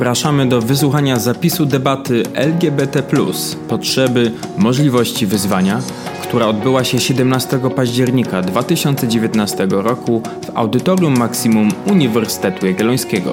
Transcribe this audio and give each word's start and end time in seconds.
Zapraszamy 0.00 0.46
do 0.46 0.60
wysłuchania 0.60 1.18
zapisu 1.18 1.66
debaty 1.66 2.22
LGBT, 2.34 3.02
potrzeby, 3.68 4.32
możliwości 4.58 5.26
wyzwania, 5.26 5.80
która 6.22 6.46
odbyła 6.46 6.84
się 6.84 6.98
17 7.00 7.60
października 7.76 8.42
2019 8.42 9.66
roku 9.70 10.22
w 10.46 10.56
Audytorium 10.56 11.18
Maksimum 11.18 11.68
Uniwersytetu 11.86 12.66
Jagiellońskiego. 12.66 13.32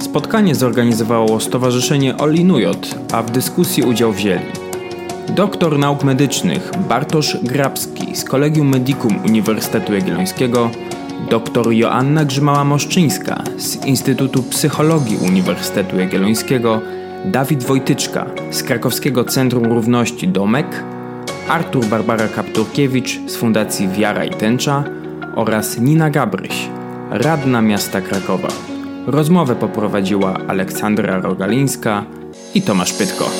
Spotkanie 0.00 0.54
zorganizowało 0.54 1.40
Stowarzyszenie 1.40 2.18
Olinujot, 2.18 2.94
a 3.12 3.22
w 3.22 3.30
dyskusji 3.30 3.82
udział 3.82 4.12
wzięli 4.12 4.44
doktor 5.28 5.78
nauk 5.78 6.04
medycznych 6.04 6.70
Bartosz 6.88 7.36
Grabski 7.42 8.16
z 8.16 8.24
Kolegium 8.24 8.68
Medicum 8.68 9.18
Uniwersytetu 9.24 9.94
Jagiellońskiego, 9.94 10.70
dr 11.30 11.72
Joanna 11.72 12.24
Grzymała-Moszczyńska 12.24 13.42
z 13.58 13.86
Instytutu 13.86 14.42
Psychologii 14.42 15.16
Uniwersytetu 15.16 15.98
Jagiellońskiego, 15.98 16.80
Dawid 17.24 17.64
Wojtyczka 17.64 18.26
z 18.50 18.62
Krakowskiego 18.62 19.24
Centrum 19.24 19.64
Równości 19.64 20.28
Domek, 20.28 20.84
Artur 21.48 21.86
Barbara 21.86 22.28
Kapturkiewicz 22.28 23.20
z 23.26 23.36
Fundacji 23.36 23.88
Wiara 23.88 24.24
i 24.24 24.30
Tęcza 24.30 24.84
oraz 25.34 25.78
Nina 25.78 26.10
Gabryś, 26.10 26.68
radna 27.10 27.62
miasta 27.62 28.00
Krakowa. 28.00 28.48
Rozmowę 29.06 29.56
poprowadziła 29.56 30.38
Aleksandra 30.48 31.20
Rogalińska 31.20 32.04
i 32.54 32.62
Tomasz 32.62 32.92
Pytko. 32.92 33.30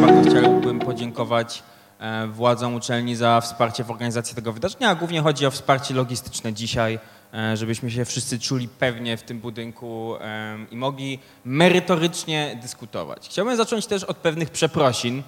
Bardzo 0.00 0.30
chciałbym 0.30 0.78
podziękować 0.78 1.62
e, 2.00 2.26
władzom 2.26 2.74
uczelni 2.74 3.16
za 3.16 3.40
wsparcie 3.40 3.84
w 3.84 3.90
organizacji 3.90 4.34
tego 4.34 4.52
wydarzenia, 4.52 4.90
a 4.90 4.94
głównie 4.94 5.20
chodzi 5.20 5.46
o 5.46 5.50
wsparcie 5.50 5.94
logistyczne 5.94 6.52
dzisiaj, 6.52 6.98
e, 7.34 7.56
żebyśmy 7.56 7.90
się 7.90 8.04
wszyscy 8.04 8.38
czuli 8.38 8.68
pewnie 8.68 9.16
w 9.16 9.22
tym 9.22 9.40
budynku 9.40 10.14
e, 10.20 10.58
i 10.70 10.76
mogli 10.76 11.18
merytorycznie 11.44 12.58
dyskutować. 12.62 13.28
Chciałbym 13.28 13.56
zacząć 13.56 13.86
też 13.86 14.04
od 14.04 14.16
pewnych 14.16 14.50
przeprosin. 14.50 15.22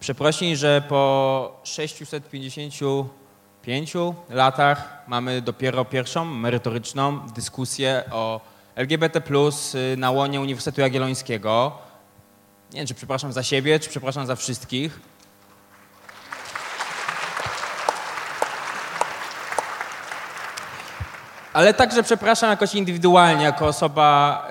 Przeprosin, 0.00 0.56
że 0.56 0.82
po 0.88 1.60
655 1.64 3.94
latach 4.30 5.04
mamy 5.08 5.42
dopiero 5.42 5.84
pierwszą 5.84 6.24
merytoryczną 6.24 7.20
dyskusję 7.34 8.02
o 8.12 8.40
LGBT 8.76 9.22
na 9.96 10.10
łonie 10.10 10.40
Uniwersytetu 10.40 10.80
Jagiellońskiego. 10.80 11.78
Nie 12.72 12.78
wiem, 12.78 12.86
czy 12.86 12.94
przepraszam 12.94 13.32
za 13.32 13.42
siebie, 13.42 13.80
czy 13.80 13.90
przepraszam 13.90 14.26
za 14.26 14.36
wszystkich. 14.36 15.00
Ale 21.56 21.74
także 21.74 22.02
przepraszam 22.02 22.50
jakoś 22.50 22.74
indywidualnie, 22.74 23.44
jako 23.44 23.66
osoba 23.66 24.48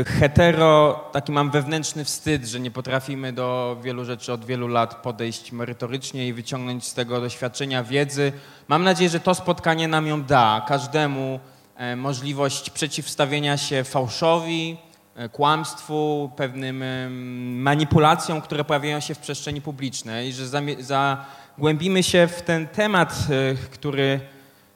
y, 0.00 0.04
hetero, 0.04 1.04
taki 1.12 1.32
mam 1.32 1.50
wewnętrzny 1.50 2.04
wstyd, 2.04 2.46
że 2.46 2.60
nie 2.60 2.70
potrafimy 2.70 3.32
do 3.32 3.76
wielu 3.82 4.04
rzeczy 4.04 4.32
od 4.32 4.44
wielu 4.44 4.68
lat 4.68 4.94
podejść 4.94 5.52
merytorycznie 5.52 6.28
i 6.28 6.32
wyciągnąć 6.32 6.86
z 6.86 6.94
tego 6.94 7.20
doświadczenia 7.20 7.84
wiedzy. 7.84 8.32
Mam 8.68 8.84
nadzieję, 8.84 9.10
że 9.10 9.20
to 9.20 9.34
spotkanie 9.34 9.88
nam 9.88 10.06
ją 10.06 10.22
da, 10.22 10.64
każdemu 10.68 11.40
e, 11.76 11.96
możliwość 11.96 12.70
przeciwstawienia 12.70 13.56
się 13.56 13.84
fałszowi, 13.84 14.76
e, 15.16 15.28
kłamstwu, 15.28 16.30
pewnym 16.36 16.84
manipulacjom, 17.62 18.40
które 18.40 18.64
pojawiają 18.64 19.00
się 19.00 19.14
w 19.14 19.18
przestrzeni 19.18 19.60
publicznej, 19.60 20.32
że 20.32 20.46
zagłębimy 20.78 22.02
się 22.02 22.26
w 22.26 22.42
ten 22.42 22.68
temat, 22.68 23.14
e, 23.30 23.54
który 23.54 24.20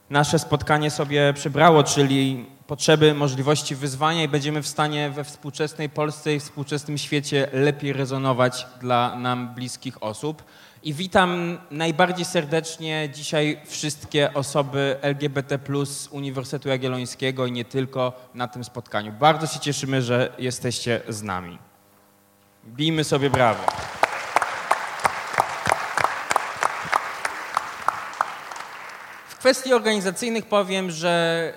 nasze 0.09 0.39
spotkanie 0.39 0.91
sobie 0.91 1.33
przybrało, 1.33 1.83
czyli 1.83 2.45
potrzeby, 2.67 3.13
możliwości, 3.13 3.75
wyzwania 3.75 4.23
i 4.23 4.27
będziemy 4.27 4.61
w 4.61 4.67
stanie 4.67 5.09
we 5.09 5.23
współczesnej 5.23 5.89
Polsce 5.89 6.35
i 6.35 6.39
współczesnym 6.39 6.97
świecie 6.97 7.47
lepiej 7.53 7.93
rezonować 7.93 8.67
dla 8.81 9.15
nam 9.15 9.55
bliskich 9.55 10.03
osób. 10.03 10.43
I 10.83 10.93
witam 10.93 11.57
najbardziej 11.71 12.25
serdecznie 12.25 13.09
dzisiaj 13.13 13.61
wszystkie 13.65 14.33
osoby 14.33 14.95
LGBT 15.01 15.59
z 15.85 16.07
Uniwersytetu 16.07 16.69
Jagiellońskiego 16.69 17.45
i 17.45 17.51
nie 17.51 17.65
tylko 17.65 18.13
na 18.33 18.47
tym 18.47 18.63
spotkaniu. 18.63 19.13
Bardzo 19.13 19.47
się 19.47 19.59
cieszymy, 19.59 20.01
że 20.01 20.33
jesteście 20.39 21.01
z 21.09 21.23
nami. 21.23 21.57
Bijmy 22.65 23.03
sobie 23.03 23.29
brawo. 23.29 23.63
W 29.37 29.39
kwestii 29.39 29.73
organizacyjnych 29.73 30.45
powiem, 30.45 30.91
że 30.91 31.53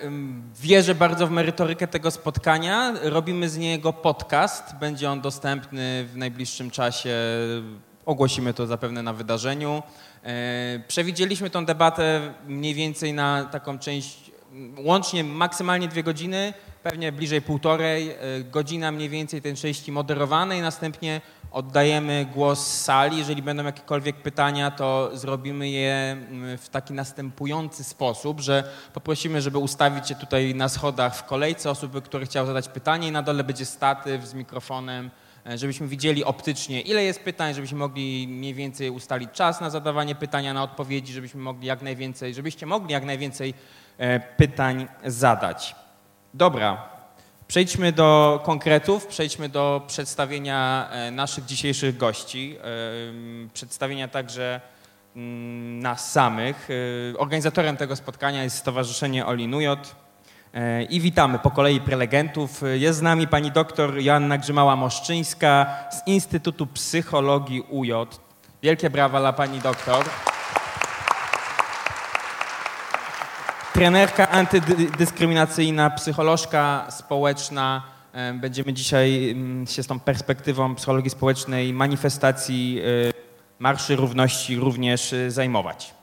wierzę 0.61 0.95
bardzo 0.95 1.27
w 1.27 1.31
merytorykę 1.31 1.87
tego 1.87 2.11
spotkania. 2.11 2.93
Robimy 3.03 3.49
z 3.49 3.57
niego 3.57 3.93
podcast. 3.93 4.75
Będzie 4.79 5.11
on 5.11 5.21
dostępny 5.21 6.05
w 6.13 6.17
najbliższym 6.17 6.71
czasie. 6.71 7.15
Ogłosimy 8.05 8.53
to 8.53 8.67
zapewne 8.67 9.03
na 9.03 9.13
wydarzeniu. 9.13 9.83
E, 10.23 10.79
Przewidzieliśmy 10.87 11.49
tą 11.49 11.65
debatę 11.65 12.33
mniej 12.47 12.73
więcej 12.73 13.13
na 13.13 13.45
taką 13.45 13.79
część, 13.79 14.31
łącznie 14.77 15.23
maksymalnie 15.23 15.87
dwie 15.87 16.03
godziny, 16.03 16.53
pewnie 16.83 17.11
bliżej 17.11 17.41
półtorej. 17.41 18.09
E, 18.09 18.15
Godzina 18.51 18.91
mniej 18.91 19.09
więcej 19.09 19.41
tej 19.41 19.55
części 19.55 19.91
moderowanej, 19.91 20.61
następnie 20.61 21.21
oddajemy 21.51 22.25
głos 22.33 22.67
sali. 22.67 23.17
Jeżeli 23.17 23.41
będą 23.41 23.63
jakiekolwiek 23.63 24.15
pytania, 24.15 24.71
to 24.71 25.09
zrobimy 25.13 25.69
je 25.69 25.93
mm, 25.93 26.57
w 26.57 26.69
taki 26.69 26.93
następujący 26.93 27.83
sposób, 27.83 28.39
że 28.39 28.63
poprosimy, 28.93 29.41
żeby 29.41 29.57
ustawić 29.57 30.07
się 30.07 30.15
tutaj 30.15 30.55
na 30.55 30.69
schodach 30.69 31.15
w 31.15 31.23
kolejce 31.23 31.69
osoby, 31.69 32.01
które 32.01 32.25
chciały 32.25 32.47
zadać 32.47 32.69
pytanie 32.69 33.07
i 33.07 33.11
na 33.11 33.23
dole 33.23 33.43
będzie 33.43 33.65
statyw 33.65 34.25
z 34.25 34.33
mikrofonem, 34.33 35.11
e, 35.45 35.57
żebyśmy 35.57 35.87
widzieli 35.87 36.23
optycznie, 36.23 36.81
ile 36.81 37.03
jest 37.03 37.23
pytań, 37.23 37.53
żebyśmy 37.53 37.77
mogli 37.77 38.27
mniej 38.27 38.53
więcej 38.53 38.89
ustalić 38.89 39.31
czas 39.31 39.61
na 39.61 39.69
zadawanie 39.69 40.15
pytania, 40.15 40.53
na 40.53 40.63
odpowiedzi, 40.63 41.13
żebyśmy 41.13 41.41
mogli 41.41 41.67
jak 41.67 41.81
najwięcej, 41.81 42.33
żebyście 42.33 42.65
mogli 42.65 42.93
jak 42.93 43.05
najwięcej 43.05 43.53
e, 43.97 44.19
pytań 44.19 44.87
zadać. 45.05 45.75
Dobra, 46.33 47.00
Przejdźmy 47.51 47.91
do 47.91 48.39
konkretów, 48.43 49.07
przejdźmy 49.07 49.49
do 49.49 49.81
przedstawienia 49.87 50.87
e, 50.91 51.11
naszych 51.11 51.45
dzisiejszych 51.45 51.97
gości, 51.97 52.57
em, 53.09 53.49
przedstawienia 53.53 54.07
także 54.07 54.61
nas 55.81 56.11
samych. 56.11 56.69
E, 57.13 57.17
Organizatorem 57.17 57.77
tego 57.77 57.95
spotkania 57.95 58.43
jest 58.43 58.57
Stowarzyszenie 58.57 59.25
Olinujot 59.25 59.95
E, 60.53 60.83
i 60.83 61.01
witamy 61.01 61.39
po 61.39 61.51
kolei 61.51 61.81
prelegentów. 61.81 62.63
E, 62.63 62.77
Jest 62.77 62.99
z 62.99 63.01
nami 63.01 63.27
pani 63.27 63.51
doktor 63.51 63.99
Joanna 63.99 64.37
Grzymała-Moszczyńska 64.37 65.65
z 65.91 66.07
Instytutu 66.07 66.67
Psychologii 66.67 67.61
UJ. 67.61 67.91
Wielkie 68.63 68.89
brawa 68.89 69.19
dla 69.19 69.33
pani 69.33 69.59
doktor. 69.59 70.05
Trenerka 73.73 74.29
antydyskryminacyjna, 74.29 75.89
psycholożka 75.89 76.87
społeczna. 76.89 77.83
Będziemy 78.33 78.73
dzisiaj 78.73 79.35
się 79.67 79.83
z 79.83 79.87
tą 79.87 79.99
perspektywą 79.99 80.75
psychologii 80.75 81.09
społecznej, 81.09 81.73
manifestacji 81.73 82.81
e, 83.09 83.13
Marszy 83.59 83.95
Równości 83.95 84.55
również 84.55 85.13
e, 85.13 85.31
zajmować. 85.31 85.93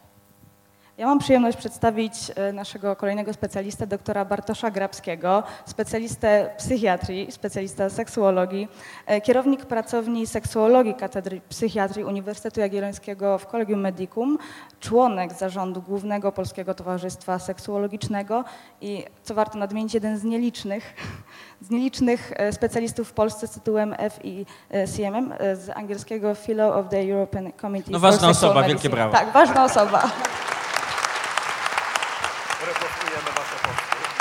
Ja 0.98 1.06
mam 1.06 1.18
przyjemność 1.18 1.58
przedstawić 1.58 2.12
e, 2.36 2.52
naszego 2.52 2.96
kolejnego 2.96 3.32
specjalistę, 3.32 3.86
doktora 3.86 4.24
Bartosza 4.24 4.70
Grabskiego, 4.70 5.42
specjalistę 5.66 6.50
psychiatrii, 6.56 7.32
specjalistę 7.32 7.90
seksuologii, 7.90 8.68
e, 9.06 9.20
kierownik 9.20 9.66
pracowni 9.66 10.26
seksuologii 10.26 10.94
Katedry 10.94 11.40
Psychiatrii 11.48 12.04
Uniwersytetu 12.04 12.60
Jagiellońskiego 12.60 13.38
w 13.38 13.46
Collegium 13.46 13.80
Medicum, 13.80 14.38
członek 14.80 15.32
zarządu 15.32 15.82
Głównego 15.82 16.32
Polskiego 16.32 16.74
Towarzystwa 16.74 17.38
Seksuologicznego 17.38 18.44
i, 18.80 19.04
co 19.22 19.34
warto 19.34 19.58
nadmienić, 19.58 19.94
jeden 19.94 20.18
z 20.18 20.24
nielicznych, 20.24 20.94
z 21.66 21.70
nielicznych 21.70 22.32
e, 22.36 22.52
specjalistów 22.52 23.08
w 23.08 23.12
Polsce 23.12 23.46
z 23.46 23.50
tytułem 23.50 23.94
FECMM, 23.94 25.32
e, 25.38 25.56
z 25.56 25.70
angielskiego 25.70 26.34
Fellow 26.34 26.76
of 26.76 26.88
the 26.90 27.12
European 27.12 27.52
Committee 27.60 27.92
No 27.92 27.98
ważna 27.98 28.28
osoba, 28.28 28.62
wielkie 28.62 28.90
brawa. 28.90 29.18
Tak, 29.18 29.32
ważna 29.32 29.64
osoba. 29.64 30.10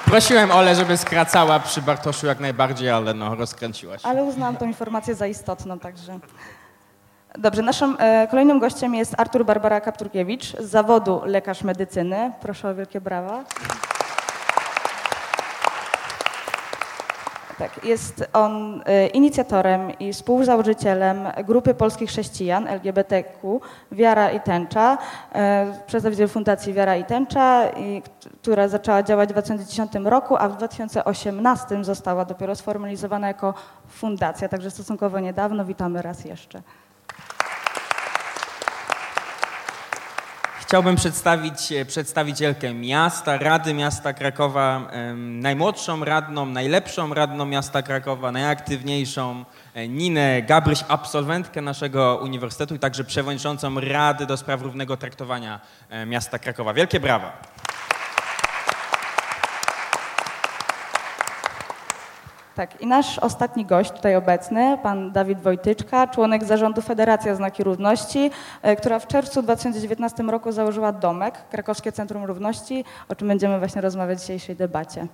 Prosiłem 0.07 0.51
Ole, 0.51 0.75
żeby 0.75 0.97
skracała 0.97 1.59
przy 1.59 1.81
Bartoszu 1.81 2.27
jak 2.27 2.39
najbardziej, 2.39 2.89
ale 2.89 3.13
no, 3.13 3.35
rozkręciłaś. 3.35 4.01
Ale 4.05 4.23
uznałam 4.23 4.57
tą 4.57 4.65
informację 4.65 5.15
za 5.15 5.27
istotną, 5.27 5.79
także. 5.79 6.19
Dobrze, 7.37 7.61
naszym 7.61 7.95
e, 7.99 8.27
kolejnym 8.27 8.59
gościem 8.59 8.95
jest 8.95 9.19
Artur 9.19 9.45
Barbara 9.45 9.81
Kapturkiewicz 9.81 10.57
z 10.59 10.69
zawodu 10.69 11.21
lekarz 11.25 11.63
medycyny. 11.63 12.31
Proszę 12.41 12.69
o 12.69 12.75
wielkie 12.75 13.01
brawa. 13.01 13.43
Tak, 17.57 17.85
jest 17.85 18.29
on 18.33 18.81
y, 18.81 19.07
inicjatorem 19.07 19.99
i 19.99 20.13
współzałożycielem 20.13 21.27
grupy 21.45 21.73
polskich 21.73 22.09
chrześcijan 22.09 22.67
LGBTQ 22.67 23.61
Wiara 23.91 24.31
i 24.31 24.39
Tęcza, 24.39 24.97
y, 24.97 25.37
przedstawiciel 25.87 26.27
Fundacji 26.27 26.73
Wiara 26.73 26.95
i 26.95 27.05
Tęcza, 27.05 27.63
która 28.41 28.67
zaczęła 28.67 29.03
działać 29.03 29.29
w 29.29 29.31
2010 29.31 30.09
roku, 30.09 30.35
a 30.37 30.49
w 30.49 30.57
2018 30.57 31.83
została 31.83 32.25
dopiero 32.25 32.55
sformalizowana 32.55 33.27
jako 33.27 33.53
fundacja, 33.87 34.49
także 34.49 34.71
stosunkowo 34.71 35.19
niedawno. 35.19 35.65
Witamy 35.65 36.01
raz 36.01 36.25
jeszcze. 36.25 36.61
Chciałbym 40.67 40.95
przedstawić 40.95 41.71
e, 41.71 41.85
przedstawicielkę 41.85 42.73
miasta, 42.73 43.37
Rady 43.37 43.73
Miasta 43.73 44.13
Krakowa, 44.13 44.91
najmłodszą 45.15 46.05
radną, 46.05 46.45
najlepszą 46.45 47.13
radną 47.13 47.45
miasta 47.45 47.81
Krakowa, 47.81 48.31
najaktywniejszą, 48.31 49.45
e, 49.73 49.87
Ninę 49.87 50.41
Gabryś, 50.41 50.83
absolwentkę 50.87 51.61
naszego 51.61 52.19
uniwersytetu 52.23 52.75
i 52.75 52.79
także 52.79 53.03
przewodniczącą 53.03 53.79
Rady 53.79 54.25
do 54.25 54.37
spraw 54.37 54.61
równego 54.61 54.97
traktowania 54.97 55.59
e, 55.89 56.05
miasta 56.05 56.39
Krakowa. 56.39 56.73
Wielkie 56.73 56.99
brawa. 56.99 57.41
Tak, 62.57 62.81
i 62.81 62.87
nasz 62.87 63.19
ostatni 63.19 63.65
gość 63.65 63.91
tutaj 63.91 64.15
obecny, 64.15 64.77
pan 64.83 65.11
Dawid 65.11 65.41
Wojtyczka, 65.41 66.07
członek 66.07 66.43
zarządu 66.45 66.81
Federacja 66.81 67.35
Znaki 67.35 67.63
Równości, 67.63 68.31
e, 68.61 68.75
która 68.75 68.99
w 68.99 69.07
czerwcu 69.07 69.41
2019 69.41 70.23
roku 70.23 70.51
założyła 70.51 70.91
Domek, 70.91 71.35
Krakowskie 71.51 71.91
Centrum 71.91 72.25
Równości, 72.25 72.85
o 73.09 73.15
czym 73.15 73.27
będziemy 73.27 73.59
właśnie 73.59 73.81
rozmawiać 73.81 74.17
w 74.17 74.21
dzisiejszej 74.21 74.55
debacie. 74.55 75.07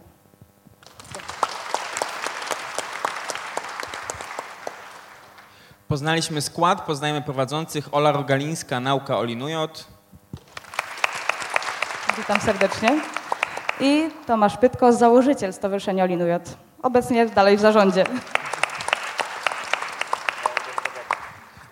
Poznaliśmy 5.88 6.42
skład, 6.42 6.82
poznajemy 6.82 7.22
prowadzących. 7.22 7.90
Ola 7.92 8.12
Rogalińska, 8.12 8.80
Nauka 8.80 9.18
Olinujot. 9.18 9.88
Witam 12.18 12.42
serdecznie. 12.42 13.02
I 13.80 14.10
Tomasz 14.28 14.58
Pytko, 14.58 14.94
założyciel 14.94 15.54
Stowarzyszenia 15.54 16.04
Olinujot 16.04 16.58
obecnie 16.84 17.26
dalej 17.26 17.58
w 17.58 17.60
zarządzie. 17.60 18.06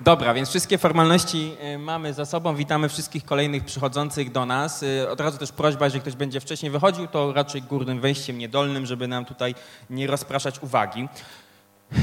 Dobra, 0.02 0.34
więc 0.34 0.50
wszystkie 0.50 0.78
formalności 0.78 1.58
y, 1.76 1.78
mamy 1.78 2.14
za 2.14 2.26
sobą. 2.26 2.56
Witamy 2.56 2.90
wszystkich 2.90 3.26
kolejnych 3.26 3.66
przychodzących 3.66 4.32
do 4.32 4.46
nas. 4.46 4.84
Y, 4.84 5.10
od 5.10 5.22
razu 5.22 5.38
też 5.38 5.52
prośba, 5.52 5.86
jeżeli 5.86 6.02
ktoś 6.02 6.16
będzie 6.16 6.40
wcześniej 6.40 6.72
wychodził, 6.72 7.08
to 7.08 7.34
raczej 7.34 7.62
górnym 7.62 8.00
wejściem, 8.00 8.38
nie 8.38 8.50
dolnym, 8.50 8.86
żeby 8.86 9.08
nam 9.08 9.26
tutaj 9.26 9.56
nie 9.90 10.08
rozpraszać 10.08 10.64
uwagi. 10.64 11.10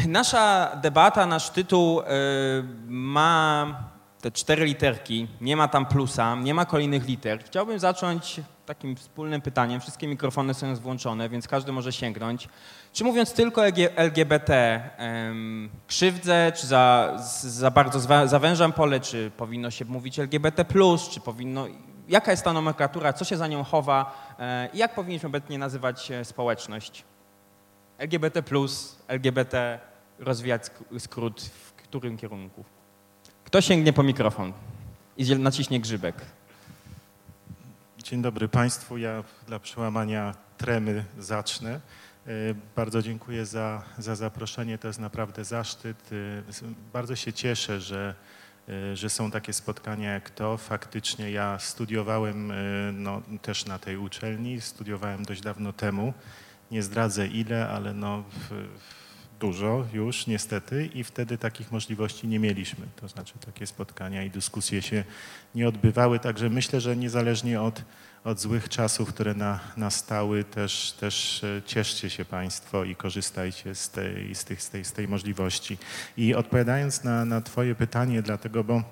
Nasza 0.07 0.77
debata, 0.83 1.27
nasz 1.27 1.51
tytuł 1.51 2.01
y, 2.01 2.05
ma 2.87 3.67
te 4.21 4.31
cztery 4.31 4.65
literki, 4.65 5.29
nie 5.41 5.57
ma 5.57 5.69
tam 5.69 5.87
plusa, 5.87 6.35
nie 6.35 6.55
ma 6.55 6.65
kolejnych 6.65 7.07
liter. 7.07 7.45
Chciałbym 7.45 7.79
zacząć 7.79 8.41
takim 8.69 8.97
wspólnym 8.97 9.41
pytaniem. 9.41 9.81
Wszystkie 9.81 10.09
mikrofony 10.09 10.55
są 10.55 10.67
włączone, 10.81 11.29
więc 11.29 11.49
każdy 11.49 11.73
może 11.73 11.93
sięgnąć. 11.93 12.49
Czy 12.93 13.05
mówiąc 13.05 13.33
tylko 13.33 13.67
LGBT, 13.97 14.83
krzywdzę, 15.87 16.53
czy 16.57 16.67
za, 16.67 17.17
za 17.43 17.71
bardzo 17.71 18.01
zawężam 18.29 18.73
pole, 18.73 19.01
czy 19.01 19.31
powinno 19.37 19.71
się 19.71 19.85
mówić 19.85 20.19
LGBT, 20.19 20.65
czy 21.11 21.21
powinno. 21.21 21.67
Jaka 22.09 22.31
jest 22.31 22.45
ta 22.45 22.53
nomenklatura, 22.53 23.13
co 23.13 23.25
się 23.25 23.37
za 23.37 23.47
nią 23.47 23.65
chowa 23.65 24.35
e, 24.39 24.69
i 24.73 24.79
jak 24.79 24.95
powinniśmy 24.95 25.27
obecnie 25.27 25.59
nazywać 25.59 26.11
e, 26.11 26.25
społeczność? 26.25 27.05
LGBT, 27.99 28.43
LGBT, 29.09 29.79
rozwijać 30.19 30.63
skrót 30.99 31.43
w 31.43 31.73
którym 31.73 32.17
kierunku? 32.17 32.65
Kto 33.45 33.61
sięgnie 33.61 33.93
po 33.93 34.03
mikrofon 34.03 34.53
i 35.17 35.37
naciśnie 35.37 35.81
grzybek? 35.81 36.38
Dzień 38.11 38.23
dobry 38.23 38.49
Państwu. 38.49 38.99
Ja 38.99 39.25
dla 39.47 39.59
przełamania 39.59 40.35
tremy 40.59 41.05
zacznę. 41.19 41.81
E, 42.27 42.31
bardzo 42.77 43.03
dziękuję 43.03 43.47
za, 43.47 43.83
za 43.99 44.17
zaproszenie. 44.17 44.79
To 44.79 44.89
jest 44.89 45.01
naprawdę 45.01 45.45
zaszczyt. 45.45 46.11
E, 46.13 46.65
bardzo 46.93 47.17
się 47.17 47.33
cieszę, 47.33 47.81
że, 47.81 48.15
e, 48.69 48.97
że 48.97 49.11
są 49.11 49.31
takie 49.31 49.53
spotkania 49.53 50.13
jak 50.13 50.31
to. 50.31 50.57
Faktycznie 50.57 51.31
ja 51.31 51.59
studiowałem 51.59 52.53
no, 52.93 53.23
też 53.43 53.67
na 53.67 53.79
tej 53.79 53.97
uczelni. 53.97 54.61
Studiowałem 54.61 55.25
dość 55.25 55.41
dawno 55.41 55.73
temu. 55.73 56.15
Nie 56.71 56.83
zdradzę 56.83 57.27
ile, 57.27 57.69
ale 57.69 57.95
no, 57.95 58.25
w, 58.31 58.69
dużo 59.41 59.87
już 59.93 60.27
niestety 60.27 60.87
i 60.95 61.05
wtedy 61.05 61.39
takich 61.39 61.73
możliwości 61.73 62.29
nie 62.29 62.39
mieliśmy. 62.39 62.87
To 62.97 63.09
znaczy 63.09 63.35
takie 63.47 63.67
spotkania 63.67 64.23
i 64.23 64.31
dyskusje 64.31 64.83
się 64.83 65.05
nie 65.55 65.69
odbywały, 65.69 66.19
także 66.19 66.51
myślę, 66.51 66.81
że 66.81 66.97
niezależnie 66.97 67.61
od, 67.61 67.83
od 68.25 68.41
złych 68.41 68.69
czasów, 68.69 69.09
które 69.09 69.35
na, 69.35 69.61
nastały, 69.77 70.45
też, 70.45 70.93
też 70.93 71.45
e, 71.45 71.63
cieszcie 71.67 72.11
się 72.11 72.25
Państwo 72.25 72.85
i 72.85 72.97
korzystajcie 72.97 73.75
z 73.75 73.91
tej, 73.91 74.35
z 74.35 74.45
tych, 74.45 74.63
z 74.63 74.71
tej, 74.71 74.85
z 74.85 74.93
tej 74.93 75.09
możliwości. 75.09 75.79
I 76.17 76.35
odpowiadając 76.35 77.05
na, 77.05 77.25
na 77.25 77.41
Twoje 77.41 77.75
pytanie, 77.75 78.23
dlatego, 78.23 78.65
bo 78.65 78.83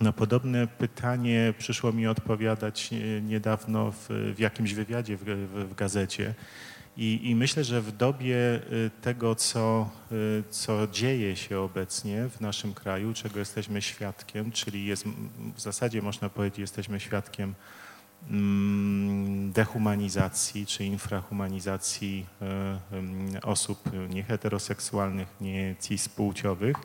na 0.00 0.12
podobne 0.12 0.66
pytanie 0.66 1.54
przyszło 1.58 1.92
mi 1.92 2.06
odpowiadać 2.06 2.90
e, 2.92 3.22
niedawno 3.22 3.92
w, 3.92 4.08
w 4.36 4.38
jakimś 4.38 4.74
wywiadzie 4.74 5.16
w, 5.16 5.24
w, 5.24 5.70
w 5.70 5.74
gazecie. 5.74 6.34
I, 6.98 7.30
I, 7.30 7.34
myślę, 7.34 7.64
że 7.64 7.80
w 7.80 7.96
dobie 7.96 8.36
y, 8.36 8.90
tego, 9.02 9.34
co, 9.34 9.90
y, 10.12 10.44
co 10.50 10.86
dzieje 10.92 11.36
się 11.36 11.60
obecnie 11.60 12.28
w 12.28 12.40
naszym 12.40 12.74
kraju, 12.74 13.14
czego 13.14 13.38
jesteśmy 13.38 13.82
świadkiem, 13.82 14.52
czyli 14.52 14.86
jest, 14.86 15.04
w 15.54 15.60
zasadzie 15.60 16.02
można 16.02 16.28
powiedzieć, 16.28 16.58
jesteśmy 16.58 17.00
świadkiem 17.00 17.54
mm, 18.30 19.52
dehumanizacji 19.52 20.66
czy 20.66 20.84
infrahumanizacji 20.84 22.26
y, 23.34 23.42
osób 23.42 23.90
nieheteroseksualnych, 24.08 25.28
nie 25.40 25.76
cispłciowych, 25.80 26.76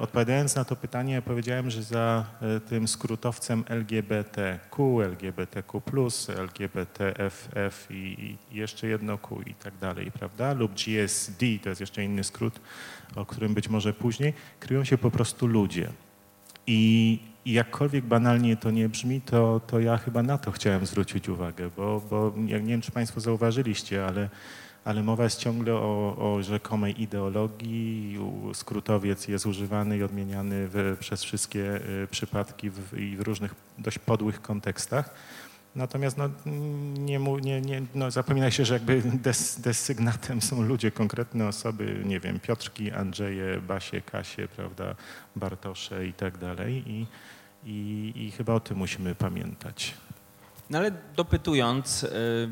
odpowiadając 0.00 0.56
na 0.56 0.64
to 0.64 0.76
pytanie, 0.76 1.22
powiedziałem, 1.22 1.70
że 1.70 1.82
za 1.82 2.24
e, 2.40 2.60
tym 2.60 2.88
skrótowcem 2.88 3.64
LGBTQ, 3.68 5.02
LGBTQ+, 5.02 5.82
LGBTFF 6.28 7.86
i 7.90 8.36
jeszcze 8.52 8.86
jedno 8.86 9.18
Q 9.18 9.42
i 9.46 9.54
tak 9.54 9.76
dalej, 9.78 10.10
prawda? 10.10 10.52
Lub 10.52 10.72
GSD, 10.72 11.46
to 11.62 11.68
jest 11.68 11.80
jeszcze 11.80 12.04
inny 12.04 12.24
skrót, 12.24 12.60
o 13.16 13.26
którym 13.26 13.54
być 13.54 13.68
może 13.68 13.92
później, 13.92 14.34
kryją 14.60 14.84
się 14.84 14.98
po 14.98 15.10
prostu 15.10 15.46
ludzie. 15.46 15.88
I, 16.66 17.18
i 17.44 17.52
jakkolwiek 17.52 18.04
banalnie 18.04 18.56
to 18.56 18.70
nie 18.70 18.88
brzmi, 18.88 19.20
to, 19.20 19.60
to 19.66 19.80
ja 19.80 19.96
chyba 19.96 20.22
na 20.22 20.38
to 20.38 20.50
chciałem 20.50 20.86
zwrócić 20.86 21.28
uwagę, 21.28 21.70
bo, 21.76 22.02
bo 22.10 22.32
nie 22.36 22.60
wiem, 22.60 22.80
czy 22.80 22.92
Państwo 22.92 23.20
zauważyliście, 23.20 24.06
ale 24.06 24.28
ale 24.84 25.02
mowa 25.02 25.24
jest 25.24 25.38
ciągle 25.38 25.74
o, 25.74 26.16
o 26.18 26.42
rzekomej 26.42 27.02
ideologii. 27.02 28.18
Skrótowiec 28.54 29.28
jest 29.28 29.46
używany 29.46 29.98
i 29.98 30.02
odmieniany 30.02 30.68
w, 30.68 30.96
przez 31.00 31.24
wszystkie 31.24 31.76
y, 32.04 32.08
przypadki 32.10 32.70
w, 32.70 32.98
i 32.98 33.16
w 33.16 33.20
różnych 33.20 33.54
dość 33.78 33.98
podłych 33.98 34.42
kontekstach. 34.42 35.14
Natomiast 35.76 36.16
no, 36.16 36.28
nie, 36.98 37.18
nie, 37.18 37.60
nie, 37.60 37.82
no, 37.94 38.10
zapomina 38.10 38.50
się, 38.50 38.64
że 38.64 38.74
jakby 38.74 39.02
des, 39.02 39.60
desygnatem 39.60 40.42
są 40.42 40.62
ludzie, 40.62 40.90
konkretne 40.90 41.48
osoby, 41.48 42.02
nie 42.04 42.20
wiem, 42.20 42.40
Piotrki, 42.40 42.90
Andrzeje, 42.90 43.60
Basie, 43.60 44.00
Kasie, 44.00 44.48
prawda, 44.56 44.94
Bartosze 45.36 46.06
i 46.06 46.12
tak 46.12 46.38
dalej. 46.38 46.84
I, 47.66 48.32
chyba 48.36 48.54
o 48.54 48.60
tym 48.60 48.76
musimy 48.76 49.14
pamiętać. 49.14 49.94
No 50.70 50.78
ale 50.78 50.92
dopytując, 51.16 52.02
y, 52.02 52.48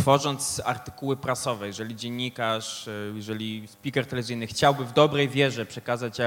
tworząc 0.00 0.62
artykuły 0.64 1.16
prasowe, 1.16 1.66
jeżeli 1.66 1.96
dziennikarz, 1.96 2.88
e, 2.88 2.92
jeżeli 3.14 3.68
speaker 3.68 4.06
telewizyjny 4.06 4.46
chciałby 4.46 4.84
w 4.84 4.92
dobrej 4.92 5.28
wierze 5.28 5.66
przekazać 5.66 6.18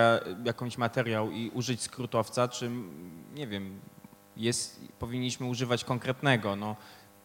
jakąś 0.45 0.77
materiał 0.77 1.31
i 1.31 1.49
użyć 1.49 1.81
skrótowca, 1.81 2.47
czy 2.47 2.71
nie 3.33 3.47
wiem, 3.47 3.79
jest, 4.37 4.81
powinniśmy 4.99 5.47
używać 5.47 5.83
konkretnego. 5.83 6.55
No, 6.55 6.75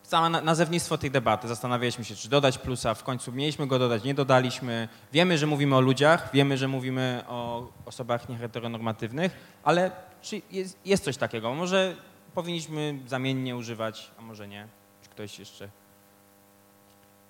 całe 0.03 0.31
nazewnictwo 0.31 0.99
tej 0.99 1.11
debaty. 1.11 1.49
Zastanawialiśmy 1.49 2.05
się, 2.05 2.17
czy 2.17 2.29
dodać 2.29 2.59
plusa. 2.59 2.95
W 2.95 3.05
końcu 3.05 3.33
mieliśmy 3.33 3.67
go 3.67 3.79
dodać, 3.79 4.05
nie 4.05 4.15
dodaliśmy. 4.15 4.89
Wiemy, 5.13 5.39
że 5.39 5.47
mówimy 5.47 5.77
o 5.77 5.81
ludziach, 5.81 6.31
wiemy, 6.33 6.59
że 6.59 6.69
mówimy 6.69 7.25
o 7.29 7.69
osobach 7.85 8.29
nieheteronormatywnych, 8.29 9.37
ale 9.63 9.91
czy 10.23 10.43
jest, 10.51 10.79
jest 10.85 11.05
coś 11.05 11.17
takiego? 11.17 11.55
Może 11.55 11.97
powinniśmy 12.35 12.99
zamiennie 13.07 13.57
używać, 13.57 14.11
a 14.19 14.23
może 14.23 14.49
nie? 14.49 14.69
Czy 15.03 15.09
ktoś 15.09 15.39
jeszcze 15.39 15.69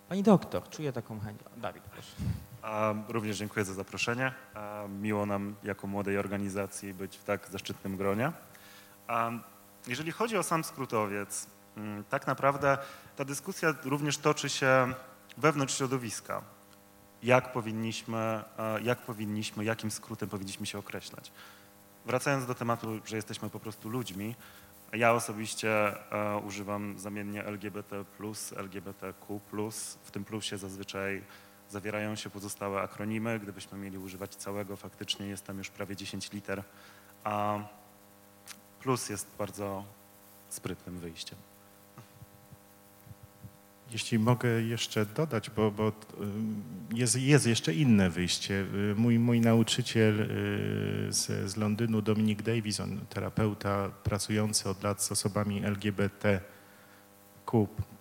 Pani 0.08 0.22
doktor, 0.22 0.68
czuję 0.68 0.92
taką 0.92 1.20
chęć. 1.20 1.40
Dawid, 1.56 1.82
proszę. 1.82 2.12
Również 3.08 3.36
dziękuję 3.36 3.64
za 3.64 3.74
zaproszenie. 3.74 4.32
Miło 5.00 5.26
nam 5.26 5.54
jako 5.62 5.86
młodej 5.86 6.18
organizacji 6.18 6.94
być 6.94 7.16
w 7.16 7.24
tak 7.24 7.48
zaszczytnym 7.48 7.96
gronie. 7.96 8.32
Jeżeli 9.86 10.12
chodzi 10.12 10.36
o 10.36 10.42
sam 10.42 10.64
skrótowiec, 10.64 11.46
mm, 11.76 12.04
tak 12.04 12.26
naprawdę 12.26 12.78
ta 13.16 13.24
dyskusja 13.24 13.74
również 13.84 14.18
toczy 14.18 14.48
się 14.48 14.94
wewnątrz 15.36 15.76
środowiska. 15.76 16.42
jak 17.22 17.52
powinniśmy, 17.52 18.44
jak 18.82 18.98
powinniśmy, 18.98 19.64
jakim 19.64 19.90
skrótem 19.90 20.28
powinniśmy 20.28 20.66
się 20.66 20.78
określać. 20.78 21.32
Wracając 22.06 22.46
do 22.46 22.54
tematu, 22.54 23.00
że 23.04 23.16
jesteśmy 23.16 23.50
po 23.50 23.60
prostu 23.60 23.88
ludźmi, 23.88 24.34
ja 24.94 25.12
osobiście 25.12 25.94
używam 26.46 26.98
zamiennie 26.98 27.44
LGBT+, 27.44 28.04
LGBTQ+, 28.56 29.40
w 30.04 30.10
tym 30.10 30.24
plusie 30.24 30.58
zazwyczaj 30.58 31.22
zawierają 31.70 32.16
się 32.16 32.30
pozostałe 32.30 32.80
akronimy. 32.82 33.40
Gdybyśmy 33.40 33.78
mieli 33.78 33.98
używać 33.98 34.34
całego, 34.34 34.76
faktycznie 34.76 35.26
jest 35.26 35.44
tam 35.44 35.58
już 35.58 35.70
prawie 35.70 35.96
10 35.96 36.32
liter, 36.32 36.62
a 37.24 37.58
plus 38.80 39.08
jest 39.08 39.26
bardzo 39.38 39.84
sprytnym 40.48 40.98
wyjściem. 40.98 41.38
Jeśli 43.94 44.18
mogę 44.18 44.48
jeszcze 44.48 45.06
dodać, 45.06 45.50
bo, 45.50 45.70
bo 45.70 45.92
jest, 46.94 47.16
jest, 47.16 47.46
jeszcze 47.46 47.74
inne 47.74 48.10
wyjście. 48.10 48.66
Mój, 48.96 49.18
mój 49.18 49.40
nauczyciel 49.40 50.20
y, 50.20 50.26
z, 51.12 51.50
z 51.50 51.56
Londynu, 51.56 52.02
Dominic 52.02 52.42
Davis, 52.42 52.80
on 52.80 53.00
terapeuta 53.08 53.90
pracujący 54.04 54.68
od 54.68 54.82
lat 54.82 55.02
z 55.02 55.12
osobami 55.12 55.64
LGBTQ+, 55.64 56.42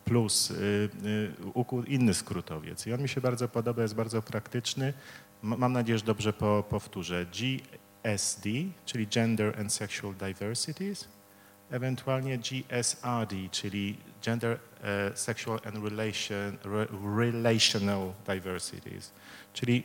plus 0.06 0.52
y, 0.52 0.90
y, 1.06 1.88
inny 1.88 2.14
skrótowiec. 2.14 2.88
I 2.88 2.94
on 2.94 3.02
mi 3.02 3.10
się 3.10 3.22
bardzo 3.22 3.48
podoba, 3.48 3.82
jest 3.82 3.96
bardzo 3.96 4.22
praktyczny. 4.22 4.94
Mam 5.42 5.74
nadzieję, 5.74 6.00
że 6.00 6.06
dobrze 6.06 6.34
po, 6.34 6.64
powtórzę. 6.70 7.26
GSD, 7.26 8.50
czyli 8.86 9.08
Gender 9.08 9.60
and 9.60 9.74
Sexual 9.74 10.14
Diversities, 10.16 11.08
ewentualnie 11.72 12.38
GSRD, 12.38 13.36
czyli 13.52 13.98
Gender, 14.26 14.60
Sexual 15.16 15.60
and 15.66 15.84
relation, 15.84 16.58
re, 16.64 16.88
Relational 17.18 18.14
Diversities, 18.28 19.12
czyli 19.54 19.84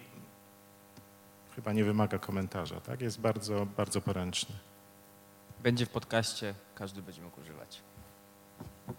chyba 1.54 1.72
nie 1.72 1.84
wymaga 1.84 2.18
komentarza, 2.18 2.80
tak? 2.80 3.00
Jest 3.00 3.20
bardzo, 3.20 3.66
bardzo 3.66 4.00
poręczny. 4.00 4.54
Będzie 5.62 5.86
w 5.86 5.90
podcaście, 5.90 6.54
każdy 6.74 7.02
będzie 7.02 7.22
mógł 7.22 7.40
używać. 7.40 7.80
E, 8.88 8.92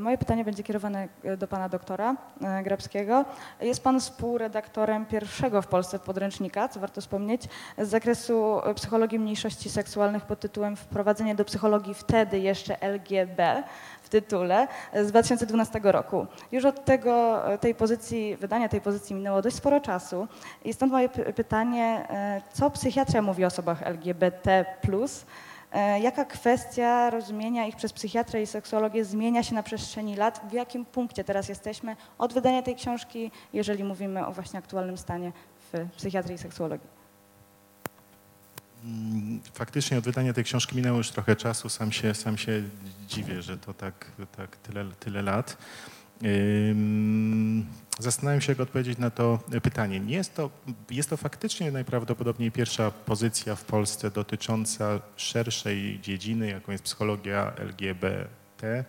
moje 0.00 0.18
pytanie 0.18 0.44
będzie 0.44 0.62
kierowane 0.62 1.08
e, 1.24 1.36
do 1.36 1.48
pana 1.48 1.68
doktora 1.68 2.16
e, 2.42 2.62
Grabskiego. 2.62 3.24
Jest 3.60 3.82
pan 3.82 4.00
współredaktorem 4.00 5.06
pierwszego 5.06 5.62
w 5.62 5.66
Polsce 5.66 5.98
podręcznika, 5.98 6.68
co 6.68 6.80
warto 6.80 7.00
wspomnieć, 7.00 7.42
z 7.78 7.88
zakresu 7.88 8.60
psychologii 8.74 9.18
mniejszości 9.18 9.70
seksualnych 9.70 10.24
pod 10.24 10.40
tytułem 10.40 10.76
Wprowadzenie 10.76 11.34
do 11.34 11.44
psychologii 11.44 11.94
wtedy 11.94 12.38
jeszcze 12.38 12.76
LGB 12.80 13.62
w 14.02 14.08
tytule 14.08 14.68
z 14.94 15.08
2012 15.08 15.80
roku. 15.82 16.26
Już 16.52 16.64
od 16.64 16.84
tego, 16.84 17.42
tej 17.60 17.74
pozycji, 17.74 18.36
wydania 18.36 18.68
tej 18.68 18.80
pozycji 18.80 19.16
minęło 19.16 19.42
dość 19.42 19.56
sporo 19.56 19.80
czasu 19.80 20.28
i 20.64 20.72
stąd 20.72 20.92
moje 20.92 21.08
pytanie, 21.08 22.08
co 22.52 22.70
psychiatria 22.70 23.22
mówi 23.22 23.44
o 23.44 23.46
osobach 23.46 23.82
LGBT+, 23.82 24.64
E, 24.88 25.47
jaka 26.02 26.24
kwestia 26.24 27.10
rozumienia 27.10 27.66
ich 27.66 27.76
przez 27.76 27.92
psychiatrę 27.92 28.42
i 28.42 28.46
seksuologię 28.46 29.04
zmienia 29.04 29.42
się 29.42 29.54
na 29.54 29.62
przestrzeni 29.62 30.16
lat? 30.16 30.40
W 30.50 30.52
jakim 30.52 30.84
punkcie 30.84 31.24
teraz 31.24 31.48
jesteśmy 31.48 31.96
od 32.18 32.32
wydania 32.32 32.62
tej 32.62 32.76
książki, 32.76 33.30
jeżeli 33.52 33.84
mówimy 33.84 34.26
o 34.26 34.32
właśnie 34.32 34.58
aktualnym 34.58 34.98
stanie 34.98 35.32
w 35.72 35.90
psychiatrii 35.96 36.34
i 36.34 36.38
seksuologii? 36.38 36.88
Mm, 38.84 39.40
faktycznie 39.54 39.98
od 39.98 40.04
wydania 40.04 40.32
tej 40.32 40.44
książki 40.44 40.76
minęło 40.76 40.98
już 40.98 41.10
trochę 41.10 41.36
czasu. 41.36 41.68
Sam 41.68 41.92
się, 41.92 42.14
sam 42.14 42.38
się 42.38 42.62
dziwię, 43.08 43.42
że 43.42 43.58
to 43.58 43.74
tak, 43.74 44.12
tak 44.36 44.56
tyle, 44.56 44.84
tyle 45.00 45.22
lat. 45.22 45.56
Zastanawiam 47.98 48.40
się, 48.40 48.52
jak 48.52 48.60
odpowiedzieć 48.60 48.98
na 48.98 49.10
to 49.10 49.38
pytanie. 49.62 50.00
Nie 50.00 50.16
jest, 50.16 50.34
to, 50.34 50.50
jest 50.90 51.10
to 51.10 51.16
faktycznie 51.16 51.72
najprawdopodobniej 51.72 52.52
pierwsza 52.52 52.90
pozycja 52.90 53.54
w 53.54 53.64
Polsce 53.64 54.10
dotycząca 54.10 55.00
szerszej 55.16 56.00
dziedziny, 56.02 56.48
jaką 56.50 56.72
jest 56.72 56.84
psychologia 56.84 57.52
LGBT. 57.56 58.84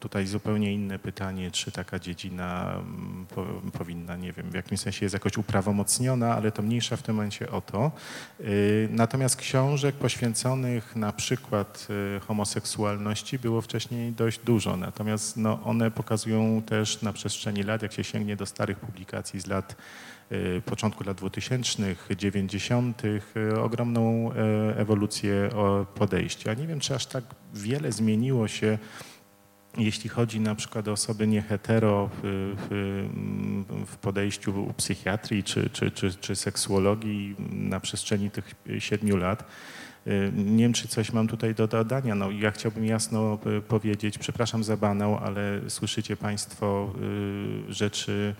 Tutaj 0.00 0.26
zupełnie 0.26 0.74
inne 0.74 0.98
pytanie, 0.98 1.50
czy 1.50 1.72
taka 1.72 1.98
dziedzina 1.98 2.74
mm, 2.74 3.26
po, 3.34 3.46
powinna, 3.78 4.16
nie 4.16 4.32
wiem, 4.32 4.50
w 4.50 4.54
jakimś 4.54 4.80
sensie 4.80 5.04
jest 5.04 5.12
jakoś 5.12 5.36
uprawomocniona, 5.36 6.34
ale 6.34 6.52
to 6.52 6.62
mniejsza 6.62 6.96
w 6.96 7.02
tym 7.02 7.14
momencie 7.14 7.50
o 7.50 7.60
to. 7.60 7.92
Y, 8.40 8.88
natomiast 8.90 9.36
książek 9.36 9.94
poświęconych 9.94 10.96
na 10.96 11.12
przykład 11.12 11.88
y, 12.16 12.20
homoseksualności 12.20 13.38
było 13.38 13.60
wcześniej 13.60 14.12
dość 14.12 14.40
dużo, 14.40 14.76
natomiast 14.76 15.36
no, 15.36 15.62
one 15.64 15.90
pokazują 15.90 16.62
też 16.62 17.02
na 17.02 17.12
przestrzeni 17.12 17.62
lat, 17.62 17.82
jak 17.82 17.92
się 17.92 18.04
sięgnie 18.04 18.36
do 18.36 18.46
starych 18.46 18.78
publikacji 18.78 19.40
z 19.40 19.46
lat 19.46 19.76
y, 20.32 20.62
początku 20.64 21.04
lat 21.04 21.16
2000, 21.16 21.96
90., 22.16 23.02
ogromną 23.62 24.32
ewolucję 24.76 25.50
podejścia. 25.94 26.54
Nie 26.54 26.66
wiem, 26.66 26.80
czy 26.80 26.94
aż 26.94 27.06
tak 27.06 27.24
wiele 27.54 27.92
zmieniło 27.92 28.48
się 28.48 28.78
jeśli 29.76 30.10
chodzi 30.10 30.40
na 30.40 30.54
przykład 30.54 30.88
o 30.88 30.92
osoby 30.92 31.26
niehetero 31.26 32.10
w, 32.22 32.54
w, 32.56 33.08
w 33.86 33.96
podejściu 33.96 34.74
psychiatrii 34.76 35.44
czy, 35.44 35.70
czy, 35.70 35.90
czy, 35.90 36.14
czy 36.14 36.36
seksuologii 36.36 37.36
na 37.50 37.80
przestrzeni 37.80 38.30
tych 38.30 38.54
siedmiu 38.78 39.16
lat, 39.16 39.44
y, 40.06 40.32
nie 40.34 40.64
wiem, 40.64 40.72
czy 40.72 40.88
coś 40.88 41.12
mam 41.12 41.28
tutaj 41.28 41.54
do 41.54 41.66
dodania. 41.66 42.14
No, 42.14 42.30
ja 42.30 42.50
chciałbym 42.50 42.84
jasno 42.84 43.38
y, 43.58 43.62
powiedzieć, 43.62 44.18
przepraszam 44.18 44.64
za 44.64 44.76
banał, 44.76 45.18
ale 45.18 45.60
słyszycie 45.68 46.16
Państwo 46.16 46.92
y, 47.68 47.72
rzeczy 47.72 48.34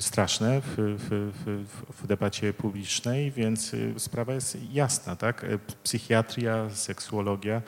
straszne 0.00 0.60
w, 0.60 0.74
w, 0.76 1.64
w, 2.02 2.06
debacie 2.06 2.52
publicznej, 2.52 3.30
więc 3.30 3.76
sprawa 3.96 4.34
jest 4.34 4.58
jasna, 4.72 5.16
tak? 5.16 5.46
Psychiatria, 5.82 6.70
seksuologia 6.70 7.62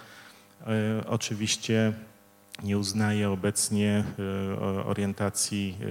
oczywiście 1.06 1.92
nie 2.62 2.78
uznaje 2.78 3.30
obecnie 3.30 4.04
e, 4.18 4.84
orientacji 4.84 5.78
e, 5.80 5.86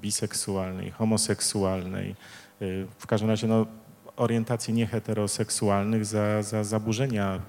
biseksualnej, 0.00 0.90
homoseksualnej, 0.90 2.10
e, 2.10 2.14
w 2.98 3.06
każdym 3.06 3.30
razie 3.30 3.46
no, 3.46 3.66
orientacji 4.16 4.74
nieheteroseksualnych 4.74 6.04
za, 6.04 6.42
za 6.42 6.64
zaburzenia 6.64 7.40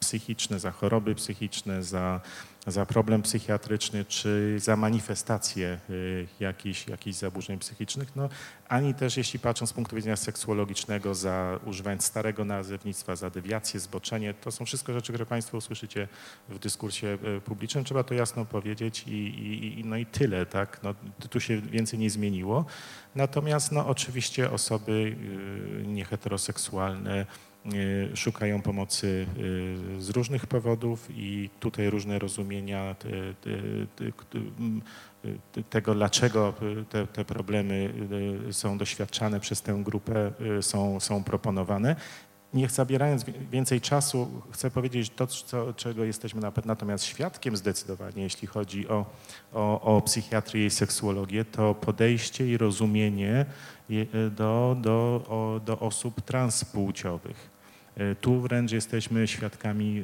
psychiczne, 0.00 0.60
za 0.60 0.70
choroby 0.70 1.14
psychiczne, 1.14 1.82
za 1.82 2.20
za 2.66 2.86
problem 2.86 3.22
psychiatryczny 3.22 4.04
czy 4.04 4.56
za 4.58 4.76
manifestację 4.76 5.78
y, 5.90 6.26
jakichś, 6.40 6.88
jakichś 6.88 7.16
zaburzeń 7.16 7.58
psychicznych, 7.58 8.16
no, 8.16 8.28
ani 8.68 8.94
też 8.94 9.16
jeśli 9.16 9.38
patrząc 9.38 9.70
z 9.70 9.72
punktu 9.72 9.96
widzenia 9.96 10.16
seksuologicznego 10.16 11.14
za 11.14 11.60
używając 11.66 12.04
starego 12.04 12.44
nazewnictwa, 12.44 13.16
za 13.16 13.30
dewiację, 13.30 13.80
zboczenie, 13.80 14.34
to 14.34 14.50
są 14.50 14.64
wszystko 14.64 14.92
rzeczy, 14.92 15.12
które 15.12 15.26
Państwo 15.26 15.58
usłyszycie 15.58 16.08
w 16.48 16.58
dyskursie 16.58 17.18
y, 17.36 17.40
publicznym. 17.40 17.84
Trzeba 17.84 18.02
to 18.02 18.14
jasno 18.14 18.44
powiedzieć 18.44 19.04
i, 19.06 19.78
i, 19.80 19.84
no 19.84 19.96
i 19.96 20.06
tyle, 20.06 20.46
tak? 20.46 20.80
No, 20.82 20.94
tu 21.30 21.40
się 21.40 21.60
więcej 21.60 21.98
nie 21.98 22.10
zmieniło. 22.10 22.64
Natomiast 23.14 23.72
no, 23.72 23.86
oczywiście 23.86 24.50
osoby 24.50 24.92
y, 24.92 25.86
nieheteroseksualne, 25.86 27.26
szukają 28.14 28.62
pomocy 28.62 29.26
y, 29.96 30.02
z 30.02 30.10
różnych 30.10 30.46
powodów 30.46 31.08
i 31.10 31.50
tutaj 31.60 31.90
różne 31.90 32.18
rozumienia 32.18 32.96
tego, 35.70 35.94
dlaczego 35.94 36.54
te, 36.90 37.06
te, 37.06 37.24
problemy 37.24 37.94
y, 38.48 38.52
są 38.52 38.78
doświadczane 38.78 39.40
przez 39.40 39.62
tę 39.62 39.80
grupę, 39.84 40.32
są, 40.60 41.00
są 41.00 41.24
proponowane. 41.24 41.96
Nie 42.54 42.68
zabierając 42.68 43.24
więcej 43.52 43.80
czasu, 43.80 44.42
chcę 44.52 44.70
powiedzieć 44.70 45.10
to, 45.10 45.26
co, 45.26 45.72
czego 45.72 46.04
jesteśmy 46.04 46.40
natomiast 46.64 47.04
świadkiem 47.04 47.56
zdecydowanie, 47.56 48.22
jeśli 48.22 48.48
chodzi 48.48 48.88
o, 48.88 49.06
o, 49.52 49.80
o 49.80 50.02
psychiatrię 50.02 50.66
i 50.66 50.70
seksuologię, 50.70 51.44
to 51.44 51.74
podejście 51.74 52.48
i 52.48 52.56
rozumienie 52.56 53.46
do, 54.30 54.76
do, 54.80 55.24
o, 55.28 55.60
do 55.64 55.78
osób 55.78 56.20
transpłciowych. 56.20 57.53
E, 57.96 58.14
tu 58.14 58.40
wręcz 58.40 58.72
jesteśmy 58.72 59.28
świadkami 59.28 60.02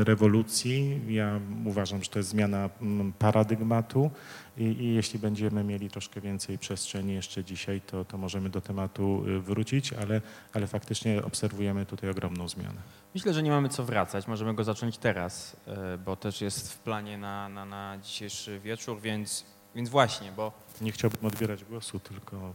e, 0.00 0.04
rewolucji. 0.04 1.00
Ja 1.08 1.40
uważam, 1.64 2.04
że 2.04 2.10
to 2.10 2.18
jest 2.18 2.28
zmiana 2.28 2.70
paradygmatu 3.18 4.10
i, 4.56 4.62
i, 4.62 4.94
jeśli 4.94 5.18
będziemy 5.18 5.64
mieli 5.64 5.90
troszkę 5.90 6.20
więcej 6.20 6.58
przestrzeni 6.58 7.14
jeszcze 7.14 7.44
dzisiaj, 7.44 7.80
to, 7.80 8.04
to 8.04 8.18
możemy 8.18 8.50
do 8.50 8.60
tematu 8.60 9.24
e, 9.36 9.40
wrócić, 9.40 9.92
ale, 9.92 10.20
ale 10.52 10.66
faktycznie 10.66 11.22
obserwujemy 11.22 11.86
tutaj 11.86 12.10
ogromną 12.10 12.48
zmianę. 12.48 12.80
Myślę, 13.14 13.34
że 13.34 13.42
nie 13.42 13.50
mamy 13.50 13.68
co 13.68 13.84
wracać. 13.84 14.26
Możemy 14.26 14.54
go 14.54 14.64
zacząć 14.64 14.98
teraz, 14.98 15.56
bo 16.04 16.16
też 16.16 16.40
jest 16.40 16.72
w 16.72 16.78
planie 16.78 17.18
na, 17.18 17.48
na, 17.48 17.64
na 17.64 17.98
dzisiejszy 18.02 18.60
wieczór, 18.60 19.00
więc, 19.00 19.44
więc 19.74 19.88
właśnie, 19.88 20.32
bo... 20.32 20.52
Nie 20.80 20.92
chciałbym 20.92 21.26
odbierać 21.26 21.64
głosu, 21.64 22.00
tylko... 22.00 22.52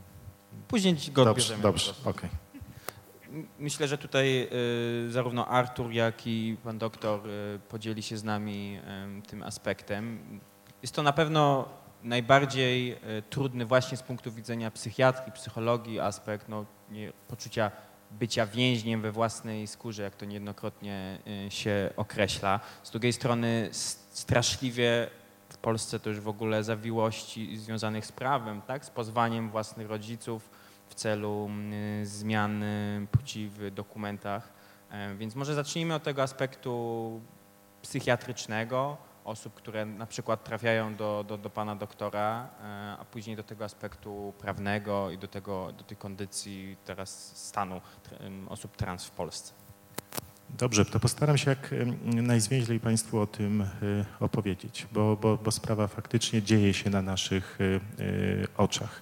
Później 0.68 0.96
go 0.96 1.26
dobrze, 1.26 1.30
odbierzemy. 1.30 1.64
Dobrze, 1.64 1.92
okej. 1.92 2.30
Okay 2.30 2.45
myślę, 3.60 3.88
że 3.88 3.98
tutaj 3.98 4.48
y, 5.08 5.12
zarówno 5.12 5.48
Artur, 5.48 5.92
jak 5.92 6.28
i 6.28 6.58
pan 6.64 6.78
doktor 6.78 7.28
y, 7.28 7.60
podzieli 7.70 8.04
się 8.04 8.18
z 8.18 8.24
nami 8.24 8.80
tym 9.28 9.44
aspektem. 9.44 10.20
Jest 10.82 10.96
to 10.96 11.04
na 11.04 11.14
pewno 11.14 11.70
najbardziej 12.04 12.92
e, 12.92 12.98
trudny 13.30 13.66
właśnie 13.66 13.98
z 13.98 14.04
punktu 14.04 14.32
widzenia 14.32 14.72
psychiatrii, 14.72 15.32
psychologii 15.32 16.00
aspekt 16.00 16.50
no, 16.50 16.66
nie, 16.92 17.14
poczucia 17.28 17.72
bycia 18.12 18.46
więźniem 18.46 19.02
we 19.02 19.12
własnej 19.12 19.68
skórze, 19.68 20.04
jak 20.04 20.16
to 20.16 20.26
niejednokrotnie 20.26 21.20
się 21.50 21.90
określa. 21.98 22.60
Z 22.84 22.92
drugiej 22.92 23.14
strony 23.14 23.70
straszliwie 24.12 25.10
w 25.50 25.58
Polsce 25.58 26.00
to 26.00 26.10
już 26.10 26.20
w 26.20 26.28
ogóle 26.28 26.64
zawiłości 26.64 27.58
związanych 27.58 28.06
z 28.06 28.12
prawem, 28.12 28.62
tak? 28.62 28.86
z 28.86 28.90
pozwaniem 28.90 29.50
własnych 29.50 29.90
rodziców 29.90 30.50
w 30.96 30.98
celu 30.98 31.50
zmiany 32.04 33.08
płci 33.12 33.50
w 33.50 33.72
dokumentach. 33.72 34.54
E, 34.92 35.16
więc 35.16 35.36
może 35.36 35.56
zacznijmy 35.56 35.94
od 35.94 36.04
tego 36.04 36.24
aspektu 36.24 37.22
psychiatrycznego, 37.82 38.98
osób, 39.26 39.54
które 39.54 39.86
na 39.86 40.06
przykład 40.06 40.44
trafiają 40.44 40.96
do, 40.96 41.26
do, 41.28 41.38
do 41.38 41.50
pana 41.50 41.76
doktora, 41.76 42.50
e, 42.64 42.66
a 43.00 43.06
później 43.06 43.36
do 43.36 43.44
tego 43.44 43.66
aspektu 43.66 44.34
prawnego 44.40 45.12
i 45.12 45.18
do, 45.18 45.28
tego, 45.28 45.72
do 45.78 45.84
tej 45.84 45.98
kondycji 45.98 46.78
teraz 46.86 47.38
stanu 47.48 47.82
osób 48.50 48.78
trans 48.78 49.06
w 49.06 49.12
Polsce. 49.12 49.54
Dobrze, 50.50 50.86
to 50.86 51.00
postaram 51.00 51.38
się 51.38 51.50
jak 51.50 51.76
najzwięźlej 52.06 52.80
Państwu 52.80 53.20
o 53.20 53.28
tym 53.28 53.62
e, 53.62 53.68
opowiedzieć, 54.20 54.88
bo, 54.92 55.16
bo, 55.16 55.38
bo 55.38 55.52
sprawa 55.52 55.88
faktycznie 55.88 56.42
dzieje 56.42 56.74
się 56.74 56.90
na 56.90 57.02
naszych 57.02 57.60
oczach. 58.58 59.02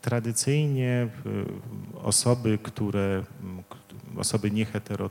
Tradycyjnie 0.00 1.08
osoby, 2.02 2.58
które, 2.62 3.24
osoby 4.16 4.50
niehetero, 4.50 5.10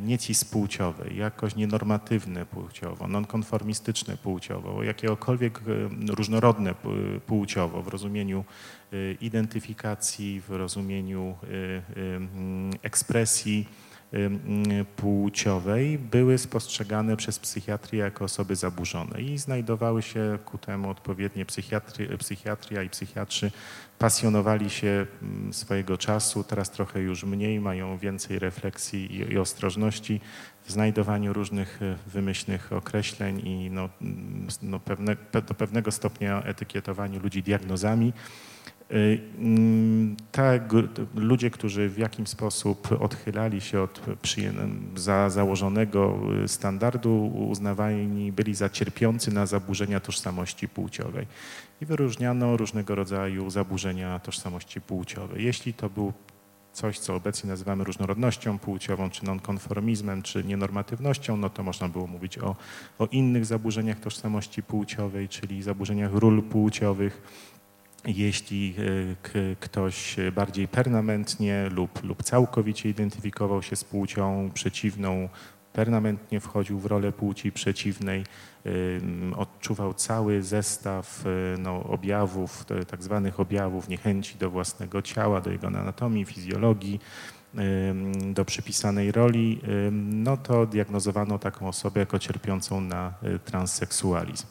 niecispłciowej, 0.00 1.16
jakoś 1.16 1.56
nienormatywne 1.56 2.46
płciowo, 2.46 3.08
nonkonformistyczne 3.08 4.16
płciowo, 4.16 4.82
jakiegokolwiek 4.82 5.60
różnorodne 6.08 6.74
płciowo 7.26 7.82
w 7.82 7.88
rozumieniu 7.88 8.44
y, 8.92 9.16
identyfikacji, 9.20 10.40
w 10.40 10.50
rozumieniu 10.50 11.34
y, 11.44 11.46
y, 11.48 11.82
ekspresji 12.82 13.68
płciowej 14.96 15.98
były 15.98 16.38
spostrzegane 16.38 17.16
przez 17.16 17.38
psychiatrię 17.38 18.00
jako 18.00 18.24
osoby 18.24 18.56
zaburzone 18.56 19.22
i 19.22 19.38
znajdowały 19.38 20.02
się 20.02 20.38
ku 20.44 20.58
temu 20.58 20.90
odpowiednie 20.90 21.46
psychiatria 22.18 22.82
i 22.82 22.88
psychiatrzy 22.88 23.50
pasjonowali 23.98 24.70
się 24.70 25.06
mm, 25.22 25.52
swojego 25.52 25.98
czasu, 25.98 26.44
teraz 26.44 26.70
trochę 26.70 27.00
już 27.00 27.24
mniej, 27.24 27.60
mają 27.60 27.98
więcej 27.98 28.38
refleksji 28.38 29.14
i, 29.14 29.32
i 29.32 29.38
ostrożności 29.38 30.20
w 30.64 30.72
znajdowaniu 30.72 31.32
różnych 31.32 31.82
e, 31.82 31.96
wymyślnych 32.06 32.72
określeń 32.72 33.46
i 33.46 33.70
no, 33.70 33.88
mm, 34.02 34.46
no 34.62 34.80
pewne, 34.80 35.16
do 35.32 35.54
pewnego 35.54 35.90
stopnia 35.90 36.42
etykietowaniu 36.42 37.20
ludzi 37.20 37.42
diagnozami. 37.42 38.12
Y, 38.92 39.20
mm, 39.38 40.16
tak, 40.32 40.62
ludzie, 41.14 41.50
którzy 41.50 41.88
w 41.88 41.98
jakiś 41.98 42.28
sposób 42.28 42.88
odchylali 43.00 43.60
się 43.60 43.80
od 43.80 44.00
za 44.96 45.30
założonego 45.30 46.18
y, 46.44 46.48
standardu, 46.48 47.26
uznawani 47.26 48.32
byli 48.32 48.54
za 48.54 48.68
cierpiący 48.68 49.34
na 49.34 49.46
zaburzenia 49.46 50.00
tożsamości 50.00 50.68
płciowej. 50.68 51.26
I 51.80 51.86
wyróżniano 51.86 52.56
różnego 52.56 52.94
rodzaju 52.94 53.50
zaburzenia 53.50 54.18
tożsamości 54.18 54.80
płciowej. 54.80 55.44
Jeśli 55.44 55.74
to 55.74 55.90
był 55.90 56.12
coś, 56.72 56.98
co 56.98 57.14
obecnie 57.14 57.50
nazywamy 57.50 57.84
różnorodnością 57.84 58.58
płciową, 58.58 59.10
czy 59.10 59.24
nonkonformizmem, 59.24 60.22
czy 60.22 60.44
nienormatywnością, 60.44 61.36
no 61.36 61.50
to 61.50 61.62
można 61.62 61.88
było 61.88 62.06
mówić 62.06 62.38
o, 62.38 62.56
o 62.98 63.06
innych 63.06 63.46
zaburzeniach 63.46 64.00
tożsamości 64.00 64.62
płciowej, 64.62 65.28
czyli 65.28 65.62
zaburzeniach 65.62 66.14
ról 66.14 66.42
płciowych, 66.42 67.22
jeśli 68.04 68.74
e, 69.34 69.56
ktoś 69.60 70.16
bardziej 70.34 70.68
permanentnie 70.68 71.68
lub, 71.70 72.04
lub 72.04 72.22
całkowicie 72.22 72.88
identyfikował 72.88 73.62
się 73.62 73.76
z 73.76 73.84
płcią 73.84 74.50
przeciwną, 74.54 75.28
permanentnie 75.72 76.40
wchodził 76.40 76.78
w 76.78 76.86
rolę 76.86 77.12
płci 77.12 77.52
przeciwnej, 77.52 78.24
odczuwał 79.36 79.94
cały 79.94 80.42
zestaw 80.42 81.24
e, 81.26 81.58
no, 81.58 81.84
objawów, 81.84 82.64
tak 82.90 83.02
zwanych 83.02 83.40
objawów 83.40 83.88
niechęci 83.88 84.38
do 84.38 84.50
własnego 84.50 85.02
ciała, 85.02 85.40
do 85.40 85.50
jego 85.50 85.66
anatomii, 85.66 86.24
fizjologii, 86.24 87.00
do 88.34 88.44
przypisanej 88.44 89.12
roli, 89.12 89.60
no 89.92 90.36
to 90.36 90.66
diagnozowano 90.66 91.38
taką 91.38 91.68
osobę 91.68 92.00
jako 92.00 92.18
cierpiącą 92.18 92.80
na 92.80 93.14
e, 93.22 93.38
transseksualizm. 93.38 94.46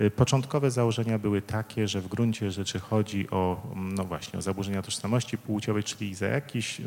Y, 0.00 0.10
początkowe 0.10 0.70
założenia 0.70 1.18
były 1.18 1.42
takie, 1.42 1.88
że 1.88 2.00
w 2.00 2.08
gruncie 2.08 2.50
rzeczy 2.50 2.78
chodzi 2.80 3.30
o, 3.30 3.62
mm, 3.72 3.94
no 3.94 4.04
właśnie, 4.04 4.38
o 4.38 4.42
zaburzenia 4.42 4.82
tożsamości 4.82 5.38
płciowej, 5.38 5.82
czyli 5.82 6.14
za 6.14 6.26
jakiś, 6.26 6.80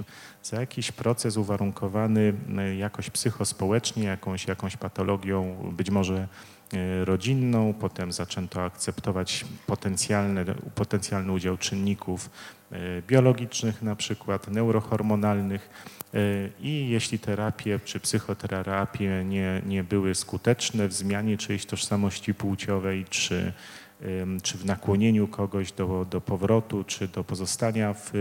za 0.44 0.60
jakiś 0.60 0.92
proces 0.92 1.38
uwarunkowany 1.38 2.34
y, 2.72 2.76
jakoś 2.76 3.10
psychospołecznie, 3.10 4.04
jakąś, 4.04 4.48
jakąś 4.48 4.78
patologią, 4.78 5.56
być 5.78 5.90
może 5.90 6.28
y, 6.74 7.06
rodzinną, 7.06 7.74
potem 7.74 8.12
zaczęto 8.12 8.64
akceptować 8.64 9.46
potencjalny, 9.68 10.46
potencjalny 10.76 11.32
udział 11.32 11.58
czynników 11.58 12.30
biologicznych, 13.08 13.82
na 13.82 13.96
przykład 13.96 14.48
neurohormonalnych, 14.48 15.70
i 16.60 16.90
jeśli 16.90 17.20
terapie 17.20 17.80
czy 17.86 18.00
psychoterapie 18.00 19.24
nie, 19.26 19.62
nie 19.66 19.84
były 19.84 20.16
skuteczne 20.16 20.88
w 20.88 20.94
zmianie 20.94 21.38
czyjejś 21.38 21.66
tożsamości 21.66 22.34
płciowej, 22.34 23.06
czy, 23.10 23.54
czy 24.44 24.58
w 24.58 24.66
nakłonieniu 24.66 25.28
kogoś 25.28 25.72
do, 25.72 26.06
do 26.10 26.22
powrotu, 26.22 26.84
czy 26.84 27.08
do 27.08 27.24
pozostania 27.24 27.94
w, 27.94 28.12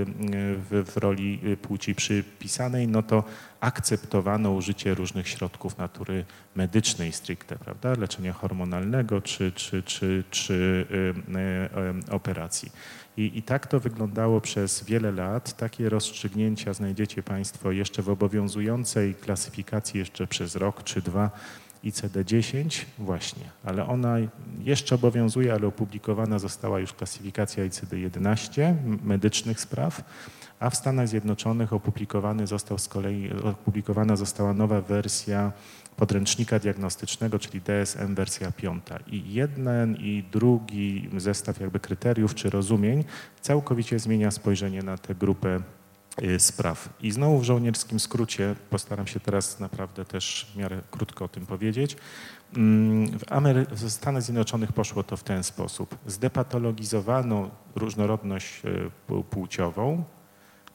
w, 0.71 0.91
w 0.93 0.97
roli 0.97 1.41
płci 1.63 1.95
przypisanej, 1.95 2.89
no 2.89 3.03
to 3.03 3.25
akceptowano 3.61 4.51
użycie 4.51 4.95
różnych 4.95 5.29
środków 5.29 5.79
natury 5.79 6.25
medycznej 6.55 7.13
stricte, 7.13 7.57
prawda, 7.57 7.95
leczenia 7.99 8.33
hormonalnego 8.33 9.21
czy, 9.21 9.53
czy, 9.53 9.83
czy, 9.83 10.25
czy 10.31 10.87
operacji. 12.11 12.73
I, 13.17 13.39
I 13.39 13.43
tak 13.43 13.67
to 13.67 13.81
wyglądało 13.81 14.41
przez 14.41 14.85
wiele 14.85 15.13
lat. 15.13 15.57
Takie 15.57 15.89
rozstrzygnięcia 15.89 16.73
znajdziecie 16.73 17.23
Państwo 17.23 17.73
jeszcze 17.73 18.03
w 18.03 18.09
obowiązującej 18.09 19.15
klasyfikacji 19.15 19.99
jeszcze 19.99 20.27
przez 20.27 20.57
rok 20.57 20.83
czy 20.85 21.03
dwa 21.03 21.31
ICD-10 21.85 22.85
właśnie, 22.99 23.43
ale 23.65 23.87
ona 23.87 24.17
jeszcze 24.65 24.95
obowiązuje, 24.95 25.53
ale 25.55 25.67
opublikowana 25.67 26.39
została 26.39 26.81
już 26.81 26.93
klasyfikacja 26.93 27.65
ICD-11 27.65 28.75
medycznych 29.05 29.61
spraw, 29.61 30.05
a 30.61 30.71
w 30.71 30.77
Stanach 30.77 31.09
Zjednoczonych 31.09 31.73
opublikowany 31.73 32.47
został 32.47 32.79
z 32.79 32.89
kolei, 32.89 33.31
opublikowana 33.43 34.17
została 34.17 34.55
nowa 34.55 34.81
wersja 34.81 35.53
podręcznika 35.97 36.59
diagnostycznego, 36.59 37.39
czyli 37.39 37.61
DSM 37.61 38.15
wersja 38.15 38.53
piąta. 38.53 38.99
I 39.07 39.33
jeden 39.33 39.97
i 39.97 40.25
drugi 40.33 41.11
zestaw 41.17 41.61
jakby 41.61 41.81
kryteriów 41.81 42.35
czy 42.35 42.51
rozumień 42.51 43.05
całkowicie 43.41 43.99
zmienia 43.99 44.31
spojrzenie 44.31 44.83
na 44.83 44.99
tę 44.99 45.15
grupę 45.15 45.61
y, 46.23 46.41
spraw. 46.41 46.89
I 47.01 47.11
znowu 47.11 47.39
w 47.39 47.45
żołnierskim 47.45 48.01
skrócie, 48.01 48.55
postaram 48.71 49.07
się 49.07 49.21
teraz 49.21 49.61
naprawdę 49.61 50.05
też 50.05 50.47
w 50.55 50.57
miarę 50.57 50.81
krótko 50.91 51.25
o 51.25 51.29
tym 51.29 51.47
powiedzieć. 51.47 51.97
Mm, 52.57 53.19
w, 53.19 53.33
Amery 53.33 53.67
w 53.71 53.91
Stanach 53.91 54.23
Zjednoczonych 54.23 54.73
poszło 54.73 55.03
to 55.03 55.17
w 55.17 55.23
ten 55.23 55.45
sposób. 55.45 55.99
Zdepatologizowano 56.07 57.51
różnorodność 57.75 58.63
y, 58.65 59.25
płciową, 59.31 60.05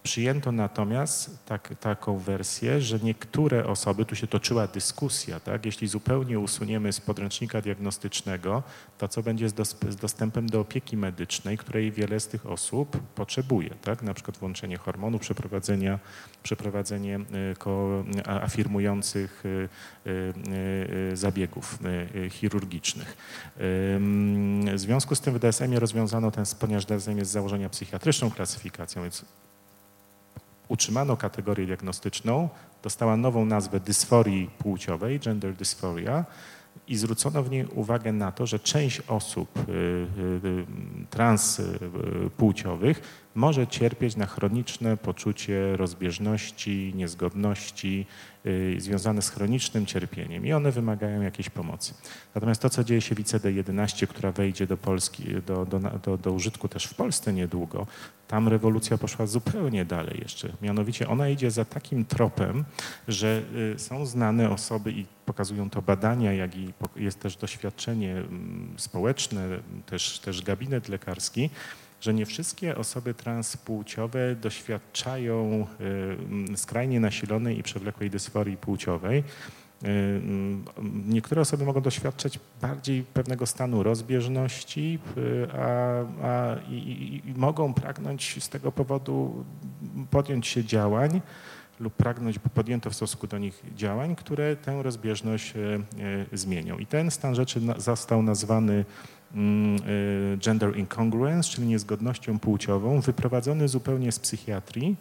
Przyjęto 0.03 0.51
natomiast 0.51 1.45
tak, 1.45 1.73
taką 1.79 2.17
wersję, 2.17 2.81
że 2.81 2.99
niektóre 2.99 3.67
osoby, 3.67 4.05
tu 4.05 4.15
się 4.15 4.27
toczyła 4.27 4.67
dyskusja, 4.67 5.39
tak, 5.39 5.65
jeśli 5.65 5.87
zupełnie 5.87 6.39
usuniemy 6.39 6.93
z 6.93 7.01
podręcznika 7.01 7.61
diagnostycznego, 7.61 8.63
to 8.97 9.07
co 9.07 9.23
będzie 9.23 9.49
z, 9.49 9.53
dos 9.53 9.75
z 9.89 9.95
dostępem 9.95 10.49
do 10.49 10.59
opieki 10.59 10.97
medycznej, 10.97 11.57
której 11.57 11.91
wiele 11.91 12.19
z 12.19 12.27
tych 12.27 12.45
osób 12.45 12.97
potrzebuje, 13.15 13.69
tak, 13.69 14.01
na 14.03 14.13
przykład 14.13 14.37
włączenie 14.37 14.77
hormonu, 14.77 15.19
przeprowadzenia, 15.19 15.99
przeprowadzenie 16.43 17.19
y, 17.19 18.25
afirmujących 18.25 19.43
y, 19.45 19.69
y, 21.11 21.17
zabiegów 21.17 21.79
chirurgicznych. 22.29 23.17
W 24.73 24.75
związku 24.75 25.15
z 25.15 25.21
tym 25.21 25.33
w 25.33 25.39
DSM-ie 25.39 25.79
rozwiązano 25.79 26.31
ten, 26.31 26.45
ponieważ 26.59 26.85
DSM 26.85 27.17
jest 27.17 27.31
z 27.31 27.33
założenia 27.33 27.69
psychiatryczną 27.69 28.31
klasyfikacją, 28.31 29.01
więc 29.01 29.25
utrzymano 30.69 31.17
kategorię 31.17 31.65
diagnostyczną, 31.65 32.49
dostała 32.83 33.17
nową 33.17 33.45
nazwę 33.45 33.79
dysforii 33.79 34.49
płciowej, 34.57 35.19
gender 35.19 35.55
dysphoria, 35.55 36.25
i 36.87 36.95
zwrócono 36.97 37.43
w 37.43 37.49
niej 37.49 37.65
uwagę 37.65 38.13
na 38.13 38.31
to, 38.31 38.45
że 38.45 38.59
część 38.59 39.01
osób 39.07 39.59
y, 39.59 39.61
y, 39.61 39.67
y, 40.47 40.65
transpłciowych 41.09 43.01
może 43.39 43.67
cierpieć 43.67 44.15
na 44.15 44.25
chroniczne 44.25 44.97
poczucie 44.97 45.77
rozbieżności, 45.77 46.93
niezgodności 46.95 48.05
y, 48.45 48.75
związane 48.77 49.21
z 49.21 49.29
chronicznym 49.29 49.85
cierpieniem 49.85 50.45
i 50.45 50.53
one 50.53 50.71
wymagają 50.71 51.21
jakiejś 51.21 51.49
pomocy. 51.49 51.93
Natomiast 52.35 52.61
to, 52.61 52.69
co 52.69 52.83
dzieje 52.83 53.01
się 53.01 53.15
w 53.15 53.19
ICD-11, 53.19 54.07
która 54.07 54.31
wejdzie 54.31 54.67
do 54.67 54.77
Polski, 54.77 55.23
do, 55.47 55.65
do, 55.65 55.79
do, 55.79 56.17
do 56.17 56.31
użytku 56.31 56.67
też 56.67 56.85
w 56.85 56.93
Polsce 56.93 57.33
niedługo, 57.33 57.87
tam 58.27 58.47
rewolucja 58.47 58.97
poszła 58.97 59.25
zupełnie 59.25 59.85
dalej 59.85 60.19
jeszcze. 60.21 60.53
Mianowicie 60.61 61.07
ona 61.07 61.29
idzie 61.29 61.51
za 61.51 61.65
takim 61.65 62.05
tropem, 62.05 62.65
że 63.07 63.41
y, 63.75 63.79
są 63.79 64.05
znane 64.05 64.49
osoby 64.49 64.91
i 64.91 65.05
pokazują 65.25 65.69
to 65.69 65.81
badania, 65.81 66.33
jak 66.33 66.55
i 66.55 66.73
jest 66.95 67.19
też 67.19 67.35
doświadczenie 67.35 68.11
mm, 68.11 68.73
społeczne, 68.77 69.47
też, 69.85 70.19
też 70.19 70.41
gabinet 70.41 70.89
lekarski, 70.89 71.49
że 72.01 72.13
nie 72.13 72.25
wszystkie 72.25 72.75
osoby 72.75 73.13
transpłciowe 73.13 74.35
doświadczają 74.35 75.67
y, 76.53 76.57
skrajnie 76.57 76.99
nasilonej 76.99 77.59
i 77.59 77.63
przewlekłej 77.63 78.09
dysforii 78.09 78.57
płciowej. 78.57 79.19
Y, 79.83 79.87
mm, 79.87 80.65
niektóre 81.07 81.41
osoby 81.41 81.65
mogą 81.65 81.81
doświadczać 81.81 82.39
bardziej 82.61 83.03
pewnego 83.03 83.45
stanu 83.45 83.83
rozbieżności, 83.83 84.99
y, 85.17 85.47
a, 85.53 85.65
a 86.27 86.55
i, 86.69 87.21
i, 87.25 87.33
mogą 87.35 87.73
pragnąć 87.73 88.43
z 88.43 88.49
tego 88.49 88.71
powodu 88.71 89.45
podjąć 90.11 90.47
się 90.47 90.63
działań 90.63 91.21
lub 91.79 91.93
pragnąć, 91.93 92.39
by 92.39 92.49
podjęto 92.49 92.89
w 92.89 92.95
stosunku 92.95 93.27
do 93.27 93.37
nich 93.37 93.63
działań, 93.75 94.15
które 94.15 94.55
tę 94.55 94.83
rozbieżność 94.83 95.53
zmienią. 96.33 96.77
I 96.77 96.85
ten 96.85 97.11
stan 97.11 97.35
rzeczy 97.35 97.61
został 97.77 98.23
nazwany 98.23 98.85
Mm, 98.85 98.85
gender 100.37 100.77
incongruence, 100.77 101.49
czyli 101.49 101.67
niezgodnością 101.67 102.39
płciową, 102.39 103.01
wyprowadzony 103.01 103.67
zupełnie 103.67 104.11
z 104.11 104.19
psychiatrii, 104.19 104.95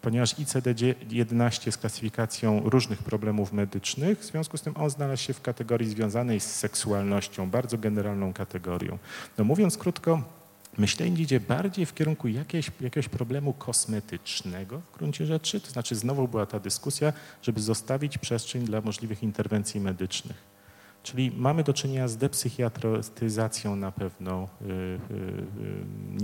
ponieważ 0.00 0.34
ICD-11 0.34 1.66
jest 1.66 1.78
klasyfikacją 1.78 2.62
różnych 2.64 3.02
problemów 3.02 3.52
medycznych, 3.52 4.18
w 4.18 4.24
związku 4.24 4.56
z 4.56 4.62
tym 4.62 4.76
on 4.76 4.90
znalazł 4.90 5.22
się 5.22 5.32
w 5.32 5.42
kategorii 5.42 5.88
związanej 5.88 6.40
z 6.40 6.56
seksualnością, 6.56 7.50
bardzo 7.50 7.78
generalną 7.78 8.32
kategorią. 8.32 8.98
No 9.38 9.44
mówiąc 9.44 9.78
krótko, 9.78 10.22
myślenie 10.78 11.22
idzie 11.22 11.40
bardziej 11.40 11.86
w 11.86 11.94
kierunku 11.94 12.28
jakiegoś, 12.28 12.70
jakiegoś 12.80 13.08
problemu 13.08 13.52
kosmetycznego 13.52 14.80
w 14.80 14.98
gruncie 14.98 15.26
rzeczy, 15.26 15.60
to 15.60 15.70
znaczy 15.70 15.94
znowu 15.94 16.28
była 16.28 16.46
ta 16.46 16.60
dyskusja, 16.60 17.12
żeby 17.42 17.60
zostawić 17.60 18.18
przestrzeń 18.18 18.64
dla 18.64 18.80
możliwych 18.80 19.22
interwencji 19.22 19.80
medycznych. 19.80 20.47
Czyli 21.02 21.32
mamy 21.36 21.64
do 21.64 21.72
czynienia 21.72 22.08
z 22.08 22.16
depsychiatryzacją 22.16 23.76
na 23.76 23.92
pewno 23.92 24.48
y, 24.62 24.64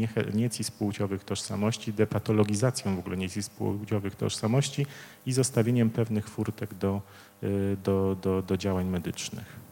y, 0.06 0.30
y, 0.30 0.32
niecis 0.34 0.70
płciowych 0.70 1.24
tożsamości, 1.24 1.92
depatologizacją 1.92 2.96
w 2.96 2.98
ogóle 2.98 3.16
niecis 3.16 3.50
płciowych 3.50 4.16
tożsamości 4.16 4.87
i 5.26 5.32
zostawieniem 5.32 5.90
pewnych 5.90 6.28
furtek 6.28 6.74
do, 6.74 7.00
do, 7.84 8.16
do, 8.22 8.42
do 8.42 8.56
działań 8.56 8.87
medycznych. 8.88 9.63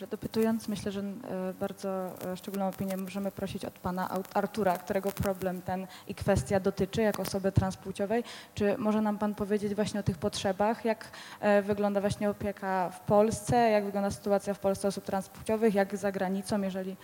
Dobrze, 0.00 0.10
dopytując, 0.10 0.68
myślę, 0.68 0.92
że 0.92 1.00
e, 1.00 1.54
bardzo 1.60 1.88
e, 2.26 2.36
szczególną 2.36 2.68
opinię 2.68 2.96
możemy 2.96 3.30
prosić 3.30 3.64
od 3.64 3.78
pana 3.78 4.10
Artura, 4.34 4.78
którego 4.78 5.12
problem 5.12 5.62
ten 5.62 5.86
i 6.08 6.14
kwestia 6.14 6.60
dotyczy 6.60 7.02
jako 7.02 7.22
osoby 7.22 7.52
transpłciowej. 7.52 8.24
Czy 8.54 8.78
może 8.78 9.00
nam 9.00 9.18
pan 9.18 9.34
powiedzieć 9.34 9.74
właśnie 9.74 10.00
o 10.00 10.02
tych 10.02 10.18
potrzebach, 10.18 10.84
jak 10.84 11.10
e, 11.40 11.62
wygląda 11.62 12.00
właśnie 12.00 12.30
opieka 12.30 12.90
w 12.90 13.00
Polsce, 13.00 13.70
jak 13.70 13.84
wygląda 13.84 14.10
sytuacja 14.10 14.54
w 14.54 14.58
Polsce 14.58 14.88
osób 14.88 15.04
transpłciowych, 15.04 15.74
jak 15.74 15.96
za 15.96 16.12
granicą, 16.12 16.62
jeżeli 16.62 16.96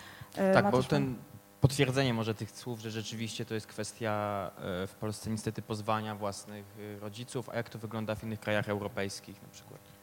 Tak, 0.53 0.71
bo 0.71 0.83
ten 0.83 1.15
potwierdzenie 1.61 2.13
może 2.13 2.35
tych 2.35 2.51
słów, 2.51 2.79
że 2.79 2.91
rzeczywiście 2.91 3.45
to 3.45 3.53
jest 3.53 3.67
kwestia 3.67 4.51
w 4.87 4.93
Polsce 4.99 5.29
niestety 5.29 5.61
pozwania 5.61 6.15
własnych 6.15 6.65
rodziców, 7.01 7.49
a 7.49 7.55
jak 7.55 7.69
to 7.69 7.79
wygląda 7.79 8.15
w 8.15 8.23
innych 8.23 8.39
krajach 8.39 8.69
europejskich 8.69 9.41
na 9.41 9.49
przykład? 9.49 9.96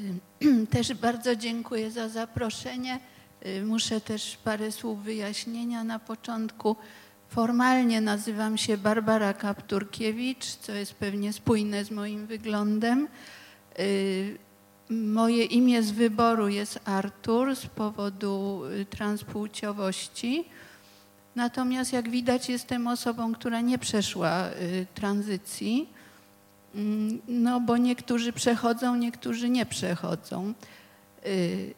Też 0.70 0.94
bardzo 0.94 1.36
dziękuję 1.36 1.90
za 1.90 2.08
zaproszenie. 2.08 3.00
Y, 3.46 3.64
muszę 3.64 4.00
też 4.00 4.38
parę 4.44 4.72
słów 4.72 5.02
wyjaśnienia 5.02 5.84
na 5.84 5.98
początku. 5.98 6.76
Formalnie 7.28 8.00
nazywam 8.00 8.58
się 8.58 8.76
Barbara 8.76 9.32
Kapturkiewicz, 9.32 10.44
co 10.44 10.72
jest 10.72 10.94
pewnie 10.94 11.32
spójne 11.32 11.84
z 11.84 11.90
moim 11.90 12.26
wyglądem. 12.26 13.08
Y, 13.78 14.38
moje 14.90 15.44
imię 15.44 15.82
z 15.82 15.90
wyboru 15.90 16.48
jest 16.48 16.80
Artur 16.84 17.56
z 17.56 17.66
powodu 17.66 18.62
y, 18.80 18.84
transpłciowości. 18.84 20.44
Natomiast 21.36 21.92
jak 21.92 22.10
widać 22.10 22.48
jestem 22.48 22.86
osobą, 22.86 23.34
która 23.34 23.60
nie 23.60 23.78
przeszła 23.78 24.44
tranzycji. 24.94 25.88
Mm, 26.74 27.20
no 27.28 27.60
bo 27.60 27.76
niektórzy 27.76 28.32
przechodzą, 28.32 28.96
niektórzy 28.96 29.50
nie 29.50 29.66
przechodzą. 29.66 30.54
Y, 31.26 31.74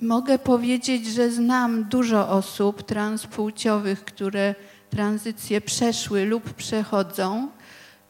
mogę 0.00 0.38
powiedzieć, 0.38 1.06
że 1.06 1.30
znam 1.30 1.84
dużo 1.84 2.28
osób 2.28 2.82
transpłciowych, 2.82 4.04
które 4.04 4.54
tranzycje 4.90 5.60
przeszły 5.60 6.24
lub 6.24 6.54
przechodzą, 6.54 7.48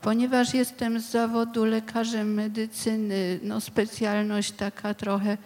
ponieważ 0.00 0.54
jestem 0.54 1.00
z 1.00 1.10
zawodu 1.10 1.64
lekarzem 1.64 2.34
medycyny, 2.34 3.40
no 3.42 3.60
specjalność 3.60 4.52
taka 4.52 4.94
trochę 4.94 5.38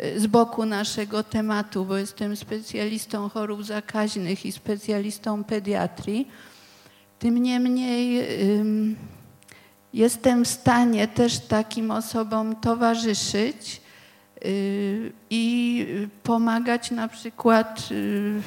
y, 0.00 0.20
z 0.20 0.26
boku 0.26 0.66
naszego 0.66 1.22
tematu, 1.22 1.84
bo 1.84 1.96
jestem 1.96 2.36
specjalistą 2.36 3.28
chorób 3.28 3.64
zakaźnych 3.64 4.46
i 4.46 4.52
specjalistą 4.52 5.44
pediatrii. 5.44 6.28
Tym 7.18 7.42
niemniej 7.42 8.26
jestem 9.96 10.44
w 10.44 10.48
stanie 10.48 11.08
też 11.08 11.38
takim 11.38 11.90
osobom 11.90 12.56
towarzyszyć 12.56 13.80
y, 14.44 15.12
i 15.30 15.86
pomagać 16.22 16.90
na 16.90 17.08
przykład 17.08 17.88
y, 17.90 18.42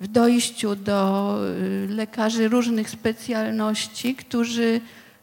w 0.00 0.08
dojściu 0.08 0.76
do 0.76 1.36
y, 1.84 1.88
lekarzy 1.88 2.48
różnych 2.48 2.90
specjalności, 2.90 4.14
którzy 4.14 4.80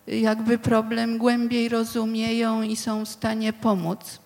jakby 0.08 0.58
problem 0.58 1.18
głębiej 1.18 1.70
rozumieją 1.70 2.62
i 2.62 2.76
są 2.76 3.06
w 3.06 3.10
stanie 3.10 3.54
pomóc. 3.54 4.20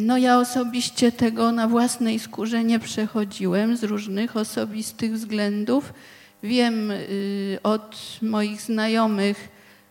No 0.00 0.18
ja 0.18 0.38
osobiście 0.38 1.12
tego 1.12 1.52
na 1.52 1.68
własnej 1.68 2.18
skórze 2.18 2.64
nie 2.64 2.78
przechodziłem 2.78 3.76
z 3.76 3.84
różnych 3.84 4.36
osobistych 4.36 5.12
względów. 5.12 5.92
Wiem 6.42 6.90
y, 6.90 7.58
od 7.62 7.96
moich 8.22 8.62
znajomych, 8.62 9.48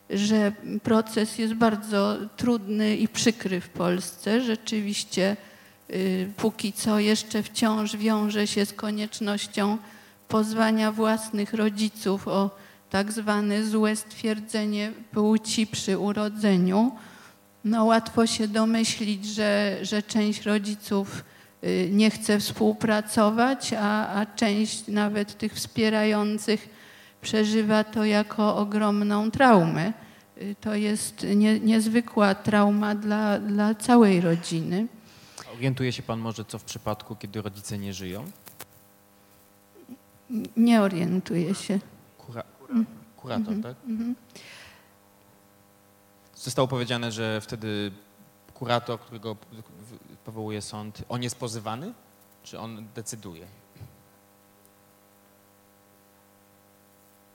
że 0.09 0.51
proces 0.83 1.37
jest 1.37 1.53
bardzo 1.53 2.17
trudny 2.37 2.97
i 2.97 3.07
przykry 3.07 3.61
w 3.61 3.69
Polsce. 3.69 4.41
Rzeczywiście 4.41 5.37
y, 5.89 6.31
póki 6.37 6.73
co 6.73 6.99
jeszcze 6.99 7.43
wciąż 7.43 7.97
wiąże 7.97 8.47
się 8.47 8.65
z 8.65 8.73
koniecznością 8.73 9.77
pozwania 10.27 10.91
własnych 10.91 11.53
rodziców 11.53 12.27
o 12.27 12.49
tak 12.89 13.11
zwane 13.11 13.65
złe 13.65 13.95
stwierdzenie 13.95 14.91
płci 15.11 15.67
przy 15.67 15.97
urodzeniu. 15.97 16.91
No 17.63 17.85
łatwo 17.85 18.27
się 18.27 18.47
domyślić, 18.47 19.25
że, 19.25 19.77
że 19.81 20.03
część 20.03 20.41
rodziców 20.41 21.23
nie 21.91 22.11
chce 22.11 22.39
współpracować, 22.39 23.73
a, 23.73 24.07
a 24.07 24.25
część 24.25 24.87
nawet 24.87 25.37
tych 25.37 25.53
wspierających 25.53 26.69
przeżywa 27.21 27.83
to 27.83 28.05
jako 28.05 28.57
ogromną 28.57 29.31
traumę. 29.31 29.93
Y, 30.41 30.55
to 30.61 30.75
jest 30.75 31.25
nie, 31.35 31.59
niezwykła 31.59 32.35
trauma 32.35 32.95
dla, 32.95 33.39
dla 33.39 33.75
całej 33.75 34.21
rodziny. 34.21 34.87
Orientuje 35.53 35.91
się 35.91 36.03
Pan 36.03 36.19
może, 36.19 36.45
co 36.45 36.59
w 36.59 36.63
przypadku, 36.63 37.15
kiedy 37.15 37.41
rodzice 37.41 37.77
nie 37.77 37.93
żyją? 37.93 38.31
Nie 40.57 40.81
orientuje 40.81 41.55
się. 41.55 41.79
Kura, 42.17 42.43
kurator, 43.17 43.47
mm 43.47 43.59
-hmm. 43.59 43.63
tak? 43.63 43.75
Mm 43.87 43.97
-hmm. 43.97 44.39
Zostało 46.35 46.67
powiedziane, 46.67 47.11
że 47.11 47.41
wtedy 47.41 47.91
kurator, 48.53 48.99
którego 48.99 49.35
powołuje 50.29 50.61
sąd, 50.61 51.03
on 51.09 51.23
jest 51.23 51.35
pozywany, 51.35 51.93
czy 52.43 52.59
on 52.59 52.87
decyduje? 52.95 53.45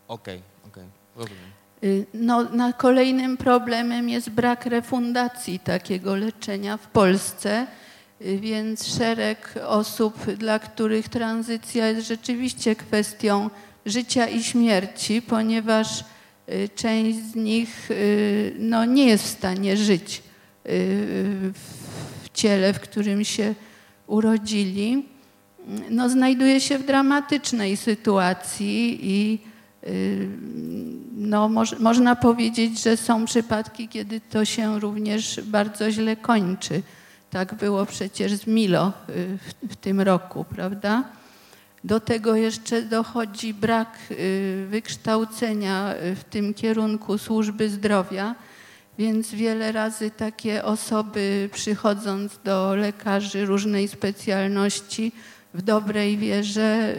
Okej, 0.08 0.42
okay, 0.62 0.70
okej, 0.70 0.84
okay, 0.84 0.90
rozumiem. 1.16 1.50
Y, 1.84 2.06
no, 2.14 2.42
na 2.42 2.72
kolejnym 2.72 3.36
problemem 3.36 4.08
jest 4.08 4.30
brak 4.30 4.66
refundacji 4.66 5.58
takiego 5.58 6.16
leczenia 6.16 6.76
w 6.76 6.86
Polsce, 6.86 7.66
y, 8.20 8.38
więc 8.38 8.86
szereg 8.86 9.54
osób, 9.66 10.24
dla 10.32 10.58
których 10.58 11.08
tranzycja 11.08 11.88
jest 11.88 12.08
rzeczywiście 12.08 12.76
kwestią 12.76 13.50
życia 13.86 14.28
i 14.28 14.42
śmierci, 14.42 15.22
ponieważ 15.22 16.04
y, 16.48 16.68
część 16.74 17.18
z 17.18 17.34
nich 17.34 17.88
no, 18.58 18.84
nie 18.84 19.06
jest 19.06 19.24
w 19.24 19.38
stanie 19.38 19.76
żyć 19.76 20.22
w 20.64 21.83
ciele, 22.34 22.72
w 22.72 22.80
którym 22.80 23.24
się 23.24 23.54
urodzili. 24.06 25.04
no, 25.90 26.08
znajduje 26.08 26.60
się 26.60 26.78
w 26.78 26.86
dramatycznej 26.86 27.76
sytuacji 27.76 28.98
i 29.02 29.38
y, 29.86 30.28
no, 31.16 31.48
moż, 31.48 31.78
można 31.78 32.16
powiedzieć, 32.16 32.82
że 32.82 32.96
są 32.96 33.24
przypadki, 33.24 33.88
kiedy 33.88 34.20
to 34.20 34.44
się 34.44 34.80
również 34.80 35.40
bardzo 35.44 35.90
źle 35.90 36.16
kończy. 36.16 36.82
Tak 37.30 37.54
było 37.54 37.86
przecież 37.86 38.32
z 38.32 38.46
Milo 38.46 38.92
y, 39.08 39.38
w, 39.38 39.72
w 39.72 39.76
tym 39.76 40.00
roku, 40.00 40.44
prawda? 40.44 41.04
Do 41.84 42.00
tego 42.00 42.36
jeszcze 42.36 42.82
dochodzi 42.82 43.54
brak 43.54 43.98
y, 44.10 44.66
wykształcenia 44.70 45.94
w 46.16 46.24
tym 46.24 46.54
kierunku 46.54 47.18
służby 47.18 47.70
zdrowia, 47.70 48.34
więc 48.98 49.30
wiele 49.34 49.72
razy 49.72 50.10
takie 50.10 50.64
osoby 50.64 51.48
przychodząc 51.52 52.38
do 52.44 52.74
lekarzy 52.74 53.46
różnej 53.46 53.88
specjalności 53.88 55.12
w 55.54 55.62
dobrej 55.62 56.18
wierze 56.18 56.94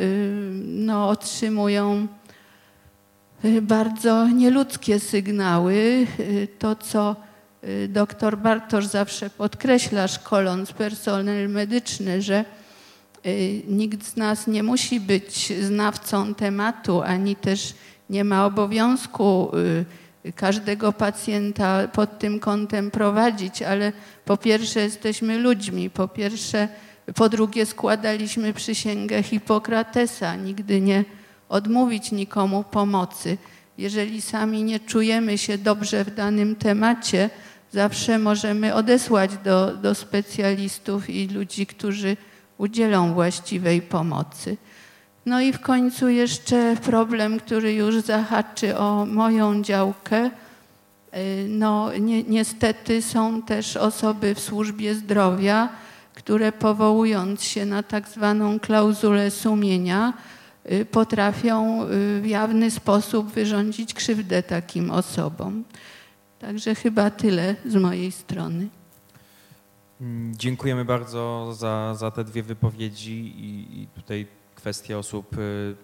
no, 0.66 1.10
otrzymują 1.10 2.08
Y, 3.46 3.62
bardzo 3.62 4.28
nieludzkie 4.28 5.00
sygnały. 5.00 5.74
Y, 6.20 6.48
to, 6.60 6.76
co 6.76 7.16
y, 7.64 7.88
doktor 7.88 8.38
Bartosz 8.38 8.86
zawsze 8.86 9.30
podkreśla, 9.30 10.08
szkoląc 10.08 10.72
personel 10.72 11.50
medyczny, 11.50 12.22
że 12.22 12.46
nikt 13.68 14.06
z 14.06 14.18
nas 14.18 14.48
nie 14.48 14.64
musi 14.64 15.00
być 15.00 15.54
znawcą 15.62 16.36
tematu, 16.36 17.02
ani 17.02 17.36
też 17.36 17.74
nie 18.10 18.24
ma 18.24 18.46
obowiązku 18.46 19.52
każdego 20.36 20.94
pacjenta 20.94 21.88
pod 21.88 22.20
tym 22.20 22.40
kątem 22.40 22.92
prowadzić, 22.92 23.62
ale 23.62 23.94
po 24.26 24.38
pierwsze 24.38 24.80
jesteśmy 24.80 25.38
ludźmi, 25.38 25.90
po 25.90 26.08
pierwsze, 26.08 26.68
po 27.16 27.30
drugie 27.30 27.66
składaliśmy 27.66 28.54
przysięgę 28.54 29.24
Hipokratesa, 29.24 30.36
nigdy 30.36 30.82
nie 30.82 31.06
odmówić 31.50 32.12
nikomu 32.12 32.64
pomocy. 32.64 33.38
Jeżeli 33.78 34.22
sami 34.22 34.64
nie 34.64 34.80
czujemy 34.80 35.38
się 35.38 35.58
dobrze 35.58 36.04
w 36.04 36.16
danym 36.16 36.56
temacie, 36.56 37.30
zawsze 37.72 38.20
możemy 38.20 38.74
odesłać 38.74 39.32
do, 39.38 39.78
do 39.78 39.96
specjalistów 39.96 41.10
i 41.10 41.28
ludzi, 41.28 41.66
którzy 41.66 42.18
udzielą 42.58 43.14
właściwej 43.14 43.82
pomocy. 43.82 44.58
No 45.26 45.42
i 45.42 45.54
w 45.54 45.60
końcu 45.60 46.10
jeszcze 46.10 46.76
problem, 46.76 47.40
który 47.40 47.74
już 47.74 48.00
zahaczy 48.00 48.78
o 48.78 49.06
moją 49.06 49.64
działkę. 49.64 50.30
Y, 51.18 51.46
no, 51.50 51.98
ni 51.98 52.26
niestety 52.28 53.02
są 53.02 53.42
też 53.42 53.78
osoby 53.78 54.36
w 54.36 54.40
służbie 54.40 54.96
zdrowia, 54.96 55.70
które 56.14 56.52
powołując 56.52 57.44
się 57.44 57.66
na 57.66 57.84
tak 57.84 58.08
zwaną 58.08 58.60
klauzulę 58.60 59.32
sumienia, 59.32 60.14
Y, 60.72 60.86
potrafią 60.86 61.84
y, 61.84 62.22
w 62.22 62.26
jawny 62.26 62.72
sposób 62.72 63.32
wyrządzić 63.32 63.94
krzywdę 63.94 64.44
takim 64.44 64.92
osobom. 64.92 65.64
Także 66.40 66.76
chyba 66.76 67.10
tyle 67.10 67.56
z 67.66 67.76
mojej 67.76 68.12
strony. 68.12 68.68
Mm, 70.02 70.36
dziękujemy 70.38 70.86
bardzo 70.86 71.54
za, 71.54 71.96
za 71.96 72.12
te 72.12 72.24
dwie 72.24 72.44
wypowiedzi 72.44 73.14
i, 73.14 73.82
i 73.82 73.88
tutaj 73.88 74.28
kwestia 74.66 74.98
osób 74.98 75.38
y, 75.38 75.76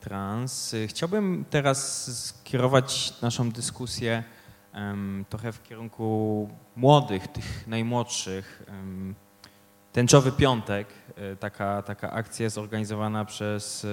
trans. 0.00 0.74
Chciałbym 0.86 1.44
teraz 1.50 2.10
skierować 2.26 3.20
naszą 3.22 3.50
dyskusję 3.50 4.24
trochę 5.28 5.52
w 5.52 5.62
kierunku 5.62 6.48
młodych, 6.76 7.28
tych 7.28 7.66
najmłodszych. 7.66 8.62
Tęczowy 9.92 10.32
Piątek, 10.32 10.88
e, 11.16 11.36
taka, 11.36 11.82
taka 11.82 12.10
akcja 12.10 12.48
zorganizowana 12.48 13.24
przez 13.24 13.86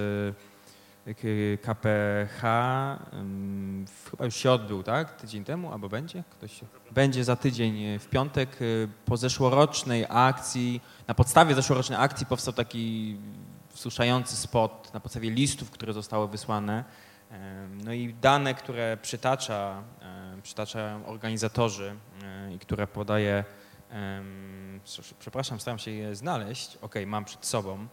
e, 1.05 1.57
KPH, 1.57 2.41
chyba 4.11 4.25
już 4.25 4.35
się 4.35 4.51
odbył, 4.51 4.83
tak? 4.83 5.21
Tydzień 5.21 5.43
temu, 5.43 5.73
albo 5.73 5.89
będzie? 5.89 6.23
Ktoś 6.29 6.59
będzie 6.91 7.23
za 7.23 7.35
tydzień 7.35 7.99
w 7.99 8.07
piątek. 8.07 8.59
Po 9.05 9.17
zeszłorocznej 9.17 10.05
akcji, 10.09 10.81
na 11.07 11.13
podstawie 11.13 11.55
zeszłorocznej 11.55 11.99
akcji 11.99 12.25
powstał 12.25 12.53
taki 12.53 13.17
wzruszający 13.77 14.35
spot 14.35 14.93
na 14.93 14.99
podstawie 14.99 15.29
listów, 15.31 15.71
które 15.71 15.93
zostały 15.93 16.27
wysłane. 16.27 16.83
No 17.83 17.93
i 17.93 18.13
dane, 18.13 18.53
które 18.53 18.97
przytacza, 19.01 19.83
przytaczają 20.43 21.05
organizatorzy 21.05 21.95
i 22.55 22.59
które 22.59 22.87
podaje 22.87 23.43
przepraszam, 25.19 25.59
staram 25.59 25.79
się 25.79 25.91
je 25.91 26.15
znaleźć, 26.15 26.77
ok, 26.81 26.95
mam 27.07 27.25
przed 27.25 27.45
sobą, 27.45 27.87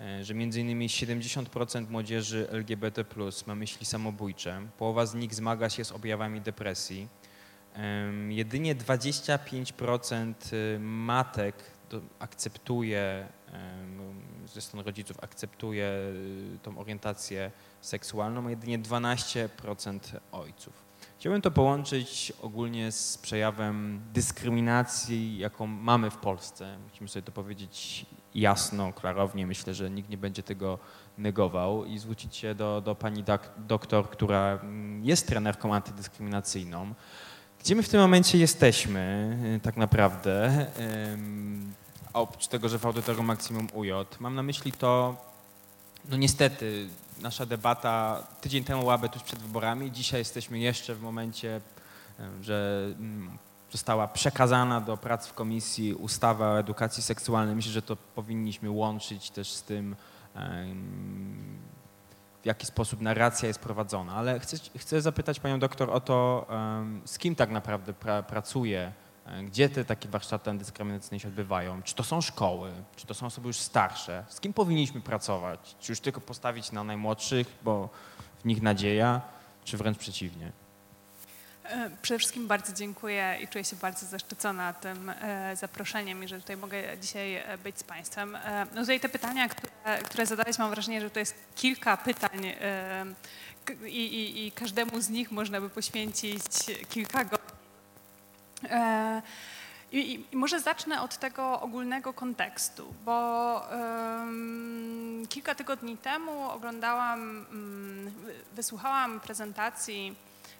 e, 0.00 0.24
że 0.24 0.34
między 0.34 0.60
innymi 0.60 0.88
70% 0.88 1.90
młodzieży 1.90 2.46
LGBT+, 2.50 3.04
ma 3.46 3.54
myśli 3.54 3.86
samobójcze, 3.86 4.60
połowa 4.78 5.06
z 5.06 5.14
nich 5.14 5.34
zmaga 5.34 5.70
się 5.70 5.84
z 5.84 5.92
objawami 5.92 6.40
depresji, 6.40 7.08
jedynie 8.28 8.74
25% 8.74 10.34
y, 10.52 10.78
matek 10.80 11.54
akceptuje, 12.18 13.28
ze 14.54 14.60
strony 14.60 14.82
rodziców 14.82 15.16
akceptuje 15.22 15.84
y, 15.84 16.58
tą 16.62 16.78
orientację 16.78 17.50
seksualną, 17.80 18.46
a 18.46 18.50
jedynie 18.50 18.78
12% 18.78 19.98
ojców. 20.32 20.88
Chciałbym 21.18 21.42
to 21.42 21.50
połączyć 21.50 22.32
ogólnie 22.42 22.92
z 22.92 23.18
przejawem 23.18 24.00
dyskryminacji, 24.12 25.38
jaką 25.38 25.66
mamy 25.66 26.10
w 26.10 26.16
Polsce. 26.16 26.78
Musimy 26.90 27.08
sobie 27.08 27.22
to 27.22 27.32
powiedzieć 27.32 28.06
jasno, 28.34 28.92
klarownie. 28.92 29.46
Myślę, 29.46 29.74
że 29.74 29.90
nikt 29.90 30.10
nie 30.10 30.18
będzie 30.18 30.42
tego 30.42 30.78
negował 31.18 31.84
i 31.84 31.98
zwrócić 31.98 32.36
się 32.36 32.54
do, 32.54 32.80
do 32.80 32.94
pani 32.94 33.24
doktor, 33.58 34.10
która 34.10 34.58
jest 35.02 35.26
trenerką 35.26 35.74
antydyskryminacyjną. 35.74 36.94
Gdzie 37.60 37.74
my 37.74 37.82
w 37.82 37.88
tym 37.88 38.00
momencie 38.00 38.38
jesteśmy 38.38 39.36
y, 39.56 39.60
tak 39.60 39.76
naprawdę? 39.76 40.66
Oprócz 42.18 42.46
tego, 42.46 42.68
że 42.68 42.78
audytorium 42.84 43.26
Maksimum 43.26 43.68
UJ, 43.74 43.90
mam 44.20 44.34
na 44.34 44.42
myśli 44.42 44.72
to, 44.72 45.16
no 46.08 46.16
niestety, 46.16 46.88
nasza 47.20 47.46
debata 47.46 48.22
tydzień 48.40 48.64
temu 48.64 48.80
byłaby 48.80 49.08
tuż 49.08 49.22
przed 49.22 49.38
wyborami. 49.38 49.92
Dzisiaj 49.92 50.20
jesteśmy 50.20 50.58
jeszcze 50.58 50.94
w 50.94 51.02
momencie, 51.02 51.60
że 52.40 52.86
mm, 52.98 53.38
została 53.72 54.08
przekazana 54.08 54.80
do 54.80 54.96
prac 54.96 55.26
w 55.26 55.34
komisji 55.34 55.94
ustawa 55.94 56.48
o 56.48 56.58
edukacji 56.58 57.02
seksualnej. 57.02 57.56
Myślę, 57.56 57.72
że 57.72 57.82
to 57.82 57.96
powinniśmy 57.96 58.70
łączyć 58.70 59.30
też 59.30 59.52
z 59.52 59.62
tym, 59.62 59.96
w 62.42 62.46
jaki 62.46 62.66
sposób 62.66 63.00
narracja 63.00 63.48
jest 63.48 63.60
prowadzona. 63.60 64.12
Ale 64.12 64.40
chcę, 64.40 64.56
chcę 64.76 65.00
zapytać 65.00 65.40
panią 65.40 65.58
doktor 65.58 65.90
o 65.90 66.00
to, 66.00 66.46
z 67.04 67.18
kim 67.18 67.34
tak 67.34 67.50
naprawdę 67.50 67.92
pra, 67.92 68.22
pracuje 68.22 68.92
gdzie 69.44 69.68
te 69.68 69.84
takie 69.84 70.08
warsztaty 70.08 70.50
antydyskryminacyjne 70.50 71.20
się 71.20 71.28
odbywają? 71.28 71.82
Czy 71.82 71.94
to 71.94 72.04
są 72.04 72.20
szkoły? 72.20 72.72
Czy 72.96 73.06
to 73.06 73.14
są 73.14 73.26
osoby 73.26 73.46
już 73.46 73.56
starsze? 73.56 74.24
Z 74.28 74.40
kim 74.40 74.52
powinniśmy 74.52 75.00
pracować? 75.00 75.76
Czy 75.80 75.92
już 75.92 76.00
tylko 76.00 76.20
postawić 76.20 76.72
na 76.72 76.84
najmłodszych, 76.84 77.46
bo 77.62 77.88
w 78.40 78.44
nich 78.44 78.62
nadzieja, 78.62 79.20
czy 79.64 79.76
wręcz 79.76 79.98
przeciwnie? 79.98 80.52
E, 81.64 81.90
przede 82.02 82.18
wszystkim 82.18 82.46
bardzo 82.46 82.72
dziękuję 82.72 83.38
i 83.42 83.48
czuję 83.48 83.64
się 83.64 83.76
bardzo 83.76 84.06
zaszczycona 84.06 84.72
tym 84.72 85.10
e, 85.10 85.56
zaproszeniem 85.56 86.24
i 86.24 86.28
że 86.28 86.40
tutaj 86.40 86.56
mogę 86.56 86.98
dzisiaj 86.98 87.42
być 87.64 87.78
z 87.78 87.84
Państwem. 87.84 88.38
No 88.74 88.80
tutaj 88.80 89.00
te 89.00 89.08
pytania, 89.08 89.48
które, 89.48 89.98
które 89.98 90.26
zadałeś, 90.26 90.58
mam 90.58 90.70
wrażenie, 90.70 91.00
że 91.00 91.10
to 91.10 91.18
jest 91.18 91.34
kilka 91.56 91.96
pytań 91.96 92.52
i, 93.86 94.06
i, 94.06 94.46
i 94.46 94.52
każdemu 94.52 95.00
z 95.00 95.08
nich 95.08 95.30
można 95.30 95.60
by 95.60 95.70
poświęcić 95.70 96.42
kilka 96.88 97.24
godzin. 97.24 97.47
E, 98.64 99.22
I, 99.92 100.26
I, 100.32 100.36
może 100.36 100.60
zacznę 100.60 101.02
od 101.02 101.16
tego 101.16 101.60
ogólnego 101.60 102.12
kontekstu, 102.12 102.94
bo 103.04 103.68
um, 103.70 105.26
kilka 105.28 105.54
tygodni 105.54 105.96
temu 105.96 106.50
oglądałam, 106.50 107.46
um, 107.50 108.14
wysłuchałam 108.52 109.20
prezentacji 109.20 110.16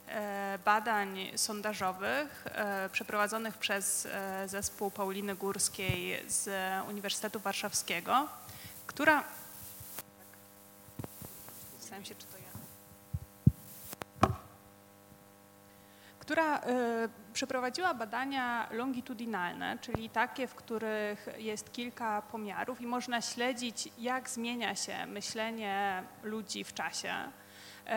e, 0.09 0.59
badań 0.65 1.19
sondażowych 1.37 2.45
e, 2.47 2.89
przeprowadzonych 2.89 3.59
przez 3.59 4.07
e, 4.07 4.49
zespół 4.49 4.91
Pauliny 4.91 5.35
Górskiej 5.35 6.23
z 6.29 6.49
Uniwersytetu 6.89 7.41
Warszawskiego, 7.41 8.29
która. 8.87 9.25
Zastanawiam 11.79 12.05
się, 12.05 12.15
czy 12.15 12.27
to 12.27 12.38
która 16.29 16.59
y, 16.59 16.61
przeprowadziła 17.33 17.95
badania 17.95 18.69
longitudinalne, 18.71 19.79
czyli 19.81 20.11
takie, 20.11 20.47
w 20.47 20.55
których 20.55 21.29
jest 21.39 21.73
kilka 21.73 22.23
pomiarów 22.23 22.81
i 22.81 22.87
można 22.87 23.21
śledzić, 23.21 23.89
jak 23.99 24.31
zmienia 24.31 24.75
się 24.75 25.07
myślenie 25.07 26.03
ludzi 26.23 26.65
w 26.65 26.75
czasie. 26.75 27.15
Y, 27.17 27.91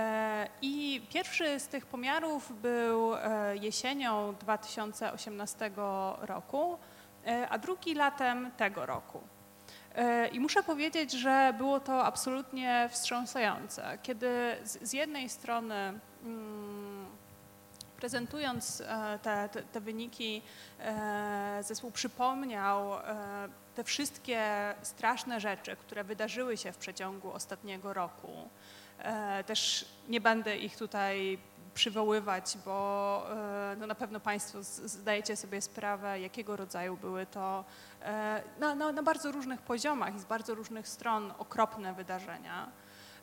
I 0.61 1.01
pierwszy 1.13 1.59
z 1.59 1.67
tych 1.67 1.85
pomiarów 1.85 2.61
był 2.61 3.15
y, 3.15 3.19
jesienią 3.61 4.35
2018 4.39 5.71
roku, 6.21 6.77
a 7.49 7.57
drugi 7.57 7.93
latem 7.95 8.51
tego 8.57 8.85
roku. 8.85 9.21
I 10.31 10.39
muszę 10.39 10.63
powiedzieć, 10.63 11.11
że 11.11 11.53
było 11.57 11.79
to 11.79 12.05
absolutnie 12.05 12.89
wstrząsające, 12.91 13.97
kiedy 14.03 14.57
z 14.63 14.93
jednej 14.93 15.29
strony 15.29 15.99
mm, 16.23 16.70
prezentując 18.01 18.83
te, 19.21 19.49
te, 19.49 19.63
te, 19.63 19.81
wyniki, 19.81 20.41
zespół 21.61 21.91
przypomniał 21.91 22.91
te 23.75 23.83
wszystkie 23.83 24.41
straszne 24.81 25.39
rzeczy, 25.39 25.75
które 25.75 26.03
wydarzyły 26.03 26.57
się 26.57 26.71
w 26.71 26.77
przeciągu 26.77 27.31
ostatniego 27.31 27.93
roku. 27.93 28.49
Też 29.45 29.85
nie 30.09 30.21
będę 30.21 30.57
ich 30.57 30.77
tutaj 30.77 31.39
przywoływać, 31.73 32.57
bo 32.65 33.25
e, 33.31 33.75
no 33.79 33.87
na 33.87 33.95
pewno 33.95 34.19
Państwo 34.19 34.63
zdajecie 34.63 35.35
sobie 35.35 35.61
sprawę, 35.61 36.19
jakiego 36.19 36.55
rodzaju 36.55 36.97
były 36.97 37.25
to 37.25 37.65
e, 38.01 38.43
na, 38.93 39.03
bardzo 39.03 39.31
różnych 39.31 39.61
poziomach 39.61 40.15
i 40.15 40.19
z 40.19 40.25
bardzo 40.25 40.55
różnych 40.55 40.87
stron 40.87 41.33
okropne 41.37 41.93
wydarzenia. 41.93 42.67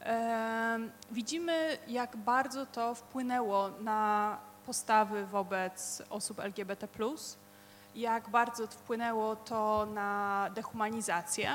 E, 0.03 0.79
widzimy, 1.11 1.79
jak 1.87 2.17
bardzo 2.17 2.67
to 2.67 2.95
wpłynęło 2.95 3.71
na 3.81 4.39
postawy 4.69 5.27
wobec 5.27 6.03
osób 6.11 6.41
LGBT, 6.41 6.89
jak 7.95 8.29
bardzo 8.29 8.67
wpłynęło 8.67 9.37
to 9.37 9.87
na 9.95 10.51
dehumanizację, 10.55 11.51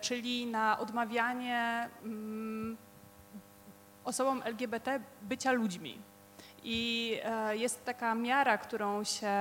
czyli 0.00 0.46
na 0.46 0.78
odmawianie 0.78 1.88
mm, 2.02 2.76
osobom 4.04 4.42
LGBT 4.44 5.00
bycia 5.22 5.52
ludźmi. 5.52 5.98
I 6.62 7.16
e, 7.24 7.56
jest 7.56 7.84
taka 7.84 8.14
miara, 8.14 8.58
którą 8.58 9.04
się 9.04 9.32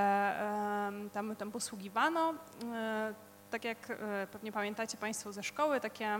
tam, 1.14 1.36
tam 1.36 1.52
posługiwano. 1.52 2.34
E, 2.74 3.14
tak 3.52 3.64
jak 3.66 3.90
e, 3.90 4.28
pewnie 4.32 4.52
pamiętacie 4.52 4.98
Państwo 4.98 5.32
ze 5.32 5.44
szkoły, 5.44 5.80
takie 5.80 6.20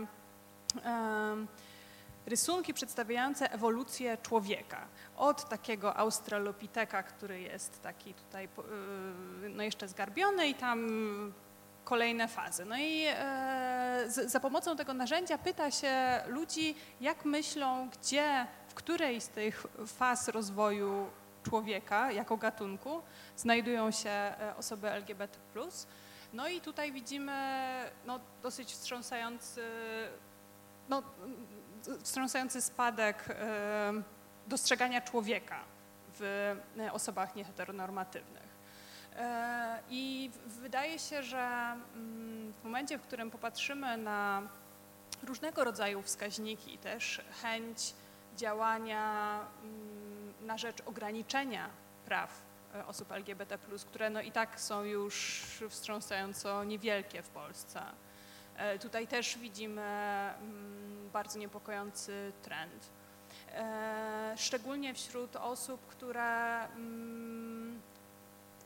rysunki 2.30 2.74
przedstawiające 2.74 3.52
ewolucję 3.52 4.18
człowieka. 4.22 4.88
Od 5.16 5.48
takiego 5.48 5.96
australopiteka, 5.96 7.02
który 7.02 7.40
jest 7.40 7.82
taki 7.82 8.14
tutaj 8.14 8.48
no 9.48 9.62
jeszcze 9.62 9.88
zgarbiony 9.88 10.48
i 10.48 10.54
tam 10.54 10.88
kolejne 11.84 12.28
fazy. 12.28 12.64
No 12.64 12.76
i 12.78 13.04
e, 13.06 14.04
z, 14.08 14.30
za 14.32 14.40
pomocą 14.40 14.76
tego 14.76 14.94
narzędzia 14.94 15.38
pyta 15.38 15.70
się 15.70 16.22
ludzi, 16.26 16.74
jak 17.00 17.24
myślą, 17.24 17.88
gdzie, 17.88 18.46
w 18.68 18.74
której 18.74 19.20
z 19.20 19.28
tych 19.28 19.66
faz 19.86 20.28
rozwoju 20.28 21.06
człowieka 21.42 22.12
jako 22.12 22.36
gatunku 22.36 23.02
znajdują 23.36 23.90
się 23.90 24.10
e, 24.10 24.54
osoby 24.56 24.90
LGBT. 24.90 25.38
No 26.32 26.48
i 26.48 26.60
tutaj 26.60 26.92
widzimy 26.92 27.32
no, 28.06 28.20
dosyć 28.42 28.72
wstrząsający, 28.72 29.62
no, 30.88 31.02
wstrząsający 32.02 32.62
spadek 32.62 33.24
e, 33.28 33.92
dostrzegania 34.46 35.00
człowieka 35.00 35.60
w 36.18 36.56
osobach 36.92 37.36
nieheteronormatywnych. 37.36 38.50
E, 39.16 39.78
I 39.90 40.30
wydaje 40.46 40.98
się, 40.98 41.22
że 41.22 41.38
mm, 41.94 42.52
w 42.52 42.64
momencie, 42.64 42.98
w 42.98 43.02
którym 43.02 43.30
popatrzymy 43.30 43.96
na 43.96 44.42
różnego 45.22 45.64
rodzaju 45.64 46.02
wskaźniki, 46.02 46.78
też 46.78 47.20
chęć 47.42 47.94
działania 48.36 49.34
mm, 49.62 50.34
na 50.46 50.58
rzecz 50.58 50.82
ograniczenia 50.86 51.70
praw 52.04 52.42
e, 52.74 52.86
osób 52.86 53.12
LGBT, 53.12 53.58
które 53.86 54.10
no 54.10 54.20
i 54.20 54.32
tak 54.32 54.60
są 54.60 54.84
już 54.84 55.44
wstrząsająco 55.68 56.64
niewielkie 56.64 57.22
w 57.22 57.28
Polsce. 57.28 57.82
E, 58.56 58.78
tutaj 58.78 59.06
też 59.06 59.38
widzimy 59.38 59.82
mm, 59.82 60.79
bardzo 61.12 61.38
niepokojący 61.38 62.32
trend. 62.42 62.90
Szczególnie 64.36 64.94
wśród 64.94 65.36
osób, 65.36 65.86
które 65.86 66.68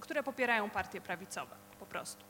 które 0.04 0.22
popierają 0.22 0.70
partie 0.70 1.00
prawicowe 1.00 1.56
po 1.78 1.86
prostu. 1.86 2.24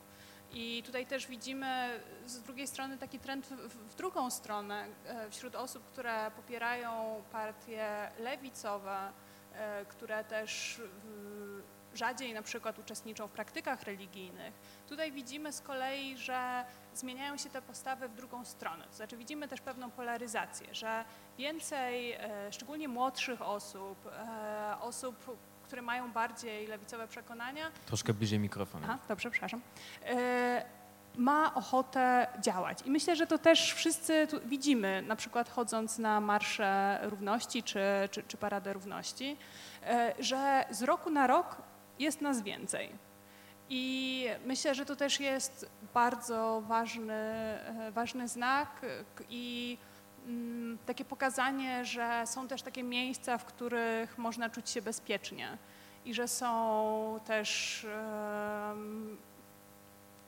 I 0.53 0.83
tutaj 0.87 1.07
też 1.07 1.27
widzimy 1.27 2.01
z 2.27 2.41
drugiej 2.43 2.67
strony 2.67 2.99
taki 2.99 3.19
trend 3.19 3.47
w, 3.47 3.91
w, 3.91 3.95
drugą 3.95 4.31
stronę 4.31 4.87
e, 5.07 5.31
wśród 5.31 5.55
osób, 5.55 5.85
które 5.85 6.31
popierają 6.37 7.23
partie 7.33 8.11
lewicowe, 8.19 9.13
e, 9.55 9.85
które 9.85 10.25
też 10.25 10.81
rzadziej 11.95 12.35
na 12.35 12.43
przykład 12.43 12.79
uczestniczą 12.79 13.27
w 13.27 13.31
praktykach 13.31 13.83
religijnych. 13.83 14.55
Tutaj 14.89 15.13
widzimy 15.13 15.53
z 15.53 15.61
kolei, 15.61 16.19
że 16.19 16.65
zmieniają 16.95 17.37
się 17.37 17.51
te 17.51 17.63
postawy 17.63 18.09
w 18.09 18.15
drugą 18.15 18.45
stronę. 18.45 18.85
To 18.85 18.97
znaczy 18.97 19.17
widzimy 19.17 19.49
też 19.49 19.61
pewną 19.61 19.91
polaryzację, 19.91 20.75
że 20.75 21.05
więcej, 21.39 22.13
e, 22.13 22.53
szczególnie 22.53 22.89
młodszych 22.89 23.43
osób, 23.43 24.09
osób, 24.81 25.37
które 25.65 25.83
mają 25.83 26.13
bardziej 26.13 26.67
lewicowe 26.67 27.09
przekonania. 27.09 27.71
Troszkę 27.87 28.15
bliżej 28.15 28.39
mikrofonu. 28.39 28.85
Aha, 28.89 28.99
dobrze, 29.09 29.31
przepraszam. 29.31 29.61
E, 30.07 30.65
ma 31.17 31.55
ochotę 31.55 32.27
działać. 32.41 32.79
I 32.85 32.91
myślę, 32.91 33.17
że 33.17 33.27
to 33.27 33.39
też 33.39 33.75
wszyscy 33.75 34.27
widzimy, 34.45 35.03
na 35.03 35.17
przykład 35.17 35.51
chodząc 35.51 35.99
na 35.99 36.21
Marsze 36.21 36.99
Równości 37.03 37.63
czy, 37.63 37.81
czy, 38.11 38.23
czy 38.23 38.37
Paradę 38.37 38.73
Równości, 38.73 39.37
e, 39.83 40.15
że 40.19 40.65
z 40.71 40.83
roku 40.83 41.11
na 41.11 41.27
rok 41.27 41.63
jest 41.99 42.21
nas 42.21 42.43
więcej. 42.43 42.91
I 43.69 44.27
myślę, 44.47 44.75
że 44.75 44.87
to 44.87 44.97
też 44.97 45.21
jest 45.21 45.71
bardzo 45.95 46.63
ważny, 46.69 47.15
e, 47.15 47.91
ważny 47.93 48.29
znak 48.29 48.87
i 49.29 49.79
Mm, 50.27 50.79
takie 50.87 51.05
pokazanie, 51.05 51.85
że 51.85 52.23
są 52.27 52.49
też 52.49 52.63
takie 52.63 52.83
miejsca, 52.83 53.39
w 53.39 53.45
których 53.45 54.19
można 54.19 54.51
czuć 54.51 54.71
się 54.71 54.83
bezpiecznie 54.83 55.59
i 56.05 56.15
że 56.15 56.29
są 56.29 57.21
też 57.27 57.87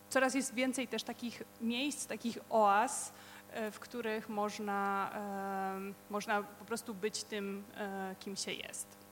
coraz 0.09 0.35
jest 0.35 0.55
więcej 0.55 0.89
też 0.89 1.03
takich 1.03 1.43
miejsc, 1.61 2.07
takich 2.07 2.39
oaz, 2.51 3.13
e, 3.51 3.71
w 3.71 3.81
których 3.81 4.29
można, 4.29 5.11
można 6.11 6.43
po 6.43 6.65
prostu 6.65 6.95
być 6.95 7.25
tym, 7.25 7.65
e, 7.77 8.15
kim 8.19 8.37
się 8.37 8.53
jest. 8.53 9.06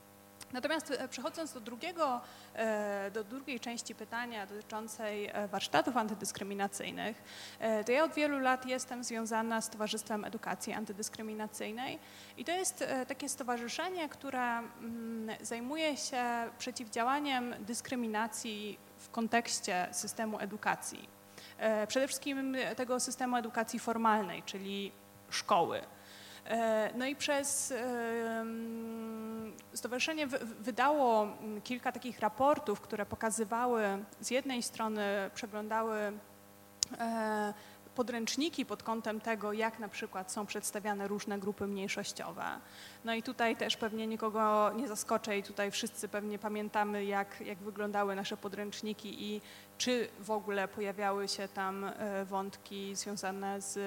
Natomiast 0.52 0.90
e, 0.90 1.08
przechodząc 1.08 1.52
do, 1.52 1.60
drugiego, 1.60 2.20
e, 2.54 3.10
do 3.10 3.24
drugiej 3.24 3.60
części 3.60 3.94
pytania 3.94 4.46
dotyczącej 4.46 5.26
e, 5.32 5.48
warsztatów 5.48 5.96
antydyskryminacyjnych, 5.96 7.22
to 7.86 7.92
ja 7.92 8.04
od 8.04 8.14
wielu 8.14 8.38
lat 8.38 8.66
jestem 8.66 9.04
związana 9.04 9.60
z 9.60 9.70
Towarzystwem 9.70 10.24
Edukacji 10.24 10.72
Antydyskryminacyjnej 10.72 11.98
i 12.36 12.44
to 12.44 12.52
jest 12.52 12.84
takie 13.08 13.28
stowarzyszenie, 13.28 14.08
które 14.08 14.40
mm, 14.40 15.36
zajmuje 15.40 15.96
się 15.96 16.24
przeciwdziałaniem 16.58 17.54
dyskryminacji 17.58 18.78
w 18.98 19.10
kontekście 19.10 19.88
systemu 19.92 20.38
edukacji. 20.38 21.08
Przede 21.88 22.08
wszystkim 22.08 22.56
tego 22.76 23.00
systemu 23.00 23.36
edukacji 23.36 23.78
formalnej, 23.78 24.42
czyli 24.42 24.92
szkoły. 25.30 25.80
No 26.94 27.06
i 27.06 27.16
przez 27.16 27.72
stowarzyszenie 29.74 30.26
wydało 30.60 31.28
kilka 31.64 31.92
takich 31.92 32.20
raportów, 32.20 32.80
które 32.80 33.06
pokazywały, 33.06 34.04
z 34.20 34.30
jednej 34.30 34.62
strony 34.62 35.30
przeglądały 35.34 36.12
e, 36.98 37.54
podręczniki 37.94 38.66
pod 38.66 38.82
kątem 38.82 39.20
tego, 39.20 39.52
jak 39.52 39.78
na 39.78 39.88
przykład 39.88 40.32
są 40.32 40.46
przedstawiane 40.46 41.08
różne 41.08 41.38
grupy 41.38 41.66
mniejszościowe. 41.66 42.44
No 43.04 43.14
i 43.14 43.22
tutaj 43.22 43.56
też 43.56 43.76
pewnie 43.76 44.06
nikogo 44.06 44.72
nie 44.76 44.88
zaskoczę 44.88 45.38
i 45.38 45.42
tutaj 45.42 45.70
wszyscy 45.70 46.08
pewnie 46.08 46.38
pamiętamy, 46.38 47.04
jak, 47.04 47.40
jak 47.40 47.58
wyglądały 47.58 48.14
nasze 48.14 48.36
podręczniki 48.36 49.32
i 49.32 49.40
czy 49.78 50.08
w 50.20 50.30
ogóle 50.30 50.68
pojawiały 50.68 51.28
się 51.28 51.48
tam 51.48 51.84
e, 51.84 52.24
wątki 52.24 52.94
związane 52.94 53.60
z 53.60 53.78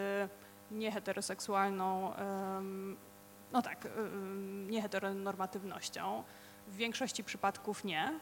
nieheteroseksualną, 0.71 2.13
no 3.51 3.61
tak, 3.61 3.87
nieheteronormatywnością. 4.67 6.23
W 6.67 6.75
większości 6.75 7.23
przypadków 7.23 7.83
nie. 7.83 8.19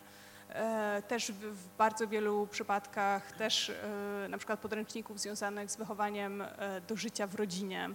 E, 0.50 1.02
też 1.08 1.32
w, 1.32 1.68
bardzo 1.78 2.08
wielu 2.08 2.48
przypadkach 2.48 3.32
też 3.32 3.70
e, 3.70 4.28
na 4.30 4.38
przykład 4.38 4.60
podręczników 4.60 5.20
związanych 5.20 5.72
z 5.72 5.76
wychowaniem 5.76 6.42
e, 6.42 6.82
do 6.88 6.96
życia 6.96 7.28
w 7.28 7.36
rodzinie, 7.36 7.90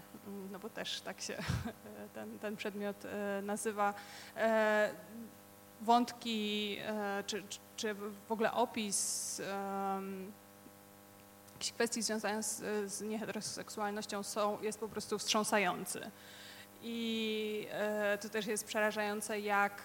no 0.52 0.58
bo 0.58 0.70
też 0.70 1.00
tak 1.00 1.20
się 1.20 1.38
ten, 2.14 2.38
ten 2.38 2.56
przedmiot 2.56 2.96
nazywa. 3.42 3.94
Wątki 5.80 6.78
czy, 7.26 7.42
czy 7.76 7.94
w 8.28 8.32
ogóle 8.32 8.52
opis 8.52 9.42
jakichś 11.52 11.72
kwestii 11.72 12.02
związanych 12.02 12.44
z, 12.44 12.92
z 12.92 13.00
nieheteroseksualnością 13.02 14.22
są, 14.22 14.62
jest 14.62 14.80
po 14.80 14.88
prostu 14.88 15.18
wstrząsający. 15.18 16.10
I 16.82 17.66
e, 17.70 18.18
to 18.18 18.28
też 18.28 18.46
jest 18.46 18.66
przerażające, 18.66 19.40
jak 19.40 19.82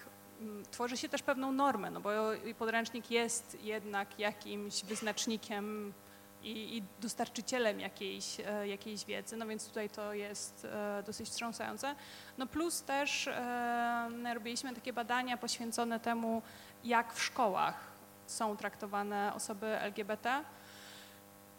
tworzy 0.70 0.96
się 0.96 1.08
też 1.08 1.22
pewną 1.22 1.52
normę, 1.52 1.90
no 1.90 2.00
bo 2.00 2.10
podręcznik 2.58 3.10
jest 3.10 3.58
jednak 3.62 4.18
jakimś 4.18 4.84
wyznacznikiem 4.84 5.94
i, 6.42 6.76
i 6.76 6.82
dostarczycielem 7.00 7.80
jakiejś, 7.80 8.40
e, 8.40 8.68
jakiejś 8.68 9.04
wiedzy, 9.04 9.36
no 9.36 9.46
więc 9.46 9.68
tutaj 9.68 9.90
to 9.90 10.12
jest 10.12 10.64
e, 10.64 11.02
dosyć 11.06 11.28
wstrząsające. 11.28 11.94
No 12.38 12.46
plus 12.46 12.82
też 12.82 13.28
e, 13.28 14.34
robiliśmy 14.34 14.74
takie 14.74 14.92
badania 14.92 15.36
poświęcone 15.36 16.00
temu, 16.00 16.42
jak 16.84 17.14
w 17.14 17.22
szkołach 17.22 17.80
są 18.26 18.56
traktowane 18.56 19.32
osoby 19.34 19.66
LGBT. 19.66 20.44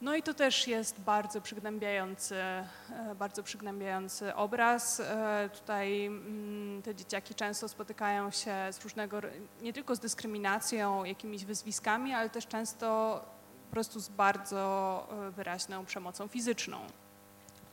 No 0.02 0.16
i 0.16 0.24
to 0.24 0.34
też 0.34 0.68
jest 0.68 1.02
bardzo 1.02 1.42
przygnębiający, 1.42 2.36
bardzo 3.16 3.44
przygnębiający 3.44 4.36
obraz. 4.36 5.02
Tutaj 5.54 6.06
mm, 6.06 6.82
te 6.82 6.96
dzieciaki 6.96 7.36
często 7.36 7.70
spotykają 7.70 8.32
się 8.32 8.56
z 8.72 8.84
różnego, 8.84 9.22
nie 9.62 9.74
tylko 9.74 9.96
z 9.96 10.00
dyskryminacją, 10.00 11.04
jakimiś 11.04 11.46
wyzwiskami, 11.46 12.14
ale 12.14 12.30
też 12.30 12.48
często 12.48 13.22
po 13.68 13.72
prostu 13.72 14.00
z 14.00 14.10
bardzo 14.10 15.08
e, 15.28 15.32
wyraźną 15.32 15.86
przemocą 15.86 16.28
fizyczną. 16.28 16.78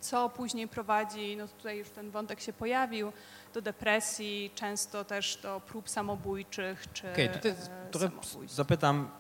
Co 0.01 0.29
później 0.29 0.69
prowadzi, 0.69 1.37
no 1.37 1.49
tutaj 1.49 1.79
już 1.79 1.91
ten 1.91 2.11
wątek 2.11 2.41
się 2.41 2.53
pojawił, 2.53 3.13
do 3.55 3.63
depresji, 3.63 4.51
często 4.55 5.05
też 5.05 5.37
do 5.37 5.61
prób 5.61 5.89
samobójczych 5.89 6.93
czy 6.93 7.13
okay, 7.13 7.29
tutaj 7.29 7.51
e, 7.51 8.49
zapytam, 8.49 9.11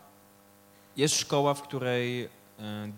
jest 0.96 1.14
szkoła, 1.14 1.54
w 1.54 1.62
której 1.62 2.24
e, 2.24 2.28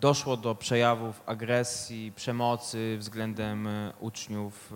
doszło 0.01 0.37
do 0.37 0.55
przejawów 0.55 1.23
agresji, 1.27 2.13
przemocy 2.17 2.97
względem 2.99 3.69
uczniów 4.01 4.73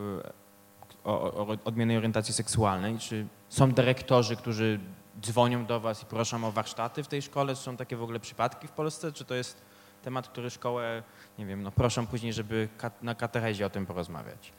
o, 1.05 1.33
o 1.33 1.57
odmiennej 1.65 1.97
orientacji 1.97 2.35
seksualnej? 2.35 2.99
Czy 2.99 3.27
są 3.49 3.73
dyrektorzy, 3.73 4.37
którzy 4.37 4.81
dzwonią 5.21 5.67
do 5.67 5.81
was 5.81 6.03
i 6.03 6.07
proszą 6.07 6.45
o 6.45 6.53
warsztaty 6.53 7.03
w 7.03 7.09
tej 7.09 7.23
szkole? 7.23 7.55
Czy 7.55 7.63
są 7.63 7.77
takie 7.77 7.97
w 7.97 8.03
ogóle 8.03 8.21
przypadki 8.21 8.69
w 8.69 8.71
Polsce? 8.71 9.13
Czy 9.13 9.25
to 9.25 9.35
jest 9.35 9.63
temat, 10.03 10.29
który 10.29 10.51
szkołę, 10.51 11.03
nie 11.39 11.47
wiem, 11.47 11.63
no 11.63 11.71
proszą 11.71 12.07
później, 12.07 12.33
żeby 12.33 12.69
na 13.03 13.15
katechezie 13.15 13.67
o 13.67 13.71
tym 13.71 13.87
porozmawiać? 13.87 14.53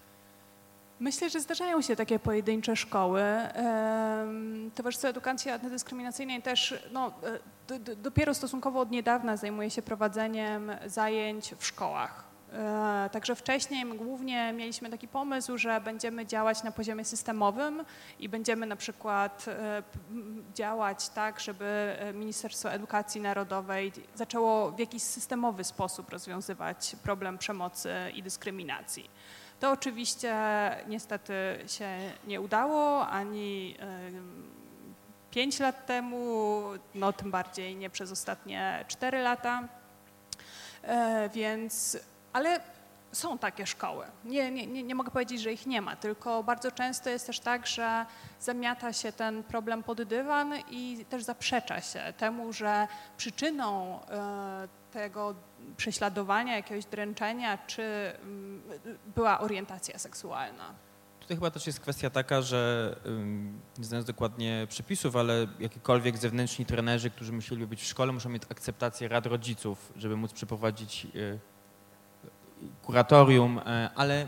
Myślę, 1.02 1.30
że 1.30 1.40
zdarzają 1.40 1.82
się 1.82 1.96
takie 1.96 2.20
pojedyncze 2.20 2.76
szkoły. 2.76 3.24
Towarzystwo 4.76 5.08
Edukacji 5.08 5.52
Antydyskryminacyjnej 5.52 6.42
też 6.42 6.84
no, 6.92 7.14
dopiero 7.98 8.34
stosunkowo 8.34 8.80
od 8.80 8.92
niedawna 8.92 9.38
zajmuje 9.38 9.70
się 9.70 9.82
prowadzeniem 9.82 10.72
zajęć 10.86 11.54
w 11.58 11.66
szkołach. 11.66 12.32
E, 12.54 13.10
także 13.12 13.36
wcześniej 13.36 13.86
głównie 13.86 14.54
mieliśmy 14.54 14.90
taki 14.90 15.08
pomysł, 15.08 15.58
że 15.58 15.82
będziemy 15.82 16.26
działać 16.26 16.64
na 16.64 16.72
poziomie 16.72 17.06
systemowym 17.06 17.86
i 18.20 18.30
będziemy 18.30 18.66
na 18.66 18.76
przykład 18.76 19.46
e, 19.48 19.84
działać 20.54 21.10
tak, 21.10 21.40
żeby 21.40 21.96
e, 22.00 22.14
Ministerstwo 22.14 22.72
Edukacji 22.72 23.22
Narodowej 23.22 23.92
zaczęło 24.16 24.72
w 24.72 24.80
jakiś 24.80 25.04
systemowy 25.04 25.64
sposób 25.64 26.10
rozwiązywać 26.10 26.96
problem 27.04 27.38
przemocy 27.38 27.94
i 28.16 28.24
dyskryminacji. 28.24 29.10
To 29.62 29.72
oczywiście 29.72 30.36
niestety 30.88 31.34
się 31.68 31.88
nie 32.28 32.42
udało, 32.42 33.08
ani 33.08 33.78
pięć 35.32 35.60
lat 35.60 35.86
temu, 35.86 36.62
no 36.96 37.14
tym 37.14 37.32
bardziej 37.32 37.76
nie 37.76 37.90
przez 37.90 38.12
ostatnie 38.12 38.86
cztery 38.88 39.22
lata. 39.22 39.68
Więc 41.34 41.98
ale 42.34 42.60
są 43.12 43.38
takie 43.38 43.68
szkoły. 43.68 44.06
Nie, 44.26 44.52
nie, 44.52 44.68
nie, 44.68 44.84
nie 44.84 44.96
mogę 44.96 45.12
powiedzieć, 45.12 45.42
że 45.42 45.54
ich 45.54 45.68
nie 45.68 45.82
ma, 45.82 45.96
tylko 45.96 46.44
bardzo 46.44 46.72
często 46.72 47.10
jest 47.10 47.28
też 47.28 47.40
tak, 47.40 47.68
że 47.68 48.06
zamiata 48.40 48.94
się 48.94 49.12
ten 49.12 49.44
problem 49.44 49.84
pod 49.84 50.04
dywan 50.04 50.54
i 50.70 51.06
też 51.10 51.24
zaprzecza 51.24 51.82
się 51.82 52.14
temu, 52.18 52.54
że 52.54 52.88
przyczyną 53.18 54.00
e, 54.10 54.81
tego 54.92 55.36
prześladowania, 55.78 56.56
jakiegoś 56.56 56.86
dręczenia, 56.86 57.58
czy 57.68 57.84
mm, 58.22 58.62
była 59.16 59.40
orientacja 59.40 60.00
seksualna. 60.00 60.74
Tutaj 61.20 61.38
chyba 61.38 61.52
też 61.52 61.68
jest 61.68 61.80
kwestia 61.80 62.10
taka, 62.10 62.42
że 62.42 62.96
nie 63.78 63.86
znając 63.86 64.08
dokładnie 64.08 64.68
przepisów, 64.70 65.16
ale 65.16 65.48
jakiekolwiek 65.60 66.18
zewnętrzni 66.18 66.66
trenerzy, 66.66 67.10
którzy 67.10 67.34
musieliby 67.34 67.68
być 67.68 67.82
w 67.82 67.86
szkole, 67.86 68.12
muszą 68.12 68.30
mieć 68.30 68.44
akceptację 68.50 69.08
rad 69.08 69.26
rodziców, 69.26 69.94
żeby 69.96 70.18
móc 70.18 70.34
przeprowadzić 70.34 71.06
e, 71.06 71.38
kuratorium, 72.84 73.60
e, 73.60 73.90
ale 73.96 74.28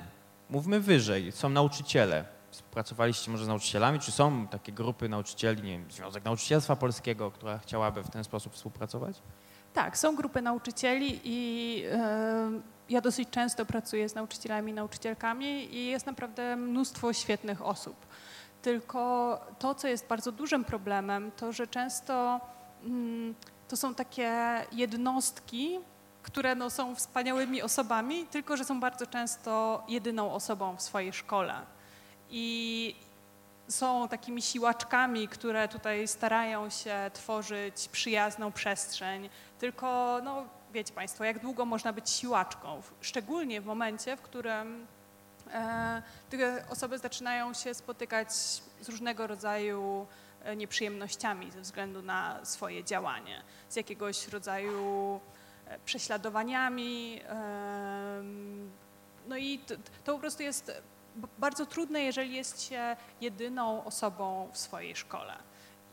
mówmy 0.49 0.79
wyżej, 0.79 1.31
są 1.31 1.49
nauczyciele. 1.49 2.25
Współpracowaliście 2.51 3.31
może 3.31 3.45
z 3.45 3.47
nauczycielami, 3.47 3.99
czy 3.99 4.11
są 4.11 4.47
takie 4.47 4.71
grupy 4.71 5.09
nauczycieli, 5.09 5.63
nie 5.63 5.71
wiem, 5.71 5.91
Związek 5.91 6.25
Nauczycielstwa 6.25 6.75
Polskiego, 6.75 7.31
która 7.31 7.57
chciałaby 7.57 8.03
w 8.03 8.09
ten 8.09 8.23
sposób 8.23 8.53
współpracować? 8.53 9.21
Tak, 9.73 9.97
są 9.97 10.15
grupy 10.15 10.41
nauczycieli 10.41 11.21
i 11.23 11.75
yy, 11.81 12.61
ja 12.89 13.01
dosyć 13.01 13.29
często 13.29 13.65
pracuję 13.65 14.09
z 14.09 14.15
nauczycielami 14.15 14.73
nauczycielkami 14.73 15.75
i 15.75 15.85
jest 15.85 16.05
naprawdę 16.05 16.55
mnóstwo 16.55 17.13
świetnych 17.13 17.61
osób. 17.61 17.95
Tylko 18.61 19.39
to, 19.59 19.75
co 19.75 19.87
jest 19.87 20.07
bardzo 20.07 20.31
dużym 20.31 20.63
problemem, 20.63 21.31
to 21.31 21.51
że 21.51 21.67
często 21.67 22.39
yy, 22.83 23.33
to 23.67 23.77
są 23.77 23.95
takie 23.95 24.31
jednostki, 24.71 25.79
które 26.23 26.55
no, 26.55 26.69
są 26.69 26.95
wspaniałymi 26.95 27.61
osobami, 27.61 28.25
tylko 28.25 28.57
że 28.57 28.65
są 28.65 28.79
bardzo 28.79 29.07
często 29.07 29.83
jedyną 29.87 30.31
osobą 30.31 30.75
w 30.77 30.81
swojej 30.81 31.13
szkole. 31.13 31.53
I 32.29 32.95
są 33.67 34.07
takimi 34.07 34.41
siłaczkami, 34.41 35.27
które 35.27 35.67
tutaj 35.67 36.07
starają 36.07 36.69
się 36.69 37.11
tworzyć 37.13 37.89
przyjazną 37.91 38.51
przestrzeń. 38.51 39.29
Tylko, 39.59 40.19
no, 40.23 40.45
wiecie 40.73 40.93
Państwo, 40.93 41.23
jak 41.23 41.39
długo 41.39 41.65
można 41.65 41.93
być 41.93 42.09
siłaczką, 42.09 42.81
szczególnie 43.01 43.61
w 43.61 43.65
momencie, 43.65 44.17
w 44.17 44.21
którym 44.21 44.87
e, 45.53 46.01
te 46.29 46.65
osoby 46.69 46.97
zaczynają 46.97 47.53
się 47.53 47.73
spotykać 47.73 48.33
z 48.81 48.89
różnego 48.89 49.27
rodzaju 49.27 50.07
e, 50.43 50.55
nieprzyjemnościami 50.55 51.51
ze 51.51 51.61
względu 51.61 52.01
na 52.01 52.45
swoje 52.45 52.83
działanie, 52.83 53.41
z 53.69 53.75
jakiegoś 53.75 54.27
rodzaju 54.27 55.19
prześladowaniami. 55.85 57.21
No 59.27 59.37
i 59.37 59.59
to, 59.59 59.75
to 60.03 60.13
po 60.13 60.19
prostu 60.19 60.43
jest 60.43 60.71
bardzo 61.37 61.65
trudne, 61.65 62.01
jeżeli 62.01 62.35
jest 62.35 62.61
się 62.61 62.95
jedyną 63.21 63.83
osobą 63.83 64.49
w 64.51 64.57
swojej 64.57 64.95
szkole 64.95 65.33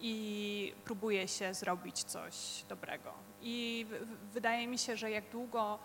i 0.00 0.74
próbuje 0.84 1.28
się 1.28 1.54
zrobić 1.54 2.04
coś 2.04 2.64
dobrego. 2.68 3.12
I 3.42 3.86
wydaje 4.32 4.66
mi 4.66 4.78
się, 4.78 4.96
że 4.96 5.10
jak 5.10 5.30
długo 5.30 5.78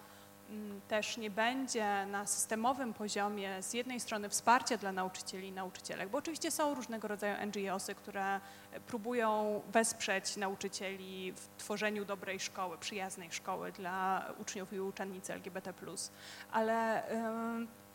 Mm, 0.50 0.82
też 0.82 1.18
nie 1.18 1.30
będzie 1.30 2.06
na 2.06 2.26
systemowym 2.26 2.94
poziomie 2.94 3.64
z 3.64 3.74
jednej 3.74 4.00
strony 4.00 4.30
wsparcia 4.30 4.78
dla 4.78 4.92
nauczycieli 4.92 5.48
i 5.48 5.52
nauczycielek, 5.52 6.10
bo 6.10 6.18
oczywiście 6.18 6.52
są 6.52 6.76
różnego 6.76 7.08
rodzaju 7.08 7.36
NGOsy, 7.46 7.96
które 7.96 8.40
próbują 8.88 9.62
wesprzeć 9.72 10.38
nauczycieli 10.38 11.32
w 11.32 11.48
tworzeniu 11.58 12.06
dobrej 12.06 12.40
szkoły, 12.40 12.78
przyjaznej 12.78 13.32
szkoły 13.32 13.72
dla 13.72 14.26
uczniów 14.40 14.74
i 14.74 14.80
uczennic 14.80 15.30
LGBT+, 15.30 15.74
ale 16.52 17.04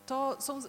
to 0.06 0.36
są 0.40 0.60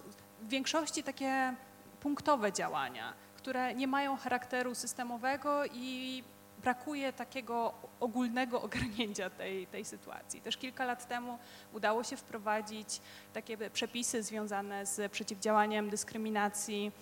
w 0.42 0.48
większości 0.48 1.02
takie 1.02 1.54
punktowe 2.00 2.52
działania, 2.52 3.12
które 3.36 3.74
nie 3.74 3.86
mają 3.86 4.16
charakteru 4.16 4.74
systemowego 4.74 5.64
i 5.72 6.24
brakuje 6.62 7.12
takiego 7.12 7.74
ogólnego 8.00 8.62
ogarnięcia 8.62 9.30
tej, 9.30 9.66
tej 9.66 9.84
sytuacji. 9.84 10.40
Też 10.40 10.56
kilka 10.56 10.84
lat 10.84 11.08
temu 11.08 11.38
udało 11.72 12.04
się 12.04 12.16
wprowadzić 12.16 13.00
takie 13.32 13.70
przepisy 13.70 14.22
związane 14.22 14.86
z 14.86 15.12
przeciwdziałaniem 15.12 15.90
dyskryminacji 15.90 16.92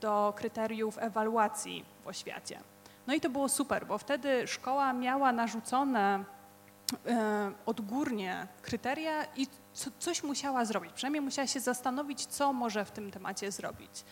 do 0.00 0.34
kryteriów 0.36 0.98
ewaluacji 0.98 1.84
w 2.04 2.06
oświacie. 2.06 2.60
No 3.06 3.14
i 3.14 3.20
to 3.20 3.30
było 3.30 3.48
super, 3.48 3.86
bo 3.86 3.98
wtedy 3.98 4.46
szkoła 4.46 4.92
miała 4.92 5.32
narzucone 5.32 6.24
odgórnie 7.66 8.46
kryteria 8.62 9.24
i 9.36 9.46
co, 9.72 9.90
coś 9.98 10.22
musiała 10.22 10.64
zrobić. 10.64 10.92
Przynajmniej 10.92 11.20
musiała 11.20 11.46
się 11.46 11.60
zastanowić, 11.60 12.26
co 12.26 12.52
może 12.52 12.84
w 12.84 12.90
tym 12.90 13.10
temacie 13.10 13.52
zrobić. 13.52 14.04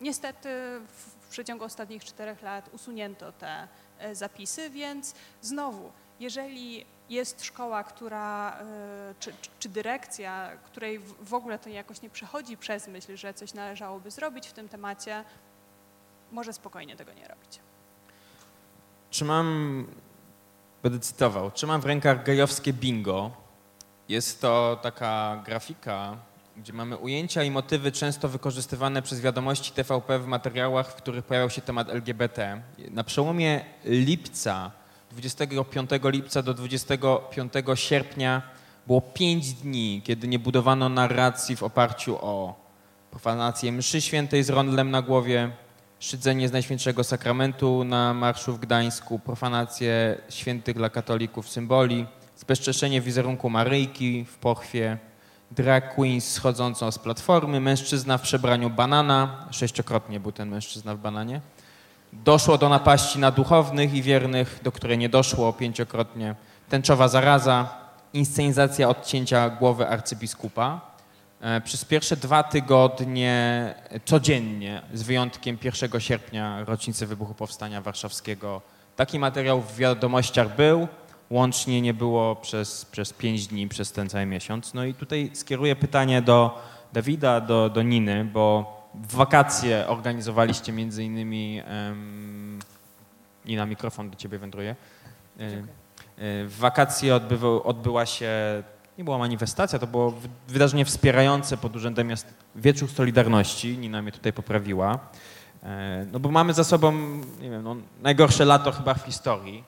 Niestety 0.00 0.48
w, 0.88 1.28
przeciągu 1.30 1.64
ostatnich 1.64 2.04
czterech 2.04 2.42
lat 2.42 2.74
usunięto 2.74 3.32
te 3.32 3.68
E, 3.98 4.14
zapisy, 4.14 4.70
więc 4.70 5.14
znowu, 5.42 5.92
jeżeli 6.20 6.84
jest 7.08 7.44
szkoła, 7.44 7.84
która, 7.84 8.58
e, 8.60 9.14
czy, 9.20 9.32
czy, 9.58 9.68
dyrekcja, 9.68 10.50
której 10.64 10.98
w 10.98 11.34
ogóle 11.34 11.58
to 11.58 11.68
jakoś 11.68 12.02
nie 12.02 12.10
przechodzi 12.10 12.56
przez 12.56 12.88
myśl, 12.88 13.16
że 13.16 13.34
coś 13.34 13.54
należałoby 13.54 14.10
zrobić 14.10 14.46
w 14.48 14.52
tym 14.52 14.68
temacie, 14.68 15.24
może 16.32 16.52
spokojnie 16.52 16.96
tego 16.96 17.12
nie 17.12 17.28
robić. 17.28 17.60
Trzymam, 19.10 19.86
będę 20.82 20.98
cytował, 21.00 21.50
trzymam 21.50 21.80
w 21.80 21.86
rękach 21.86 22.24
gejowskie 22.24 22.72
bingo. 22.72 23.30
Jest 24.08 24.40
to 24.40 24.78
taka 24.82 25.42
grafika, 25.46 26.16
gdzie 26.56 26.72
mamy 26.72 26.96
ujęcia 26.96 27.42
i 27.42 27.50
motywy 27.50 27.92
często 27.92 28.28
wykorzystywane 28.28 29.02
przez 29.02 29.20
wiadomości 29.20 29.72
TVP 29.72 30.18
w 30.18 30.26
materiałach, 30.26 30.90
w 30.90 30.94
których 30.94 31.24
pojawiał 31.24 31.50
się 31.50 31.60
temat 31.60 31.88
LGBT. 31.88 32.62
Na 32.90 33.04
przełomie 33.04 33.64
lipca, 33.84 34.70
25 35.10 35.90
lipca 36.04 36.42
do 36.42 36.54
25 36.54 37.52
sierpnia 37.74 38.42
było 38.86 39.00
pięć 39.00 39.52
dni, 39.52 40.02
kiedy 40.04 40.28
nie 40.28 40.38
budowano 40.38 40.88
narracji 40.88 41.56
w 41.56 41.62
oparciu 41.62 42.18
o 42.20 42.54
profanację 43.10 43.72
mszy 43.72 44.00
świętej 44.00 44.42
z 44.42 44.50
rondlem 44.50 44.90
na 44.90 45.02
głowie, 45.02 45.50
szydzenie 46.00 46.48
z 46.48 46.52
Najświętszego 46.52 47.04
Sakramentu 47.04 47.84
na 47.84 48.14
marszu 48.14 48.52
w 48.52 48.60
Gdańsku, 48.60 49.18
profanację 49.18 50.18
świętych 50.28 50.76
dla 50.76 50.90
katolików 50.90 51.48
symboli, 51.48 52.06
zbezczeszenie 52.36 53.00
wizerunku 53.00 53.50
Maryjki 53.50 54.24
w 54.24 54.36
pochwie, 54.36 54.98
drag 55.50 55.94
queens 55.94 56.30
schodzącą 56.30 56.90
z 56.90 56.98
platformy, 56.98 57.60
mężczyzna 57.60 58.18
w 58.18 58.22
przebraniu 58.22 58.70
banana, 58.70 59.46
sześciokrotnie 59.50 60.20
był 60.20 60.32
ten 60.32 60.48
mężczyzna 60.48 60.94
w 60.94 60.98
bananie. 60.98 61.40
Doszło 62.12 62.58
do 62.58 62.68
napaści 62.68 63.18
na 63.18 63.30
duchownych 63.30 63.94
i 63.94 64.02
wiernych, 64.02 64.60
do 64.62 64.72
której 64.72 64.98
nie 64.98 65.08
doszło 65.08 65.52
pięciokrotnie. 65.52 66.34
Tęczowa 66.68 67.08
zaraza, 67.08 67.68
inscenizacja 68.12 68.88
odcięcia 68.88 69.50
głowy 69.50 69.88
arcybiskupa. 69.88 70.87
E, 71.40 71.60
przez 71.60 71.84
pierwsze 71.84 72.16
dwa 72.16 72.42
tygodnie 72.42 73.74
codziennie, 74.04 74.82
z 74.94 75.02
wyjątkiem 75.02 75.58
1 75.62 76.00
sierpnia, 76.00 76.64
rocznicy 76.64 77.06
wybuchu 77.06 77.34
Powstania 77.34 77.80
Warszawskiego, 77.80 78.62
taki 78.96 79.18
materiał 79.18 79.60
w 79.60 79.76
wiadomościach 79.76 80.56
był. 80.56 80.88
Łącznie 81.30 81.80
nie 81.80 81.94
było 81.94 82.36
przez, 82.36 82.84
przez 82.84 83.12
pięć 83.12 83.46
dni, 83.46 83.68
przez 83.68 83.92
ten 83.92 84.08
cały 84.08 84.26
miesiąc. 84.26 84.74
No 84.74 84.84
i 84.84 84.94
tutaj 84.94 85.30
skieruję 85.34 85.76
pytanie 85.76 86.22
do 86.22 86.62
Dawida, 86.92 87.40
do, 87.40 87.70
do 87.70 87.82
Niny, 87.82 88.24
bo 88.24 88.78
w 88.94 89.14
wakacje 89.14 89.88
organizowaliście 89.88 90.72
między 90.72 91.04
innymi, 91.04 91.62
um, 91.88 92.58
Nina, 93.46 93.66
mikrofon 93.66 94.10
do 94.10 94.16
ciebie 94.16 94.38
wędruje. 94.38 94.70
E, 94.70 95.42
e, 95.42 95.56
w 96.44 96.56
wakacje 96.58 97.14
odbyła 97.64 98.06
się, 98.06 98.32
nie 98.98 99.04
była 99.04 99.18
manifestacja, 99.18 99.78
to 99.78 99.86
było 99.86 100.14
wydarzenie 100.48 100.84
wspierające 100.84 101.56
pod 101.56 101.76
Urzędem 101.76 102.06
Miast 102.06 102.34
Wieczór 102.56 102.90
Solidarności. 102.90 103.78
Nina 103.78 104.02
mnie 104.02 104.12
tutaj 104.12 104.32
poprawiła. 104.32 104.98
E, 105.62 106.06
no 106.12 106.20
bo 106.20 106.30
mamy 106.30 106.54
za 106.54 106.64
sobą, 106.64 106.92
nie 107.40 107.50
wiem, 107.50 107.62
no, 107.62 107.76
najgorsze 108.02 108.44
lato 108.44 108.72
chyba 108.72 108.94
w 108.94 109.04
historii 109.04 109.64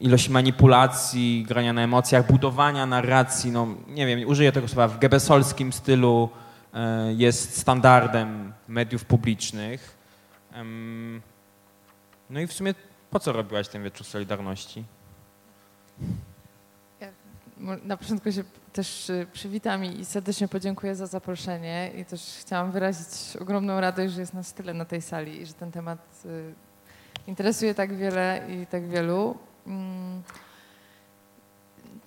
ilość 0.00 0.28
manipulacji, 0.28 1.44
grania 1.48 1.72
na 1.72 1.82
emocjach, 1.82 2.26
budowania 2.26 2.86
narracji, 2.86 3.50
no 3.50 3.66
nie 3.88 4.06
wiem, 4.06 4.28
użyję 4.28 4.52
tego 4.52 4.68
słowa, 4.68 4.88
w 4.88 4.98
gebesolskim 4.98 5.72
stylu 5.72 6.28
e, 6.74 7.12
jest 7.12 7.58
standardem 7.58 8.52
mediów 8.68 9.04
publicznych. 9.04 9.96
No 12.30 12.40
i 12.40 12.46
w 12.46 12.52
sumie 12.52 12.74
po 13.10 13.20
co 13.20 13.32
robiłaś 13.32 13.68
ten 13.68 13.82
wieczór 13.82 14.06
Solidarności? 14.06 14.84
Na 17.84 17.96
początku 17.96 18.32
się 18.32 18.44
też 18.72 19.10
y, 19.10 19.26
przywitam 19.32 19.84
i 19.84 20.04
serdecznie 20.04 20.48
podziękuję 20.48 20.94
za 20.94 21.06
zaproszenie 21.06 21.90
i 21.98 22.04
też 22.04 22.36
chciałam 22.40 22.72
wyrazić 22.72 23.36
ogromną 23.40 23.80
radość, 23.80 24.14
że 24.14 24.20
jest 24.20 24.34
nas 24.34 24.52
tyle 24.52 24.74
na 24.74 24.84
tej 24.84 25.02
sali 25.02 25.40
i 25.40 25.46
że 25.46 25.54
ten 25.54 25.72
temat 25.72 26.22
y, 26.24 26.54
interesuje 27.26 27.74
tak 27.74 27.96
wiele 27.96 28.40
i 28.48 28.66
tak 28.66 28.88
wielu. 28.88 29.38
Mm. 29.66 30.22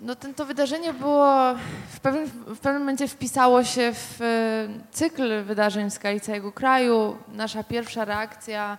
No 0.01 0.15
ten, 0.15 0.33
to 0.33 0.45
wydarzenie 0.45 0.93
było, 0.93 1.55
w 1.89 1.99
pewnym, 1.99 2.27
w 2.27 2.59
pewnym 2.59 2.81
momencie 2.81 3.07
wpisało 3.07 3.63
się 3.63 3.93
w 3.93 4.21
e, 4.21 4.67
cykl 4.91 5.43
wydarzeń 5.43 5.89
w 5.89 5.93
skali 5.93 6.21
całego 6.21 6.51
kraju. 6.51 7.17
Nasza 7.33 7.63
pierwsza 7.63 8.05
reakcja 8.05 8.77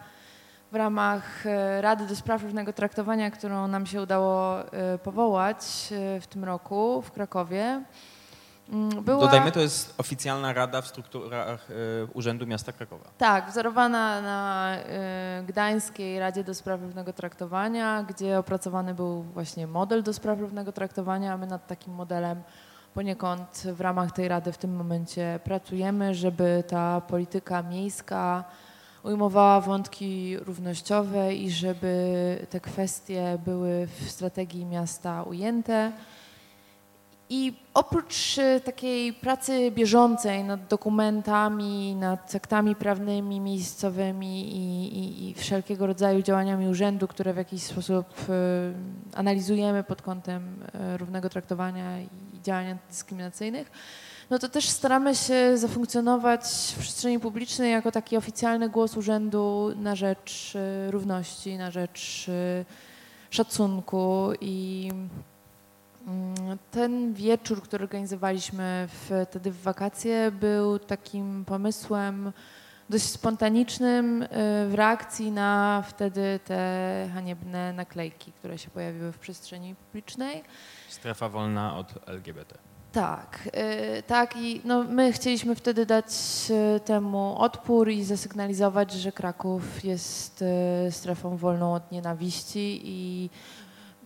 w 0.73 0.75
ramach 0.75 1.47
e, 1.47 1.81
Rady 1.81 2.07
do 2.07 2.17
Spraw 2.17 2.43
Równego 2.43 2.73
Traktowania, 2.73 3.31
którą 3.31 3.69
nam 3.69 3.87
się 3.87 4.03
udało 4.03 4.61
e, 4.73 4.99
powołać 4.99 5.59
w 6.21 6.27
tym 6.27 6.45
roku 6.45 7.03
w 7.03 7.11
Krakowie, 7.11 7.83
Mm, 8.73 9.05
była... 9.05 9.21
Dodajmy, 9.21 9.53
to 9.53 9.61
jest 9.61 9.95
oficjalna 9.99 10.53
rada 10.53 10.83
w 10.83 10.87
strukturach 10.87 11.69
Urzędu 12.15 12.47
Miasta 12.47 12.73
Krakowa. 12.73 13.05
Tak, 13.19 13.51
wzorowana 13.51 14.23
na 14.23 14.73
Gdańskiej 15.47 16.19
Radzie 16.19 16.45
do 16.45 16.55
Spraw 16.55 16.81
Równego 16.81 17.13
Traktowania, 17.13 18.03
gdzie 18.09 18.39
opracowany 18.39 18.95
był 18.95 19.23
właśnie 19.23 19.67
model 19.67 20.03
do 20.03 20.13
spraw 20.13 20.41
równego 20.41 20.73
traktowania, 20.73 21.33
a 21.33 21.37
my 21.37 21.47
nad 21.47 21.67
takim 21.67 21.95
modelem 21.95 22.43
poniekąd 22.95 23.63
w 23.73 23.81
ramach 23.81 24.13
tej 24.13 24.29
rady 24.29 24.53
w 24.53 24.59
tym 24.59 24.77
momencie 24.77 25.41
pracujemy, 25.45 26.15
żeby 26.15 26.65
ta 26.69 27.01
polityka 27.01 27.63
miejska 27.63 28.45
ujmowała 29.07 29.61
wątki 29.61 30.37
równościowe 30.37 31.35
i 31.35 31.51
żeby 31.51 32.47
te 32.51 32.61
kwestie 32.61 33.39
były 33.45 33.89
w 34.01 34.11
strategii 34.11 34.65
miasta 34.65 35.23
ujęte. 35.23 35.93
I 37.31 37.53
oprócz 37.75 38.39
e, 38.39 38.61
takiej 38.61 39.13
pracy 39.13 39.71
bieżącej 39.71 40.45
nad 40.45 40.67
dokumentami, 40.67 41.95
nad 41.95 42.35
aktami 42.35 42.75
prawnymi, 42.75 43.41
miejscowymi 43.41 44.57
i, 44.57 44.99
i, 44.99 45.31
i, 45.31 45.35
wszelkiego 45.35 45.87
rodzaju 45.87 46.23
działaniami 46.23 46.69
urzędu, 46.69 47.09
które 47.09 47.35
w 47.35 47.37
jakiś 47.37 47.63
sposób 47.63 48.07
y, 48.29 48.33
analizujemy 49.15 49.85
pod 49.85 50.03
kątem 50.03 50.63
y, 50.95 50.97
równego 50.97 51.29
traktowania 51.29 52.01
i 52.01 52.09
działań 52.43 52.71
antydyskryminacyjnych, 52.71 53.71
no 54.31 54.39
to 54.39 54.49
też 54.49 54.69
staramy 54.69 55.15
się 55.15 55.59
zafunkcjonować 55.59 56.43
w 56.77 56.79
przestrzeni 56.79 57.21
publicznej 57.21 57.73
jako 57.73 57.93
taki 57.93 58.17
oficjalny 58.17 58.69
głos 58.69 58.97
urzędu 58.97 59.73
na 59.77 59.95
rzecz 59.95 60.55
y, 60.55 60.91
równości, 60.91 61.59
na 61.59 61.71
rzecz 61.71 62.27
szacunku 63.31 64.33
i 64.41 64.91
Mm, 66.07 66.59
ten 66.71 67.15
wieczór, 67.15 67.63
który 67.63 67.85
organizowaliśmy 67.85 68.89
wtedy 68.89 69.51
w 69.51 69.63
wakacje, 69.63 70.31
był 70.31 70.79
takim 70.79 71.45
pomysłem 71.45 72.33
dość 72.91 73.05
spontanicznym 73.05 74.23
y, 74.23 74.27
w 74.69 74.73
reakcji 74.75 75.31
na 75.31 75.83
wtedy 75.89 76.41
te 76.45 77.11
haniebne 77.15 77.73
naklejki, 77.73 78.33
które 78.33 78.59
się 78.59 78.71
pojawiły 78.71 79.13
w 79.13 79.19
przestrzeni 79.19 79.75
publicznej. 79.75 80.45
Strefa 80.89 81.29
wolna 81.29 81.77
od 81.77 82.09
LGBT. 82.09 82.59
Tak, 82.97 83.49
y, 83.99 84.03
tak 84.03 84.37
i 84.37 84.61
no, 84.65 84.85
my 84.85 85.13
chcieliśmy 85.13 85.55
wtedy 85.55 85.87
dać 85.87 86.07
y, 86.77 86.81
temu 86.81 87.39
odpór 87.39 87.91
i 87.91 88.05
zasygnalizować, 88.05 88.93
że 88.93 89.13
Kraków 89.13 89.85
jest 89.85 90.45
strefą 90.91 91.37
wolną 91.37 91.75
od 91.75 91.93
nienawiści 91.93 92.81
i 92.85 93.31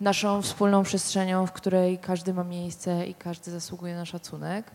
naszą 0.01 0.43
wspólną 0.43 0.82
przestrzenią, 0.82 1.47
w 1.47 1.53
której 1.53 1.99
każdy 1.99 2.34
ma 2.34 2.45
miejsce 2.45 3.07
i 3.07 3.14
każdy 3.14 3.51
zasługuje 3.51 3.95
na 3.95 4.05
szacunek. 4.05 4.70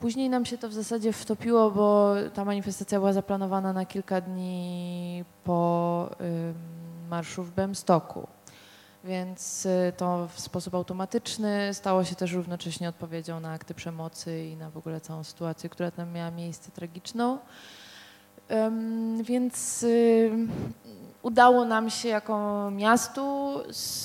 Później 0.00 0.30
nam 0.30 0.44
się 0.44 0.58
to 0.58 0.68
w 0.68 0.72
zasadzie 0.72 1.12
wtopiło, 1.12 1.70
bo 1.70 2.14
ta 2.34 2.44
manifestacja 2.44 2.98
była 2.98 3.12
zaplanowana 3.12 3.72
na 3.72 3.86
kilka 3.86 4.20
dni 4.20 5.24
po 5.44 6.10
marszu 7.10 7.42
w 7.42 7.50
Bemstoku. 7.50 8.33
Więc 9.04 9.66
y, 9.66 9.92
to 9.96 10.28
w 10.34 10.40
sposób 10.40 10.74
automatyczny 10.74 11.74
stało 11.74 12.04
się 12.04 12.14
też 12.14 12.32
równocześnie 12.32 12.88
odpowiedzią 12.88 13.40
na 13.40 13.52
akty 13.52 13.74
przemocy 13.74 14.44
i 14.44 14.56
na 14.56 14.70
w 14.70 14.76
ogóle 14.76 15.00
całą 15.00 15.24
sytuację, 15.24 15.70
która 15.70 15.90
tam 15.90 16.12
miała 16.12 16.30
miejsce 16.30 16.70
tragiczną. 16.70 17.38
Więc 19.22 19.86
udało 21.22 21.64
nam 21.64 21.90
się 21.90 22.08
jako 22.08 22.70
miastu 22.70 23.54
z, 23.70 24.04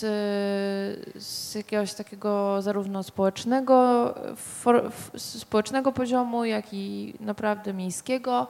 z 1.23 1.55
jakiegoś 1.55 1.93
takiego 1.93 2.61
zarówno 2.61 3.03
społecznego, 3.03 4.13
for, 4.35 4.91
społecznego 5.17 5.91
poziomu, 5.91 6.45
jak 6.45 6.73
i 6.73 7.13
naprawdę 7.19 7.73
miejskiego 7.73 8.47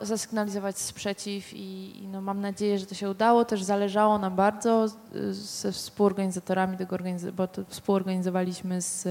zasygnalizować 0.00 0.78
sprzeciw 0.78 1.54
i, 1.54 2.02
i, 2.02 2.08
no 2.08 2.20
mam 2.20 2.40
nadzieję, 2.40 2.78
że 2.78 2.86
to 2.86 2.94
się 2.94 3.10
udało. 3.10 3.44
Też 3.44 3.62
zależało 3.62 4.18
nam 4.18 4.36
bardzo 4.36 4.86
ze 5.30 5.72
współorganizatorami 5.72 6.76
tego, 6.76 6.96
bo 7.32 7.46
to 7.46 7.62
współorganizowaliśmy 7.68 8.82
z 8.82 9.08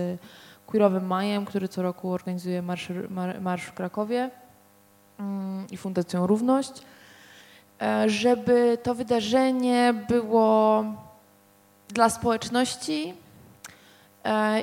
Queerowym 0.68 1.08
Majem, 1.08 1.46
który 1.46 1.68
co 1.68 1.82
roku 1.82 2.12
organizuje 2.12 2.62
marsz, 2.62 2.92
marsz 3.42 3.66
w 3.66 3.74
Krakowie 3.74 4.30
mm, 5.20 5.68
i 5.72 5.78
Fundacją 5.78 6.28
Równość 6.28 6.84
E, 7.82 8.10
żeby 8.10 8.78
to 8.84 8.96
wydarzenie 8.96 9.94
było 10.10 10.86
dla 11.90 12.10
społeczności 12.10 13.14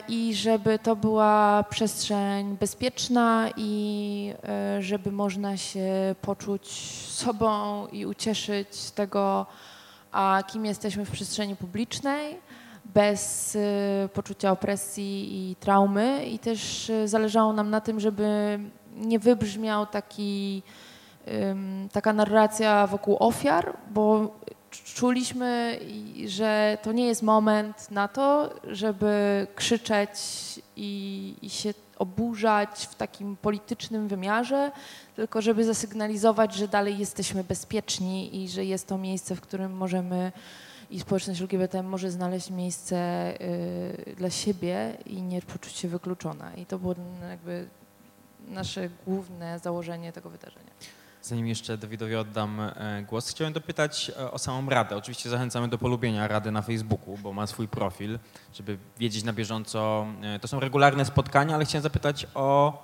i 0.09 0.35
żeby 0.35 0.79
to 0.79 0.97
była 0.97 1.65
przestrzeń 1.71 2.57
bezpieczna 2.57 3.49
i 3.57 4.35
e, 4.45 4.83
żeby 4.83 5.13
można 5.13 5.57
się 5.57 6.15
poczuć 6.21 6.69
sobą 7.09 7.87
i 7.87 8.07
ucieszyć 8.07 8.75
z 8.75 8.93
tego, 8.93 9.47
a 10.13 10.43
kim 10.47 10.67
jesteśmy 10.67 11.05
w 11.05 11.11
przestrzeni 11.11 11.57
publicznej, 11.57 12.39
bez 12.85 13.59
poczucia 14.15 14.51
opresji 14.51 15.51
i 15.51 15.57
traumy. 15.57 16.27
I 16.27 16.39
też 16.39 16.93
zależało 17.05 17.53
nam 17.53 17.71
na 17.71 17.81
tym, 17.81 18.01
żeby 18.01 18.59
nie 18.97 19.19
wybrzmiał 19.19 19.87
taki 19.87 20.63
taka 21.93 22.13
narracja 22.13 22.87
wokół 22.87 23.17
ofiar, 23.21 23.77
bo 23.91 24.35
czuliśmy, 24.83 25.81
że 26.27 26.79
to 26.83 26.93
nie 26.93 27.07
jest 27.07 27.23
moment 27.23 27.91
na 27.91 28.09
to, 28.09 28.55
żeby 28.65 29.47
krzyczeć 29.55 30.19
i, 30.77 31.35
i 31.43 31.51
się 31.51 31.75
oburzać 31.99 32.89
w 32.91 32.95
takim 32.95 33.37
politycznym 33.37 34.09
wymiarze, 34.09 34.73
tylko 35.17 35.43
żeby 35.43 35.65
zasygnalizować, 35.65 36.55
że 36.55 36.69
dalej 36.69 36.99
jesteśmy 36.99 37.45
bezpieczni 37.45 38.43
i 38.43 38.49
że 38.49 38.65
jest 38.65 38.87
to 38.87 38.99
miejsce, 38.99 39.37
w 39.37 39.41
którym 39.41 39.73
możemy 39.73 40.33
i 40.91 41.01
społeczność 41.01 41.41
LGBT 41.41 41.83
może 41.83 42.11
znaleźć 42.11 42.51
miejsce 42.51 42.97
y, 43.41 44.15
dla 44.17 44.31
siebie 44.31 44.97
i 45.07 45.23
nie 45.23 45.43
poczuć 45.43 45.73
się 45.73 45.89
wykluczona. 45.89 46.55
I 46.55 46.67
to 46.67 46.79
było 46.79 46.95
jakby 47.31 47.69
nasze 48.49 48.89
główne 49.07 49.59
założenie 49.59 50.13
tego 50.13 50.31
wydarzenia. 50.31 50.71
Zanim 51.25 51.47
jeszcze 51.47 51.79
Dawidowi 51.79 52.17
oddam 52.17 52.61
e, 52.61 53.05
głos, 53.09 53.31
chciałem 53.31 53.53
dopytać 53.53 54.11
e, 54.19 54.31
o 54.31 54.39
samą 54.39 54.71
Radę. 54.71 54.97
Oczywiście 54.97 55.31
zachęcamy 55.31 55.69
do 55.69 55.79
polubienia 55.79 56.29
Rady 56.29 56.51
na 56.51 56.63
Facebooku, 56.63 57.19
bo 57.19 57.33
ma 57.33 57.47
swój 57.47 57.69
profil, 57.69 58.19
żeby 58.55 58.79
wiedzieć 58.99 59.25
na 59.25 59.33
bieżąco. 59.33 60.07
E, 60.23 60.39
to 60.39 60.49
są 60.49 60.61
regularne 60.61 61.05
spotkania, 61.05 61.55
ale 61.55 61.65
chciałem 61.65 61.83
zapytać 61.83 62.27
o 62.35 62.83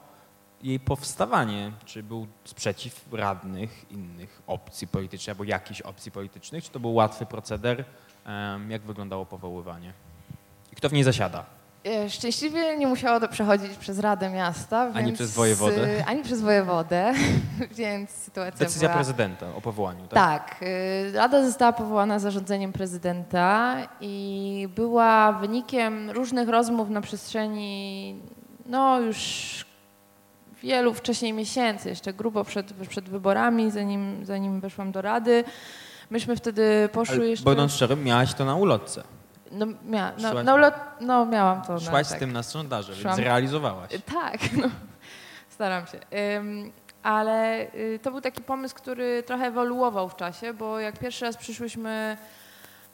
jej 0.62 0.80
powstawanie. 0.80 1.72
Czy 1.84 2.02
był 2.02 2.26
sprzeciw 2.44 3.12
radnych 3.12 3.90
innych 3.90 4.42
opcji 4.46 4.88
politycznych 4.88 5.34
albo 5.34 5.44
jakichś 5.44 5.80
opcji 5.80 6.12
politycznych? 6.12 6.64
Czy 6.64 6.70
to 6.70 6.80
był 6.80 6.94
łatwy 6.94 7.26
proceder? 7.26 7.84
Jak 8.68 8.82
wyglądało 8.82 9.26
powoływanie? 9.26 9.92
I 10.72 10.76
kto 10.76 10.88
w 10.88 10.92
niej 10.92 11.04
zasiada? 11.04 11.59
E, 11.84 12.10
szczęśliwie 12.10 12.76
nie 12.76 12.86
musiało 12.86 13.20
to 13.20 13.28
przechodzić 13.28 13.76
przez 13.76 13.98
Radę 13.98 14.30
Miasta. 14.30 14.90
Ani 14.94 15.06
więc, 15.06 15.18
przez 15.18 15.30
wojewodę? 15.30 15.98
E, 15.98 16.06
ani 16.06 16.22
przez 16.22 16.40
wojewodę, 16.40 17.12
więc 17.78 18.10
sytuacja 18.10 18.58
Decyzja 18.66 18.88
była... 18.88 18.94
prezydenta 18.96 19.54
o 19.54 19.60
powołaniu, 19.60 20.06
tak? 20.08 20.10
Tak. 20.10 20.62
E, 20.62 21.12
Rada 21.12 21.44
została 21.44 21.72
powołana 21.72 22.18
zarządzeniem 22.18 22.72
prezydenta 22.72 23.76
i 24.00 24.68
była 24.74 25.32
wynikiem 25.32 26.10
różnych 26.10 26.48
rozmów 26.48 26.90
na 26.90 27.00
przestrzeni 27.00 28.16
no 28.66 29.00
już 29.00 29.20
wielu 30.62 30.94
wcześniej 30.94 31.32
miesięcy, 31.32 31.88
jeszcze 31.88 32.12
grubo 32.12 32.44
przed, 32.44 32.72
przed 32.88 33.08
wyborami, 33.08 33.70
zanim, 33.70 34.26
zanim 34.26 34.60
weszłam 34.60 34.92
do 34.92 35.02
Rady. 35.02 35.44
Myśmy 36.10 36.36
wtedy 36.36 36.88
poszły 36.92 37.16
Ale, 37.16 37.26
jeszcze... 37.26 37.44
Będąc 37.44 37.72
szczerym, 37.72 38.04
miałaś 38.04 38.34
to 38.34 38.44
na 38.44 38.54
ulotce. 38.54 39.02
No, 39.50 39.66
mia, 39.84 40.12
no, 40.18 40.42
no, 40.42 40.70
no, 41.00 41.26
miałam 41.26 41.62
to. 41.62 41.80
Szłaś 41.80 42.04
na, 42.06 42.10
tak. 42.10 42.16
z 42.16 42.20
tym 42.20 42.32
na 42.32 42.42
sondaże, 42.42 42.96
Szłam. 42.96 43.04
więc 43.04 43.16
zrealizowałaś. 43.16 43.90
Tak, 44.14 44.38
no, 44.62 44.68
staram 45.48 45.86
się. 45.86 45.98
Ale 47.02 47.66
y, 47.74 47.98
to 48.02 48.10
był 48.10 48.20
taki 48.20 48.42
pomysł, 48.42 48.74
który 48.74 49.22
trochę 49.22 49.44
ewoluował 49.46 50.08
w 50.08 50.16
czasie, 50.16 50.54
bo 50.54 50.80
jak 50.80 50.98
pierwszy 50.98 51.24
raz 51.24 51.36
przyszłyśmy 51.36 52.16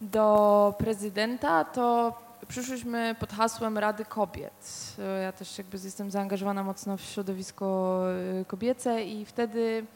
do 0.00 0.74
prezydenta, 0.78 1.64
to 1.64 2.14
przyszłyśmy 2.48 3.16
pod 3.20 3.32
hasłem 3.32 3.78
Rady 3.78 4.04
Kobiet. 4.04 4.96
Ja 5.22 5.32
też 5.32 5.58
jakby 5.58 5.78
jestem 5.84 6.10
zaangażowana 6.10 6.64
mocno 6.64 6.96
w 6.96 7.00
środowisko 7.00 8.00
y, 8.40 8.44
kobiece 8.44 9.04
i 9.04 9.24
wtedy 9.24 9.86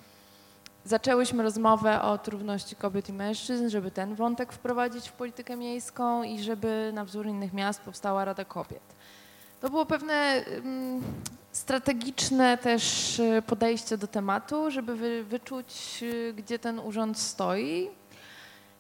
zaczęłyśmy 0.84 1.42
rozmowę 1.42 2.02
o 2.02 2.18
trudności 2.18 2.76
kobiet 2.76 3.08
i 3.08 3.12
mężczyzn, 3.12 3.68
żeby 3.68 3.90
ten 3.90 4.14
wątek 4.14 4.52
wprowadzić 4.52 5.08
w 5.08 5.12
politykę 5.12 5.56
miejską 5.56 6.22
i 6.22 6.42
żeby 6.42 6.90
na 6.94 7.04
wzór 7.04 7.26
innych 7.26 7.52
miast 7.52 7.80
powstała 7.80 8.24
Rada 8.24 8.44
Kobiet. 8.44 8.82
To 9.60 9.70
było 9.70 9.86
pewne 9.86 10.42
um, 10.54 11.02
strategiczne 11.52 12.58
też 12.58 13.18
y, 13.18 13.42
podejście 13.46 13.98
do 13.98 14.06
tematu, 14.06 14.70
żeby 14.70 14.96
wy, 14.96 15.24
wyczuć, 15.24 15.98
y, 16.02 16.34
gdzie 16.36 16.58
ten 16.58 16.78
urząd 16.78 17.18
stoi 17.18 17.90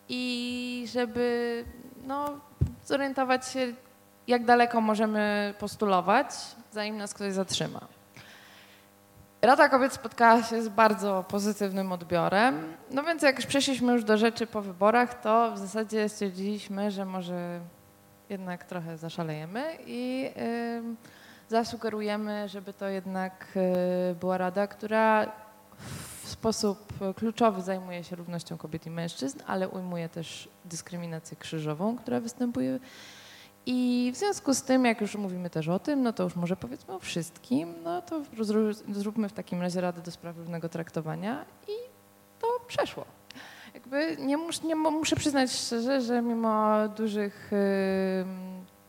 i 0.08 0.84
żeby 0.92 1.64
no, 2.06 2.40
zorientować 2.86 3.48
się, 3.48 3.72
jak 4.26 4.44
daleko 4.44 4.80
możemy 4.80 5.54
postulować, 5.58 6.26
zanim 6.72 6.96
nas 6.96 7.14
ktoś 7.14 7.32
zatrzyma. 7.32 7.99
Rada 9.42 9.68
Kobiet 9.68 9.92
spotkała 9.92 10.42
się 10.42 10.62
z 10.62 10.68
bardzo 10.68 11.24
pozytywnym 11.28 11.92
odbiorem. 11.92 12.74
No 12.90 13.02
więc 13.02 13.22
jak 13.22 13.36
przeszliśmy 13.36 13.92
już 13.92 14.04
do 14.04 14.18
rzeczy 14.18 14.46
po 14.46 14.62
wyborach, 14.62 15.20
to 15.20 15.52
w 15.52 15.58
zasadzie 15.58 16.08
stwierdziliśmy, 16.08 16.90
że 16.90 17.04
może 17.04 17.60
jednak 18.28 18.64
trochę 18.64 18.98
zaszalejemy 18.98 19.64
i 19.86 20.30
zasugerujemy, 21.48 22.48
żeby 22.48 22.72
to 22.72 22.88
jednak 22.88 23.46
y, 24.10 24.14
była 24.14 24.38
rada, 24.38 24.66
która 24.66 25.32
w 26.22 26.28
sposób 26.28 26.92
kluczowy 27.16 27.62
zajmuje 27.62 28.04
się 28.04 28.16
równością 28.16 28.58
kobiet 28.58 28.86
i 28.86 28.90
mężczyzn, 28.90 29.38
ale 29.46 29.68
ujmuje 29.68 30.08
też 30.08 30.48
dyskryminację 30.64 31.36
krzyżową, 31.36 31.96
która 31.96 32.20
występuje 32.20 32.78
i 33.66 34.10
w 34.14 34.16
związku 34.16 34.54
z 34.54 34.62
tym, 34.62 34.84
jak 34.84 35.00
już 35.00 35.14
mówimy 35.14 35.50
też 35.50 35.68
o 35.68 35.78
tym, 35.78 36.02
no 36.02 36.12
to 36.12 36.22
już 36.22 36.36
może 36.36 36.56
powiedzmy 36.56 36.94
o 36.94 36.98
wszystkim, 36.98 37.74
no 37.84 38.02
to 38.02 38.22
zróbmy 38.90 39.28
w 39.28 39.32
takim 39.32 39.60
razie 39.62 39.80
Radę 39.80 40.02
do 40.02 40.10
Spraw 40.10 40.36
Równego 40.36 40.68
Traktowania 40.68 41.44
i 41.68 41.72
to 42.38 42.46
przeszło. 42.66 43.04
Jakby 43.74 44.16
nie, 44.20 44.36
mus, 44.36 44.62
nie 44.62 44.76
muszę 44.76 45.16
przyznać 45.16 45.52
szczerze, 45.52 46.00
że 46.00 46.22
mimo 46.22 46.88
dużych 46.88 47.52
y, 47.52 48.24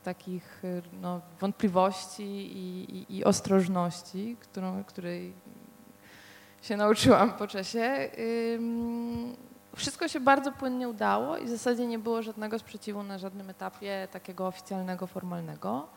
takich 0.03 0.63
no, 1.01 1.21
wątpliwości 1.39 2.23
i, 2.23 2.95
i, 2.97 3.17
i, 3.17 3.23
ostrożności, 3.23 4.37
którą, 4.39 4.83
której 4.83 5.33
się 6.61 6.77
nauczyłam 6.77 7.33
po 7.33 7.47
czasie, 7.47 8.09
y, 8.17 8.59
wszystko 9.75 10.07
się 10.07 10.19
bardzo 10.19 10.51
płynnie 10.51 10.89
udało 10.89 11.37
i 11.37 11.45
w 11.45 11.49
zasadzie 11.49 11.87
nie 11.87 11.99
było 11.99 12.21
żadnego 12.21 12.59
sprzeciwu 12.59 13.03
na 13.03 13.17
żadnym 13.17 13.49
etapie 13.49 14.07
takiego 14.11 14.47
oficjalnego, 14.47 15.07
formalnego. 15.07 15.87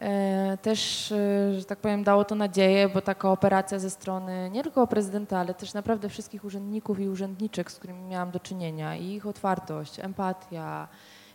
E, 0.00 0.58
też, 0.62 1.12
e, 1.12 1.54
że 1.58 1.64
tak 1.64 1.78
powiem, 1.78 2.04
dało 2.04 2.24
to 2.24 2.34
nadzieję, 2.34 2.88
bo 2.88 3.00
ta 3.00 3.14
kooperacja 3.14 3.78
ze 3.78 3.90
strony 3.90 4.50
nie 4.50 4.62
tylko 4.62 4.86
prezydenta, 4.86 5.38
ale 5.38 5.54
też 5.54 5.74
naprawdę 5.74 6.08
wszystkich 6.08 6.44
urzędników 6.44 7.00
i 7.00 7.08
urzędniczek, 7.08 7.70
z 7.70 7.76
którymi 7.76 8.02
miałam 8.02 8.30
do 8.30 8.40
czynienia, 8.40 8.96
i 8.96 9.12
ich 9.12 9.26
otwartość, 9.26 10.00
empatia 10.00 10.88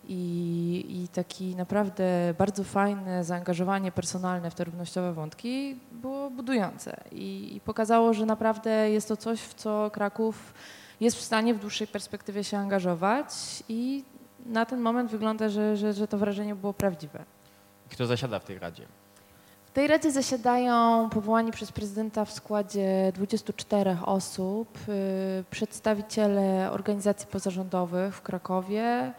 i, 0.08 0.86
i 1.04 1.08
taki 1.08 1.56
naprawdę 1.56 2.34
bardzo 2.38 2.64
fajne 2.64 3.24
zaangażowanie 3.24 3.92
personalne 3.92 4.52
w 4.52 4.56
te 4.56 4.64
równościowe 4.64 5.14
wątki 5.14 5.80
było 5.92 6.30
budujące 6.30 6.98
i, 7.12 7.56
i 7.56 7.62
pokazało, 7.62 8.14
że 8.14 8.26
naprawdę 8.26 8.90
jest 8.90 9.08
to 9.08 9.18
coś, 9.18 9.42
w 9.42 9.54
co 9.54 9.92
Kraków 9.94 10.54
jest 11.00 11.18
w 11.18 11.22
stanie 11.22 11.54
w 11.54 11.60
dłuższej 11.60 11.88
perspektywie 11.88 12.44
się 12.44 12.58
angażować 12.58 13.30
i 13.70 14.04
na 14.46 14.66
ten 14.66 14.80
moment 14.80 15.12
wygląda, 15.12 15.50
że, 15.50 15.78
że, 15.78 15.94
że 15.94 16.08
to 16.08 16.18
wrażenie 16.18 16.56
było 16.56 16.74
prawdziwe. 16.74 17.26
Kto 17.90 18.06
zasiada 18.06 18.40
w 18.40 18.46
tej 18.46 18.60
Radzie? 18.60 18.86
W 19.66 19.72
tej 19.72 19.88
Radzie 19.88 20.12
zasiadają 20.12 21.10
powołani 21.10 21.52
przez 21.52 21.72
prezydenta 21.72 22.26
w 22.26 22.32
składzie 22.32 23.12
24 23.16 23.98
osób, 24.06 24.78
y, 24.90 25.44
przedstawiciele 25.50 26.72
organizacji 26.72 27.28
pozarządowych 27.28 28.16
w 28.16 28.22
Krakowie 28.22 29.14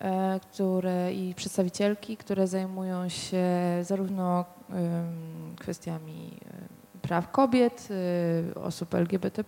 y, 0.00 0.04
które, 0.40 1.12
i 1.12 1.34
przedstawicielki, 1.34 2.16
które 2.16 2.46
zajmują 2.46 3.08
się 3.08 3.44
zarówno 3.82 4.40
y, 4.40 5.56
kwestiami 5.56 6.40
praw 7.02 7.30
kobiet, 7.30 7.88
y, 7.90 8.60
osób 8.60 8.94
LGBT, 8.94 9.44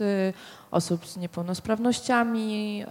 y, 0.00 0.32
osób 0.70 1.06
z 1.06 1.16
niepełnosprawnościami. 1.16 2.84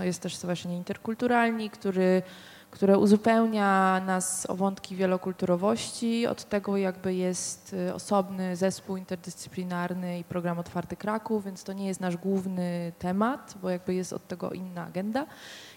Jest 0.00 0.22
też 0.22 0.34
Stowarzyszenie 0.34 0.76
Interkulturalni, 0.76 1.70
który, 1.70 2.22
które 2.70 2.98
uzupełnia 2.98 4.02
nas 4.06 4.46
o 4.50 4.54
wątki 4.54 4.96
wielokulturowości. 4.96 6.26
Od 6.26 6.44
tego 6.44 6.76
jakby 6.76 7.14
jest 7.14 7.72
y, 7.72 7.94
osobny 7.94 8.56
zespół 8.56 8.96
interdyscyplinarny 8.96 10.18
i 10.18 10.24
program 10.24 10.58
Otwarty 10.58 10.96
Kraków, 10.96 11.44
więc 11.44 11.64
to 11.64 11.72
nie 11.72 11.86
jest 11.86 12.00
nasz 12.00 12.16
główny 12.16 12.92
temat, 12.98 13.54
bo 13.62 13.70
jakby 13.70 13.94
jest 13.94 14.12
od 14.12 14.28
tego 14.28 14.50
inna 14.50 14.86
agenda 14.86 15.26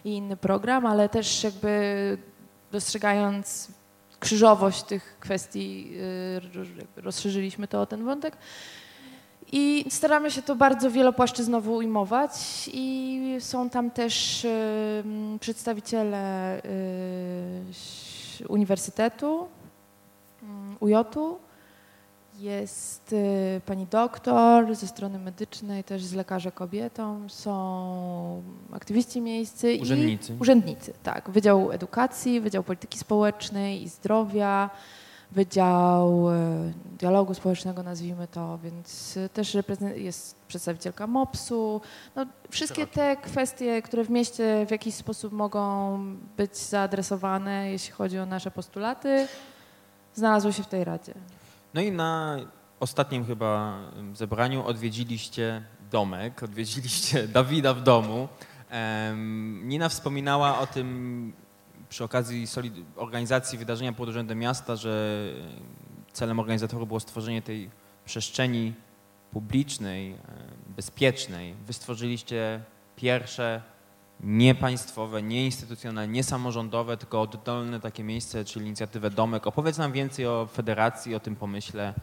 i 0.03 0.09
inny 0.09 0.38
program, 0.38 0.86
ale 0.86 1.09
też 1.09 1.43
jakby 1.43 2.18
dostrzegając 2.72 3.72
krzyżowość 4.20 4.84
tych 4.84 5.18
kwestii, 5.20 5.91
y, 6.97 7.01
rozszerzyliśmy 7.01 7.68
to 7.68 7.82
o 7.82 7.86
ten 7.86 8.05
wątek. 8.05 8.38
I 9.51 9.86
staramy 9.89 10.32
się 10.32 10.41
to 10.41 10.55
bardzo 10.55 10.91
wielopłaszczyznowo 10.91 11.72
ujmować 11.72 12.32
i 12.74 13.22
są 13.39 13.70
tam 13.70 13.91
też 13.91 14.45
y, 14.45 15.03
przedstawiciele 15.39 16.57
y, 16.57 18.47
Uniwersytetu, 18.49 19.47
UJ-u, 20.80 21.38
jest 22.40 23.14
y, 23.14 23.62
pani 23.66 23.86
doktor 23.86 24.76
ze 24.76 24.88
strony 24.88 25.20
medycznej, 25.20 25.84
też 25.84 26.04
z 26.04 26.14
lekarza 26.14 26.52
kobietą, 26.52 27.30
są 27.30 28.44
aktywiści 28.72 29.22
miejscy 29.22 29.78
urzędnicy. 29.82 30.34
i 30.34 30.38
urzędnicy, 30.40 30.94
tak. 31.04 31.30
Wydział 31.30 31.72
Edukacji, 31.72 32.42
Wydział 32.42 32.64
Polityki 32.64 33.00
Społecznej 33.00 33.84
i 33.84 33.90
Zdrowia, 33.90 34.70
Wydział 35.32 36.30
e, 36.30 36.72
Dialogu 37.00 37.34
Społecznego, 37.34 37.84
nazwijmy 37.84 38.28
to, 38.28 38.60
więc 38.64 39.20
też 39.34 39.58
jest 39.96 40.36
przedstawicielka 40.48 41.08
MOPS-u. 41.08 41.82
No, 42.16 42.26
wszystkie 42.50 42.88
te 42.88 43.18
kwestie, 43.18 43.82
które 43.82 44.04
w 44.04 44.10
mieście 44.10 44.66
w 44.68 44.72
jakiś 44.72 44.96
sposób 44.96 45.34
mogą 45.34 46.00
być 46.38 46.58
zaadresowane, 46.58 47.72
jeśli 47.72 47.92
chodzi 47.92 48.20
o 48.20 48.26
nasze 48.26 48.52
postulaty, 48.52 49.28
znalazły 50.14 50.54
się 50.54 50.64
w 50.64 50.68
tej 50.68 50.84
Radzie. 50.84 51.14
No 51.76 51.82
i 51.82 51.91
na 51.91 52.38
ostatnim 52.80 53.26
chyba 53.26 53.80
zebraniu 54.13 54.65
odwiedziliście 54.65 55.65
domek, 55.91 56.43
odwiedziliście 56.43 57.28
Dawida 57.38 57.73
w 57.73 57.84
domu. 57.84 58.28
Nina 59.63 59.89
wspominała 59.89 60.59
o 60.59 60.67
tym 60.67 61.34
przy 61.89 62.03
okazji 62.03 62.47
organizacji 62.95 63.57
wydarzenia 63.57 63.93
pod 63.93 64.09
Urzędem 64.09 64.39
Miasta, 64.39 64.76
że 64.76 65.26
celem 66.13 66.39
organizatorów 66.39 66.88
było 66.88 66.99
stworzenie 66.99 67.41
tej 67.41 67.69
przestrzeni 68.05 68.73
publicznej, 69.32 70.17
bezpiecznej. 70.67 71.55
Wy 71.65 71.73
stworzyliście 71.73 72.63
pierwsze 72.95 73.61
niepaństwowe, 74.26 75.23
nieinstytucjonalne, 75.23 76.13
niesamorządowe, 76.13 76.97
tylko 76.97 77.21
oddolne 77.21 77.80
takie 77.80 78.03
miejsce, 78.03 78.45
czyli 78.45 78.65
inicjatywę 78.65 79.09
Domek. 79.09 79.47
Opowiedz 79.47 79.78
nam 79.78 79.91
więcej 79.91 80.28
o 80.28 80.47
federacji, 80.53 81.15
o 81.15 81.19
tym 81.19 81.36
pomyśle. 81.36 81.93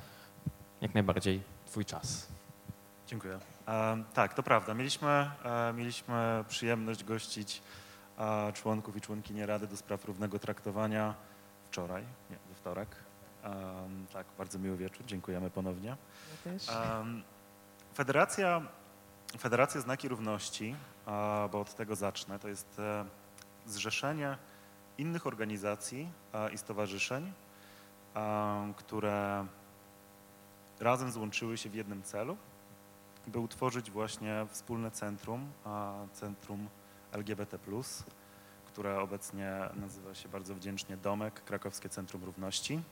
Jak 0.81 0.95
najbardziej 0.95 1.43
twój 1.67 1.85
czas. 1.85 2.29
Dziękuję. 3.07 3.39
E, 3.69 4.05
tak, 4.15 4.35
to 4.35 4.43
prawda. 4.43 4.75
Mieliśmy, 4.75 5.31
e, 5.45 5.73
mieliśmy 5.73 6.45
przyjemność 6.49 7.05
gościć 7.05 7.63
e, 8.19 8.53
członków 8.53 8.97
i 8.97 9.01
członkinie 9.01 9.47
Rady 9.47 9.67
do 9.67 9.77
Spraw 9.77 10.05
Równego 10.05 10.39
Traktowania 10.39 11.15
wczoraj, 11.71 12.03
nie, 12.31 12.37
we 12.49 12.55
wtorek. 12.55 12.89
tak, 14.13 14.27
bardzo 14.39 14.59
miły 14.59 14.77
wieczór. 14.77 15.07
Dziękujemy 15.07 15.51
ponownie. 15.51 15.89
Ja 15.89 16.53
też. 16.53 16.67
Federacja, 17.95 18.63
Federacja 19.39 19.81
Znaki 19.81 20.09
Równości, 20.09 20.77
bo 21.53 21.61
od 21.61 21.75
tego 21.75 21.97
zacznę, 21.97 22.39
to 22.39 22.49
jest 22.49 22.81
zrzeszenie 23.67 24.39
innych 24.99 25.27
organizacji 25.27 26.13
i 26.53 26.59
stowarzyszeń, 26.59 27.33
które 28.77 29.47
razem 30.81 31.13
złączyły 31.13 31.59
się 31.59 31.71
w 31.71 31.75
jednym 31.75 32.03
celu, 32.03 32.37
by 33.27 33.39
utworzyć 33.39 33.91
właśnie 33.91 34.47
wspólne 34.51 34.91
centrum, 34.91 35.53
centrum 36.13 36.69
LGBT+, 37.13 37.59
które 38.67 39.01
obecnie 39.01 39.59
nazywa 39.75 40.15
się 40.15 40.29
bardzo 40.29 40.55
wdzięcznie 40.55 40.97
Domek, 40.97 41.45
Krakowskie 41.45 41.89
Centrum 41.89 42.25
Równości. 42.25 42.83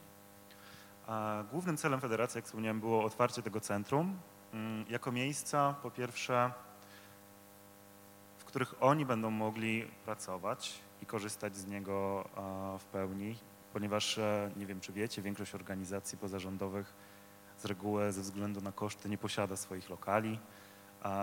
Głównym 1.50 1.76
celem 1.76 2.00
federacji, 2.00 2.38
jak 2.38 2.44
wspomniałem, 2.44 2.80
było 2.80 3.04
otwarcie 3.04 3.42
tego 3.42 3.60
centrum 3.60 4.18
jako 4.88 5.12
miejsca, 5.12 5.74
po 5.82 5.90
pierwsze, 5.90 6.52
w 8.38 8.44
których 8.44 8.82
oni 8.82 9.06
będą 9.06 9.30
mogli 9.30 9.84
pracować 10.04 10.80
i 11.02 11.06
korzystać 11.06 11.56
z 11.56 11.66
niego 11.66 12.28
w 12.78 12.84
pełni, 12.84 13.36
ponieważ, 13.72 14.18
e, 14.18 14.50
nie 14.56 14.66
wiem 14.66 14.80
czy 14.80 14.92
wiecie, 14.92 15.22
większość 15.22 15.54
organizacji 15.54 16.18
pozarządowych 16.18 16.94
z 17.58 17.64
reguły 17.64 18.12
ze 18.12 18.22
względu 18.22 18.60
na 18.60 18.72
koszty 18.72 19.08
nie 19.08 19.18
posiada 19.18 19.56
swoich 19.56 19.90
lokali 19.90 20.38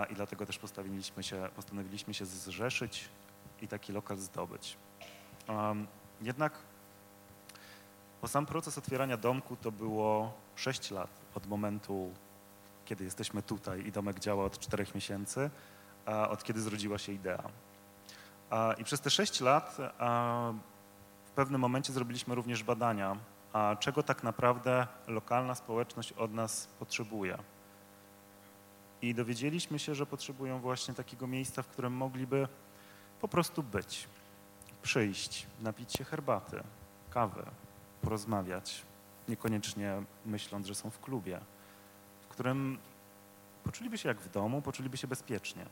i 0.09 0.15
dlatego 0.15 0.45
też 0.45 0.57
postawiliśmy 0.57 1.23
się, 1.23 1.49
postanowiliśmy 1.55 2.13
się 2.13 2.25
zrzeszyć 2.25 3.09
i 3.61 3.67
taki 3.67 3.93
lokal 3.93 4.17
zdobyć. 4.17 4.77
Jednak 6.21 6.53
po 8.21 8.27
sam 8.27 8.45
proces 8.45 8.77
otwierania 8.77 9.17
domku 9.17 9.55
to 9.55 9.71
było 9.71 10.33
6 10.55 10.91
lat 10.91 11.09
od 11.35 11.47
momentu, 11.47 12.11
kiedy 12.87 13.03
jesteśmy 13.03 13.43
tutaj 13.43 13.87
i 13.87 13.91
domek 13.91 14.19
działa 14.19 14.45
od 14.45 14.59
4 14.59 14.85
miesięcy, 14.95 15.49
od 16.05 16.43
kiedy 16.43 16.61
zrodziła 16.61 16.97
się 16.97 17.11
idea. 17.11 17.43
I 18.77 18.83
przez 18.83 19.01
te 19.01 19.09
6 19.09 19.41
lat 19.41 19.77
w 21.25 21.31
pewnym 21.35 21.61
momencie 21.61 21.93
zrobiliśmy 21.93 22.35
również 22.35 22.63
badania 22.63 23.17
czego 23.79 24.03
tak 24.03 24.23
naprawdę 24.23 24.87
lokalna 25.07 25.55
społeczność 25.55 26.11
od 26.11 26.33
nas 26.33 26.67
potrzebuje. 26.79 27.37
I 29.01 29.13
dowiedzieliśmy 29.15 29.79
się, 29.79 29.95
że 29.95 30.05
potrzebują 30.05 30.59
właśnie 30.59 30.93
takiego 30.93 31.27
miejsca, 31.27 31.63
w 31.63 31.67
którym 31.67 31.93
mogliby 31.93 32.47
po 33.21 33.27
prostu 33.27 33.63
być, 33.63 34.07
przyjść, 34.81 35.47
napić 35.61 35.93
się 35.93 36.03
herbaty, 36.03 36.63
kawy, 37.09 37.43
porozmawiać, 38.01 38.83
niekoniecznie 39.27 40.03
myśląc, 40.25 40.67
że 40.67 40.75
są 40.75 40.89
w 40.89 40.99
klubie, 40.99 41.39
którym 42.37 42.77
poczuliby 43.63 43.97
się 43.97 44.09
jak 44.09 44.21
w 44.21 44.29
domu, 44.29 44.61
poczuliby 44.61 44.97
się 44.97 45.07
bezpiecznie. 45.07 45.65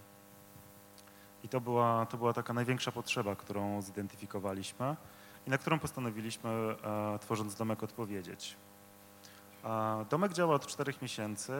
I 1.43 1.49
to 1.49 1.61
była, 1.61 2.05
to 2.05 2.17
była 2.17 2.33
taka 2.33 2.53
największa 2.53 2.91
potrzeba, 2.91 3.35
którą 3.35 3.81
zidentyfikowaliśmy 3.81 4.95
i 5.47 5.49
na 5.49 5.57
którą 5.57 5.79
postanowiliśmy, 5.79 6.49
e, 6.49 7.19
tworząc 7.19 7.55
domek, 7.55 7.83
odpowiedzieć. 7.83 8.57
E, 9.63 10.05
domek 10.09 10.33
działa 10.33 10.55
od 10.55 10.67
czterech 10.67 11.01
miesięcy 11.01 11.53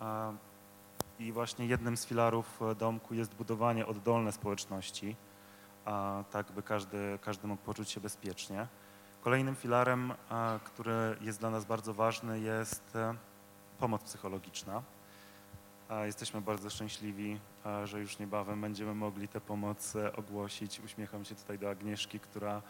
e, 0.00 0.36
i 1.18 1.32
właśnie 1.32 1.66
jednym 1.66 1.96
z 1.96 2.06
filarów 2.06 2.60
domku 2.78 3.14
jest 3.14 3.34
budowanie 3.34 3.86
oddolne 3.86 4.32
społeczności, 4.32 5.16
tak 6.30 6.52
by 6.52 6.62
każdy, 6.62 7.18
każdy 7.20 7.48
mógł 7.48 7.62
poczuć 7.62 7.90
się 7.90 8.00
bezpiecznie. 8.00 8.66
Kolejnym 9.20 9.56
filarem, 9.56 10.12
który 10.64 11.16
jest 11.20 11.40
dla 11.40 11.50
nas 11.50 11.64
bardzo 11.64 11.94
ważny, 11.94 12.40
jest 12.40 12.98
pomoc 13.82 14.02
psychologiczna. 14.02 14.82
Jesteśmy 16.04 16.40
bardzo 16.40 16.70
szczęśliwi, 16.70 17.40
że 17.84 18.00
już 18.00 18.18
niebawem 18.18 18.60
będziemy 18.60 18.94
mogli 18.94 19.28
tę 19.28 19.40
pomoc 19.40 19.94
ogłosić. 20.16 20.80
Uśmiecham 20.80 21.24
się 21.24 21.34
tutaj 21.34 21.58
do 21.58 21.70
Agnieszki, 21.70 22.20
która 22.20 22.62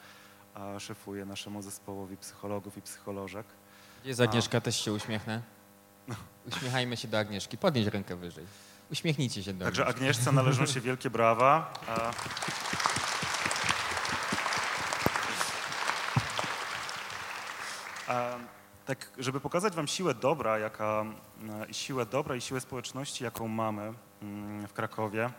szefuje 0.79 1.25
naszemu 1.25 1.63
zespołowi 1.63 2.17
psychologów 2.17 2.77
i 2.77 2.83
psycholożek. 2.83 3.47
Jest 4.05 4.21
Agnieszka, 4.21 4.61
też 4.61 4.85
się 4.85 4.93
uśmiechnę. 4.93 5.43
Uśmiechajmy 6.47 6.97
się 6.97 7.09
do 7.09 7.19
Agnieszki. 7.19 7.59
Podnieś 7.59 7.87
rękę 7.87 8.17
wyżej. 8.17 8.47
Uśmiechnijcie 8.93 9.43
się 9.43 9.53
do 9.53 9.65
Także 9.65 9.87
Agnieszce 9.87 10.33
należą 10.33 10.67
się 10.67 10.81
wielkie 10.81 11.11
brawa. 11.11 11.75
Tak, 18.87 19.13
żeby 19.19 19.41
pokazać 19.41 19.75
wam 19.75 19.87
siłę 19.87 20.15
dobra, 20.15 20.59
jaka, 20.59 21.05
siłę 21.73 22.07
dobra 22.07 22.37
i 22.37 22.41
siłę 22.41 22.61
społeczności, 22.61 23.25
jaką 23.25 23.49
mamy 23.49 23.93
mm, 24.23 24.67
w 24.67 24.73
Krakowie, 24.73 25.31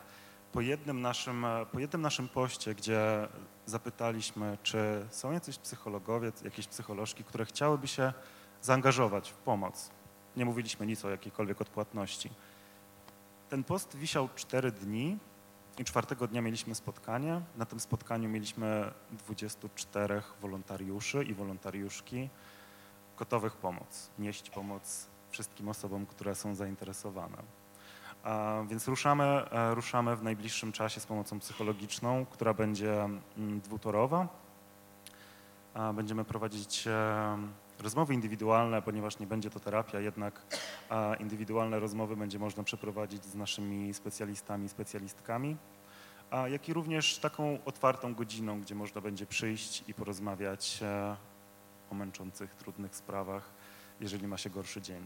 po 0.51 0.61
jednym 0.61 1.01
naszym, 1.01 1.45
po 1.71 1.79
jednym 1.79 2.01
naszym 2.01 2.29
poście, 2.29 2.75
gdzie 2.75 3.27
zapytaliśmy, 3.65 4.57
czy 4.63 5.05
są 5.09 5.31
jacyś 5.31 5.57
psychologowie, 5.57 6.31
jakieś 6.43 6.67
psycholożki, 6.67 7.23
które 7.23 7.45
chciałyby 7.45 7.87
się 7.87 8.13
zaangażować 8.61 9.29
w 9.29 9.35
pomoc. 9.35 9.91
Nie 10.35 10.45
mówiliśmy 10.45 10.85
nic 10.85 11.05
o 11.05 11.09
jakiejkolwiek 11.09 11.61
odpłatności. 11.61 12.29
Ten 13.49 13.63
post 13.63 13.95
wisiał 13.95 14.29
cztery 14.35 14.71
dni 14.71 15.17
i 15.77 15.83
czwartego 15.83 16.27
dnia 16.27 16.41
mieliśmy 16.41 16.75
spotkanie. 16.75 17.41
Na 17.57 17.65
tym 17.65 17.79
spotkaniu 17.79 18.29
mieliśmy 18.29 18.91
24 19.11 20.21
wolontariuszy 20.41 21.23
i 21.23 21.33
wolontariuszki 21.33 22.29
gotowych 23.17 23.55
pomoc, 23.55 24.09
nieść 24.19 24.49
pomoc 24.49 25.07
wszystkim 25.29 25.69
osobom, 25.69 26.05
które 26.05 26.35
są 26.35 26.55
zainteresowane. 26.55 27.37
Więc 28.67 28.87
ruszamy, 28.87 29.23
e, 29.23 29.75
ruszamy 29.75 30.15
w 30.15 30.23
najbliższym 30.23 30.71
czasie 30.71 30.99
z 30.99 31.05
pomocą 31.05 31.39
psychologiczną, 31.39 32.25
która 32.25 32.53
będzie 32.53 33.03
mm, 33.03 33.61
dwutorowa. 33.61 34.27
Będziemy 35.93 36.25
prowadzić 36.25 36.87
e, 36.87 37.37
rozmowy 37.79 38.13
indywidualne, 38.13 38.81
ponieważ 38.81 39.19
nie 39.19 39.27
będzie 39.27 39.49
to 39.49 39.59
terapia, 39.59 39.99
jednak 39.99 40.41
indywidualne 41.19 41.79
rozmowy 41.79 42.15
będzie 42.15 42.39
można 42.39 42.63
przeprowadzić 42.63 43.25
z 43.25 43.35
naszymi 43.35 43.93
specjalistami, 43.93 44.69
specjalistkami, 44.69 45.57
jak 46.47 46.69
i 46.69 46.73
również 46.73 47.17
taką 47.17 47.57
otwartą 47.65 48.13
godziną, 48.13 48.61
gdzie 48.61 48.75
można 48.75 49.01
będzie 49.01 49.25
przyjść 49.25 49.83
i 49.87 49.93
porozmawiać 49.93 50.79
e, 50.81 51.15
o 51.91 51.95
męczących, 51.95 52.55
trudnych 52.55 52.95
sprawach, 52.95 53.49
jeżeli 53.99 54.27
ma 54.27 54.37
się 54.37 54.49
gorszy 54.49 54.81
dzień. 54.81 55.05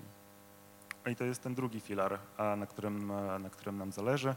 I 1.12 1.16
to 1.16 1.24
jest 1.24 1.44
ten 1.44 1.56
drugi 1.56 1.80
filar, 1.80 2.20
na 2.58 2.66
którym, 2.66 3.08
na 3.40 3.50
którym 3.50 3.78
nam 3.78 3.92
zależy. 3.92 4.36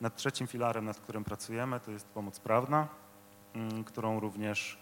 Nad 0.00 0.16
trzecim 0.16 0.46
filarem, 0.46 0.84
nad 0.84 1.00
którym 1.00 1.24
pracujemy, 1.24 1.80
to 1.80 1.90
jest 1.90 2.06
pomoc 2.06 2.40
prawna, 2.40 2.88
mm, 3.54 3.84
którą 3.84 4.20
również 4.20 4.78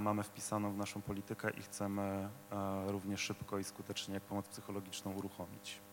mamy 0.00 0.22
wpisaną 0.22 0.72
w 0.72 0.76
naszą 0.76 1.02
politykę 1.02 1.50
i 1.50 1.62
chcemy 1.62 2.28
również 2.86 3.20
szybko 3.20 3.58
i 3.58 3.64
skutecznie 3.64 4.14
jak 4.14 4.22
pomoc 4.22 4.48
psychologiczną 4.48 5.12
uruchomić. 5.12 5.85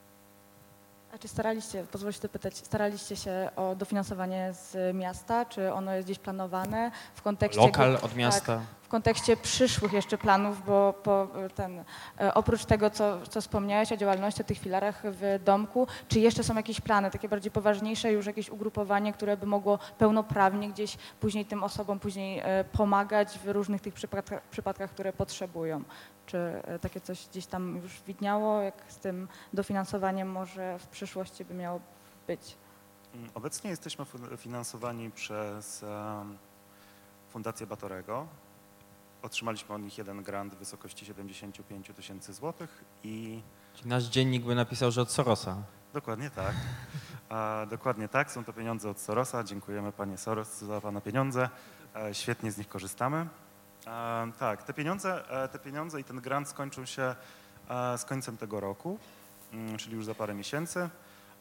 A 1.13 1.17
czy 1.17 1.27
staraliście, 1.27 1.85
pozwolę 1.91 2.13
się 2.13 2.21
dopytać, 2.21 2.57
staraliście 2.57 3.15
się 3.15 3.49
o 3.55 3.75
dofinansowanie 3.75 4.53
z 4.53 4.95
miasta? 4.95 5.45
Czy 5.45 5.73
ono 5.73 5.93
jest 5.93 6.07
gdzieś 6.07 6.19
planowane 6.19 6.91
w 7.15 7.21
kontekście... 7.21 7.61
Lokal 7.61 7.95
tak, 7.95 8.03
od 8.03 8.15
miasta. 8.15 8.61
w 8.81 8.87
kontekście 8.87 9.37
przyszłych 9.37 9.93
jeszcze 9.93 10.17
planów, 10.17 10.65
bo 10.65 10.93
po 11.03 11.27
ten, 11.55 11.83
e, 12.19 12.33
oprócz 12.33 12.65
tego, 12.65 12.89
co, 12.89 13.27
co 13.27 13.41
wspomniałeś 13.41 13.91
o 13.91 13.97
działalności, 13.97 14.41
o 14.41 14.45
tych 14.45 14.57
filarach 14.57 15.01
w 15.05 15.39
domku, 15.43 15.87
czy 16.07 16.19
jeszcze 16.19 16.43
są 16.43 16.55
jakieś 16.55 16.81
plany, 16.81 17.11
takie 17.11 17.29
bardziej 17.29 17.51
poważniejsze, 17.51 18.11
już 18.11 18.25
jakieś 18.25 18.49
ugrupowanie, 18.49 19.13
które 19.13 19.37
by 19.37 19.45
mogło 19.45 19.79
pełnoprawnie 19.97 20.69
gdzieś 20.69 20.97
później 21.19 21.45
tym 21.45 21.63
osobom 21.63 21.99
później 21.99 22.39
e, 22.43 22.63
pomagać 22.63 23.39
w 23.39 23.49
różnych 23.49 23.81
tych 23.81 23.93
przypadkach, 23.93 24.41
przypadkach 24.41 24.91
które 24.91 25.13
potrzebują? 25.13 25.83
Czy 26.25 26.37
e, 26.37 26.79
takie 26.79 27.01
coś 27.01 27.27
gdzieś 27.27 27.45
tam 27.45 27.77
już 27.77 28.01
widniało, 28.01 28.61
jak 28.61 28.75
z 28.87 28.97
tym 28.97 29.27
dofinansowaniem 29.53 30.31
może 30.31 30.79
w 30.79 30.87
przyszłości 30.87 31.45
by 31.45 31.53
miało 31.53 31.79
być? 32.27 32.55
Mm, 33.15 33.29
Obecnie 33.33 33.69
jesteśmy 33.69 34.05
finansowani 34.37 35.11
przez 35.11 35.85
Fundację 37.29 37.67
Batorego. 37.67 38.27
Otrzymaliśmy 39.21 39.75
od 39.75 39.81
nich 39.81 39.97
jeden 39.97 40.23
grant 40.23 40.53
w 40.53 40.57
wysokości 40.57 41.05
75 41.05 41.85
000 41.87 41.95
tysięcy 41.97 42.33
złotych 42.33 42.83
i 43.03 43.41
Czyli 43.75 43.89
nasz 43.89 44.03
dziennik 44.03 44.43
by 44.45 44.55
napisał, 44.55 44.91
że 44.91 45.01
od 45.01 45.11
Sorosa. 45.11 45.55
dokładnie 45.93 46.29
tak. 46.29 46.53
A, 47.29 47.65
dokładnie 47.69 48.07
tak, 48.09 48.31
są 48.31 48.43
to 48.43 48.53
pieniądze 48.53 48.89
od 48.89 48.99
Sorosa. 48.99 49.43
Dziękujemy 49.43 49.91
panie 49.91 50.17
Soros 50.17 50.57
za 50.61 50.81
pana 50.81 51.01
pieniądze. 51.01 51.49
E, 51.95 52.13
świetnie 52.13 52.51
z 52.51 52.57
nich 52.57 52.67
korzystamy. 52.69 53.27
E, 53.87 54.31
tak, 54.39 54.63
te 54.63 54.73
pieniądze, 54.73 55.29
e, 55.43 55.47
te 55.47 55.59
pieniądze 55.59 55.99
i 55.99 56.03
ten 56.03 56.21
grant 56.21 56.47
skończą 56.47 56.85
się 56.85 57.15
e, 57.69 57.97
z 57.97 58.05
końcem 58.05 58.37
tego 58.37 58.59
roku, 58.59 58.99
mm, 59.53 59.77
czyli 59.77 59.95
już 59.95 60.05
za 60.05 60.15
parę 60.15 60.33
miesięcy. 60.33 60.89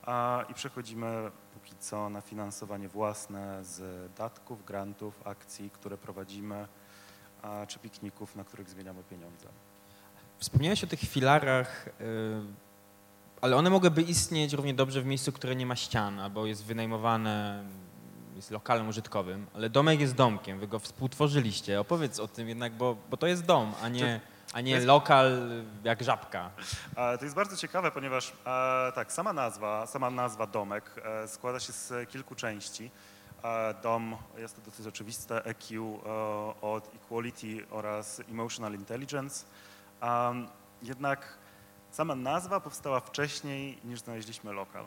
A, 0.06 0.44
I 0.48 0.54
przechodzimy 0.54 1.30
póki 1.54 1.74
co 1.80 2.10
na 2.10 2.20
finansowanie 2.20 2.88
własne 2.88 3.64
z 3.64 4.10
datków, 4.14 4.64
grantów, 4.64 5.26
akcji, 5.26 5.70
które 5.70 5.98
prowadzimy, 5.98 6.68
a, 7.42 7.66
czy 7.66 7.78
pikników, 7.78 8.36
na 8.36 8.44
których 8.44 8.70
zmieniamy 8.70 9.02
pieniądze. 9.02 9.48
Wspomniałeś 10.38 10.84
o 10.84 10.86
tych 10.86 11.00
filarach, 11.00 11.88
y, 11.88 11.92
ale 13.40 13.56
one 13.56 13.70
mogłyby 13.70 14.02
istnieć 14.02 14.52
równie 14.52 14.74
dobrze 14.74 15.02
w 15.02 15.06
miejscu, 15.06 15.32
które 15.32 15.56
nie 15.56 15.66
ma 15.66 15.76
ścian, 15.76 16.20
albo 16.20 16.46
jest 16.46 16.64
wynajmowane, 16.64 17.64
jest 18.36 18.50
lokalem 18.50 18.88
użytkowym, 18.88 19.46
ale 19.54 19.70
domek 19.70 20.00
jest 20.00 20.14
domkiem, 20.14 20.58
wy 20.58 20.68
go 20.68 20.78
współtworzyliście. 20.78 21.80
Opowiedz 21.80 22.18
o 22.20 22.28
tym 22.28 22.48
jednak, 22.48 22.72
bo, 22.72 22.96
bo 23.10 23.16
to 23.16 23.26
jest 23.26 23.44
dom, 23.44 23.72
a 23.82 23.88
nie, 23.88 24.20
a 24.52 24.60
nie 24.60 24.72
jest- 24.72 24.86
lokal 24.86 25.50
jak 25.84 26.02
żabka. 26.02 26.50
To 27.18 27.24
jest 27.24 27.34
bardzo 27.34 27.56
ciekawe, 27.56 27.90
ponieważ 27.90 28.32
tak, 28.94 29.12
sama 29.12 29.32
nazwa, 29.32 29.86
sama 29.86 30.10
nazwa 30.10 30.46
domek 30.46 30.84
e, 31.04 31.28
składa 31.28 31.60
się 31.60 31.72
z 31.72 32.10
kilku 32.10 32.34
części. 32.34 32.90
Dom, 33.82 34.16
jest 34.38 34.56
to 34.56 34.70
dosyć 34.70 34.86
oczywiste, 34.86 35.44
EQ 35.44 36.00
e, 36.06 36.10
od 36.60 36.94
Equality 36.94 37.66
oraz 37.70 38.20
Emotional 38.30 38.74
Intelligence. 38.74 39.44
Jednak 40.82 41.38
sama 41.90 42.14
nazwa 42.14 42.60
powstała 42.60 43.00
wcześniej 43.00 43.78
niż 43.84 44.00
znaleźliśmy 44.00 44.52
lokal. 44.52 44.84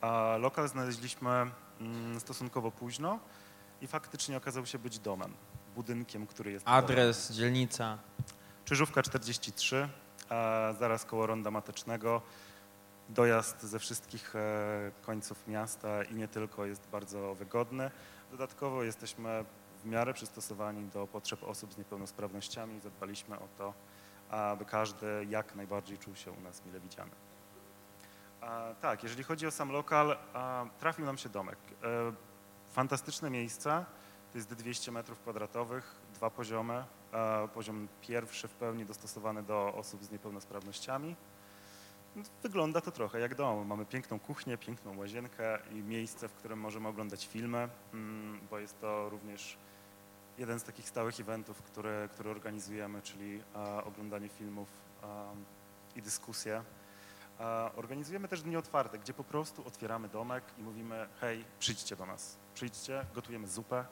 A 0.00 0.36
lokal 0.40 0.68
znaleźliśmy 0.68 1.30
mm, 1.80 2.20
stosunkowo 2.20 2.70
późno 2.70 3.18
i 3.80 3.86
faktycznie 3.86 4.36
okazał 4.36 4.66
się 4.66 4.78
być 4.78 4.98
domem, 4.98 5.32
budynkiem, 5.74 6.26
który 6.26 6.52
jest 6.52 6.64
domem. 6.64 6.84
Adres, 6.84 7.32
dzielnica. 7.32 7.98
Czyżówka 8.64 9.02
43, 9.02 9.88
a 10.28 10.72
zaraz 10.78 11.04
koło 11.04 11.26
Ronda 11.26 11.50
Matecznego. 11.50 12.22
Dojazd 13.08 13.62
ze 13.62 13.78
wszystkich 13.78 14.36
e, 14.36 14.90
końców 15.02 15.48
miasta 15.48 16.02
i 16.02 16.14
nie 16.14 16.28
tylko 16.28 16.66
jest 16.66 16.88
bardzo 16.92 17.34
wygodny. 17.34 17.90
Dodatkowo 18.30 18.82
jesteśmy 18.82 19.44
w 19.82 19.86
miarę 19.86 20.14
przystosowani 20.14 20.88
do 20.88 21.06
potrzeb 21.06 21.42
osób 21.44 21.72
z 21.72 21.78
niepełnosprawnościami 21.78 22.76
i 22.76 22.80
zadbaliśmy 22.80 23.38
o 23.38 23.48
to, 23.58 23.74
aby 24.30 24.64
każdy 24.64 25.26
jak 25.28 25.54
najbardziej 25.54 25.98
czuł 25.98 26.16
się 26.16 26.30
u 26.30 26.40
nas 26.40 26.62
mile 26.66 26.80
widziany. 26.80 27.10
Tak, 28.80 29.02
jeżeli 29.02 29.24
chodzi 29.24 29.46
o 29.46 29.50
sam 29.50 29.72
lokal, 29.72 30.16
a, 30.34 30.66
trafił 30.78 31.04
nam 31.04 31.18
się 31.18 31.28
domek. 31.28 31.58
E, 31.82 32.12
fantastyczne 32.72 33.30
miejsce, 33.30 33.84
to 34.32 34.38
jest 34.38 34.54
200 34.54 34.92
metrów 34.92 35.20
kwadratowych, 35.20 35.94
dwa 36.14 36.30
poziomy. 36.30 36.84
E, 37.12 37.48
Poziom 37.48 37.88
pierwszy 38.00 38.48
w 38.48 38.54
pełni 38.54 38.84
dostosowany 38.84 39.42
do 39.42 39.74
osób 39.74 40.04
z 40.04 40.10
niepełnosprawnościami. 40.10 41.16
Wygląda 42.42 42.80
to 42.80 42.90
trochę 42.90 43.20
jak 43.20 43.34
dom. 43.34 43.66
Mamy 43.66 43.86
piękną 43.86 44.20
kuchnię, 44.20 44.58
piękną 44.58 44.98
łazienkę 44.98 45.58
i 45.70 45.74
miejsce, 45.74 46.28
w 46.28 46.32
którym 46.32 46.58
możemy 46.58 46.88
oglądać 46.88 47.26
filmy, 47.26 47.68
mm, 47.94 48.40
bo 48.50 48.58
jest 48.58 48.80
to 48.80 49.08
również 49.08 49.56
jeden 50.38 50.60
z 50.60 50.64
takich 50.64 50.88
stałych 50.88 51.20
eventów, 51.20 51.62
które, 51.62 52.08
które 52.12 52.30
organizujemy, 52.30 53.02
czyli 53.02 53.42
oglądanie 53.84 54.28
filmów 54.28 54.68
i 55.96 56.02
dyskusje. 56.02 56.62
Organizujemy 57.76 58.28
też 58.28 58.42
dni 58.42 58.56
otwarte, 58.56 58.98
gdzie 58.98 59.14
po 59.14 59.24
prostu 59.24 59.66
otwieramy 59.66 60.08
domek 60.08 60.44
i 60.58 60.62
mówimy 60.62 61.08
hej, 61.20 61.44
przyjdźcie 61.58 61.96
do 61.96 62.06
nas, 62.06 62.36
przyjdźcie, 62.54 63.06
gotujemy 63.14 63.48
zupę, 63.48 63.84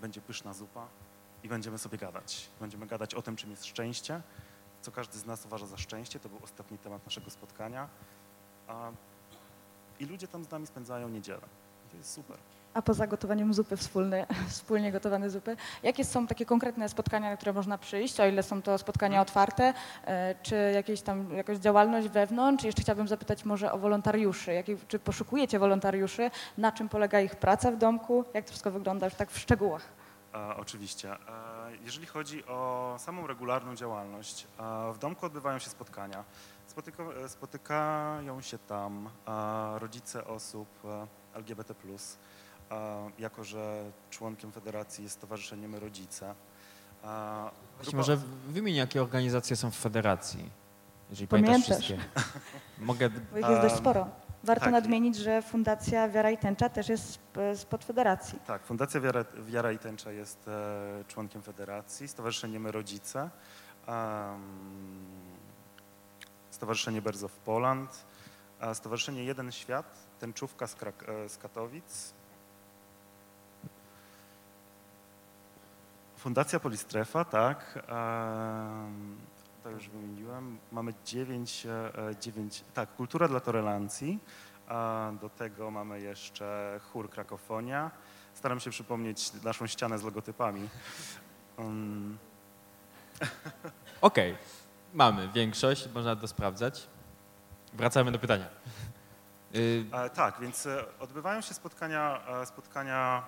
będzie 0.00 0.20
pyszna 0.20 0.54
zupa 0.54 0.86
i 1.42 1.48
będziemy 1.48 1.78
sobie 1.78 1.98
gadać. 1.98 2.48
Będziemy 2.60 2.86
gadać 2.86 3.14
o 3.14 3.22
tym, 3.22 3.36
czym 3.36 3.50
jest 3.50 3.64
szczęście, 3.64 4.22
co 4.82 4.92
każdy 4.92 5.18
z 5.18 5.26
nas 5.26 5.46
uważa 5.46 5.66
za 5.66 5.76
szczęście. 5.76 6.20
To 6.20 6.28
był 6.28 6.38
ostatni 6.42 6.78
temat 6.78 7.04
naszego 7.04 7.30
spotkania. 7.30 7.88
I 10.00 10.06
ludzie 10.06 10.28
tam 10.28 10.44
z 10.44 10.50
nami 10.50 10.66
spędzają 10.66 11.08
niedzielę. 11.08 11.48
To 11.90 11.96
jest 11.96 12.12
super. 12.12 12.36
A 12.76 12.82
poza 12.82 13.06
gotowaniem 13.06 13.54
zupy 13.54 13.76
wspólne, 13.76 14.26
wspólnie 14.48 14.92
gotowane 14.92 15.30
zupy, 15.30 15.56
jakie 15.82 16.04
są 16.04 16.26
takie 16.26 16.46
konkretne 16.46 16.88
spotkania, 16.88 17.30
na 17.30 17.36
które 17.36 17.52
można 17.52 17.78
przyjść, 17.78 18.20
o 18.20 18.26
ile 18.26 18.42
są 18.42 18.62
to 18.62 18.78
spotkania 18.78 19.20
otwarte, 19.20 19.74
e, 20.04 20.34
czy 20.42 20.72
jakieś 20.74 21.02
tam 21.02 21.36
jakaś 21.36 21.58
działalność 21.58 22.08
wewnątrz? 22.08 22.64
Jeszcze 22.64 22.82
chciałabym 22.82 23.08
zapytać 23.08 23.44
może 23.44 23.72
o 23.72 23.78
wolontariuszy. 23.78 24.52
Jakie, 24.52 24.76
czy 24.88 24.98
poszukujecie 24.98 25.58
wolontariuszy? 25.58 26.30
Na 26.58 26.72
czym 26.72 26.88
polega 26.88 27.20
ich 27.20 27.36
praca 27.36 27.70
w 27.70 27.76
domku? 27.76 28.24
Jak 28.34 28.44
to 28.44 28.50
wszystko 28.50 28.70
wygląda 28.70 29.10
tak 29.10 29.30
w 29.30 29.38
szczegółach? 29.38 29.88
E, 30.36 30.56
oczywiście. 30.56 31.12
E, 31.12 31.16
jeżeli 31.84 32.06
chodzi 32.06 32.46
o 32.46 32.94
samą 32.98 33.26
regularną 33.26 33.76
działalność, 33.76 34.46
e, 34.58 34.92
w 34.92 34.98
domku 34.98 35.26
odbywają 35.26 35.58
się 35.58 35.70
spotkania. 35.70 36.24
Spotyka, 36.66 37.02
spotykają 37.28 38.40
się 38.40 38.58
tam 38.58 39.08
rodzice 39.78 40.26
osób 40.26 40.68
LGBT+, 41.34 41.74
e, 42.70 43.10
jako 43.18 43.44
że 43.44 43.90
członkiem 44.10 44.52
federacji 44.52 45.04
jest 45.04 45.16
Stowarzyszenie 45.16 45.68
My 45.68 45.80
Rodzice. 45.80 46.34
Właśnie 47.02 47.82
grupa 47.82 47.96
może 47.96 48.16
wymień, 48.48 48.74
jakie 48.74 49.02
organizacje 49.02 49.56
są 49.56 49.70
w 49.70 49.76
federacji, 49.76 50.50
jeżeli 51.10 51.28
Pamiętasz. 51.28 51.52
pamiętasz 51.52 51.84
wszystkie. 51.86 51.98
Mogę, 52.78 53.10
Bo 53.10 53.38
ich 53.38 53.48
jest 53.48 53.62
dość 53.62 53.74
sporo. 53.76 54.08
Warto 54.44 54.64
tak. 54.64 54.72
nadmienić, 54.72 55.16
że 55.16 55.42
Fundacja 55.42 56.08
Wiara 56.08 56.30
i 56.30 56.38
Tęcza 56.38 56.68
też 56.68 56.88
jest 56.88 57.08
sp- 57.18 57.54
spod 57.56 57.84
federacji. 57.84 58.38
Tak, 58.46 58.62
Fundacja 58.64 59.00
Wiara, 59.00 59.24
Wiara 59.46 59.72
i 59.72 59.78
Tęcza 59.78 60.12
jest 60.12 60.48
e, 60.48 61.04
członkiem 61.08 61.42
federacji, 61.42 62.08
Stowarzyszenie 62.08 62.60
My 62.60 62.72
Rodzice, 62.72 63.30
em, 63.86 64.40
Stowarzyszenie 66.50 67.02
Berzow 67.02 67.32
Poland, 67.38 68.06
a 68.60 68.74
Stowarzyszenie 68.74 69.24
Jeden 69.24 69.52
Świat, 69.52 69.98
Tęczówka 70.18 70.66
z, 70.66 70.76
Krak- 70.76 71.10
e, 71.10 71.28
z 71.28 71.38
Katowic, 71.38 72.14
Fundacja 76.26 76.60
Polistrefa, 76.60 77.24
tak, 77.24 77.78
to 79.62 79.70
już 79.70 79.88
wymieniłem. 79.88 80.58
Mamy 80.72 80.94
dziewięć, 81.04 81.66
e, 81.66 82.16
dziewięć, 82.20 82.64
tak, 82.74 82.94
Kultura 82.94 83.28
dla 83.28 83.40
Tolerancji, 83.40 84.18
do 85.20 85.28
tego 85.28 85.70
mamy 85.70 86.00
jeszcze 86.00 86.80
chór 86.92 87.10
Krakofonia. 87.10 87.90
Staram 88.34 88.60
się 88.60 88.70
przypomnieć 88.70 89.32
naszą 89.42 89.66
ścianę 89.66 89.98
z 89.98 90.02
logotypami. 90.02 90.68
Um, 91.56 92.18
Okej, 94.00 94.36
mamy 94.94 95.28
większość, 95.28 95.88
można 95.94 96.16
to 96.16 96.28
sprawdzać. 96.28 96.86
Wracamy 97.74 98.12
do 98.12 98.18
pytania. 98.18 98.46
E, 99.92 100.10
tak, 100.10 100.40
więc 100.40 100.66
e, 100.66 100.84
odbywają 100.98 101.40
się 101.40 101.54
spotkania, 101.54 102.20
spotkania 102.44 103.22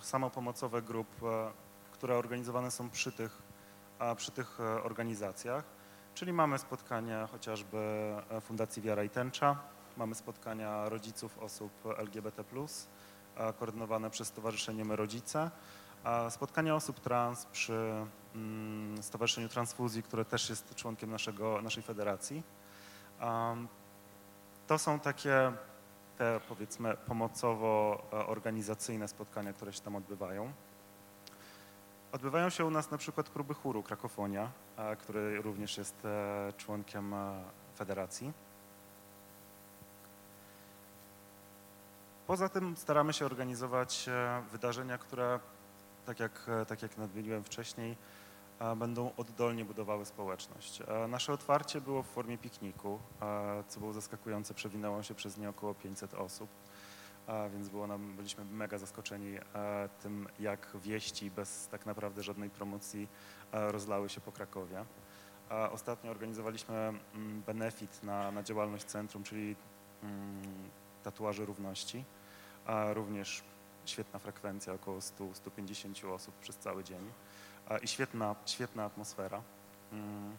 samopomocowe 0.00 0.82
grup, 0.82 1.22
e, 1.22 1.52
które 1.92 2.16
organizowane 2.16 2.70
są 2.70 2.90
przy 2.90 3.12
tych, 3.12 3.42
przy 4.16 4.30
tych 4.30 4.60
e, 4.60 4.82
organizacjach. 4.82 5.64
Czyli 6.14 6.32
mamy 6.32 6.58
spotkania 6.58 7.26
chociażby 7.26 7.78
e, 8.30 8.40
Fundacji 8.40 8.82
Wiara 8.82 9.04
i 9.04 9.10
Tęcza, 9.10 9.56
mamy 9.96 10.14
spotkania 10.14 10.88
rodziców 10.88 11.38
osób 11.38 11.72
LGBT+, 11.98 12.44
koordynowane 13.58 14.10
przez 14.10 14.28
Stowarzyszenie 14.28 14.84
My 14.84 14.96
Rodzice, 14.96 15.50
spotkania 16.30 16.74
osób 16.74 17.00
trans 17.00 17.46
przy 17.46 18.06
mm, 18.34 19.02
Stowarzyszeniu 19.02 19.48
Transfuzji, 19.48 20.02
które 20.02 20.24
też 20.24 20.50
jest 20.50 20.74
członkiem 20.74 21.10
naszego, 21.10 21.62
naszej 21.62 21.82
federacji. 21.82 22.42
To 24.66 24.78
są 24.78 25.00
takie 25.00 25.52
te 26.20 26.40
powiedzmy 26.48 26.96
pomocowo-organizacyjne 27.08 29.08
spotkania, 29.08 29.52
które 29.52 29.72
się 29.72 29.80
tam 29.80 29.96
odbywają. 29.96 30.52
Odbywają 32.12 32.50
się 32.50 32.64
u 32.64 32.70
nas 32.70 32.90
na 32.90 32.98
przykład 32.98 33.28
próby 33.28 33.54
chóru 33.54 33.82
Krakofonia, 33.82 34.50
który 34.98 35.42
również 35.42 35.78
jest 35.78 36.04
e, 36.04 36.52
członkiem 36.56 37.14
e, 37.14 37.42
federacji. 37.76 38.32
Poza 42.26 42.48
tym 42.48 42.76
staramy 42.76 43.12
się 43.12 43.26
organizować 43.26 44.08
e, 44.08 44.42
wydarzenia, 44.52 44.98
które, 44.98 45.40
tak 46.06 46.20
jak, 46.20 46.50
tak 46.68 46.82
jak 46.82 46.98
nadmieniłem 46.98 47.44
wcześniej, 47.44 47.96
będą 48.76 49.10
oddolnie 49.16 49.64
budowały 49.64 50.04
społeczność. 50.04 50.82
Nasze 51.08 51.32
otwarcie 51.32 51.80
było 51.80 52.02
w 52.02 52.06
formie 52.06 52.38
pikniku, 52.38 52.98
co 53.68 53.80
było 53.80 53.92
zaskakujące, 53.92 54.54
przewinęło 54.54 55.02
się 55.02 55.14
przez 55.14 55.38
nie 55.38 55.48
około 55.48 55.74
500 55.74 56.14
osób 56.14 56.48
więc 57.52 57.68
było 57.68 57.86
nam, 57.86 58.16
byliśmy 58.16 58.44
mega 58.44 58.78
zaskoczeni 58.78 59.38
tym, 60.02 60.28
jak 60.38 60.68
wieści 60.74 61.30
bez 61.30 61.68
tak 61.68 61.86
naprawdę 61.86 62.22
żadnej 62.22 62.50
promocji 62.50 63.08
rozlały 63.52 64.08
się 64.08 64.20
po 64.20 64.32
Krakowie. 64.32 64.84
Ostatnio 65.72 66.10
organizowaliśmy 66.10 66.74
mm, 66.76 67.42
benefit 67.46 68.02
na, 68.02 68.30
na 68.32 68.42
działalność 68.42 68.84
centrum, 68.84 69.22
czyli 69.22 69.56
mm, 70.02 70.42
tatuaże 71.02 71.44
równości. 71.44 72.04
Również 72.92 73.42
świetna 73.84 74.18
frekwencja, 74.18 74.72
około 74.72 74.98
100-150 74.98 76.12
osób 76.12 76.34
przez 76.34 76.56
cały 76.56 76.84
dzień 76.84 77.12
i 77.82 77.88
świetna, 77.88 78.34
świetna 78.46 78.84
atmosfera. 78.84 79.42
Mm. 79.92 80.36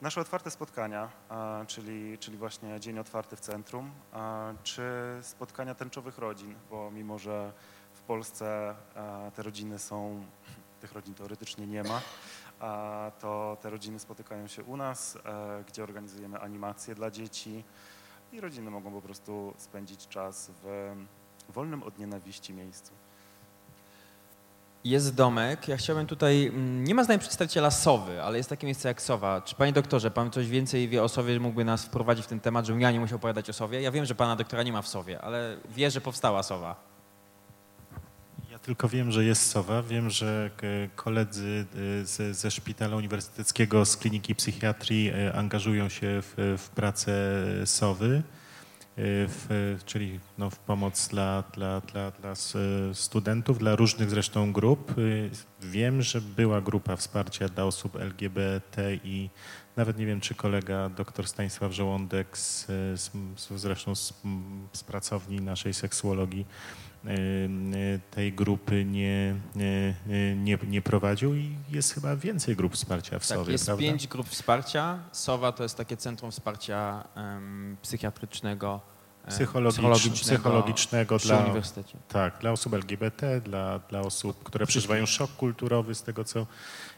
Nasze 0.00 0.20
otwarte 0.20 0.50
spotkania, 0.50 1.08
czyli, 1.66 2.18
czyli 2.18 2.36
właśnie 2.36 2.80
dzień 2.80 2.98
otwarty 2.98 3.36
w 3.36 3.40
centrum, 3.40 3.90
czy 4.62 4.82
spotkania 5.22 5.74
tęczowych 5.74 6.18
rodzin, 6.18 6.54
bo 6.70 6.90
mimo, 6.90 7.18
że 7.18 7.52
w 7.92 8.00
Polsce 8.00 8.74
te 9.34 9.42
rodziny 9.42 9.78
są, 9.78 10.24
tych 10.80 10.92
rodzin 10.92 11.14
teoretycznie 11.14 11.66
nie 11.66 11.82
ma, 11.82 12.00
to 13.18 13.56
te 13.60 13.70
rodziny 13.70 13.98
spotykają 13.98 14.46
się 14.46 14.64
u 14.64 14.76
nas, 14.76 15.18
gdzie 15.68 15.82
organizujemy 15.82 16.40
animacje 16.40 16.94
dla 16.94 17.10
dzieci 17.10 17.64
i 18.32 18.40
rodziny 18.40 18.70
mogą 18.70 18.92
po 18.92 19.02
prostu 19.02 19.54
spędzić 19.56 20.08
czas 20.08 20.50
w 20.62 20.94
wolnym 21.48 21.82
od 21.82 21.98
nienawiści 21.98 22.54
miejscu. 22.54 22.92
Jest 24.84 25.14
domek. 25.14 25.68
Ja 25.68 25.76
chciałbym 25.76 26.06
tutaj. 26.06 26.46
Mm, 26.46 26.84
nie 26.84 26.94
ma 26.94 27.04
z 27.04 27.08
nami 27.08 27.20
przedstawiciela 27.20 27.70
Sowy, 27.70 28.22
ale 28.22 28.36
jest 28.36 28.50
takie 28.50 28.66
miejsce 28.66 28.88
jak 28.88 29.02
Sowa. 29.02 29.40
Czy 29.40 29.54
panie 29.54 29.72
doktorze, 29.72 30.10
pan 30.10 30.30
coś 30.30 30.48
więcej 30.48 30.88
wie 30.88 31.02
o 31.02 31.08
Sowie, 31.08 31.40
mógłby 31.40 31.64
nas 31.64 31.84
wprowadzić 31.84 32.24
w 32.24 32.28
ten 32.28 32.40
temat, 32.40 32.66
żebym 32.66 32.80
ja 32.80 32.90
nie 32.90 33.00
musiał 33.00 33.16
opowiadać 33.16 33.50
o 33.50 33.52
Sowie? 33.52 33.82
Ja 33.82 33.90
wiem, 33.90 34.04
że 34.04 34.14
pana 34.14 34.36
doktora 34.36 34.62
nie 34.62 34.72
ma 34.72 34.82
w 34.82 34.88
Sowie, 34.88 35.20
ale 35.20 35.56
wie, 35.68 35.90
że 35.90 36.00
powstała 36.00 36.42
Sowa. 36.42 36.76
Ja 38.50 38.58
tylko 38.58 38.88
wiem, 38.88 39.12
że 39.12 39.24
jest 39.24 39.50
Sowa. 39.50 39.82
Wiem, 39.82 40.10
że 40.10 40.50
koledzy 40.96 41.66
y, 41.76 42.06
ze, 42.06 42.34
ze 42.34 42.50
szpitala 42.50 42.96
uniwersyteckiego 42.96 43.84
z 43.84 43.98
psychiatrii 44.36 45.10
y, 45.10 45.34
angażują 45.34 45.88
się 45.88 46.22
w, 46.22 46.56
w 46.58 46.68
pracę 46.68 47.12
Sowy. 47.64 48.22
Y, 48.98 49.26
w, 49.28 49.78
czyli 49.84 50.20
no, 50.38 50.50
w 50.50 50.58
pomoc 50.58 51.08
dla, 51.08 51.44
dla, 51.52 51.80
dla, 51.80 52.10
dla 52.10 52.34
studentów, 52.92 53.58
dla 53.58 53.76
różnych 53.76 54.10
zresztą 54.10 54.52
grup. 54.52 54.98
Y, 54.98 55.30
wiem, 55.60 56.02
że 56.02 56.20
była 56.20 56.60
grupa 56.60 56.96
wsparcia 56.96 57.48
dla 57.48 57.64
osób 57.64 57.96
LGBT 57.96 58.94
i 59.04 59.30
nawet 59.76 59.98
nie 59.98 60.06
wiem, 60.06 60.20
czy 60.20 60.34
kolega 60.34 60.88
dr 60.88 61.28
Stanisław 61.28 61.72
Żołądek 61.72 62.38
z, 62.38 62.66
z, 63.00 63.10
zresztą 63.56 63.94
z, 63.94 64.14
z 64.72 64.84
pracowni 64.84 65.40
naszej 65.40 65.74
seksuologii 65.74 66.46
tej 68.10 68.32
grupy 68.32 68.84
nie, 68.84 69.34
nie, 70.36 70.58
nie 70.68 70.82
prowadził 70.82 71.34
i 71.34 71.56
jest 71.70 71.94
chyba 71.94 72.16
więcej 72.16 72.56
grup 72.56 72.74
wsparcia 72.74 73.18
w 73.18 73.28
tak, 73.28 73.38
Sowie, 73.38 73.52
jest 73.52 73.66
prawda? 73.66 73.82
pięć 73.82 74.06
grup 74.06 74.28
wsparcia. 74.28 74.98
Sowa 75.12 75.52
to 75.52 75.62
jest 75.62 75.76
takie 75.76 75.96
centrum 75.96 76.30
wsparcia 76.30 77.04
um, 77.16 77.76
psychiatrycznego 77.82 78.80
psychologicznego, 79.28 80.14
psychologicznego 80.14 81.18
dla, 81.18 81.44
tak, 82.08 82.38
dla 82.40 82.52
osób 82.52 82.74
LGBT, 82.74 83.40
dla, 83.40 83.78
dla 83.78 84.00
osób, 84.00 84.42
które 84.42 84.66
przeżywają 84.66 85.06
szok 85.06 85.30
kulturowy 85.36 85.94
z 85.94 86.02
tego, 86.02 86.24
co, 86.24 86.46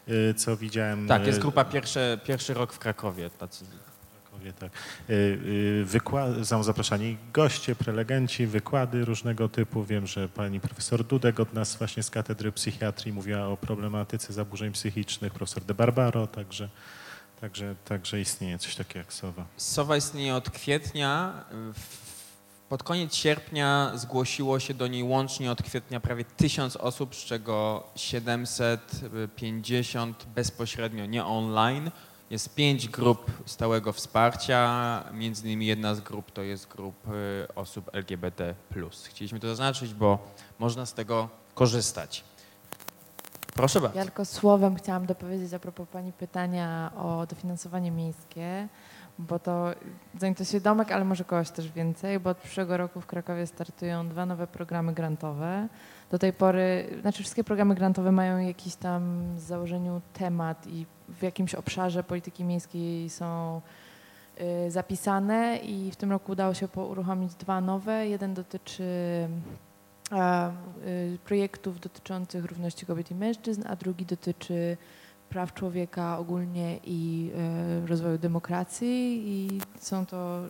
y, 0.09 0.33
co 0.33 0.57
widziałem. 0.57 1.07
Tak, 1.07 1.27
jest 1.27 1.39
y, 1.39 1.41
grupa 1.41 1.65
pierwszy, 1.65 2.19
pierwszy 2.23 2.53
rok 2.53 2.73
w 2.73 2.79
Krakowie. 2.79 3.29
Tacy. 3.29 3.65
Krakowie 4.43 4.53
tak. 4.53 4.71
Y, 5.09 5.83
wykłady, 5.85 6.45
są 6.45 6.63
zapraszani 6.63 7.17
goście, 7.33 7.75
prelegenci, 7.75 8.47
wykłady 8.47 9.05
różnego 9.05 9.49
typu. 9.49 9.83
Wiem, 9.83 10.07
że 10.07 10.29
pani 10.29 10.59
profesor 10.59 11.03
Dudek 11.03 11.39
od 11.39 11.53
nas 11.53 11.75
właśnie 11.75 12.03
z 12.03 12.09
Katedry 12.09 12.51
Psychiatrii 12.51 13.13
mówiła 13.13 13.47
o 13.47 13.57
problematyce 13.57 14.33
zaburzeń 14.33 14.71
psychicznych, 14.71 15.33
profesor 15.33 15.63
De 15.63 15.73
Barbaro, 15.73 16.27
także 16.27 16.69
Także, 17.41 17.75
także 17.85 18.21
istnieje 18.21 18.59
coś 18.59 18.75
takiego 18.75 18.99
jak 18.99 19.13
SOWA. 19.13 19.45
SOWA 19.57 19.97
istnieje 19.97 20.35
od 20.35 20.49
kwietnia. 20.49 21.43
Pod 22.69 22.83
koniec 22.83 23.15
sierpnia 23.15 23.91
zgłosiło 23.95 24.59
się 24.59 24.73
do 24.73 24.87
niej 24.87 25.03
łącznie 25.03 25.51
od 25.51 25.63
kwietnia 25.63 25.99
prawie 25.99 26.25
1000 26.25 26.75
osób, 26.75 27.15
z 27.15 27.25
czego 27.25 27.83
750 27.95 30.25
bezpośrednio, 30.35 31.05
nie 31.05 31.25
online. 31.25 31.91
Jest 32.33 32.55
pięć 32.55 32.89
grup 32.89 33.31
stałego 33.45 33.93
wsparcia, 33.93 35.03
między 35.13 35.45
innymi 35.47 35.65
jedna 35.65 35.95
z 35.95 36.01
grup 36.01 36.31
to 36.31 36.41
jest 36.41 36.67
grup 36.67 36.95
y, 37.07 37.55
osób 37.55 37.89
LGBT+. 37.93 38.55
Chcieliśmy 39.09 39.39
to 39.39 39.47
zaznaczyć, 39.47 39.93
bo 39.93 40.19
można 40.59 40.85
z 40.85 40.93
tego 40.93 41.29
korzystać. 41.53 42.23
Proszę 43.53 43.81
bardzo. 43.81 43.97
Ja 43.97 44.05
tylko 44.05 44.25
słowem 44.25 44.75
chciałam 44.75 45.05
dopowiedzieć 45.05 45.53
a 45.53 45.59
propos 45.59 45.87
Pani 45.91 46.13
pytania 46.13 46.91
o 46.97 47.25
dofinansowanie 47.25 47.91
miejskie 47.91 48.67
bo 49.19 49.39
to 49.39 49.71
zainteresuje 50.19 50.61
domek, 50.61 50.91
ale 50.91 51.05
może 51.05 51.23
kogoś 51.23 51.49
też 51.49 51.71
więcej, 51.71 52.19
bo 52.19 52.29
od 52.29 52.37
przyszłego 52.37 52.77
roku 52.77 53.01
w 53.01 53.05
Krakowie 53.05 53.47
startują 53.47 54.09
dwa 54.09 54.25
nowe 54.25 54.47
programy 54.47 54.93
grantowe. 54.93 55.67
Do 56.11 56.19
tej 56.19 56.33
pory, 56.33 56.89
znaczy 57.01 57.23
wszystkie 57.23 57.43
programy 57.43 57.75
grantowe 57.75 58.11
mają 58.11 58.37
jakiś 58.37 58.75
tam 58.75 59.33
w 59.35 59.39
założeniu 59.39 60.01
temat 60.13 60.67
i 60.67 60.85
w 61.09 61.23
jakimś 61.23 61.55
obszarze 61.55 62.03
polityki 62.03 62.43
miejskiej 62.43 63.09
są 63.09 63.61
y, 64.67 64.71
zapisane 64.71 65.57
i 65.57 65.91
w 65.91 65.95
tym 65.95 66.11
roku 66.11 66.31
udało 66.31 66.53
się 66.53 66.67
uruchomić 66.67 67.35
dwa 67.35 67.61
nowe. 67.61 68.07
Jeden 68.07 68.33
dotyczy 68.33 68.83
y, 71.13 71.17
projektów 71.17 71.79
dotyczących 71.79 72.45
równości 72.45 72.85
kobiet 72.85 73.11
i 73.11 73.15
mężczyzn, 73.15 73.63
a 73.67 73.75
drugi 73.75 74.05
dotyczy 74.05 74.77
praw 75.33 75.53
człowieka 75.53 76.17
ogólnie 76.17 76.79
i 76.83 77.31
e, 77.83 77.87
rozwoju 77.87 78.17
demokracji 78.17 79.23
i 79.25 79.61
są 79.79 80.05
to 80.05 80.39
e, 80.45 80.49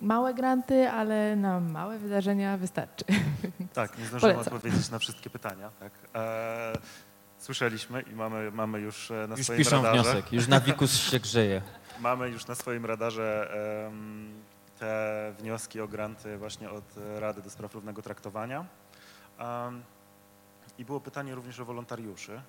małe 0.00 0.34
granty, 0.34 0.88
ale 0.88 1.36
na 1.36 1.60
małe 1.60 1.98
wydarzenia 1.98 2.56
wystarczy. 2.56 3.04
Tak, 3.72 3.98
nie 3.98 4.04
zdążyłem 4.04 4.38
odpowiedzieć 4.38 4.90
na 4.90 4.98
wszystkie 4.98 5.30
pytania. 5.30 5.70
Tak. 5.80 5.92
E, 7.40 7.42
słyszeliśmy 7.42 8.02
i 8.02 8.14
mamy, 8.14 8.50
mamy 8.50 8.80
już 8.80 9.10
na 9.28 9.36
już 9.36 9.44
swoim 9.44 9.58
piszą 9.58 9.82
radarze. 9.82 10.02
wniosek, 10.02 10.32
już 10.32 10.48
Nawikus 10.48 10.96
się 10.96 11.20
grzeje. 11.26 11.62
Mamy 12.00 12.28
już 12.28 12.46
na 12.46 12.54
swoim 12.54 12.86
radarze 12.86 13.50
te 14.78 15.34
wnioski 15.38 15.80
o 15.80 15.88
granty 15.88 16.38
właśnie 16.38 16.70
od 16.70 16.84
Rady 17.18 17.42
do 17.42 17.50
Spraw 17.50 17.74
Równego 17.74 18.02
Traktowania. 18.02 18.64
I 20.78 20.84
było 20.84 21.00
pytanie 21.00 21.34
również 21.34 21.60
o 21.60 21.64
wolontariuszy. 21.64 22.40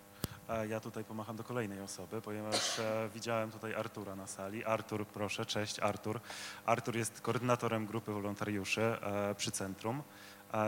Ja 0.70 0.80
tutaj 0.80 1.04
pomacham 1.04 1.36
do 1.36 1.44
kolejnej 1.44 1.82
osoby, 1.82 2.22
ponieważ 2.22 2.80
e, 2.80 3.10
widziałem 3.14 3.52
tutaj 3.52 3.76
Artura 3.76 4.16
na 4.16 4.28
sali. 4.28 4.66
Artur, 4.66 5.08
proszę, 5.08 5.46
cześć 5.46 5.80
Artur. 5.80 6.20
Artur 6.66 6.98
jest 6.98 7.22
koordynatorem 7.22 7.86
grupy 7.86 8.12
wolontariuszy 8.12 8.82
e, 8.82 9.36
przy 9.36 9.52
centrum. 9.52 10.04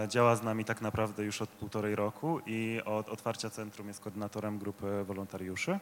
Działa 0.08 0.36
z 0.36 0.44
nami 0.44 0.66
tak 0.66 0.82
naprawdę 0.82 1.24
już 1.24 1.42
od 1.42 1.50
półtorej 1.50 1.96
roku 1.96 2.40
i 2.46 2.82
od 2.86 3.10
otwarcia 3.10 3.50
centrum 3.50 3.88
jest 3.88 4.00
koordynatorem 4.00 4.60
grupy 4.60 5.04
wolontariuszy. 5.04 5.80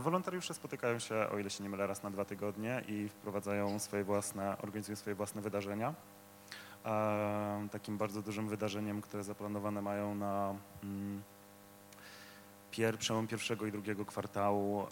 Wolontariusze 0.00 0.54
spotykają 0.54 0.98
się, 0.98 1.28
o 1.32 1.38
ile 1.38 1.50
się 1.50 1.64
nie 1.64 1.70
mylę, 1.70 1.86
raz 1.86 2.02
na 2.02 2.10
dwa 2.10 2.24
tygodnie 2.24 2.84
i 2.88 3.08
wprowadzają 3.08 3.78
swoje 3.78 4.04
własne, 4.04 4.58
organizują 4.58 4.96
swoje 4.96 5.16
własne 5.16 5.42
wydarzenia. 5.42 5.94
Takim 7.70 7.98
bardzo 7.98 8.22
dużym 8.22 8.48
wydarzeniem, 8.48 9.00
które 9.00 9.24
zaplanowane 9.24 9.82
mają 9.82 10.14
na 10.14 10.54
mm, 10.82 11.22
pier, 12.70 12.98
przełom 12.98 13.26
pierwszego 13.26 13.66
i 13.66 13.72
drugiego 13.72 14.04
kwartału 14.04 14.76
um, 14.78 14.88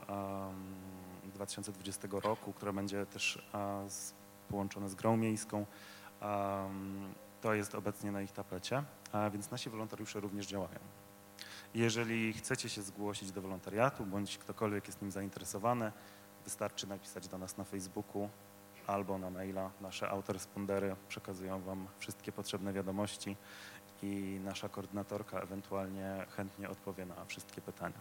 2020 1.34 2.08
roku, 2.10 2.52
które 2.52 2.72
będzie 2.72 3.06
też 3.06 3.48
połączone 4.48 4.88
z 4.88 4.94
grą 4.94 5.16
miejską. 5.16 5.66
To 7.42 7.54
jest 7.54 7.74
obecnie 7.74 8.12
na 8.12 8.22
ich 8.22 8.32
tapecie, 8.32 8.82
a 9.12 9.30
więc 9.30 9.50
nasi 9.50 9.70
wolontariusze 9.70 10.20
również 10.20 10.46
działają. 10.46 10.78
Jeżeli 11.74 12.32
chcecie 12.32 12.68
się 12.68 12.82
zgłosić 12.82 13.32
do 13.32 13.42
wolontariatu, 13.42 14.06
bądź 14.06 14.38
ktokolwiek 14.38 14.86
jest 14.86 15.02
nim 15.02 15.10
zainteresowany, 15.10 15.92
wystarczy 16.44 16.86
napisać 16.86 17.28
do 17.28 17.38
nas 17.38 17.56
na 17.56 17.64
Facebooku 17.64 18.28
albo 18.86 19.18
na 19.18 19.30
maila. 19.30 19.70
Nasze 19.80 20.10
autorespondery 20.10 20.96
przekazują 21.08 21.62
Wam 21.62 21.86
wszystkie 21.98 22.32
potrzebne 22.32 22.72
wiadomości 22.72 23.36
i 24.02 24.40
nasza 24.44 24.68
koordynatorka 24.68 25.40
ewentualnie 25.40 26.26
chętnie 26.36 26.70
odpowie 26.70 27.06
na 27.06 27.24
wszystkie 27.24 27.60
pytania. 27.60 27.98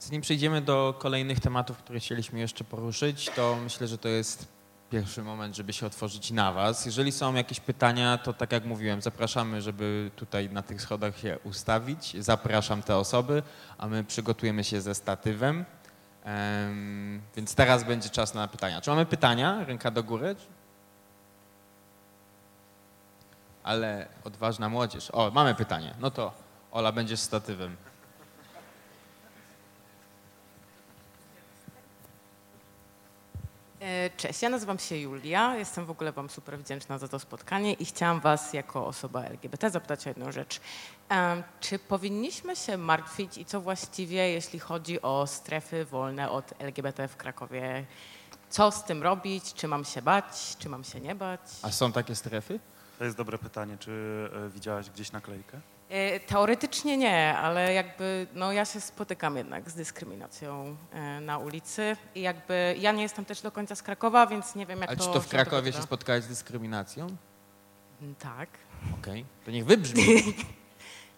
Zanim 0.00 0.22
przejdziemy 0.22 0.60
do 0.60 0.94
kolejnych 0.98 1.40
tematów, 1.40 1.78
które 1.78 2.00
chcieliśmy 2.00 2.40
jeszcze 2.40 2.64
poruszyć, 2.64 3.30
to 3.30 3.56
myślę, 3.64 3.86
że 3.86 3.98
to 3.98 4.08
jest 4.08 4.53
pierwszy 4.94 5.22
moment, 5.22 5.56
żeby 5.56 5.72
się 5.72 5.86
otworzyć 5.86 6.30
na 6.30 6.52
Was. 6.52 6.86
Jeżeli 6.86 7.12
są 7.12 7.34
jakieś 7.34 7.60
pytania, 7.60 8.18
to 8.18 8.32
tak 8.32 8.52
jak 8.52 8.64
mówiłem, 8.64 9.02
zapraszamy, 9.02 9.62
żeby 9.62 10.10
tutaj 10.16 10.50
na 10.50 10.62
tych 10.62 10.82
schodach 10.82 11.18
się 11.18 11.38
ustawić. 11.44 12.16
Zapraszam 12.18 12.82
te 12.82 12.96
osoby, 12.96 13.42
a 13.78 13.88
my 13.88 14.04
przygotujemy 14.04 14.64
się 14.64 14.80
ze 14.80 14.94
statywem. 14.94 15.64
Em, 16.24 17.22
więc 17.36 17.54
teraz 17.54 17.84
będzie 17.84 18.08
czas 18.10 18.34
na 18.34 18.48
pytania. 18.48 18.80
Czy 18.80 18.90
mamy 18.90 19.06
pytania? 19.06 19.64
Ręka 19.64 19.90
do 19.90 20.02
góry. 20.02 20.36
Ale 23.62 24.08
odważna 24.24 24.68
młodzież. 24.68 25.10
O, 25.10 25.30
mamy 25.30 25.54
pytanie. 25.54 25.94
No 26.00 26.10
to 26.10 26.32
Ola 26.72 26.92
będzie 26.92 27.16
z 27.16 27.22
statywem. 27.22 27.76
Cześć, 34.16 34.42
ja 34.42 34.48
nazywam 34.48 34.78
się 34.78 34.96
Julia. 34.96 35.56
Jestem 35.56 35.86
w 35.86 35.90
ogóle 35.90 36.12
Wam 36.12 36.30
super 36.30 36.58
wdzięczna 36.58 36.98
za 36.98 37.08
to 37.08 37.18
spotkanie 37.18 37.72
i 37.72 37.84
chciałam 37.84 38.20
Was 38.20 38.52
jako 38.52 38.86
osoba 38.86 39.24
LGBT 39.24 39.70
zapytać 39.70 40.06
o 40.06 40.10
jedną 40.10 40.32
rzecz. 40.32 40.60
Em, 41.08 41.42
Czy 41.60 41.78
powinniśmy 41.78 42.56
się 42.56 42.76
martwić 42.78 43.38
i 43.38 43.44
co 43.44 43.60
właściwie, 43.60 44.30
jeśli 44.30 44.58
chodzi 44.58 45.02
o 45.02 45.26
strefy 45.26 45.84
wolne 45.84 46.30
od 46.30 46.52
LGBT 46.58 47.08
w 47.08 47.16
Krakowie? 47.16 47.84
Co 48.50 48.70
z 48.70 48.84
tym 48.84 49.02
robić? 49.02 49.54
Czy 49.54 49.68
mam 49.68 49.84
się 49.84 50.02
bać? 50.02 50.56
Czy 50.58 50.68
mam 50.68 50.84
się 50.84 51.00
nie 51.00 51.14
bać? 51.14 51.40
A 51.62 51.70
są 51.70 51.92
takie 51.92 52.14
strefy? 52.14 52.60
To 52.98 53.04
jest 53.04 53.16
dobre 53.16 53.38
pytanie. 53.38 53.76
Czy 53.78 53.90
e, 54.46 54.50
widziałaś 54.50 54.90
gdzieś 54.90 55.12
naklejkę? 55.12 55.60
E, 55.88 56.20
Teoretycznie 56.20 56.96
nie, 56.96 57.36
ale 57.38 57.72
jakby 57.74 58.26
no 58.34 58.52
ja 58.52 58.64
się 58.64 58.80
spotykam 58.80 59.36
jednak 59.36 59.70
z 59.70 59.74
dyskryminacją 59.74 60.76
e, 60.92 61.20
na 61.20 61.38
ulicy 61.38 61.96
i 62.14 62.20
jakby 62.20 62.76
ja 62.78 62.92
nie 62.92 63.02
jestem 63.02 63.24
też 63.24 63.40
do 63.40 63.52
końca 63.52 63.74
z 63.74 63.82
Krakowa, 63.82 64.26
więc 64.26 64.54
nie 64.54 64.66
wiem 64.66 64.80
jak 64.80 64.88
Ale 64.88 64.96
to 64.98 65.06
czy 65.06 65.12
to 65.12 65.20
w 65.20 65.28
Krakowie 65.28 65.72
się 65.72 65.82
spotkałeś 65.82 66.24
z 66.24 66.28
dyskryminacją? 66.28 67.06
Mm, 68.02 68.14
Tak. 68.14 68.48
Okej, 69.00 69.24
to 69.44 69.50
niech 69.50 69.64
wybrzmi. 69.64 70.04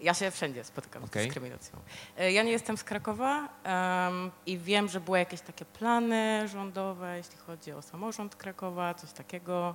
Ja 0.00 0.14
się 0.14 0.30
wszędzie 0.30 0.64
spotykam 0.64 1.04
Okej. 1.04 1.22
z 1.22 1.26
dyskryminacją. 1.26 1.78
E, 2.18 2.32
Ja 2.32 2.42
nie 2.42 2.50
jestem 2.52 2.76
z 2.76 2.84
Krakowa 2.84 3.48
em, 3.64 4.30
i 4.46 4.58
wiem, 4.58 4.88
że 4.88 5.00
były 5.00 5.18
jakieś 5.18 5.40
takie 5.40 5.64
plany 5.64 6.48
rządowe, 6.48 7.16
jeśli 7.16 7.36
chodzi 7.36 7.72
o 7.72 7.82
samorząd 7.82 8.36
Krakowa, 8.36 8.94
coś 8.94 9.12
takiego. 9.12 9.74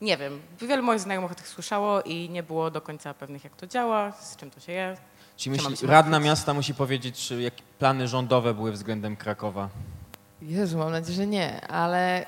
Nie 0.00 0.16
wiem, 0.16 0.40
wielu 0.60 0.82
moich 0.82 1.00
znajomych 1.00 1.32
o 1.32 1.34
tych 1.34 1.48
słyszało 1.48 2.02
i 2.02 2.30
nie 2.30 2.42
było 2.42 2.70
do 2.70 2.80
końca 2.80 3.14
pewnych, 3.14 3.44
jak 3.44 3.56
to 3.56 3.66
działa, 3.66 4.12
z 4.12 4.36
czym 4.36 4.50
to 4.50 4.60
się 4.60 4.72
je. 4.72 4.96
Czy 5.36 5.50
myśli, 5.50 5.76
radna 5.86 6.10
martwić? 6.10 6.30
miasta 6.30 6.54
musi 6.54 6.74
powiedzieć, 6.74 7.26
czy 7.28 7.42
jakie 7.42 7.62
plany 7.78 8.08
rządowe 8.08 8.54
były 8.54 8.72
względem 8.72 9.16
Krakowa? 9.16 9.68
Jezu, 10.42 10.78
mam 10.78 10.90
nadzieję, 10.92 11.16
że 11.16 11.26
nie, 11.26 11.66
ale 11.66 12.22
y, 12.22 12.24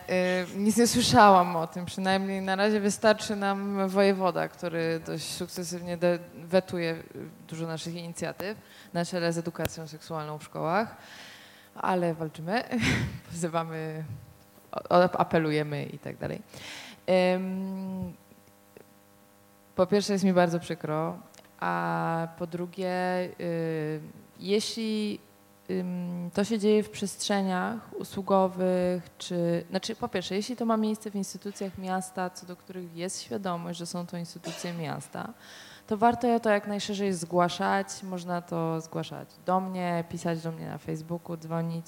nic 0.57 0.77
nie 0.77 0.87
słyszałam 0.87 1.57
o 1.57 1.66
tym. 1.66 1.87
Przynajmniej 1.87 2.43
na 2.43 2.57
razie 2.57 2.81
wystarczy 2.81 3.37
nam 3.37 3.89
wojewoda, 3.89 4.49
który 4.49 5.01
dość 5.07 5.25
sukcesywnie 5.25 5.97
de- 5.97 6.18
wetuje 6.35 6.93
y, 6.93 7.05
dużo 7.49 7.66
naszych 7.66 7.95
inicjatyw 7.95 8.59
na 8.93 9.05
czele 9.05 9.33
z 9.33 9.39
edukacją 9.39 9.89
seksualną 9.89 10.39
w 10.39 10.45
szkołach, 10.45 10.97
ale 11.75 12.14
walczymy, 12.14 12.64
wzywamy, 13.33 14.05
apelujemy 15.18 15.85
i 15.85 15.99
tak 15.99 16.16
dalej. 16.16 16.43
Po 19.76 19.86
pierwsze 19.86 20.12
jest 20.12 20.24
mi 20.24 20.32
bardzo 20.32 20.61
przykro, 20.61 21.18
a 21.61 22.28
po 22.38 22.46
drugie, 22.46 23.24
y, 23.40 24.00
jeśli 24.40 25.18
to 26.34 26.44
się 26.44 26.59
dzieje 26.59 26.82
w 26.82 26.90
przestrzeniach 26.90 28.00
usługowych, 28.00 29.11
czy 29.18 29.64
znaczy 29.70 29.96
po 29.96 30.09
pierwsze, 30.09 30.34
jeśli 30.34 30.57
to 30.57 30.66
ma 30.66 30.76
miejsce 30.76 31.11
w 31.11 31.14
instytucjach 31.14 31.78
miasta, 31.78 32.30
co 32.30 32.46
do 32.46 32.57
których 32.57 32.96
jest 32.96 33.22
świadomość, 33.22 33.78
że 33.78 33.86
są 33.86 34.07
to 34.07 34.16
instytucje 34.16 34.72
miasta, 34.72 35.32
to 35.86 35.96
warto 35.96 36.40
to 36.40 36.50
jak 36.50 36.66
najszerzej 36.66 37.12
zgłaszać. 37.12 38.03
Można 38.03 38.42
to 38.42 38.80
zgłaszać 38.80 39.28
do 39.46 39.61
mnie, 39.61 40.05
pisać 40.09 40.42
do 40.42 40.53
mnie 40.53 40.66
na 40.66 40.78
Facebooku, 40.78 41.36
dzwonić. 41.36 41.86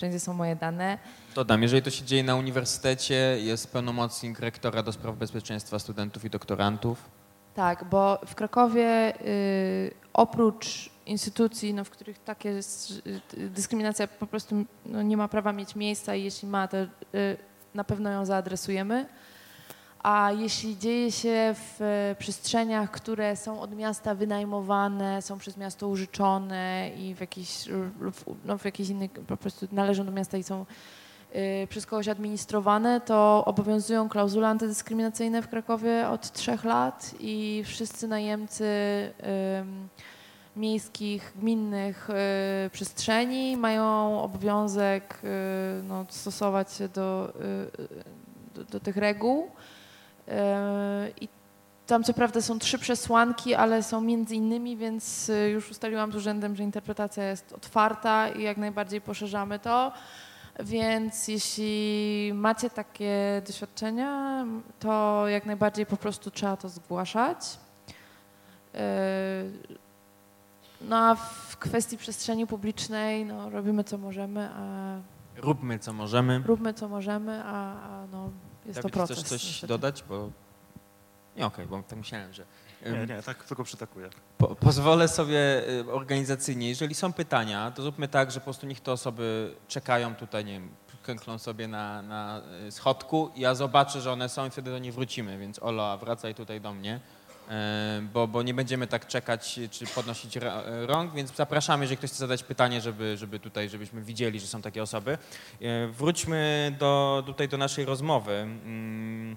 Wszędzie 0.00 0.20
są 0.20 0.34
moje 0.34 0.56
dane. 0.56 0.98
Dodam, 1.34 1.62
jeżeli 1.62 1.82
to 1.82 1.90
się 1.90 2.04
dzieje 2.04 2.22
na 2.22 2.36
uniwersytecie, 2.36 3.36
jest 3.40 3.72
pełnomocnik 3.72 4.40
rektora 4.40 4.82
do 4.82 4.92
spraw 4.92 5.16
bezpieczeństwa 5.16 5.78
studentów 5.78 6.24
i 6.24 6.30
doktorantów. 6.30 7.10
Tak, 7.54 7.84
bo 7.84 8.20
w 8.26 8.34
Krakowie 8.34 9.12
y, 9.26 9.90
oprócz 10.12 10.90
instytucji, 11.06 11.74
no, 11.74 11.84
w 11.84 11.90
których 11.90 12.18
takie 12.18 12.50
y, 13.36 13.48
dyskryminacja 13.48 14.06
po 14.06 14.26
prostu 14.26 14.64
no, 14.86 15.02
nie 15.02 15.16
ma 15.16 15.28
prawa 15.28 15.52
mieć 15.52 15.76
miejsca 15.76 16.14
i 16.14 16.24
jeśli 16.24 16.48
ma, 16.48 16.68
to 16.68 16.76
y, 16.76 16.88
na 17.74 17.84
pewno 17.84 18.10
ją 18.10 18.24
zaadresujemy. 18.24 19.06
A 20.02 20.32
jeśli 20.32 20.78
dzieje 20.78 21.12
się 21.12 21.54
w 21.54 21.80
y, 22.12 22.16
przestrzeniach, 22.18 22.90
które 22.90 23.36
są 23.36 23.60
od 23.60 23.76
miasta 23.76 24.14
wynajmowane, 24.14 25.22
są 25.22 25.38
przez 25.38 25.56
miasto 25.56 25.88
użyczone 25.88 26.90
i 26.98 27.14
w 27.14 27.20
jakiś, 27.20 27.64
no, 28.44 28.58
w 28.58 28.64
jakiś 28.64 28.88
inny, 28.88 29.08
po 29.08 29.36
prostu 29.36 29.68
należą 29.72 30.06
do 30.06 30.12
miasta 30.12 30.38
i 30.38 30.42
są 30.42 30.66
y, 31.34 31.66
przez 31.70 31.86
kogoś 31.86 32.08
administrowane, 32.08 33.00
to 33.00 33.44
obowiązują 33.44 34.08
klauzule 34.08 34.48
antydyskryminacyjne 34.48 35.42
w 35.42 35.48
Krakowie 35.48 36.08
od 36.08 36.32
trzech 36.32 36.64
lat 36.64 37.14
i 37.20 37.62
wszyscy 37.66 38.08
najemcy 38.08 38.64
miejskich, 40.56 41.32
gminnych 41.36 42.08
y, 42.66 42.70
przestrzeni 42.70 43.56
mają 43.56 44.20
obowiązek 44.22 45.22
no, 45.82 46.06
stosować 46.08 46.72
się 46.72 46.88
do, 46.88 47.32
do, 48.54 48.64
do 48.64 48.80
tych 48.80 48.96
reguł. 48.96 49.50
Y, 50.28 50.32
I 51.20 51.28
tam 51.86 52.04
co 52.04 52.14
prawda 52.14 52.40
są 52.40 52.58
trzy 52.58 52.78
przesłanki, 52.78 53.54
ale 53.54 53.82
są 53.82 54.00
między 54.00 54.34
innymi, 54.34 54.76
więc 54.76 55.28
y, 55.28 55.48
już 55.50 55.70
ustaliłam 55.70 56.12
z 56.12 56.16
urzędem, 56.16 56.56
że 56.56 56.62
interpretacja 56.62 57.24
jest 57.24 57.52
otwarta 57.52 58.28
i 58.28 58.42
jak 58.42 58.56
najbardziej 58.56 59.00
poszerzamy 59.00 59.58
to. 59.58 59.92
Więc 60.60 61.28
jeśli 61.28 62.32
macie 62.34 62.70
takie 62.70 63.42
doświadczenia, 63.46 64.44
to 64.80 65.24
jak 65.28 65.46
najbardziej 65.46 65.86
po 65.86 65.96
prostu 65.96 66.30
trzeba 66.30 66.56
to 66.56 66.68
zgłaszać. 66.68 67.58
Yy, 68.74 68.80
No 70.80 70.96
a 70.96 71.14
w 71.48 71.56
kwestii 71.56 71.96
przestrzeni 71.96 72.46
publicznej 72.46 73.24
no, 73.24 73.50
robimy 73.50 73.84
co 73.84 73.98
możemy, 73.98 74.48
a 74.56 74.96
Róbmy 75.36 75.78
co 75.78 75.92
możemy. 75.92 76.38
róbmy 76.46 76.74
co 76.74 76.88
możemy, 76.88 77.42
a, 77.44 77.72
a 77.72 78.06
no, 78.12 78.30
jest 78.70 78.82
Dawid, 78.82 78.94
to 78.94 78.98
proces. 78.98 79.18
chcesz 79.18 79.28
coś 79.28 79.44
niestety. 79.44 79.66
dodać? 79.66 80.04
Bo... 80.08 80.30
Nie, 81.36 81.46
okej, 81.46 81.66
bo 81.66 81.82
tak 81.82 81.98
myślałem, 81.98 82.32
że... 82.32 82.44
Nie, 82.86 83.06
nie, 83.06 83.22
tak 83.22 83.44
tylko 83.44 83.64
przytakuję. 83.64 84.10
Po, 84.38 84.46
pozwolę 84.56 85.08
sobie 85.08 85.68
y, 85.68 85.92
organizacyjnie, 85.92 86.68
jeżeli 86.68 86.94
są 86.94 87.12
pytania, 87.12 87.70
to 87.70 87.82
zróbmy 87.82 88.08
tak, 88.08 88.30
że 88.30 88.40
po 88.40 88.44
prostu 88.44 88.66
niech 88.66 88.80
te 88.80 88.92
osoby 88.92 89.54
czekają 89.68 90.14
tutaj, 90.14 90.44
nie 90.44 90.52
wiem, 90.52 90.70
sobie 91.38 91.68
na, 91.68 92.02
na 92.02 92.42
y, 92.68 92.72
schodku 92.72 93.30
i 93.34 93.40
ja 93.40 93.54
zobaczę, 93.54 94.00
że 94.00 94.12
one 94.12 94.28
są 94.28 94.46
i 94.46 94.50
wtedy 94.50 94.70
do 94.70 94.78
nich 94.78 94.94
wrócimy, 94.94 95.38
więc 95.38 95.62
Ola, 95.62 95.96
wracaj 95.96 96.34
tutaj 96.34 96.60
do 96.60 96.72
mnie, 96.72 97.00
bo, 98.12 98.28
bo 98.28 98.42
nie 98.42 98.54
będziemy 98.54 98.86
tak 98.86 99.06
czekać 99.06 99.60
czy 99.70 99.86
podnosić 99.86 100.38
rąk, 100.86 101.14
więc 101.14 101.34
zapraszamy, 101.34 101.84
jeżeli 101.84 101.96
ktoś 101.96 102.10
chce 102.10 102.18
zadać 102.18 102.42
pytanie, 102.42 102.80
żeby, 102.80 103.16
żeby 103.16 103.38
tutaj, 103.40 103.68
żebyśmy 103.68 104.02
widzieli, 104.02 104.40
że 104.40 104.46
są 104.46 104.62
takie 104.62 104.82
osoby. 104.82 105.18
Y, 105.62 105.88
Wróćmy 105.92 106.72
do, 106.78 107.22
tutaj 107.26 107.48
do 107.48 107.58
naszej 107.58 107.84
rozmowy. 107.84 108.32
Mm, 108.32 109.36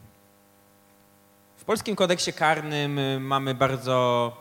W 1.58 1.66
polskim 1.66 1.96
kodeksie 1.96 2.34
karnym 2.34 3.00
mamy 3.26 3.56
bardzo 3.56 4.34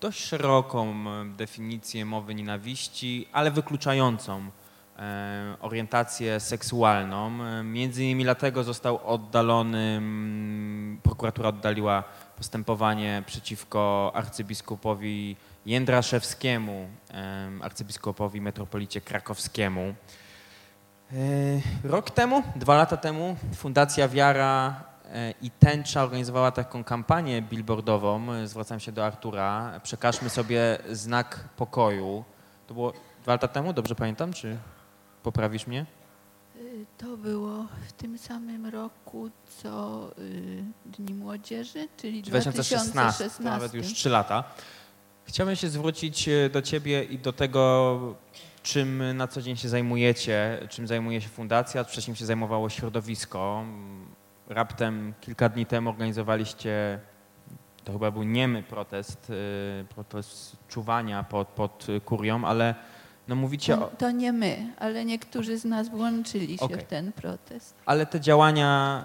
dość 0.00 0.24
szeroką 0.24 0.94
definicję 1.36 2.04
mowy 2.04 2.34
nienawiści, 2.34 3.28
ale 3.32 3.50
wykluczającą 3.50 4.50
e, 4.98 5.56
orientację 5.60 6.40
seksualną. 6.40 7.44
E, 7.44 7.62
Między 7.62 8.04
innymi 8.04 8.24
dlatego 8.24 8.64
został 8.64 9.00
oddalony, 9.04 9.78
mm, 9.98 10.98
prokuratura 11.02 11.48
oddaliła 11.48 12.04
postępowanie 12.36 13.22
przeciwko 13.26 14.12
arcybiskupowi 14.14 15.36
Jędraszewskiemu, 15.66 16.88
em, 17.08 17.62
arcybiskupowi 17.62 18.40
metropolicie 18.40 19.00
krakowskiemu. 19.00 19.94
E, 21.12 21.14
Rok 21.84 22.10
temu, 22.10 22.42
dwa 22.56 22.74
lata 22.74 22.96
temu, 22.96 23.36
Fundacja 23.54 24.08
Wiara 24.08 24.84
e, 25.12 25.34
i 25.42 25.50
Tęcza 25.50 26.02
organizowała 26.02 26.50
taką 26.50 26.84
kampanię 26.84 27.42
billboardową. 27.42 28.32
E, 28.32 28.46
Zwracam 28.46 28.80
się 28.80 28.92
do 28.92 29.06
Artura. 29.06 29.80
Przekażmy 29.82 30.30
sobie 30.30 30.78
znak 30.90 31.48
pokoju. 31.56 32.24
To 32.66 32.74
było 32.74 32.92
dwa 33.22 33.32
lata 33.32 33.48
temu, 33.48 33.72
dobrze 33.72 33.94
pamiętam, 33.94 34.32
czy 34.32 34.58
poprawisz 35.22 35.66
mnie? 35.66 35.86
To 36.98 37.16
było 37.16 37.66
w 37.88 37.92
tym 37.92 38.18
samym 38.18 38.66
roku, 38.66 39.30
co 39.46 40.10
y, 40.18 40.64
Dni 40.86 41.14
Młodzieży, 41.14 41.88
czyli 41.96 42.22
2016, 42.22 42.92
2016. 42.92 43.38
to 43.38 43.50
nawet 43.50 43.74
już 43.74 43.86
3 43.92 44.08
lata. 44.10 44.44
Chciałbym 45.24 45.56
się 45.56 45.68
zwrócić 45.68 46.28
e, 46.28 46.50
do 46.50 46.62
Ciebie 46.62 47.04
i 47.04 47.18
do 47.18 47.32
tego, 47.32 47.98
czym 48.62 49.16
na 49.16 49.28
co 49.28 49.42
dzień 49.42 49.56
się 49.56 49.68
zajmujecie, 49.68 50.66
czym 50.70 50.86
zajmuje 50.86 51.20
się 51.20 51.28
fundacja, 51.28 51.84
wcześniej 51.84 52.16
się 52.16 52.26
zajmowało 52.26 52.68
środowisko. 52.70 53.64
Raptem 54.48 55.14
kilka 55.20 55.48
dni 55.48 55.66
temu 55.66 55.90
organizowaliście, 55.90 57.00
to 57.84 57.92
chyba 57.92 58.10
był 58.10 58.22
niemy 58.22 58.62
protest, 58.62 59.30
e, 59.30 59.84
protest 59.84 60.56
czuwania 60.68 61.22
pod, 61.22 61.48
pod 61.48 61.86
kurią, 62.04 62.44
ale 62.44 62.74
no 63.28 63.34
mówicie 63.34 63.76
To, 63.76 63.86
o, 63.86 63.90
to 63.98 64.10
nie 64.10 64.32
my, 64.32 64.72
ale 64.78 65.04
niektórzy 65.04 65.58
z 65.58 65.64
nas 65.64 65.88
włączyli 65.88 66.58
się 66.58 66.64
Okej. 66.64 66.78
w 66.78 66.82
ten 66.82 67.12
protest. 67.12 67.74
Ale 67.86 68.06
te 68.06 68.20
działania. 68.20 69.04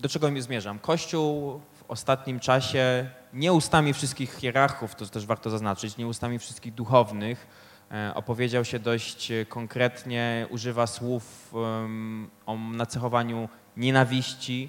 Do 0.00 0.08
czego 0.08 0.30
mi 0.30 0.42
zmierzam? 0.42 0.78
Kościół 0.78 1.60
w 1.74 1.84
ostatnim 1.88 2.40
czasie, 2.40 3.10
nie 3.32 3.52
ustami 3.52 3.92
wszystkich 3.92 4.34
hierarchów, 4.34 4.94
to 4.94 5.06
też 5.06 5.26
warto 5.26 5.50
zaznaczyć, 5.50 5.96
nie 5.96 6.06
ustami 6.06 6.38
wszystkich 6.38 6.74
duchownych, 6.74 7.46
e, 7.92 8.12
opowiedział 8.14 8.64
się 8.64 8.78
dość 8.78 9.32
konkretnie, 9.48 10.46
używa 10.50 10.86
słów 10.86 11.54
em, 11.84 12.30
o 12.46 12.56
nacechowaniu 12.56 13.48
nienawiści. 13.76 14.68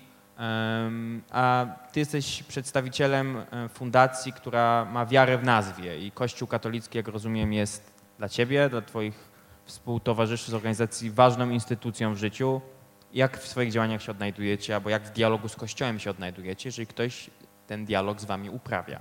A 1.31 1.65
ty 1.91 1.99
jesteś 1.99 2.43
przedstawicielem 2.43 3.37
e, 3.37 3.69
fundacji, 3.69 4.33
która 4.33 4.85
ma 4.85 5.05
wiarę 5.05 5.37
w 5.37 5.43
nazwie 5.43 5.99
i 5.99 6.11
Kościół 6.11 6.47
katolicki, 6.47 6.97
jak 6.97 7.07
rozumiem, 7.07 7.53
jest 7.53 7.93
dla 8.17 8.29
ciebie, 8.29 8.69
dla 8.69 8.81
twoich 8.81 9.33
współtowarzyszy 9.65 10.51
z 10.51 10.53
organizacji 10.53 11.11
ważną 11.11 11.49
instytucją 11.49 12.13
w 12.13 12.17
życiu. 12.17 12.61
Jak 13.13 13.37
w 13.37 13.47
swoich 13.47 13.71
działaniach 13.71 14.01
się 14.01 14.11
odnajdujecie, 14.11 14.75
albo 14.75 14.89
jak 14.89 15.03
w 15.03 15.11
dialogu 15.11 15.49
z 15.49 15.55
Kościołem 15.55 15.99
się 15.99 16.09
odnajdujecie, 16.09 16.67
jeżeli 16.67 16.87
ktoś 16.87 17.29
ten 17.67 17.85
dialog 17.85 18.21
z 18.21 18.25
wami 18.25 18.49
uprawia? 18.49 18.99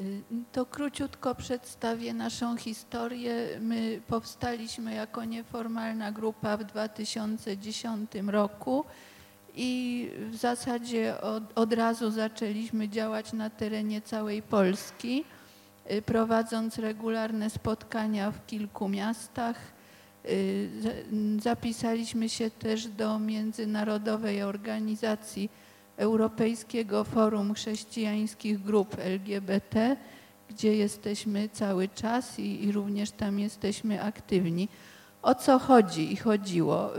Y, 0.00 0.22
To 0.52 0.66
króciutko 0.66 1.34
przedstawię 1.34 2.14
naszą 2.14 2.56
historię. 2.56 3.48
My 3.60 4.00
powstaliśmy 4.06 4.94
jako 4.94 5.24
nieformalna 5.24 6.12
grupa 6.12 6.56
w 6.56 6.64
2010 6.64 8.10
roku 8.26 8.84
i 9.60 10.10
w 10.30 10.36
zasadzie 10.36 11.20
od, 11.20 11.42
od 11.58 11.72
razu 11.72 12.10
zaczęliśmy 12.10 12.88
działać 12.88 13.32
na 13.32 13.50
terenie 13.50 14.00
całej 14.02 14.42
Polski, 14.42 15.24
y, 15.92 16.02
prowadząc 16.02 16.78
regularne 16.78 17.50
spotkania 17.50 18.30
w 18.30 18.46
kilku 18.46 18.88
miastach. 18.88 19.56
Y, 20.28 20.70
za- 20.80 21.42
Zapisaliśmy 21.42 22.28
się 22.28 22.50
też 22.50 22.86
do 22.88 23.18
międzynarodowej 23.18 24.42
organizacji 24.42 25.50
Europejskiego 25.96 27.04
Forum 27.04 27.54
Chrześcijańskich 27.54 28.62
Grup 28.62 28.96
LGBT, 28.98 29.96
gdzie 30.50 30.76
jesteśmy 30.76 31.48
cały 31.48 31.88
czas 31.88 32.38
i, 32.38 32.64
i 32.64 32.72
również 32.72 33.10
tam 33.10 33.38
jesteśmy 33.38 34.02
aktywni. 34.02 34.68
O 35.22 35.34
co 35.34 35.58
chodzi 35.58 36.12
i 36.12 36.16
chodziło? 36.16 36.90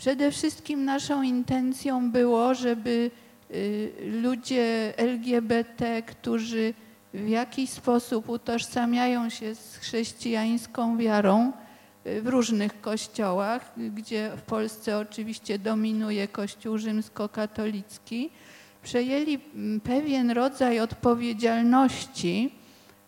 Przede 0.00 0.30
wszystkim 0.30 0.84
naszą 0.84 1.22
intencją 1.22 2.10
było, 2.10 2.54
żeby 2.54 3.10
y, 3.50 3.92
ludzie 4.22 4.92
LGBT, 4.96 6.02
którzy 6.02 6.74
w 7.14 7.28
jakiś 7.28 7.70
sposób 7.70 8.28
utożsamiają 8.28 9.30
się 9.30 9.54
z 9.54 9.76
chrześcijańską 9.76 10.98
wiarą 10.98 11.52
y, 12.06 12.22
w 12.22 12.26
różnych 12.26 12.80
kościołach, 12.80 13.72
gdzie 13.76 14.30
w 14.36 14.42
Polsce 14.42 14.98
oczywiście 14.98 15.58
dominuje 15.58 16.28
Kościół 16.28 16.78
rzymskokatolicki, 16.78 18.30
przejęli 18.82 19.38
mm, 19.54 19.80
pewien 19.80 20.30
rodzaj 20.30 20.80
odpowiedzialności, 20.80 22.54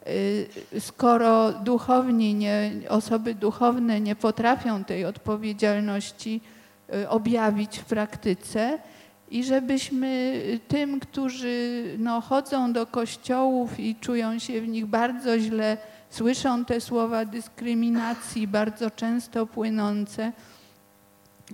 y, 0.06 0.80
skoro 0.80 1.52
duchowni, 1.52 2.34
nie, 2.34 2.72
osoby 2.88 3.34
duchowne 3.34 4.00
nie 4.00 4.16
potrafią 4.16 4.84
tej 4.84 5.04
odpowiedzialności 5.04 6.40
objawić 7.08 7.78
w 7.78 7.84
praktyce 7.84 8.78
i 9.30 9.44
żebyśmy 9.44 10.40
tym, 10.68 11.00
którzy 11.00 11.84
no, 11.98 12.20
chodzą 12.20 12.72
do 12.72 12.86
kościołów 12.86 13.80
i 13.80 13.94
czują 13.94 14.38
się 14.38 14.60
w 14.60 14.68
nich 14.68 14.86
bardzo 14.86 15.38
źle, 15.38 15.76
słyszą 16.10 16.64
te 16.64 16.80
słowa 16.80 17.24
dyskryminacji 17.24 18.48
bardzo 18.48 18.90
często 18.90 19.46
płynące, 19.46 20.32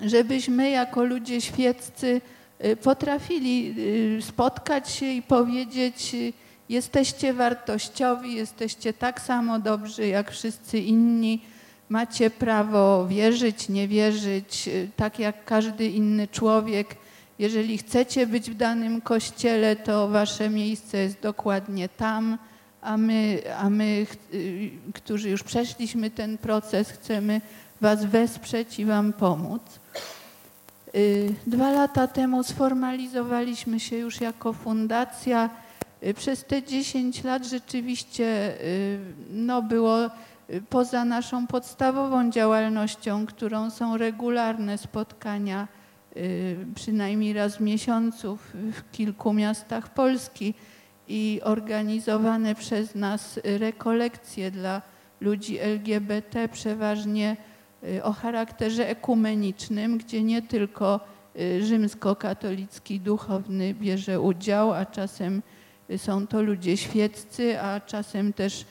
żebyśmy 0.03 0.71
jako 0.71 1.05
ludzie 1.05 1.41
świeccy 1.41 2.21
y, 2.65 2.77
potrafili 2.77 3.75
y, 4.19 4.23
spotkać 4.23 4.91
się 4.91 5.07
i 5.07 5.23
powiedzieć, 5.23 6.15
y, 6.15 6.33
jesteście 6.69 7.33
wartościowi, 7.33 8.35
jesteście 8.35 8.93
tak 8.93 9.21
samo 9.21 9.59
dobrzy 9.59 10.07
jak 10.07 10.31
wszyscy 10.31 10.79
inni, 10.79 11.41
macie 11.89 12.31
prawo 12.31 13.07
wierzyć, 13.07 13.69
nie 13.69 13.89
wierzyć, 13.89 14.69
y, 14.69 14.89
tak 14.97 15.19
jak 15.19 15.45
każdy 15.45 15.87
inny 15.87 16.29
człowiek. 16.29 16.97
Jeżeli 17.39 17.79
chcecie 17.79 18.27
być 18.27 18.51
w 18.51 18.55
danym 18.55 19.01
kościele, 19.01 19.77
to 19.77 20.09
wasze 20.09 20.51
miejsce 20.51 20.99
jest 20.99 21.21
dokładnie 21.21 21.89
tam, 21.89 22.39
a 22.83 22.97
my, 22.97 23.43
a 23.59 23.71
my 23.71 24.07
y, 24.35 24.71
którzy 24.95 25.31
już 25.31 25.43
przeszliśmy 25.43 26.11
ten 26.11 26.39
proces, 26.39 26.91
chcemy 26.91 27.41
was 27.81 28.05
wesprzeć 28.05 28.79
i 28.79 28.85
wam 28.85 29.13
pomóc. 29.13 29.63
Y, 30.95 31.35
Dwa 31.47 31.71
lata 31.71 32.07
temu 32.07 32.43
sformalizowaliśmy 32.43 33.81
się 33.81 33.97
już 33.97 34.21
jako 34.21 34.53
fundacja. 34.53 35.51
Przez 36.17 36.45
te 36.45 36.63
10 36.63 37.25
lat 37.25 37.47
rzeczywiście 37.47 38.55
no, 39.31 39.63
było 39.63 40.11
poza 40.71 41.05
naszą 41.05 41.47
podstawową 41.47 42.31
działalnością, 42.31 43.27
którą 43.27 43.71
są 43.71 43.97
regularne 43.97 44.79
spotkania, 44.79 45.69
y, 46.17 46.57
przynajmniej 46.75 47.33
raz 47.33 47.57
w 47.57 47.61
miesiącu 47.61 48.37
w- 48.37 48.91
kilku 48.93 49.33
miastach 49.33 49.95
Polski 49.95 50.55
i 51.09 51.41
organizowane 51.45 52.55
przez 52.55 52.95
nas 52.95 53.41
rekolekcje 53.45 54.51
dla 54.51 54.83
ludzi 55.21 55.59
LGBT, 55.59 56.49
przeważnie 56.49 57.37
y, 57.85 58.05
o 58.05 58.13
charakterze 58.13 58.89
ekumenicznym, 58.89 59.99
gdzie 59.99 60.23
nie 60.23 60.43
tylko 60.43 61.01
y, 61.41 61.67
rzymskokatolicki 61.67 63.01
duchowny 63.01 63.75
bierze 63.75 64.21
udział, 64.21 64.73
a 64.73 64.87
czasem 64.87 65.43
są 65.97 66.27
to 66.27 66.43
ludzie 66.43 66.77
świeccy, 66.77 67.61
a 67.61 67.81
czasem 67.81 68.33
też 68.33 68.65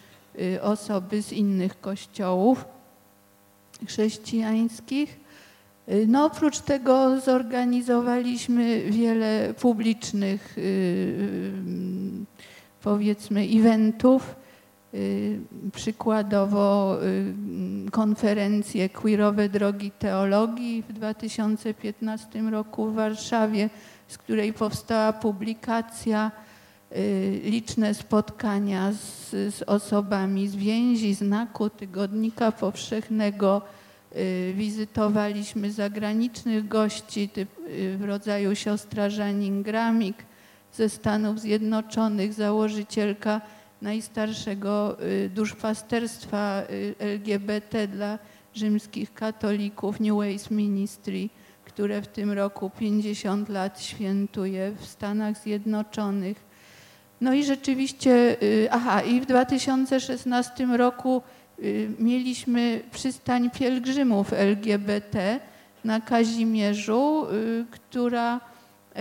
osoby 0.61 1.21
z 1.21 1.33
innych 1.33 1.81
kościołów 1.81 2.65
chrześcijańskich. 3.85 5.19
Y, 5.89 6.05
No, 6.07 6.25
oprócz 6.25 6.59
tego 6.59 7.19
zorganizowaliśmy 7.19 8.81
wiele 8.91 9.53
publicznych, 9.53 10.57
y, 10.57 10.61
y, 10.61 11.51
powiedzmy, 12.81 13.41
eventów. 13.41 14.35
Y, 14.93 15.39
Przykładowo 15.73 16.97
y, 17.03 17.91
konferencję 17.91 18.89
Queerowe 18.89 19.49
Drogi 19.49 19.91
Teologii 19.91 20.83
w 20.89 20.93
2015 20.93 22.41
roku 22.51 22.85
w 22.87 22.95
Warszawie, 22.95 23.69
z 24.07 24.17
której 24.17 24.53
powstała 24.53 25.13
publikacja, 25.13 26.31
y, 26.43 26.46
liczne 27.43 27.93
spotkania 27.93 28.91
z, 28.93 29.29
z 29.55 29.63
osobami 29.63 30.47
z 30.47 30.55
więzi, 30.55 31.13
znaku, 31.13 31.69
tygodnika 31.69 32.51
powszechnego. 32.51 33.61
Y, 34.15 34.53
Wizytowaliśmy 34.55 35.71
zagranicznych 35.71 36.67
gości 36.67 37.29
typ, 37.29 37.49
y, 37.67 37.97
w 37.97 38.03
rodzaju 38.03 38.55
siostra 38.55 39.09
Żanin 39.09 39.63
Gramik 39.63 40.17
ze 40.73 40.89
Stanów 40.89 41.39
Zjednoczonych, 41.39 42.33
założycielka 42.33 43.41
najstarszego 43.81 44.97
y, 45.03 45.29
duszpasterstwa 45.29 46.63
y, 46.69 46.95
LGBT 46.99 47.87
dla 47.87 48.19
rzymskich 48.53 49.13
katolików 49.13 49.99
New 49.99 50.15
Ways 50.15 50.51
Ministry, 50.51 51.29
które 51.65 52.01
w 52.01 52.07
tym 52.07 52.31
roku 52.31 52.69
50 52.69 53.49
lat 53.49 53.81
świętuje 53.81 54.71
w 54.79 54.85
Stanach 54.85 55.37
Zjednoczonych. 55.37 56.46
No 57.21 57.33
i 57.33 57.43
rzeczywiście, 57.43 58.37
y, 58.43 58.67
aha, 58.71 59.01
i 59.01 59.21
w 59.21 59.25
2016 59.25 60.77
roku 60.77 61.21
y, 61.59 61.89
mieliśmy 61.99 62.81
przystań 62.91 63.51
pielgrzymów 63.51 64.33
LGBT 64.33 65.39
na 65.83 66.01
Kazimierzu, 66.01 67.25
y, 67.31 67.65
która 67.71 68.39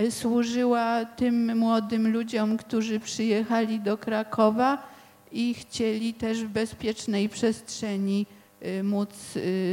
służyła 0.09 1.05
tym 1.05 1.57
młodym 1.57 2.11
ludziom, 2.11 2.57
którzy 2.57 2.99
przyjechali 2.99 3.79
do 3.79 3.97
Krakowa 3.97 4.87
i 5.31 5.53
chcieli 5.53 6.13
też 6.13 6.43
w 6.43 6.47
bezpiecznej 6.47 7.29
przestrzeni 7.29 8.25
móc 8.83 9.09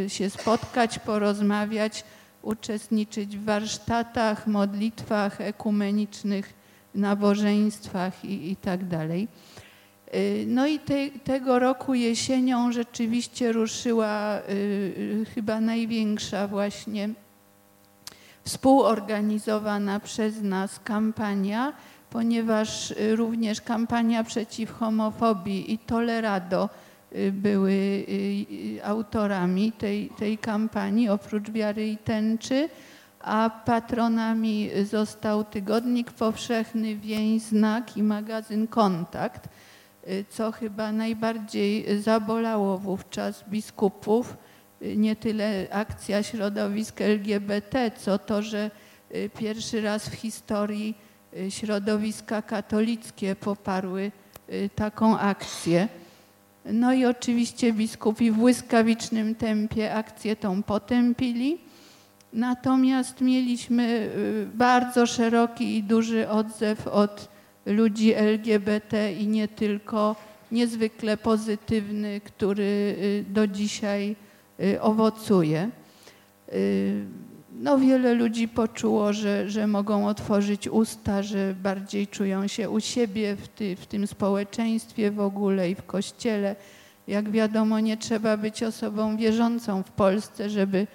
się 0.09 0.31
spotkać, 0.31 0.99
porozmawiać, 0.99 2.05
uczestniczyć 2.43 3.37
w 3.37 3.45
warsztatach, 3.45 4.47
modlitwach 4.47 5.41
ekumenicznych, 5.41 6.55
nabożeństwach 6.95 8.25
i, 8.25 8.51
i 8.51 8.57
tak 8.57 8.89
dalej. 8.89 9.29
Y, 10.15 10.45
no 10.49 10.67
i 10.67 10.79
te, 10.79 11.11
tego 11.25 11.59
roku 11.59 11.95
jesienią 11.95 12.73
rzeczywiście 12.73 13.53
ruszyła 13.53 14.39
y, 14.39 14.53
y, 14.53 15.27
chyba 15.35 15.61
największa 15.61 16.49
właśnie 16.49 17.09
współorganizowana 18.45 20.01
przez 20.01 20.43
nas 20.43 20.81
kampania, 20.85 21.73
ponieważ 22.11 22.95
również 23.15 23.61
kampania 23.61 24.25
przeciw 24.25 24.73
homofobii 24.73 25.73
i 25.73 25.79
Tolerado 25.79 26.69
były 27.33 28.07
autorami 28.85 29.73
tej, 29.73 30.11
tej 30.19 30.39
kampanii, 30.39 31.09
oprócz 31.09 31.51
wiary 31.51 31.89
i 31.89 31.97
tęczy, 31.97 32.69
a 33.25 33.51
patronami 33.65 34.71
został 34.91 35.45
Tygodnik 35.45 36.13
Powszechny, 36.13 36.97
Wień, 36.97 37.41
Znak 37.41 37.97
i 37.97 38.03
magazyn 38.03 38.67
Kontakt. 38.67 39.49
Y, 40.09 40.25
co 40.29 40.53
chyba 40.53 40.93
najbardziej 40.93 42.03
zabolało 42.03 42.79
wówczas 42.79 43.45
biskupów, 43.49 44.37
y, 44.83 44.97
nie 44.97 45.17
tyle 45.17 45.67
akcja 45.71 46.23
środowisk 46.23 47.01
LGBT, 47.01 47.91
co 47.91 48.19
to, 48.19 48.43
że 48.43 48.71
y, 49.15 49.31
pierwszy 49.39 49.81
raz 49.81 50.09
w 50.09 50.15
historii 50.15 50.99
środowiska 51.49 52.43
katolickie 52.43 53.37
poparły 53.37 54.13
taką 54.75 55.19
akcję. 55.19 55.89
No 56.65 56.93
i 56.93 57.05
oczywiście 57.07 57.73
biskupi 57.73 58.31
w 58.31 58.37
błyskawicznym 58.37 59.35
tempie 59.35 59.95
akcję 59.95 60.37
tą 60.37 60.63
potępili. 60.63 61.59
Natomiast 62.35 63.21
mieliśmy 63.21 64.11
bardzo 64.55 65.07
szeroki 65.07 65.77
i 65.77 65.83
duży 65.83 66.29
odzew 66.29 66.89
od 66.89 67.29
ludzi 67.67 68.15
LGBT 68.15 69.13
i 69.13 69.27
nie 69.27 69.49
tylko, 69.49 70.17
niezwykle 70.53 71.17
pozytywny, 71.17 72.21
który 72.21 72.63
y, 72.63 73.25
do 73.29 73.47
dzisiaj 73.47 74.17
y, 74.61 74.81
owocuje. 74.81 75.71
Y, 76.53 77.05
no, 77.53 77.79
wiele 77.79 78.15
ludzi 78.15 78.49
poczuło, 78.49 79.13
że, 79.13 79.51
że 79.51 79.67
mogą 79.67 80.09
otworzyć 80.09 80.69
usta, 80.69 81.23
że 81.23 81.55
bardziej 81.63 82.07
czują 82.07 82.47
się 82.47 82.71
u 82.71 82.81
siebie 82.81 83.37
w, 83.37 83.49
ty, 83.49 83.77
w 83.77 83.87
tym 83.87 84.07
społeczeństwie 84.07 85.11
w 85.11 85.21
ogóle 85.21 85.71
i 85.71 85.75
w 85.75 85.83
kościele. 85.83 86.57
Jak 87.09 87.31
wiadomo, 87.31 87.81
nie 87.81 87.97
trzeba 87.97 88.37
być 88.37 88.63
osobą 88.63 89.17
wierzącą 89.17 89.83
w 89.83 89.91
Polsce, 89.91 90.51
żeby 90.51 90.87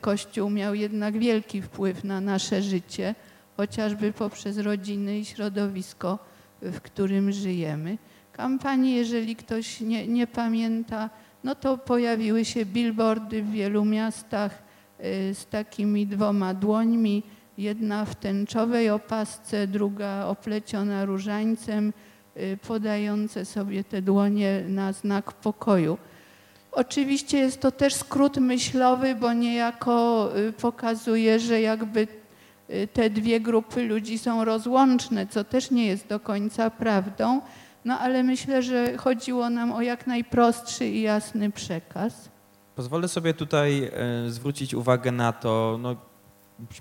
Kościół 0.00 0.50
miał 0.50 0.74
jednak 0.74 1.18
wielki 1.18 1.62
wpływ 1.62 2.04
na 2.04 2.20
nasze 2.20 2.62
życie 2.62 3.14
chociażby 3.56 4.12
poprzez 4.12 4.58
rodziny 4.58 5.18
i 5.18 5.24
środowisko, 5.24 6.18
w 6.62 6.80
którym 6.80 7.32
żyjemy. 7.32 7.98
Kampanii, 8.32 8.94
jeżeli 8.94 9.36
ktoś 9.36 9.80
nie, 9.80 10.08
nie 10.08 10.26
pamięta, 10.26 11.10
no 11.44 11.54
to 11.54 11.78
pojawiły 11.78 12.44
się 12.44 12.64
billboardy 12.64 13.42
w 13.42 13.50
wielu 13.50 13.84
miastach 13.84 14.62
y, 15.00 15.34
z 15.34 15.46
takimi 15.46 16.06
dwoma 16.06 16.54
dłońmi, 16.54 17.22
jedna 17.58 18.04
w 18.04 18.14
tęczowej 18.14 18.90
opasce, 18.90 19.66
druga 19.66 20.26
opleciona 20.26 21.04
różańcem, 21.04 21.92
y, 22.36 22.58
podające 22.68 23.44
sobie 23.44 23.84
te 23.84 24.02
dłonie 24.02 24.64
na 24.68 24.92
znak 24.92 25.32
pokoju. 25.32 25.98
Oczywiście 26.72 27.38
jest 27.38 27.60
to 27.60 27.70
też 27.70 27.94
skrót 27.94 28.36
myślowy, 28.36 29.14
bo 29.14 29.32
niejako 29.32 30.28
y, 30.36 30.52
pokazuje, 30.52 31.40
że 31.40 31.60
jakby 31.60 32.06
Y, 32.74 32.88
te 32.92 33.10
dwie 33.10 33.40
grupy 33.40 33.82
ludzi 33.82 34.18
są 34.18 34.44
rozłączne, 34.44 35.26
co 35.26 35.44
też 35.44 35.70
nie 35.70 35.86
jest 35.86 36.06
do 36.06 36.20
końca 36.20 36.70
prawdą, 36.70 37.40
no 37.84 37.98
ale 37.98 38.22
myślę, 38.22 38.62
że 38.62 38.96
chodziło 38.96 39.50
nam 39.50 39.72
o 39.72 39.82
jak 39.82 40.06
najprostszy 40.06 40.86
i 40.86 41.02
jasny 41.02 41.50
przekaz. 41.50 42.30
Pozwolę 42.76 43.08
sobie 43.08 43.34
tutaj 43.34 43.84
e, 43.84 44.30
zwrócić 44.30 44.74
uwagę 44.74 45.12
na 45.12 45.32
to, 45.32 45.78
no, 45.80 45.96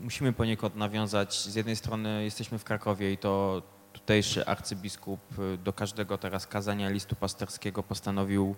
musimy 0.02 0.34
poniekąd 0.34 0.76
nawiązać, 0.76 1.40
z 1.40 1.56
jednej 1.56 1.76
strony 1.76 2.24
jesteśmy 2.24 2.58
w 2.58 2.64
Krakowie 2.64 3.14
i 3.14 3.18
to 3.18 3.62
tutejszy 3.94 4.46
arcybiskup 4.46 5.20
e, 5.40 5.58
do 5.58 5.74
każdego 5.74 6.18
teraz 6.18 6.48
kazania 6.48 6.90
listu 6.90 7.16
pasterskiego 7.16 7.84
postanowił 7.84 8.56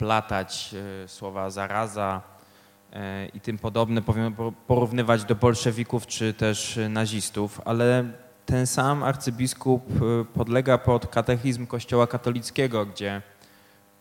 wplatać 0.00 0.74
e, 1.04 1.08
słowa 1.08 1.50
zaraza, 1.50 2.22
E, 2.92 3.26
i 3.26 3.40
tym 3.40 3.58
podobne 3.58 4.02
porównywać 4.66 5.24
do 5.24 5.34
bolszewików 5.34 6.06
czy 6.06 6.34
też 6.34 6.78
nazistów, 6.88 7.60
ale 7.64 8.04
ten 8.46 8.66
sam 8.66 9.02
arcybiskup 9.02 9.82
e, 9.90 10.24
podlega 10.24 10.78
pod 10.78 11.06
katechizm 11.06 11.66
Kościoła 11.66 12.06
katolickiego, 12.06 12.86
gdzie 12.86 13.22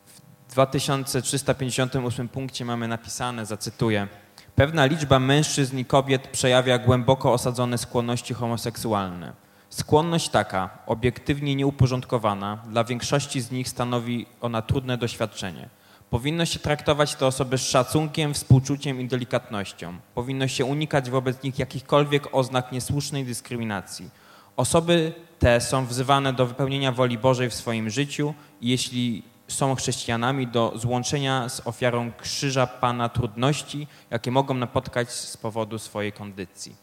w 0.05 0.51
2358 0.51 2.30
punkcie 2.30 2.65
mamy 2.65 2.88
napisane, 2.88 3.45
zacytuję, 3.45 4.07
pewna 4.55 4.85
liczba 4.85 5.19
mężczyzn 5.19 5.77
i 5.77 5.85
kobiet 5.85 6.27
przejawia 6.27 6.77
głęboko 6.77 7.34
osadzone 7.34 7.77
skłonności 7.77 8.34
homoseksualne. 8.34 9.34
Skłonność 9.69 10.30
taka, 10.30 10.69
obiektywnie 10.85 11.55
nieuporządkowana, 11.55 12.57
dla 12.69 12.84
większości 12.84 13.41
z 13.41 13.51
nich 13.51 13.69
stanowi 13.69 14.26
ona 14.41 14.61
trudne 14.61 14.97
doświadczenie– 14.97 15.69
Powinno 16.10 16.45
się 16.45 16.60
traktować 16.60 17.15
te 17.15 17.26
osoby 17.27 17.57
z 17.57 17.61
szacunkiem, 17.61 18.34
współczuciem 18.34 19.02
i 19.02 19.07
delikatnością. 19.07 19.98
Powinno 20.15 20.48
się 20.48 20.65
unikać 20.65 21.10
wobec 21.10 21.44
nich 21.44 21.60
jakichkolwiek 21.60 22.36
oznak 22.36 22.72
niesłusznej 22.72 23.26
dyskryminacji. 23.26 24.10
Osoby 24.57 25.14
te 25.40 25.61
są 25.61 25.86
wzywane 25.86 26.34
do 26.34 26.45
wypełnienia 26.45 26.91
woli 26.91 27.18
Bożej 27.18 27.49
w 27.49 27.53
swoim 27.53 27.90
życiu 27.90 28.34
i 28.61 28.69
jeśli 28.69 29.23
są 29.48 29.76
chrześcijanami, 29.76 30.48
do 30.48 30.73
złączenia 30.76 31.49
z 31.49 31.68
ofiarą 31.68 32.11
krzyża 32.11 32.68
Pana 32.68 33.10
trudności, 33.10 33.88
jakie 34.10 34.31
mogą 34.31 34.53
napotkać 34.53 35.11
z 35.11 35.38
powodu 35.38 35.80
swojej 35.80 36.11
kondycji. 36.11 36.76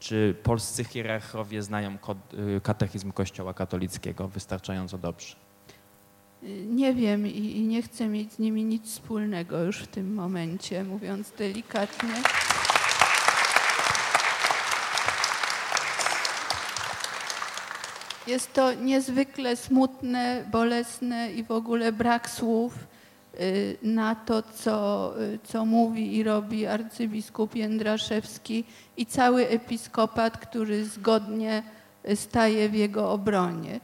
Czy 0.00 0.36
polscy 0.42 0.84
hierarchowie 0.84 1.62
znają 1.62 1.98
y, 2.56 2.60
katechizm 2.60 3.12
Kościoła 3.12 3.54
katolickiego 3.54 4.28
wystarczająco 4.28 4.98
dobrze? 4.98 5.36
Nie 6.68 6.94
wiem 6.94 7.26
i, 7.26 7.56
i, 7.56 7.62
nie 7.62 7.82
chcę 7.82 8.08
mieć 8.08 8.32
z 8.32 8.38
nimi 8.38 8.64
nic 8.64 8.86
wspólnego 8.86 9.58
już 9.58 9.78
w 9.78 9.86
tym 9.86 10.14
momencie, 10.14 10.84
mówiąc 10.84 11.32
delikatnie. 11.38 12.14
Jest 18.26 18.52
to 18.52 18.74
niezwykle 18.74 19.56
smutne, 19.56 20.44
bolesne 20.52 21.32
i 21.32 21.44
w 21.44 21.50
ogóle 21.50 21.92
brak 21.92 22.30
słów 22.30 22.74
y, 23.40 23.76
na 23.82 24.14
to, 24.14 24.42
co, 24.42 25.14
y, 25.22 25.38
co 25.44 25.64
mówi 25.64 26.16
i 26.16 26.22
robi 26.22 26.66
arcybiskup 26.66 27.56
Jędraszewski 27.56 28.64
i 28.96 29.06
cały 29.06 29.48
episkopat, 29.48 30.38
który 30.38 30.84
zgodnie 30.84 31.62
staje 32.14 32.68
w 32.68 32.74
jego 32.74 33.10
obronie 33.10 33.80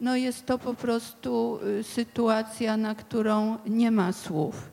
no 0.00 0.16
jest 0.16 0.46
to 0.46 0.58
po 0.58 0.74
prostu 0.74 1.58
y, 1.80 1.82
sytuacja, 1.82 2.76
na 2.76 2.94
którą 2.94 3.56
nie 3.66 3.90
ma 3.90 4.12
słów. 4.12 4.70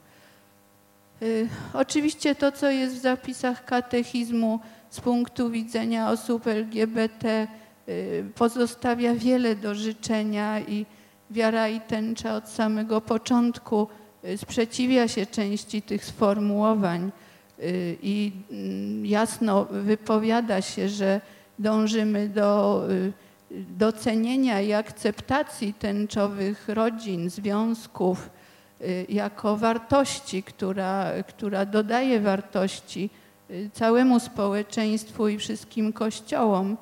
Y, 1.22 1.50
oczywiście 1.74 2.36
to, 2.36 2.52
co 2.52 2.70
jest 2.70 2.96
w 2.96 3.02
zapisach 3.02 3.66
katechizmu 3.66 4.60
z 4.90 5.02
punktu 5.02 5.50
widzenia 5.50 6.10
osób 6.10 6.48
LGBT, 6.48 7.48
y, 7.90 8.26
pozostawia 8.36 9.16
wiele 9.16 9.56
do 9.56 9.76
życzenia 9.76 10.60
i 10.60 10.86
wiara 11.32 11.70
i 11.70 11.82
tęcza 11.82 12.36
od 12.36 12.50
samego 12.50 13.02
początku 13.02 13.88
sprzeciwia 14.38 15.08
się 15.08 15.26
części 15.26 15.82
tych 15.82 16.06
sformułowań 16.06 17.12
i 18.02 18.32
mm, 18.52 19.06
jasno 19.06 19.66
wypowiada 19.66 20.62
się, 20.62 20.90
że 20.90 21.22
dążymy 21.60 22.30
do 22.30 22.82
docenienia 23.78 24.62
i 24.62 24.74
akceptacji 24.74 25.74
tęczowych 25.74 26.70
rodzin, 26.70 27.30
związków 27.30 28.30
y, 28.82 29.06
jako 29.10 29.58
wartości, 29.58 30.44
która, 30.44 31.12
która 31.28 31.66
dodaje 31.66 32.20
wartości 32.20 33.10
y, 33.50 33.70
całemu 33.74 34.20
społeczeństwu 34.20 35.28
i 35.28 35.38
wszystkim 35.38 35.94
kościołom. 35.94 36.78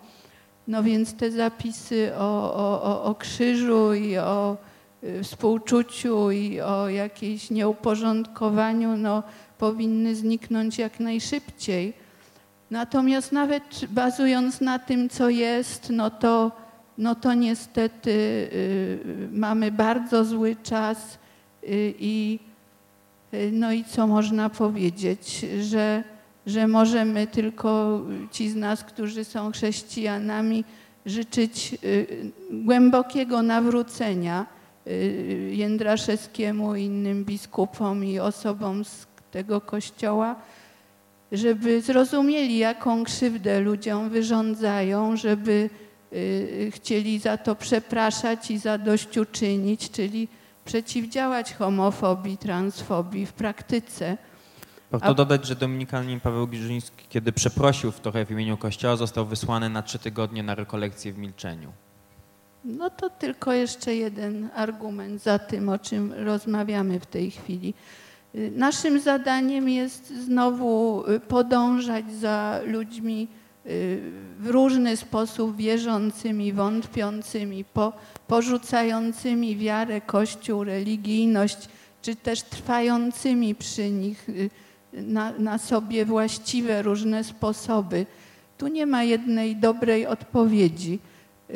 No 0.67 0.83
więc 0.83 1.13
te 1.13 1.31
zapisy 1.31 2.11
o, 2.17 2.53
o, 2.53 3.03
o 3.03 3.15
krzyżu 3.15 3.93
i 3.93 4.17
o 4.17 4.57
y, 5.03 5.23
współczuciu 5.23 6.31
i 6.31 6.61
o 6.61 6.89
jakiejś 6.89 7.49
nieuporządkowaniu 7.49 8.97
no, 8.97 9.23
powinny 9.57 10.15
zniknąć 10.15 10.77
jak 10.77 10.99
najszybciej. 10.99 11.93
Natomiast 12.71 13.31
nawet 13.31 13.85
bazując 13.89 14.61
na 14.61 14.79
tym, 14.79 15.09
co 15.09 15.29
jest, 15.29 15.89
no 15.89 16.09
to, 16.09 16.51
no 16.97 17.15
to 17.15 17.33
niestety 17.33 18.11
y, 18.11 19.29
mamy 19.31 19.71
bardzo 19.71 20.25
zły 20.25 20.55
czas 20.63 21.17
y, 21.63 21.93
i 21.99 22.39
No 23.51 23.71
i 23.71 23.83
co 23.83 24.07
można 24.07 24.49
powiedzieć, 24.49 25.45
że, 25.61 26.03
że 26.45 26.67
możemy 26.67 27.27
tylko 27.27 28.01
ci 28.31 28.49
z 28.49 28.55
nas, 28.55 28.83
którzy 28.83 29.23
są 29.23 29.51
chrześcijanami, 29.51 30.63
życzyć 31.05 31.77
głębokiego 32.51 33.41
nawrócenia 33.41 34.45
Jędraszewskiemu, 35.51 36.75
innym 36.75 37.25
biskupom 37.25 38.05
i 38.05 38.19
osobom 38.19 38.85
z 38.85 39.07
tego 39.31 39.61
kościoła, 39.61 40.35
żeby 41.31 41.81
zrozumieli, 41.81 42.57
jaką 42.57 43.03
krzywdę 43.03 43.59
ludziom 43.59 44.09
wyrządzają, 44.09 45.17
żeby 45.17 45.51
y, 45.51 45.92
chcieli 46.71 47.19
za 47.19 47.37
to 47.37 47.55
przepraszać 47.55 48.51
i 48.51 48.57
zadośćuczynić, 48.57 49.91
czyli 49.91 50.27
przeciwdziałać 50.65 51.53
homofobii, 51.53 52.37
transfobii 52.37 53.25
w 53.25 53.33
praktyce. 53.33 54.17
Warto 54.91 55.07
A... 55.07 55.13
dodać, 55.13 55.45
że 55.45 55.55
Dominikanin 55.55 56.19
Paweł 56.19 56.47
Giżyński, 56.47 57.05
kiedy 57.09 57.31
przeprosił 57.31 57.91
w 57.91 57.99
trochę 57.99 58.25
w 58.25 58.31
imieniu 58.31 58.57
Kościoła, 58.57 58.95
został 58.95 59.25
wysłany 59.25 59.69
na 59.69 59.81
trzy 59.81 59.99
tygodnie 59.99 60.43
na 60.43 60.55
rekolekcję 60.55 61.13
w 61.13 61.17
milczeniu. 61.17 61.71
No 62.65 62.89
to 62.89 63.09
tylko 63.09 63.53
jeszcze 63.53 63.95
jeden 63.95 64.49
argument 64.55 65.21
za 65.21 65.39
tym, 65.39 65.69
o 65.69 65.79
czym 65.79 66.13
rozmawiamy 66.13 66.99
w 66.99 67.05
tej 67.05 67.31
chwili. 67.31 67.73
Naszym 68.51 68.99
zadaniem 68.99 69.69
jest 69.69 70.07
znowu 70.25 71.03
y, 71.09 71.19
podążać 71.19 72.13
za 72.13 72.59
ludźmi 72.65 73.27
y, 73.31 73.42
w 74.39 74.45
różny 74.45 74.97
sposób 74.97 75.57
wierzącymi, 75.57 76.53
wątpiącymi, 76.53 77.65
po, 77.65 77.93
porzucającymi 78.27 79.57
wiarę, 79.57 80.01
Kościół, 80.01 80.63
religijność, 80.63 81.57
czy 82.01 82.15
też 82.15 82.41
trwającymi 82.41 83.55
przy 83.55 83.89
nich 83.89 84.29
y, 84.29 84.49
na, 84.93 85.31
na 85.31 85.57
sobie 85.57 86.05
właściwe 86.05 86.81
różne 86.81 87.23
sposoby. 87.23 88.05
Tu 88.57 88.67
nie 88.67 88.85
ma 88.85 89.03
jednej 89.03 89.55
dobrej 89.55 90.07
odpowiedzi. 90.07 90.99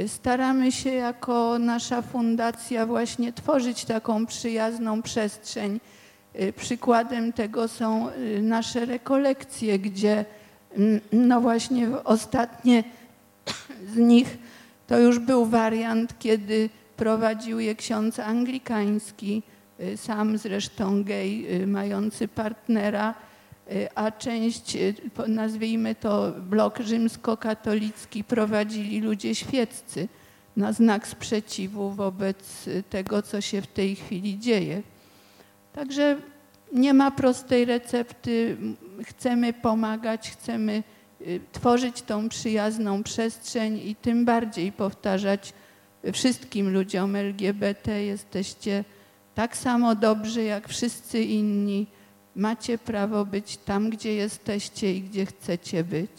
Staramy 0.07 0.71
się 0.71 0.89
jako 0.89 1.59
nasza 1.59 2.01
fundacja 2.01 2.85
właśnie 2.85 3.33
tworzyć 3.33 3.85
taką 3.85 4.25
przyjazną 4.25 5.01
przestrzeń, 5.01 5.79
Y, 6.41 6.53
przykładem 6.53 7.33
tego 7.33 7.67
są 7.67 8.09
y, 8.09 8.41
nasze 8.41 8.85
rekolekcje, 8.85 9.79
gdzie 9.79 10.25
no 11.11 11.41
właśnie 11.41 12.03
ostatnie 12.03 12.83
z 13.93 13.97
nich 13.97 14.37
to 14.87 14.99
już 14.99 15.19
był 15.19 15.45
wariant, 15.45 16.19
kiedy 16.19 16.69
prowadził 16.97 17.59
je 17.59 17.75
ksiądz 17.75 18.19
anglikański, 18.19 19.43
y, 19.79 19.97
sam 19.97 20.37
zresztą 20.37 21.03
gej, 21.03 21.47
mający 21.67 22.27
partnera, 22.27 23.13
a 23.95 24.11
część, 24.11 24.77
nazwijmy 25.27 25.95
to 25.95 26.31
blok 26.49 26.79
rzymskokatolicki, 26.79 28.23
prowadzili 28.23 29.01
ludzie 29.01 29.35
świeccy 29.35 30.07
na 30.57 30.73
znak 30.73 31.07
sprzeciwu 31.07 31.89
wobec 31.89 32.65
tego, 32.89 33.21
co 33.21 33.41
się 33.41 33.61
w 33.61 33.67
tej 33.67 33.95
chwili 33.95 34.39
dzieje. 34.39 34.81
Także 35.73 36.17
nie 36.73 36.93
ma 36.93 37.11
prostej 37.11 37.65
recepty. 37.65 38.57
Chcemy 39.03 39.53
pomagać, 39.53 40.31
chcemy 40.31 40.83
y, 41.21 41.39
tworzyć 41.51 42.01
tą 42.01 42.29
przyjazną 42.29 43.03
przestrzeń 43.03 43.77
i 43.77 43.95
tym 43.95 44.25
bardziej 44.25 44.71
powtarzać 44.71 45.53
wszystkim 46.13 46.73
ludziom 46.73 47.15
LGBT 47.15 48.03
jesteście 48.03 48.83
tak 49.35 49.57
samo 49.57 49.95
dobrzy 49.95 50.43
jak 50.43 50.67
wszyscy 50.67 51.23
inni. 51.23 51.87
Macie 52.35 52.77
prawo 52.77 53.25
być 53.25 53.57
tam, 53.57 53.89
gdzie 53.89 54.13
jesteście 54.13 54.93
i 54.93 55.01
gdzie 55.01 55.25
chcecie 55.25 55.83
być. 55.83 56.11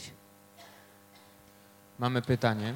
Mamy 1.99 2.23
pytanie. 2.23 2.75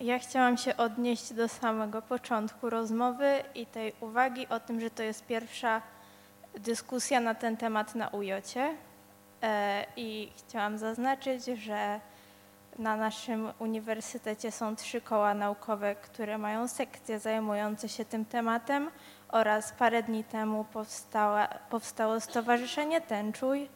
Ja 0.00 0.18
chciałam 0.18 0.56
się 0.56 0.76
odnieść 0.76 1.32
do 1.32 1.48
samego 1.48 2.02
początku 2.02 2.70
rozmowy 2.70 3.42
i 3.54 3.66
tej 3.66 3.92
uwagi 4.00 4.48
o 4.48 4.60
tym, 4.60 4.80
że 4.80 4.90
to 4.90 5.02
jest 5.02 5.26
pierwsza 5.26 5.82
dyskusja 6.54 7.20
na 7.20 7.34
ten 7.34 7.56
temat 7.56 7.94
na 7.94 8.08
UJOcie. 8.08 8.74
I 9.96 10.32
chciałam 10.36 10.78
zaznaczyć, 10.78 11.44
że 11.44 12.00
na 12.78 12.96
naszym 12.96 13.52
uniwersytecie 13.58 14.52
są 14.52 14.76
trzy 14.76 15.00
koła 15.00 15.34
naukowe, 15.34 15.94
które 15.94 16.38
mają 16.38 16.68
sekcje 16.68 17.18
zajmujące 17.18 17.88
się 17.88 18.04
tym 18.04 18.24
tematem 18.24 18.90
oraz 19.28 19.72
parę 19.72 20.02
dni 20.02 20.24
temu 20.24 20.64
powstała, 20.64 21.48
powstało 21.70 22.20
Stowarzyszenie 22.20 23.00
Tęczuj. 23.00 23.68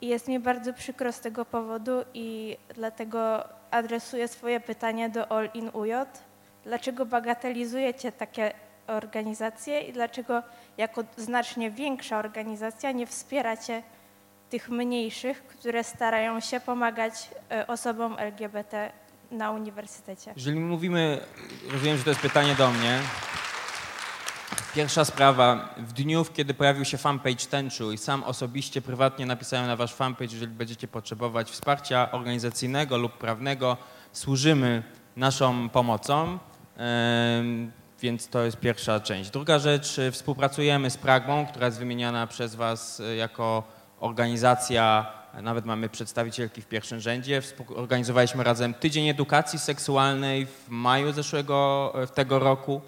I 0.00 0.08
jest 0.08 0.28
mi 0.28 0.38
bardzo 0.38 0.72
przykro 0.72 1.12
z 1.12 1.20
tego 1.20 1.44
powodu 1.44 1.92
i 2.14 2.56
dlatego 2.74 3.44
adresuję 3.70 4.28
swoje 4.28 4.60
pytanie 4.60 5.08
do 5.08 5.32
All 5.32 5.50
in 5.54 5.70
UJ. 5.72 5.92
Dlaczego 6.64 7.06
bagatelizujecie 7.06 8.12
takie 8.12 8.52
organizacje 8.86 9.80
i 9.80 9.92
dlaczego 9.92 10.42
jako 10.78 11.04
znacznie 11.16 11.70
większa 11.70 12.18
organizacja 12.18 12.92
nie 12.92 13.06
wspieracie 13.06 13.82
tych 14.50 14.68
mniejszych, 14.68 15.46
które 15.46 15.84
starają 15.84 16.40
się 16.40 16.60
pomagać 16.60 17.30
e, 17.50 17.66
osobom 17.66 18.16
LGBT 18.18 18.92
na 19.30 19.50
uniwersytecie? 19.50 20.32
Jeżeli 20.36 20.60
mówimy, 20.60 21.20
rozumiem, 21.72 21.96
że 21.96 22.04
to 22.04 22.10
jest 22.10 22.22
pytanie 22.22 22.54
do 22.54 22.70
mnie, 22.70 22.98
Pierwsza 24.74 25.04
sprawa. 25.04 25.74
W 25.76 25.92
dniu, 25.92 26.24
kiedy 26.34 26.54
pojawił 26.54 26.84
się 26.84 26.98
fanpage 26.98 27.46
Tęczu 27.50 27.92
i 27.92 27.98
sam 27.98 28.24
osobiście, 28.24 28.82
prywatnie 28.82 29.26
napisałem 29.26 29.66
na 29.66 29.76
wasz 29.76 29.94
fanpage, 29.94 30.32
jeżeli 30.32 30.52
będziecie 30.52 30.88
potrzebować 30.88 31.50
wsparcia 31.50 32.12
organizacyjnego 32.12 32.98
lub 32.98 33.18
prawnego, 33.18 33.76
służymy 34.12 34.82
naszą 35.16 35.68
pomocą, 35.68 36.38
więc 38.00 38.28
to 38.28 38.44
jest 38.44 38.56
pierwsza 38.56 39.00
część. 39.00 39.30
Druga 39.30 39.58
rzecz, 39.58 39.96
współpracujemy 40.12 40.90
z 40.90 40.96
Pragmą, 40.96 41.46
która 41.46 41.66
jest 41.66 41.78
wymieniana 41.78 42.26
przez 42.26 42.54
was 42.54 43.00
e, 43.00 43.16
jako 43.16 43.62
organizacja, 44.00 45.06
nawet 45.42 45.64
mamy 45.64 45.88
przedstawicielki 45.88 46.62
w 46.62 46.66
pierwszym 46.66 47.00
rzędzie. 47.00 47.42
Organizowaliśmy 47.76 48.44
razem 48.44 48.74
Tydzień 48.74 49.08
Edukacji 49.08 49.58
Seksualnej 49.58 50.46
w 50.46 50.68
maju 50.68 51.12
zeszłego 51.12 51.92
e, 52.02 52.06
tego 52.06 52.38
roku. 52.38 52.80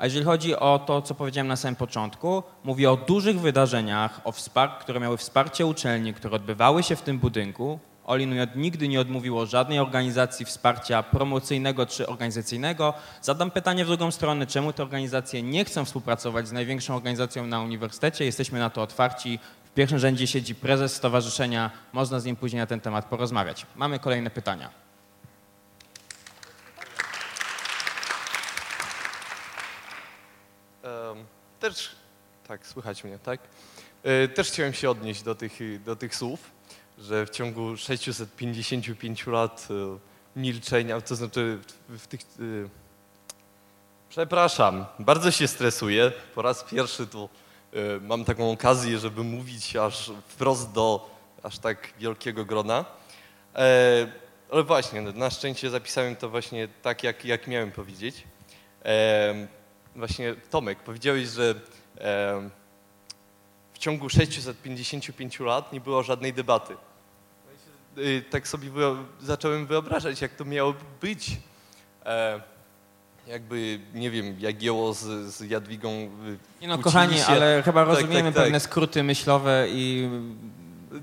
A 0.00 0.04
jeżeli 0.04 0.24
chodzi 0.24 0.56
o 0.56 0.78
to, 0.86 1.02
co 1.02 1.14
powiedziałem 1.14 1.48
na 1.48 1.56
samym 1.56 1.76
początku, 1.76 2.42
mówię 2.64 2.90
o 2.90 2.96
dużych 2.96 3.40
wydarzeniach, 3.40 4.20
o 4.24 4.30
wspar- 4.30 4.78
które 4.78 5.00
miały 5.00 5.16
wsparcie 5.16 5.66
uczelni, 5.66 6.14
które 6.14 6.36
odbywały 6.36 6.82
się 6.82 6.96
w 6.96 7.02
tym 7.02 7.18
budynku. 7.18 7.78
Olinujot 8.04 8.56
nigdy 8.56 8.88
nie 8.88 9.00
odmówiło 9.00 9.46
żadnej 9.46 9.78
organizacji 9.78 10.46
wsparcia 10.46 11.02
promocyjnego 11.02 11.86
czy 11.86 12.06
organizacyjnego. 12.06 12.94
Zadam 13.22 13.50
pytanie 13.50 13.84
w 13.84 13.88
drugą 13.88 14.10
stronę, 14.10 14.46
czemu 14.46 14.72
te 14.72 14.82
organizacje 14.82 15.42
nie 15.42 15.64
chcą 15.64 15.84
współpracować 15.84 16.48
z 16.48 16.52
największą 16.52 16.96
organizacją 16.96 17.46
na 17.46 17.60
uniwersytecie? 17.60 18.24
Jesteśmy 18.24 18.58
na 18.58 18.70
to 18.70 18.82
otwarci. 18.82 19.38
W 19.64 19.70
pierwszym 19.70 19.98
rzędzie 19.98 20.26
siedzi 20.26 20.54
prezes 20.54 20.96
stowarzyszenia, 20.96 21.70
można 21.92 22.20
z 22.20 22.24
nim 22.24 22.36
później 22.36 22.60
na 22.60 22.66
ten 22.66 22.80
temat 22.80 23.04
porozmawiać. 23.04 23.66
Mamy 23.76 23.98
kolejne 23.98 24.30
pytania. 24.30 24.89
Też, 31.60 31.90
tak, 32.48 32.66
słychać 32.66 33.04
mnie, 33.04 33.18
tak? 33.18 33.40
E, 34.02 34.28
też 34.28 34.48
chciałem 34.48 34.72
się 34.72 34.90
odnieść 34.90 35.22
do 35.22 35.34
tych, 35.34 35.82
do 35.82 35.96
tych 35.96 36.16
słów, 36.16 36.40
że 36.98 37.26
w 37.26 37.30
ciągu 37.30 37.76
655 37.76 39.26
lat 39.26 39.68
e, 39.70 39.98
milczenia, 40.40 41.00
to 41.00 41.16
znaczy 41.16 41.58
w 41.88 42.06
tych... 42.06 42.20
E, 42.20 42.24
przepraszam, 44.08 44.86
bardzo 44.98 45.30
się 45.30 45.48
stresuję. 45.48 46.12
Po 46.34 46.42
raz 46.42 46.64
pierwszy 46.64 47.06
tu 47.06 47.28
mam 48.00 48.24
taką 48.24 48.50
okazję, 48.50 48.98
żeby 48.98 49.22
mówić 49.24 49.76
aż 49.76 50.12
wprost 50.28 50.72
do 50.72 51.10
aż 51.42 51.58
tak 51.58 51.92
wielkiego 51.98 52.44
grona. 52.44 52.84
Ale 54.50 54.62
właśnie, 54.62 55.00
na 55.02 55.30
szczęście 55.30 55.70
zapisałem 55.70 56.16
to 56.16 56.28
właśnie 56.28 56.68
tak, 56.82 57.04
jak, 57.04 57.24
jak 57.24 57.46
miałem 57.46 57.72
powiedzieć 57.72 58.24
właśnie 59.96 60.34
Tomek, 60.50 60.78
powiedziałeś, 60.78 61.28
że 61.28 61.54
e, 61.98 62.50
w 63.72 63.78
ciągu 63.78 64.08
655 64.08 65.40
lat 65.40 65.72
nie 65.72 65.80
było 65.80 66.02
żadnej 66.02 66.32
debaty. 66.32 66.74
E, 67.96 68.22
tak 68.30 68.48
sobie 68.48 68.70
zacząłem 69.20 69.66
wyobrażać, 69.66 70.20
jak 70.20 70.34
to 70.34 70.44
miało 70.44 70.74
być. 71.00 71.30
E, 72.06 72.40
jakby, 73.26 73.80
nie 73.94 74.10
wiem, 74.10 74.36
Jagieło 74.40 74.94
z, 74.94 75.04
z 75.34 75.50
Jadwigą 75.50 76.10
Nie 76.60 76.68
no, 76.68 76.78
kochani, 76.78 77.18
się. 77.18 77.26
ale 77.26 77.62
chyba 77.64 77.86
tak, 77.86 77.94
rozumiemy 77.94 78.28
tak, 78.28 78.34
tak, 78.34 78.44
pewne 78.44 78.60
skróty 78.60 79.02
myślowe 79.02 79.66
i 79.68 80.08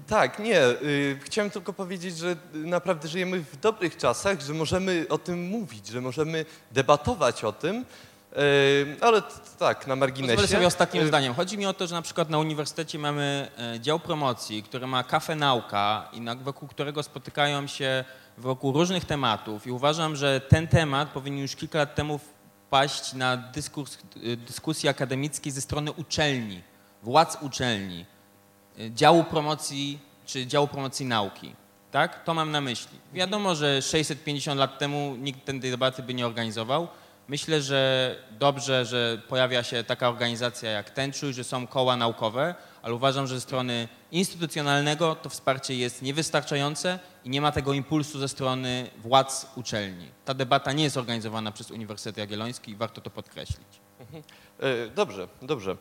Tak, 0.07 0.39
nie. 0.39 0.61
y, 0.61 1.19
Chciałem 1.23 1.51
tylko 1.51 1.73
powiedzieć, 1.73 2.17
że 2.17 2.35
naprawdę 2.53 3.07
żyjemy 3.07 3.39
w 3.39 3.57
dobrych 3.59 3.97
czasach, 3.97 4.41
że 4.41 4.53
możemy 4.53 5.05
o 5.09 5.17
tym 5.17 5.43
mówić, 5.47 5.87
że 5.87 6.01
możemy 6.01 6.45
debatować 6.71 7.43
o 7.43 7.51
tym, 7.51 7.75
y, 7.75 7.85
ale 9.01 9.21
tak, 9.59 9.87
na 9.87 9.95
marginesie. 9.95 10.35
Pozwolę 10.35 10.47
sobie 10.47 10.67
ostatnim 10.67 11.07
zdaniem. 11.07 11.33
Chodzi 11.33 11.57
mi 11.57 11.65
o 11.65 11.73
to, 11.73 11.87
że 11.87 11.95
na 11.95 12.01
przykład 12.01 12.29
na 12.29 12.39
uniwersytecie 12.39 12.99
mamy 12.99 13.51
e, 13.57 13.79
dział 13.79 13.99
promocji, 13.99 14.63
który 14.63 14.87
ma 14.87 15.03
kafę 15.03 15.35
nauka 15.35 16.09
i 16.13 16.21
wokół 16.43 16.67
którego 16.67 17.03
spotykają 17.03 17.67
się 17.67 18.03
wokół 18.37 18.71
różnych 18.71 19.05
tematów 19.05 19.67
i 19.67 19.71
uważam, 19.71 20.15
że 20.15 20.41
ten 20.41 20.67
temat 20.67 21.09
powinien 21.09 21.39
już 21.39 21.55
kilka 21.55 21.79
lat 21.79 21.95
temu 21.95 22.19
wpaść 22.67 23.13
na 23.13 23.37
dyskurs, 23.37 23.97
dyskusji 24.47 24.89
akademickiej 24.89 25.51
ze 25.51 25.61
strony 25.61 25.91
uczelni, 25.91 26.61
władz 27.03 27.37
uczelni, 27.41 28.05
y, 28.79 28.91
działu 28.91 29.23
promocji 29.23 29.99
czy 30.25 30.47
działu 30.47 30.67
promocji 30.67 31.05
nauki. 31.05 31.55
Tak? 31.91 32.23
To 32.23 32.33
mam 32.33 32.51
na 32.51 32.61
myśli. 32.61 32.99
Wiadomo, 33.13 33.55
że 33.55 33.81
650 33.81 34.59
lat 34.59 34.79
temu 34.79 35.15
nikt 35.19 35.45
tej 35.45 35.59
debaty 35.59 36.03
by 36.03 36.13
nie 36.13 36.25
organizował. 36.25 36.87
Myślę, 37.27 37.61
że 37.61 38.15
dobrze, 38.39 38.85
że 38.85 39.21
pojawia 39.27 39.63
się 39.63 39.83
taka 39.83 40.09
organizacja 40.09 40.71
jak 40.71 40.89
Tęczuj, 40.89 41.33
że 41.33 41.43
są 41.43 41.67
koła 41.67 41.97
naukowe, 41.97 42.55
ale 42.81 42.93
uważam, 42.93 43.27
że 43.27 43.35
ze 43.35 43.41
strony 43.41 43.87
instytucjonalnego 44.11 45.15
to 45.15 45.29
wsparcie 45.29 45.75
jest 45.75 46.01
niewystarczające 46.01 46.99
i 47.25 47.29
nie 47.29 47.41
ma 47.41 47.51
tego 47.51 47.73
impulsu 47.73 48.19
ze 48.19 48.27
strony 48.27 48.89
władz 48.97 49.47
uczelni. 49.55 50.11
Ta 50.25 50.33
debata 50.33 50.71
nie 50.71 50.83
jest 50.83 50.97
organizowana 50.97 51.51
przez 51.51 51.71
Uniwersytet 51.71 52.17
Jagielloński 52.17 52.71
i 52.71 52.75
warto 52.75 53.01
to 53.01 53.09
podkreślić. 53.09 53.67
Mhm. 53.99 54.23
E, 54.59 54.89
Dobrze, 54.89 55.27
dobrze. 55.41 55.77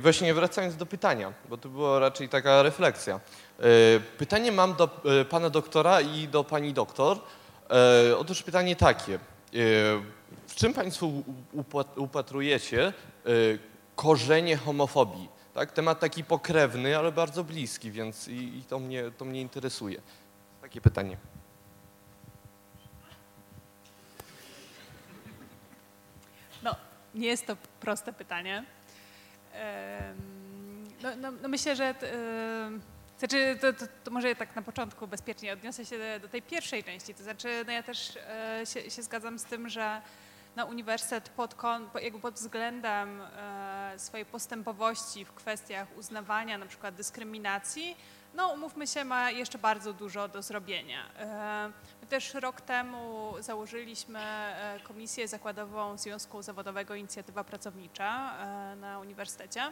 Właśnie 0.00 0.34
wracając 0.34 0.76
do 0.76 0.86
pytania, 0.86 1.32
bo 1.48 1.56
to 1.56 1.68
była 1.68 1.98
raczej 1.98 2.28
taka 2.28 2.62
refleksja. 2.62 3.20
E, 3.60 3.62
Pytanie 4.18 4.52
mam 4.52 4.74
do 4.74 5.00
e, 5.20 5.24
pana 5.24 5.50
doktora 5.50 6.00
i 6.00 6.28
do 6.28 6.44
pani 6.44 6.72
doktor. 6.72 7.18
Otóż 8.18 8.42
pytanie 8.42 8.76
takie. 8.76 9.18
W 10.50 10.54
czym 10.54 10.74
państwo 10.74 11.10
upatrujecie 11.96 12.86
e, 12.86 12.92
korzenie 13.96 14.56
homofobii? 14.56 15.28
Tak? 15.54 15.72
Temat 15.72 16.00
taki 16.00 16.24
pokrewny, 16.24 16.98
ale 16.98 17.12
bardzo 17.12 17.44
bliski, 17.44 17.90
więc 17.90 18.28
i, 18.28 18.58
i 18.58 18.64
to, 18.64 18.78
mnie, 18.78 19.10
to 19.18 19.24
mnie 19.24 19.40
interesuje. 19.40 20.00
Takie 20.62 20.80
pytanie. 20.80 21.16
No, 26.62 26.76
nie 27.14 27.26
jest 27.26 27.46
to 27.46 27.56
proste 27.80 28.12
pytanie. 28.12 28.64
No, 31.02 31.16
no, 31.16 31.32
no 31.42 31.48
myślę, 31.48 31.76
że 31.76 31.94
znaczy, 33.18 33.58
to, 33.60 33.72
to, 33.72 33.86
to 34.04 34.10
może 34.10 34.34
tak 34.34 34.56
na 34.56 34.62
początku 34.62 35.06
bezpiecznie 35.06 35.52
odniosę 35.52 35.86
się 35.86 35.98
do, 35.98 36.20
do 36.20 36.28
tej 36.28 36.42
pierwszej 36.42 36.84
części. 36.84 37.14
To 37.14 37.22
znaczy, 37.22 37.64
no 37.66 37.72
ja 37.72 37.82
też 37.82 38.16
e, 38.16 38.66
się, 38.66 38.90
się 38.90 39.02
zgadzam 39.02 39.38
z 39.38 39.44
tym, 39.44 39.68
że 39.68 40.02
na 40.56 40.64
uniwersytet 40.64 41.28
pod, 41.28 41.54
pod 42.22 42.34
względem 42.34 43.20
e, 43.20 43.94
swojej 43.96 44.26
postępowości 44.26 45.24
w 45.24 45.32
kwestiach 45.32 45.88
uznawania 45.96 46.58
na 46.58 46.66
przykład 46.66 46.94
dyskryminacji, 46.94 47.96
no 48.34 48.48
umówmy 48.48 48.86
się, 48.86 49.04
ma 49.04 49.30
jeszcze 49.30 49.58
bardzo 49.58 49.92
dużo 49.92 50.28
do 50.28 50.42
zrobienia. 50.42 51.04
Też 52.10 52.34
rok 52.34 52.60
temu 52.60 53.34
założyliśmy 53.40 54.20
e, 54.20 54.80
komisję 54.82 55.28
zakładową 55.28 55.98
Związku 55.98 56.42
Zawodowego 56.42 56.94
Inicjatywa 56.94 57.44
Pracownicza 57.44 58.36
e, 58.72 58.76
na 58.76 58.98
uniwersytecie, 58.98 59.62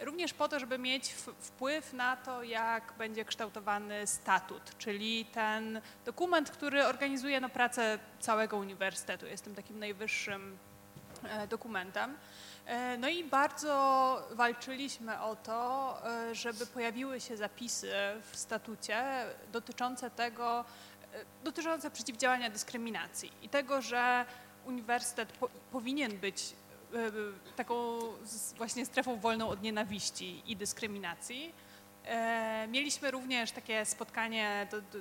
również 0.00 0.34
po 0.34 0.48
to, 0.48 0.60
żeby 0.60 0.78
mieć 0.78 1.14
wpływ 1.40 1.92
na 1.92 2.16
to, 2.16 2.42
jak 2.42 2.92
będzie 2.98 3.24
kształtowany 3.24 4.06
statut, 4.06 4.62
czyli 4.78 5.24
ten 5.24 5.80
dokument, 6.04 6.50
który 6.50 6.86
organizuje 6.86 7.40
no, 7.40 7.48
pracę 7.48 7.98
całego 8.20 8.56
uniwersytetu. 8.56 9.26
Jest 9.26 9.44
tym 9.44 9.54
takim 9.54 9.78
najwyższym 9.78 10.58
e, 11.22 11.46
dokumentem. 11.46 12.16
No 12.98 13.08
i 13.08 13.24
bardzo 13.24 14.28
walczyliśmy 14.30 15.20
o 15.20 15.36
to, 15.36 15.98
żeby 16.32 16.66
pojawiły 16.66 17.20
się 17.20 17.36
zapisy 17.36 17.92
w 18.32 18.36
statucie 18.36 19.04
dotyczące 19.52 20.10
tego, 20.10 20.64
e, 21.16 21.24
dotyczące 21.44 21.90
przeciwdziałania 21.90 22.50
dyskryminacji 22.50 23.32
i 23.42 23.48
tego, 23.48 23.82
że 23.82 24.24
uniwersytet 24.66 25.32
po, 25.32 25.48
powinien 25.72 26.18
być 26.18 26.52
e, 26.94 26.96
taką 27.56 27.74
z- 28.24 28.52
właśnie 28.52 28.86
strefą 28.86 29.16
wolną 29.20 29.48
od 29.48 29.62
nienawiści 29.62 30.42
i 30.46 30.56
dyskryminacji. 30.56 31.54
E, 32.04 32.66
Mieliśmy 32.68 33.10
również 33.10 33.50
takie 33.52 33.84
spotkanie 33.84 34.66
do, 34.70 34.80
do, 34.80 34.98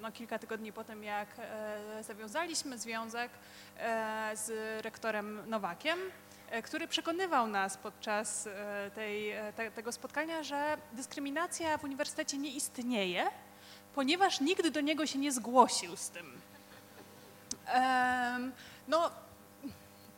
no, 0.00 0.12
kilka 0.12 0.38
tygodni 0.38 0.72
po 0.72 0.84
tym, 0.84 1.04
jak 1.04 1.28
e, 1.38 2.02
zawiązaliśmy 2.04 2.78
związek 2.78 3.30
e, 3.78 4.30
z 4.36 4.50
rektorem 4.84 5.50
Nowakiem, 5.50 5.98
e, 6.50 6.62
który 6.62 6.88
przekonywał 6.88 7.46
nas 7.46 7.76
podczas 7.76 8.46
e, 8.46 8.90
tej, 8.94 9.30
e, 9.30 9.52
te, 9.52 9.70
tego 9.70 9.92
spotkania, 9.92 10.42
że 10.42 10.76
dyskryminacja 10.92 11.78
w 11.78 11.84
uniwersytecie 11.84 12.38
nie 12.38 12.50
istnieje, 12.50 13.26
ponieważ 13.94 14.40
nikt 14.40 14.68
do 14.68 14.80
niego 14.80 15.06
się 15.06 15.18
nie 15.18 15.32
zgłosił 15.32 15.96
z 15.96 16.10
tym. 16.10 16.26
Em, 17.66 18.52
no, 18.88 19.10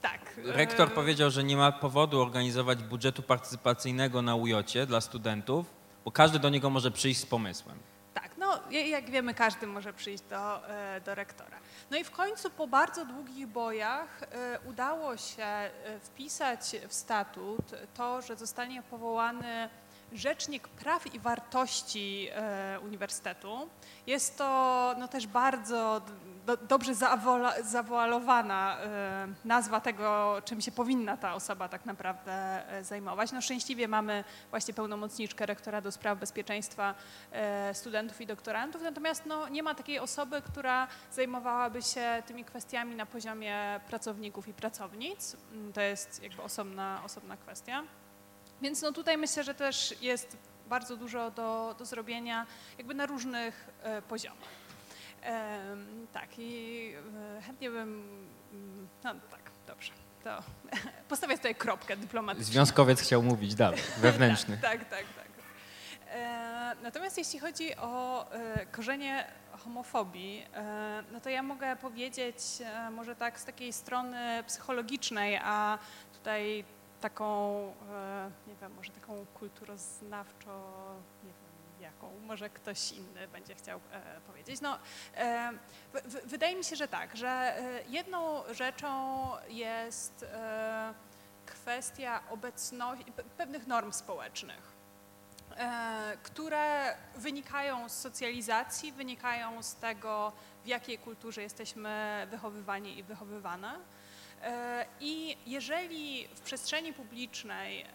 tak. 0.02 0.20
Rektor 0.44 0.92
powiedział, 0.92 1.30
że 1.30 1.44
nie 1.44 1.56
ma 1.56 1.72
powodu 1.72 2.20
organizować 2.22 2.82
budżetu 2.82 3.22
partycypacyjnego 3.22 4.22
na 4.22 4.34
UJ 4.34 4.54
dla 4.86 5.00
studentów, 5.00 5.66
bo 6.04 6.10
każdy 6.10 6.38
do 6.38 6.48
niego 6.48 6.70
może 6.70 6.90
przyjść 6.90 7.20
z 7.20 7.26
pomysłem. 7.26 7.78
Tak, 8.14 8.30
no 8.38 8.60
ja- 8.70 8.86
jak 8.86 9.10
wiemy, 9.10 9.34
każdy 9.34 9.66
może 9.66 9.92
przyjść 9.92 10.24
do, 10.30 10.68
e, 10.68 11.00
do 11.00 11.14
rektora. 11.14 11.56
No 11.90 11.96
i 11.96 12.04
w 12.04 12.10
końcu 12.10 12.50
po 12.50 12.66
bardzo 12.66 13.04
długich 13.04 13.46
bojach 13.46 14.22
e, 14.22 14.58
udało 14.64 15.16
się 15.16 15.42
e, 15.44 15.70
wpisać 16.02 16.60
w 16.88 16.94
statut 16.94 17.64
to, 17.94 18.22
że 18.22 18.36
zostanie 18.36 18.82
powołany 18.82 19.68
Rzecznik 20.14 20.68
Praw 20.68 21.14
i 21.14 21.18
Wartości 21.18 22.28
e, 22.32 22.80
Uniwersytetu. 22.84 23.68
Jest 24.06 24.38
to 24.38 24.94
no, 24.98 25.08
też 25.08 25.26
bardzo 25.26 26.00
do, 26.46 26.56
dobrze 26.56 26.94
zawoalowana 27.62 28.78
e, 28.80 29.28
nazwa 29.44 29.80
tego, 29.80 30.36
czym 30.44 30.60
się 30.60 30.72
powinna 30.72 31.16
ta 31.16 31.34
osoba 31.34 31.68
tak 31.68 31.86
naprawdę 31.86 32.32
e, 32.72 32.84
zajmować. 32.84 33.32
No 33.32 33.40
szczęśliwie 33.40 33.88
mamy 33.88 34.24
właśnie 34.50 34.74
pełnomocniczkę 34.74 35.46
rektora 35.46 35.80
do 35.80 35.92
spraw 35.92 36.18
bezpieczeństwa 36.18 36.94
studentów 37.72 38.20
i 38.20 38.26
doktorantów, 38.26 38.82
natomiast 38.82 39.26
no, 39.26 39.48
nie 39.48 39.62
ma 39.62 39.74
takiej 39.74 39.98
osoby, 39.98 40.42
która 40.42 40.88
zajmowałaby 41.12 41.82
się 41.82 42.22
tymi 42.26 42.44
kwestiami 42.44 42.94
na 42.94 43.06
poziomie 43.06 43.80
pracowników 43.88 44.48
i 44.48 44.54
pracownic. 44.54 45.36
Mm, 45.52 45.72
To 45.72 45.80
jest 45.80 46.22
jakby 46.22 46.42
osobna, 46.42 47.00
osobna 47.04 47.36
kwestia. 47.36 47.82
Więc 48.62 48.82
no 48.82 48.92
tutaj 48.92 49.18
myślę, 49.18 49.44
że 49.44 49.54
też 49.54 49.94
jest 50.00 50.36
bardzo 50.68 50.96
dużo 50.96 51.30
do, 51.30 51.74
do 51.78 51.84
zrobienia 51.84 52.46
jakby 52.78 52.94
na 52.94 53.06
różnych 53.06 53.68
e, 53.82 54.02
poziomach. 54.02 54.62
Tak 56.12 56.38
i 56.38 56.92
e, 57.38 57.42
chętnie 57.42 57.70
bym, 57.70 58.02
no 59.04 59.14
tak, 59.30 59.50
dobrze, 59.66 59.92
to 60.24 60.42
postawię 61.08 61.36
tutaj 61.36 61.54
kropkę 61.54 61.96
dyplomatycznie. 61.96 62.52
Związkowiec 62.52 63.00
chciał 63.00 63.22
mówić 63.22 63.54
dalej, 63.54 63.80
wewnętrzny. 63.98 64.58
Tak, 64.62 64.78
tak, 64.78 64.90
tak. 64.90 65.06
tak. 65.16 65.26
E, 66.10 66.76
natomiast 66.82 67.18
jeśli 67.18 67.38
chodzi 67.38 67.76
o 67.76 68.26
e, 68.32 68.66
korzenie 68.66 69.26
homofobii, 69.58 70.46
e, 70.54 71.02
no 71.12 71.20
to 71.20 71.30
ja 71.30 71.42
mogę 71.42 71.76
powiedzieć 71.76 72.36
e, 72.60 72.90
może 72.90 73.16
tak 73.16 73.40
z 73.40 73.44
takiej 73.44 73.72
strony 73.72 74.44
psychologicznej, 74.46 75.36
a 75.36 75.78
tutaj 76.12 76.64
taką, 77.02 77.56
e, 77.92 78.30
nie 78.46 78.54
wiem, 78.54 78.74
może 78.74 78.92
taką 78.92 79.26
kulturoznawczo, 79.34 80.70
nie 81.24 81.30
wiem 81.32 81.80
jaką, 81.80 82.18
może 82.20 82.50
ktoś 82.50 82.92
inny 82.92 83.28
będzie 83.28 83.54
chciał 83.54 83.80
e, 83.92 84.20
powiedzieć. 84.20 84.60
No, 84.60 84.78
e, 85.16 85.52
wydaje 86.24 86.56
mi 86.56 86.64
się, 86.64 86.76
że 86.76 86.88
tak, 86.88 87.16
że 87.16 87.56
jedną 87.88 88.42
rzeczą 88.52 89.26
jest 89.48 90.26
kwestia 91.46 92.20
obecności, 92.30 93.12
pe- 93.12 93.24
pewnych 93.36 93.66
norm 93.66 93.92
społecznych, 93.92 94.72
które 96.22 96.96
wynikają 97.14 97.88
z 97.88 97.92
socjalizacji, 97.92 98.92
wynikają 98.92 99.62
z 99.62 99.74
tego, 99.74 100.32
w 100.64 100.66
jakiej 100.66 100.98
kulturze 100.98 101.42
jesteśmy 101.42 102.26
wychowywani 102.30 102.98
i 102.98 103.02
wychowywane. 103.02 103.74
E, 104.42 104.86
I 105.00 105.36
jeżeli 105.46 106.28
w 106.34 106.40
przestrzeni 106.40 106.92
publicznej 106.92 107.80
e, 107.80 107.86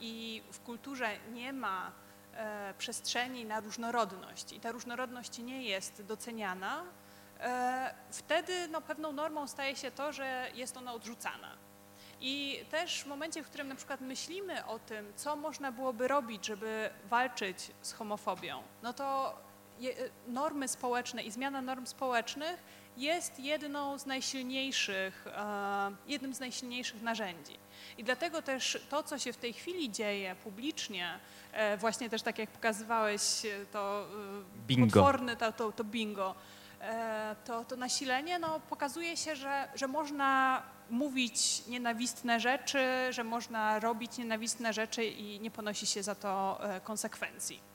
i 0.00 0.42
w 0.52 0.60
kulturze 0.60 1.08
nie 1.32 1.52
ma 1.52 1.92
e, 2.34 2.74
przestrzeni 2.78 3.44
na 3.44 3.60
różnorodność 3.60 4.52
i 4.52 4.60
ta 4.60 4.72
różnorodność 4.72 5.38
nie 5.38 5.62
jest 5.62 6.02
doceniana, 6.02 6.84
wtedy 8.10 8.68
no, 8.68 8.80
pewną 8.80 9.12
normą 9.12 9.46
staje 9.48 9.76
się 9.76 9.90
to, 9.90 10.12
że 10.12 10.50
jest 10.54 10.76
ona 10.76 10.92
odrzucana. 10.92 11.56
I 12.20 12.64
też 12.70 13.02
w 13.02 13.06
momencie, 13.06 13.42
w 13.42 13.46
którym 13.46 13.68
na 13.68 13.74
przykład 13.74 14.00
myślimy 14.00 14.66
o 14.66 14.78
tym, 14.78 15.12
co 15.16 15.36
można 15.36 15.72
byłoby 15.72 16.08
robić, 16.08 16.46
żeby 16.46 16.90
walczyć 17.04 17.70
z 17.82 17.92
homofobią, 17.92 18.62
no 18.82 18.92
to 18.92 19.38
normy 20.26 20.68
społeczne 20.68 21.22
i 21.22 21.30
zmiana 21.30 21.62
norm 21.62 21.86
społecznych 21.86 22.62
jest 22.96 23.40
jedną 23.40 23.98
z 23.98 24.06
najsilniejszych, 24.06 25.26
e, 25.26 25.92
jednym 26.06 26.34
z 26.34 26.40
najsilniejszych 26.40 27.02
narzędzi. 27.02 27.56
I 27.98 28.04
dlatego 28.04 28.42
też 28.42 28.78
to, 28.90 29.02
co 29.02 29.18
się 29.18 29.32
w 29.32 29.36
tej 29.36 29.52
chwili 29.52 29.90
dzieje 29.90 30.36
publicznie, 30.44 31.18
e, 31.52 31.76
właśnie 31.76 32.10
też 32.10 32.22
tak 32.22 32.38
jak 32.38 32.50
pokazywałeś, 32.50 33.22
to 33.72 34.06
e, 34.06 34.66
bingo. 34.66 34.86
potworne 34.86 35.36
to, 35.36 35.52
to, 35.52 35.72
to 35.72 35.84
bingo, 35.84 36.34
to, 37.44 37.64
to 37.64 37.76
nasilenie 37.76 38.38
no, 38.38 38.60
pokazuje 38.60 39.16
się, 39.16 39.36
że, 39.36 39.68
że 39.74 39.88
można 39.88 40.62
mówić 40.90 41.66
nienawistne 41.66 42.40
rzeczy, 42.40 42.78
że 43.10 43.24
można 43.24 43.80
robić 43.80 44.18
nienawistne 44.18 44.72
rzeczy 44.72 45.04
i 45.04 45.40
nie 45.40 45.50
ponosi 45.50 45.86
się 45.86 46.02
za 46.02 46.14
to 46.14 46.60
konsekwencji. 46.84 47.69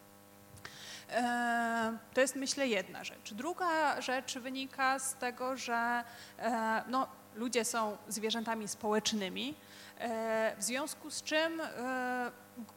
E, 1.09 1.97
to 2.13 2.21
jest 2.21 2.35
myślę 2.35 2.67
jedna 2.67 3.03
rzecz. 3.03 3.33
Druga 3.33 4.01
rzecz 4.01 4.37
wynika 4.37 4.99
z 4.99 5.15
tego, 5.15 5.57
że 5.57 6.03
e, 6.39 6.83
no, 6.87 7.07
ludzie 7.35 7.65
są 7.65 7.97
zwierzętami 8.07 8.67
społecznymi, 8.67 9.55
e, 9.99 10.55
w 10.57 10.63
związku 10.63 11.11
z 11.11 11.23
czym 11.23 11.61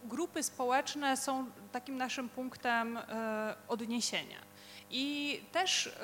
grupy 0.05 0.42
społeczne 0.42 1.16
są 1.16 1.50
takim 1.72 1.96
naszym 1.96 2.28
punktem 2.28 2.98
odniesienia. 3.68 4.38
I 4.90 5.40
też 5.52 5.98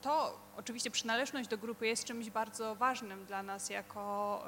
to, 0.00 0.40
oczywiście 0.56 0.90
przynależność 0.90 1.48
do 1.48 1.58
grupy 1.58 1.86
jest 1.86 2.04
czymś 2.04 2.30
bardzo 2.30 2.74
ważnym 2.74 3.26
dla 3.26 3.42
nas 3.42 3.70
jako, 3.70 4.42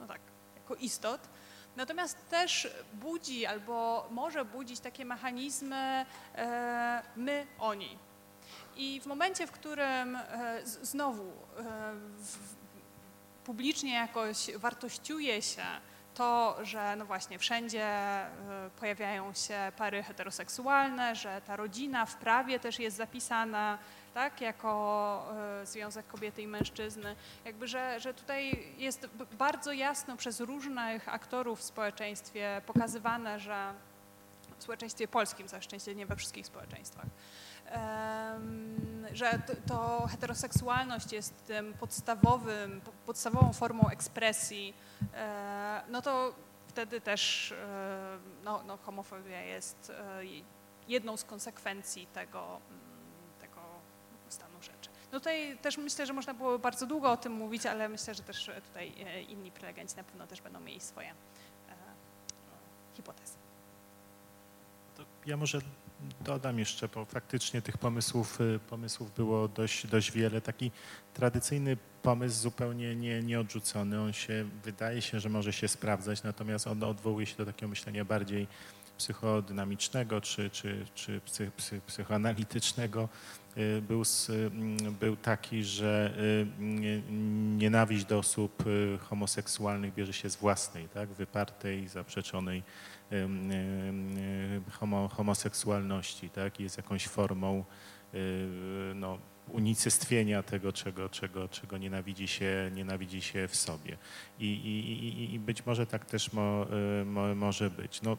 no 0.00 0.06
tak, 0.06 0.20
jako 0.56 0.74
istot, 0.74 1.28
Natomiast 1.76 2.28
też 2.28 2.68
budzi 2.92 3.46
albo 3.46 4.08
może 4.10 4.44
budzić 4.44 4.80
takie 4.80 5.04
mechanizmy 5.04 6.06
e, 6.34 7.02
my, 7.16 7.46
oni. 7.58 7.98
I 8.76 9.00
w 9.00 9.06
momencie, 9.06 9.46
w 9.46 9.50
którym 9.50 10.16
e, 10.16 10.60
znowu 10.64 11.22
e, 11.22 11.32
publicznie 13.44 13.94
jakoś 13.94 14.50
wartościuje 14.56 15.42
się 15.42 15.62
to, 16.14 16.58
że 16.62 16.96
no 16.96 17.04
właśnie 17.06 17.38
wszędzie 17.38 17.86
pojawiają 18.80 19.32
się 19.32 19.72
pary 19.76 20.02
heteroseksualne, 20.02 21.16
że 21.16 21.40
ta 21.46 21.56
rodzina 21.56 22.06
w 22.06 22.16
prawie 22.16 22.60
też 22.60 22.78
jest 22.78 22.96
zapisana, 22.96 23.78
tak, 24.14 24.40
jako 24.40 25.32
e, 25.62 25.66
związek 25.66 26.06
kobiety 26.06 26.42
i 26.42 26.46
mężczyzny. 26.46 27.16
Jakby, 27.44 27.68
że, 27.68 28.00
że 28.00 28.14
tutaj 28.14 28.72
jest 28.78 29.08
bardzo 29.38 29.72
jasno 29.72 30.16
przez 30.16 30.40
różnych 30.40 31.08
aktorów 31.08 31.58
w 31.58 31.62
społeczeństwie 31.62 32.62
pokazywane, 32.66 33.40
że 33.40 33.74
w 34.58 34.62
społeczeństwie 34.62 35.08
polskim, 35.08 35.48
całe 35.48 35.62
szczęście 35.62 35.94
nie 35.94 36.06
we 36.06 36.16
wszystkich 36.16 36.46
społeczeństwach, 36.46 37.06
że 39.12 39.42
to 39.66 40.06
heteroseksualność 40.10 41.12
jest 41.12 41.46
tym 41.46 41.74
podstawowym, 41.74 42.80
podstawową 43.06 43.52
formą 43.52 43.88
ekspresji, 43.88 44.74
e, 45.14 45.82
no 45.88 46.02
to 46.02 46.34
wtedy 46.68 47.00
też 47.00 47.52
e, 47.52 48.18
no, 48.44 48.62
no 48.66 48.76
homofobia 48.76 49.40
jest 49.40 49.92
jedną 50.88 51.16
z 51.16 51.24
konsekwencji 51.24 52.06
tego, 52.06 52.60
no 52.70 52.89
tutaj 55.10 55.58
też 55.62 55.78
myślę, 55.78 56.06
że 56.06 56.12
można 56.12 56.34
było 56.34 56.58
bardzo 56.58 56.86
długo 56.86 57.12
o 57.12 57.16
tym 57.16 57.32
mówić, 57.32 57.66
ale 57.66 57.88
myślę, 57.88 58.14
że 58.14 58.22
też 58.22 58.50
tutaj 58.68 58.92
e, 59.06 59.22
inni 59.22 59.50
prelegenci 59.52 59.96
na 59.96 60.04
pewno 60.04 60.26
też 60.26 60.40
będą 60.40 60.60
mieli 60.60 60.80
swoje 60.80 61.10
e, 61.10 61.14
hipotezy. 62.96 63.34
To 64.96 65.04
ja 65.26 65.36
może 65.36 65.60
dodam 66.20 66.58
jeszcze, 66.58 66.88
bo 66.88 67.04
faktycznie 67.04 67.62
tych 67.62 67.78
pomysłów, 67.78 68.38
e, 68.40 68.58
pomysłów 68.58 69.14
było 69.14 69.48
dość, 69.48 69.86
dość 69.86 70.12
wiele. 70.12 70.40
Taki 70.40 70.70
tradycyjny 71.14 71.76
pomysł 72.02 72.40
zupełnie 72.40 72.96
nie, 72.96 73.22
nieodrzucony. 73.22 74.00
On 74.00 74.12
się, 74.12 74.44
wydaje 74.64 75.02
się, 75.02 75.20
że 75.20 75.28
może 75.28 75.52
się 75.52 75.68
sprawdzać, 75.68 76.22
natomiast 76.22 76.66
on 76.66 76.82
odwołuje 76.82 77.26
się 77.26 77.36
do 77.36 77.46
takiego 77.46 77.68
myślenia 77.68 78.04
bardziej 78.04 78.46
psychodynamicznego 79.00 80.20
czy, 80.20 80.50
czy, 80.50 80.86
czy 80.94 81.20
psy, 81.20 81.50
psy, 81.56 81.80
psychoanalitycznego. 81.86 83.08
Y, 83.56 83.82
był, 83.82 84.02
mm, 84.28 84.76
był 85.00 85.16
taki, 85.16 85.64
że 85.64 86.14
y, 86.18 87.02
nienawiść 87.58 88.04
do 88.04 88.18
osób 88.18 88.66
y, 88.66 88.98
homoseksualnych 88.98 89.94
bierze 89.94 90.12
się 90.12 90.30
z 90.30 90.36
własnej, 90.36 90.88
tak, 90.88 91.08
wypartej, 91.08 91.88
zaprzeczonej 91.88 92.62
homo, 94.72 95.08
homoseksualności, 95.08 96.30
tak, 96.30 96.60
jest 96.60 96.76
jakąś 96.76 97.08
formą 97.08 97.64
no, 98.94 99.18
unicestwienia 99.52 100.42
tego, 100.42 100.72
czego, 100.72 101.08
czego, 101.08 101.48
czego 101.48 101.78
nienawidzi, 101.78 102.28
się, 102.28 102.70
nienawidzi 102.74 103.22
się 103.22 103.48
w 103.48 103.56
sobie. 103.56 103.96
I, 104.38 104.46
i, 104.46 105.34
i 105.34 105.38
być 105.38 105.66
może 105.66 105.86
tak 105.86 106.04
też 106.04 106.32
mo, 106.32 106.66
mo, 107.04 107.34
może 107.34 107.70
być. 107.70 108.02
No, 108.02 108.16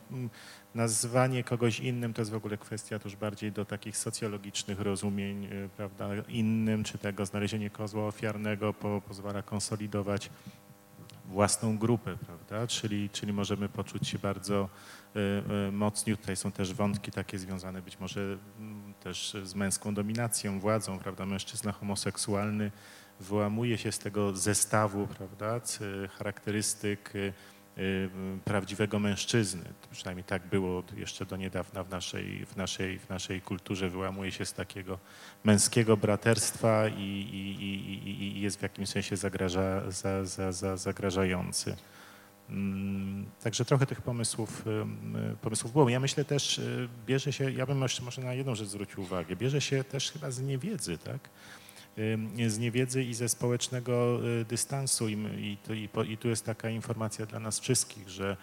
Nazwanie 0.76 1.44
kogoś 1.44 1.80
innym 1.80 2.14
to 2.14 2.22
jest 2.22 2.32
w 2.32 2.36
ogóle 2.36 2.58
kwestia 2.58 3.00
już 3.06 3.16
bardziej 3.16 3.52
do 3.52 3.66
takich 3.66 3.98
socjologicznych 3.98 4.80
rozumień, 4.80 5.46
y, 5.46 5.70
prawda, 5.78 6.10
innym, 6.28 6.84
czy 6.84 6.98
tego 6.98 7.26
znalezienie 7.26 7.70
kozła 7.70 8.08
ofiarnego 8.08 8.74
po, 8.74 9.02
pozwala 9.08 9.42
konsolidować 9.42 10.30
własną 11.26 11.78
grupę, 11.78 12.18
prawda, 12.26 12.68
czyli, 12.68 13.10
czyli 13.10 13.34
możemy 13.34 13.70
poczuć 13.70 14.08
się 14.08 14.20
bardzo 14.20 14.70
y, 15.16 15.20
y, 15.68 15.72
mocni. 15.72 16.18
Tutaj 16.18 16.36
są 16.36 16.52
też 16.52 16.74
wątki 16.74 17.12
takie 17.12 17.40
związane 17.40 17.82
być 17.82 18.00
może 18.00 18.38
też 19.04 19.38
z 19.44 19.56
męską 19.56 19.94
dominacją, 19.94 20.60
władzą, 20.60 21.00
prawda, 21.00 21.26
mężczyzna 21.26 21.72
homoseksualny 21.72 22.72
wyłamuje 23.20 23.78
się 23.78 23.92
z 23.92 24.00
tego 24.00 24.38
zestawu, 24.38 25.08
prawda, 25.08 25.62
charakterystyk 26.18 27.14
Y, 27.78 28.10
prawdziwego 28.46 29.00
mężczyzny. 29.00 29.64
Przynajmniej 29.92 30.24
tak 30.24 30.48
było 30.48 30.84
jeszcze 30.98 31.26
do 31.26 31.38
niedawna 31.38 31.84
w 31.84 31.90
naszej, 31.90 32.46
w 32.46 32.56
naszej, 32.56 33.00
w 33.00 33.10
naszej 33.10 33.42
kulturze. 33.42 33.90
Wyłamuje 33.90 34.32
się 34.32 34.46
z 34.46 34.54
takiego 34.54 35.00
męskiego 35.44 35.98
braterstwa 35.98 36.88
i, 36.88 37.02
i, 37.02 37.64
i, 37.64 38.38
i 38.38 38.42
jest 38.42 38.60
w 38.60 38.62
jakimś 38.62 38.90
sensie 38.90 39.18
zagraża, 39.18 39.92
za, 39.92 40.26
za, 40.26 40.52
za, 40.52 40.78
zagrażający. 40.78 41.76
Mm, 42.52 43.26
także 43.44 43.66
trochę 43.66 43.86
tych 43.86 44.02
pomysłów, 44.02 44.68
y, 45.34 45.38
pomysłów 45.42 45.74
było. 45.74 45.90
Ja 45.90 46.00
myślę 46.00 46.26
też, 46.26 46.58
y, 46.58 46.90
bierze 47.06 47.34
się, 47.34 47.52
ja 47.52 47.66
bym 47.66 47.82
jeszcze 47.82 48.04
może 48.04 48.22
na 48.22 48.34
jedną 48.34 48.56
rzecz 48.56 48.68
zwrócił 48.68 49.04
uwagę, 49.04 49.36
bierze 49.36 49.62
się 49.62 49.84
też 49.84 50.12
chyba 50.12 50.32
z 50.32 50.42
niewiedzy, 50.42 50.98
tak? 50.98 51.30
z 52.48 52.60
niewiedzy 52.60 53.04
i 53.04 53.14
ze 53.14 53.30
społecznego 53.30 54.20
y, 54.42 54.46
dystansu. 54.46 55.10
I, 55.10 55.14
i, 55.14 55.58
i, 55.74 56.14
i, 56.14 56.18
tu 56.18 56.28
jest 56.28 56.46
taka 56.46 56.70
informacja 56.70 57.26
dla 57.26 57.40
nas 57.40 57.60
wszystkich, 57.60 58.10
że, 58.10 58.38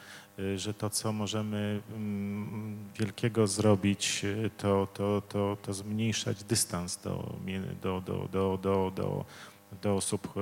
że 0.57 0.75
to, 0.75 0.91
co 0.91 1.13
możemy 1.13 1.81
wielkiego 2.99 3.47
zrobić, 3.47 4.23
to, 4.57 4.89
to, 4.95 5.23
to, 5.29 5.57
to 5.63 5.73
zmniejszać 5.73 6.45
dystans 6.45 6.97
do, 6.97 7.35
do, 7.83 8.01
do, 8.01 8.29
do, 8.33 8.59
do, 8.63 8.93
do, 8.97 9.25
do 9.83 9.95
osób 9.95 10.35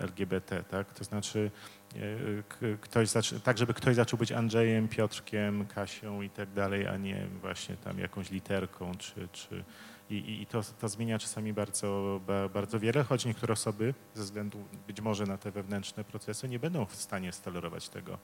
LGBT. 0.00 0.64
Tak? 0.70 0.94
To 0.94 1.04
znaczy, 1.04 1.50
ktoś 2.80 3.08
tak, 3.44 3.58
żeby 3.58 3.74
ktoś 3.74 3.96
zaczął 3.96 4.18
być 4.18 4.32
Andrzejem, 4.32 4.88
Piotrkiem, 4.88 5.66
Kasią 5.66 6.22
i 6.22 6.30
tak 6.30 6.52
dalej, 6.52 6.86
a 6.86 6.96
nie 6.96 7.26
właśnie 7.40 7.76
tam 7.76 7.98
jakąś 7.98 8.30
literką 8.30 8.92
czy, 8.98 9.28
czy, 9.32 9.64
i, 10.10 10.42
i 10.42 10.46
to, 10.46 10.60
to, 10.80 10.88
zmienia 10.88 11.18
czasami 11.18 11.52
bardzo, 11.52 12.20
bardzo 12.54 12.80
wiele, 12.80 13.04
choć 13.04 13.24
niektóre 13.24 13.52
osoby 13.52 13.94
ze 14.14 14.22
względu 14.22 14.64
być 14.86 15.00
może 15.00 15.26
na 15.26 15.38
te 15.38 15.50
wewnętrzne 15.50 16.04
procesy 16.04 16.48
nie 16.48 16.58
będą 16.58 16.86
w 16.86 16.96
stanie 16.96 17.32
stolerować 17.32 17.88
tego, 17.88 18.18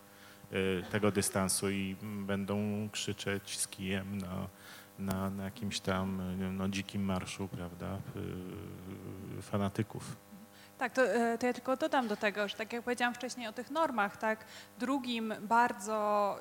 y, 0.53 0.83
tego 0.91 1.13
dystansu 1.13 1.71
i 1.71 1.97
będą 2.03 2.89
krzyczeć 2.93 3.59
z 3.59 3.69
kijem 3.69 4.19
na, 4.19 4.49
na, 4.99 5.31
na 5.31 5.45
jakimś 5.45 5.81
tam 5.81 6.23
no, 6.57 6.69
dzikim 6.69 7.05
marszu, 7.05 7.49
prawda, 7.49 7.99
y, 9.39 9.43
fanatyków. 9.43 10.30
Tak, 10.81 10.93
to, 10.93 11.02
e, 11.02 11.39
to, 11.39 11.47
ja 11.47 11.52
tylko 11.52 11.77
dodam 11.77 12.09
do 12.09 12.16
tego, 12.16 12.48
że 12.48 12.57
tak 12.57 12.73
jak 12.73 12.82
powiedziałam 12.82 13.15
wcześniej 13.15 13.48
o 13.48 13.52
tych 13.52 13.70
normach, 13.70 14.16
tak, 14.16 14.44
drugim 14.78 15.35
bardzo 15.40 16.39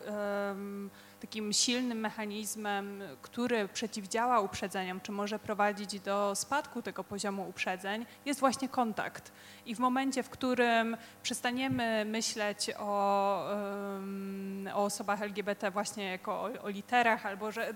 takim 1.19 1.53
silnym 1.53 1.99
mechanizmem, 1.99 3.01
który 3.21 3.67
przeciwdziała 3.67 4.39
uprzedzeniom, 4.39 5.01
czy 5.01 5.11
może 5.11 5.39
prowadzić 5.39 5.99
do 5.99 6.35
spadku 6.35 6.81
tego 6.81 7.03
poziomu 7.03 7.49
uprzedzeń, 7.49 8.05
jest 8.25 8.39
właśnie 8.39 8.69
kontakt. 8.69 9.31
I 9.65 9.75
w 9.75 9.79
momencie, 9.79 10.23
w 10.23 10.29
którym 10.29 10.97
przestaniemy 11.23 12.05
myśleć 12.05 12.71
o, 12.79 13.43
o 14.73 14.83
osobach 14.83 15.21
LGBT 15.21 15.71
właśnie 15.71 16.05
jako 16.05 16.31
o, 16.41 16.49
o 16.63 16.69
literach, 16.69 17.25
albo 17.25 17.51
że 17.51 17.73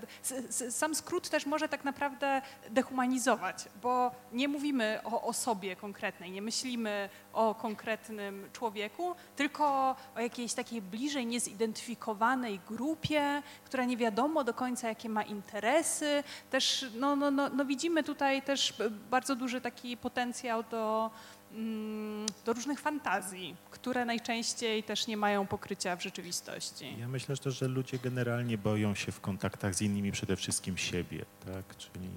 sam 0.70 0.94
skrót 0.94 1.28
też 1.28 1.46
może 1.46 1.68
tak 1.68 1.84
naprawdę 1.84 2.42
dehumanizować, 2.70 3.68
bo 3.82 4.10
nie 4.32 4.48
mówimy 4.48 5.00
o 5.04 5.22
osobie 5.22 5.76
konkretnej, 5.76 6.30
nie 6.30 6.42
myślimy 6.42 7.08
o 7.32 7.54
konkretnym 7.54 8.48
człowieku, 8.52 9.14
tylko 9.36 9.96
o 10.16 10.20
jakiejś 10.20 10.54
takiej 10.54 10.82
bliżej 10.82 11.26
niezidentyfikowanej 11.26 12.60
grupie, 12.68 13.33
która 13.64 13.84
nie 13.84 13.96
wiadomo 13.96 14.44
do 14.44 14.54
końca, 14.54 14.88
jakie 14.88 15.08
ma 15.08 15.22
interesy. 15.22 16.24
Też 16.50 16.86
no, 16.96 17.16
no, 17.16 17.30
no, 17.30 17.48
no 17.48 17.64
widzimy 17.64 18.02
tutaj 18.02 18.42
też 18.42 18.74
bardzo 19.10 19.36
duży 19.36 19.60
taki 19.60 19.96
potencjał 19.96 20.62
do 20.62 21.10
Mm, 21.54 22.26
do 22.44 22.52
różnych 22.52 22.80
fantazji, 22.80 23.56
które 23.70 24.04
najczęściej 24.04 24.82
też 24.82 25.06
nie 25.06 25.16
mają 25.16 25.46
pokrycia 25.46 25.96
w 25.96 26.02
rzeczywistości. 26.02 26.96
Ja 26.98 27.08
myślę 27.08 27.36
też, 27.36 27.58
że 27.58 27.68
ludzie 27.68 27.98
generalnie 27.98 28.58
boją 28.58 28.94
się 28.94 29.12
w 29.12 29.20
kontaktach 29.20 29.74
z 29.74 29.82
innymi 29.82 30.12
przede 30.12 30.36
wszystkim 30.36 30.76
siebie, 30.76 31.24
tak? 31.46 31.76
czyli, 31.76 32.08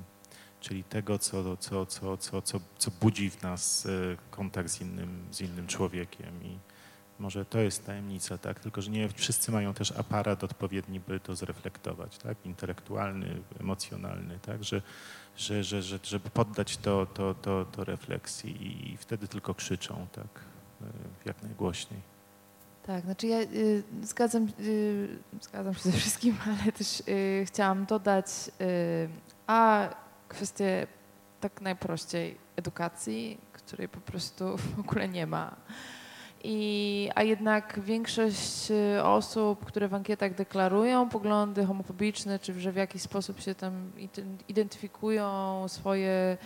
czyli 0.60 0.84
tego, 0.84 1.20
co, 1.20 1.58
co, 1.58 1.86
co, 1.86 2.18
co, 2.18 2.42
co, 2.42 2.60
co 2.78 2.92
budzi 3.02 3.30
w 3.30 3.42
nas 3.42 3.86
e, 3.86 3.90
kontakt 4.32 4.70
z 4.70 4.82
innym, 4.82 5.28
z 5.32 5.42
innym 5.42 5.68
człowiekiem. 5.68 6.44
I 6.44 6.60
może 7.20 7.46
to 7.46 7.60
jest 7.60 7.86
tajemnica, 7.86 8.38
tak? 8.38 8.60
tylko 8.60 8.82
że 8.82 8.92
nie 8.92 9.10
wszyscy 9.10 9.52
mają 9.52 9.74
też 9.74 9.92
aparat 9.92 10.44
odpowiedni, 10.44 11.00
by 11.00 11.20
to 11.20 11.36
zreflektować, 11.36 12.18
tak? 12.18 12.38
intelektualny, 12.46 13.42
emocjonalny, 13.60 14.40
tak? 14.42 14.64
że 14.64 14.82
że, 15.38 15.64
że, 15.64 15.82
że, 15.82 16.00
żeby 16.04 16.30
poddać 16.30 16.78
to, 16.78 17.06
to, 17.06 17.34
to, 17.34 17.66
to 17.66 17.84
refleksji 17.84 18.92
i 18.92 18.98
wtedy 18.98 19.28
tylko 19.28 19.54
krzyczą, 19.54 20.08
tak, 20.12 20.28
e, 20.82 20.86
jak 21.26 21.44
najgłośniej. 21.44 22.00
Tak, 22.88 23.04
znaczy 23.04 23.28
ja 23.28 23.40
y, 23.40 23.84
zgadzam, 24.04 24.48
y, 24.60 25.18
zgadzam 25.42 25.74
się 25.74 25.80
ze 25.80 25.92
wszystkim, 25.92 26.38
ale 26.62 26.72
też 26.72 27.04
y, 27.08 27.46
chciałam 27.46 27.86
dodać 27.86 28.26
y, 28.62 29.10
a 29.48 29.90
kwestię 30.30 30.88
tak 31.40 31.62
najprościej 31.62 32.38
edukacji, 32.56 33.38
której 33.54 33.90
po 33.90 34.00
prostu 34.00 34.58
w 34.58 34.80
ogóle 34.80 35.10
nie 35.10 35.28
ma. 35.28 35.56
I, 36.50 37.10
a 37.16 37.24
jednak 37.24 37.80
większość 37.80 38.72
y, 38.72 39.04
osób, 39.04 39.66
które 39.66 39.88
w 39.88 39.94
ankietach 39.94 40.36
deklarują 40.36 41.10
poglądy 41.10 41.66
homofobiczne, 41.66 42.40
czy 42.40 42.60
że 42.60 42.72
w 42.72 42.76
jakiś 42.76 43.02
sposób 43.02 43.42
się 43.42 43.56
tam 43.56 43.92
identyfikują 44.48 45.66
swoje, 45.68 46.38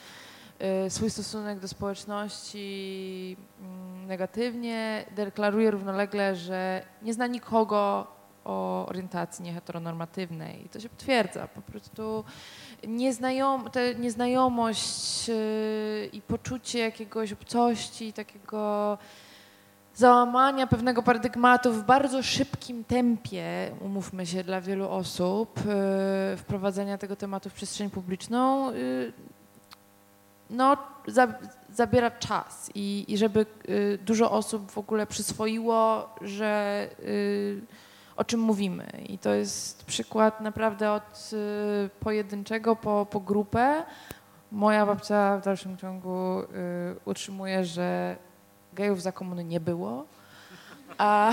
y, 0.86 0.90
swój 0.90 1.10
stosunek 1.10 1.60
do 1.60 1.68
społeczności 1.68 3.38
mm, 3.62 4.08
negatywnie, 4.08 5.06
deklaruje 5.16 5.72
równolegle, 5.72 6.36
że 6.36 6.86
nie 7.02 7.14
zna 7.14 7.28
nikogo 7.28 8.08
o 8.46 8.86
orientacji 8.90 9.46
nieheteronormatywnej. 9.46 10.66
I 10.66 10.70
to 10.70 10.80
się 10.80 10.90
potwierdza. 10.90 11.48
Po 11.48 11.62
prostu 11.62 12.24
nieznajom, 12.88 13.70
nieznajomość 14.00 15.30
y, 15.30 16.10
i 16.14 16.22
poczucie 16.22 16.80
jakiegoś 16.80 17.34
obcości, 17.34 18.14
takiego 18.14 18.98
załamania 20.02 20.68
pewnego 20.68 21.04
paradygmatu 21.04 21.74
w 21.74 21.84
bardzo 21.84 22.24
szybkim 22.24 22.84
tempie, 22.84 23.72
umówmy 23.82 24.26
się, 24.26 24.44
dla 24.44 24.62
wielu 24.62 24.90
osób, 24.90 25.60
yy, 25.66 26.38
wprowadzenia 26.38 26.98
tego 26.98 27.16
tematu 27.16 27.50
w 27.50 27.54
przestrzeń 27.54 27.90
publiczną, 27.90 28.72
yy, 28.72 29.14
no, 30.50 30.78
za, 31.08 31.28
zabiera 31.74 32.12
czas 32.12 32.72
i, 32.76 33.06
i 33.08 33.18
żeby 33.18 33.46
yy, 33.68 33.98
dużo 33.98 34.32
osób 34.32 34.72
w 34.72 34.78
ogóle 34.78 35.08
przyswoiło, 35.08 36.10
że 36.22 36.88
o 38.16 38.24
czym 38.24 38.40
mówimy. 38.40 38.88
I 39.10 39.18
to 39.18 39.30
jest 39.34 39.86
przykład 39.86 40.42
naprawdę 40.42 40.92
od 40.92 41.32
pojedynczego 42.00 42.76
po, 42.76 43.06
po 43.06 43.20
grupę. 43.20 43.84
Moja 44.52 44.86
babcia 44.86 45.38
w 45.38 45.44
dalszym 45.44 45.78
ciągu 45.78 46.42
utrzymuje, 47.06 47.66
że 47.66 48.16
gejów 48.74 49.02
za 49.02 49.12
komuny 49.12 49.44
nie 49.44 49.60
było. 49.60 50.06
A 50.98 51.32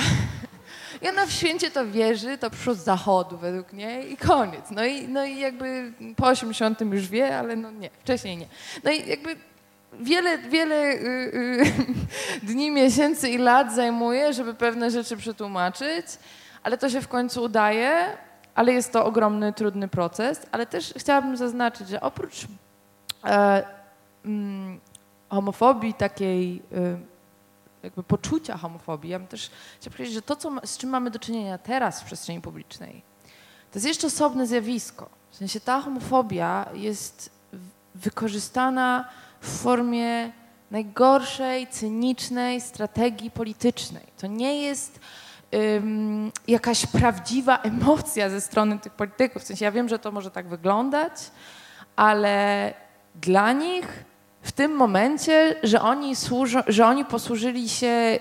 i 1.02 1.08
ona 1.08 1.26
w 1.26 1.32
święcie 1.32 1.70
to 1.70 1.86
wierzy, 1.86 2.38
to 2.38 2.74
z 2.74 2.78
zachodu 2.78 3.38
według 3.38 3.72
niej 3.72 4.12
i 4.12 4.16
koniec. 4.16 4.70
No 4.70 4.84
i, 4.84 5.08
no 5.08 5.24
i 5.24 5.38
jakby 5.38 5.92
po 6.16 6.26
80 6.26 6.80
już 6.80 7.08
wie, 7.08 7.38
ale 7.38 7.56
no 7.56 7.70
nie, 7.70 7.90
wcześniej 8.00 8.36
nie. 8.36 8.46
No 8.84 8.90
i 8.90 9.08
jakby 9.08 9.36
wiele, 10.00 10.38
wiele 10.38 10.92
y, 10.92 11.04
y, 11.04 11.72
dni, 12.48 12.70
miesięcy 12.70 13.28
i 13.28 13.38
lat 13.38 13.74
zajmuje, 13.74 14.32
żeby 14.32 14.54
pewne 14.54 14.90
rzeczy 14.90 15.16
przetłumaczyć, 15.16 16.06
ale 16.62 16.78
to 16.78 16.90
się 16.90 17.00
w 17.00 17.08
końcu 17.08 17.42
udaje, 17.42 18.16
ale 18.54 18.72
jest 18.72 18.92
to 18.92 19.04
ogromny, 19.04 19.52
trudny 19.52 19.88
proces. 19.88 20.46
Ale 20.52 20.66
też 20.66 20.94
chciałabym 20.96 21.36
zaznaczyć, 21.36 21.88
że 21.88 22.00
oprócz 22.00 22.46
e, 23.24 23.64
mm, 24.24 24.80
homofobii 25.30 25.94
takiej 25.94 26.62
y, 26.72 26.98
jakby 27.88 28.02
poczucia 28.02 28.56
homofobii, 28.56 29.10
ja 29.10 29.18
bym 29.18 29.28
też 29.28 29.50
chciała 29.80 29.92
powiedzieć, 29.92 30.14
że 30.14 30.22
to, 30.22 30.36
co, 30.36 30.52
z 30.64 30.78
czym 30.78 30.90
mamy 30.90 31.10
do 31.10 31.18
czynienia 31.18 31.58
teraz 31.58 32.00
w 32.00 32.04
przestrzeni 32.04 32.40
publicznej, 32.40 33.02
to 33.70 33.76
jest 33.78 33.86
jeszcze 33.86 34.06
osobne 34.06 34.46
zjawisko. 34.46 35.08
W 35.30 35.36
sensie 35.36 35.60
ta 35.60 35.80
homofobia 35.80 36.68
jest 36.74 37.30
wykorzystana 37.94 39.08
w 39.40 39.62
formie 39.62 40.32
najgorszej, 40.70 41.66
cynicznej 41.66 42.60
strategii 42.60 43.30
politycznej. 43.30 44.06
To 44.18 44.26
nie 44.26 44.62
jest 44.62 45.00
um, 45.52 46.32
jakaś 46.48 46.86
prawdziwa 46.86 47.58
emocja 47.58 48.30
ze 48.30 48.40
strony 48.40 48.78
tych 48.78 48.92
polityków. 48.92 49.42
W 49.42 49.46
sensie 49.46 49.64
ja 49.64 49.72
wiem, 49.72 49.88
że 49.88 49.98
to 49.98 50.12
może 50.12 50.30
tak 50.30 50.48
wyglądać, 50.48 51.12
ale 51.96 52.74
dla 53.14 53.52
nich 53.52 54.04
w 54.42 54.52
tym 54.52 54.72
momencie, 54.76 55.56
że 55.62 55.82
oni, 55.82 56.16
służą, 56.16 56.60
że 56.66 56.86
oni 56.86 57.04
posłużyli 57.04 57.68
się 57.68 57.86
y, 57.86 58.18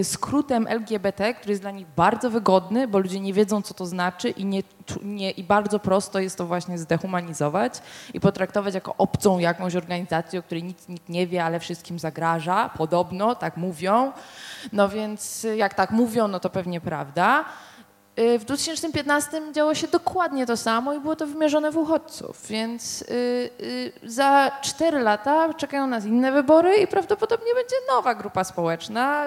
y, 0.00 0.04
skrótem 0.04 0.66
LGBT, 0.66 1.34
który 1.34 1.52
jest 1.52 1.62
dla 1.62 1.70
nich 1.70 1.86
bardzo 1.96 2.30
wygodny, 2.30 2.88
bo 2.88 2.98
ludzie 2.98 3.20
nie 3.20 3.32
wiedzą, 3.32 3.62
co 3.62 3.74
to 3.74 3.86
znaczy 3.86 4.30
i, 4.30 4.44
nie, 4.44 4.62
nie, 5.02 5.30
i 5.30 5.44
bardzo 5.44 5.78
prosto 5.78 6.18
jest 6.18 6.38
to 6.38 6.46
właśnie 6.46 6.78
zdehumanizować 6.78 7.82
i 8.14 8.20
potraktować 8.20 8.74
jako 8.74 8.94
obcą 8.98 9.38
jakąś 9.38 9.76
organizację, 9.76 10.40
o 10.40 10.42
której 10.42 10.64
nic 10.64 10.88
nikt 10.88 11.08
nie 11.08 11.26
wie, 11.26 11.44
ale 11.44 11.60
wszystkim 11.60 11.98
zagraża, 11.98 12.68
podobno, 12.68 13.34
tak 13.34 13.56
mówią. 13.56 14.12
No 14.72 14.88
więc 14.88 15.46
jak 15.56 15.74
tak 15.74 15.90
mówią, 15.90 16.28
no 16.28 16.40
to 16.40 16.50
pewnie 16.50 16.80
prawda. 16.80 17.44
Y, 18.18 18.38
w 18.38 18.44
2015 18.44 19.42
działo 19.52 19.74
się 19.74 19.88
dokładnie 19.88 20.46
to 20.46 20.56
samo 20.56 20.94
i 20.94 21.00
było 21.00 21.16
to 21.16 21.26
wymierzone 21.26 21.72
w 21.72 21.76
uchodźców, 21.76 22.46
więc 22.48 23.02
y, 23.02 23.50
y, 23.60 23.92
za 24.02 24.50
4 24.62 24.98
lata 24.98 25.54
czekają 25.54 25.86
nas 25.86 26.04
inne 26.04 26.32
wybory 26.32 26.76
i 26.76 26.86
prawdopodobnie 26.86 27.54
będzie 27.54 27.76
nowa 27.90 28.14
grupa 28.14 28.44
społeczna. 28.44 29.24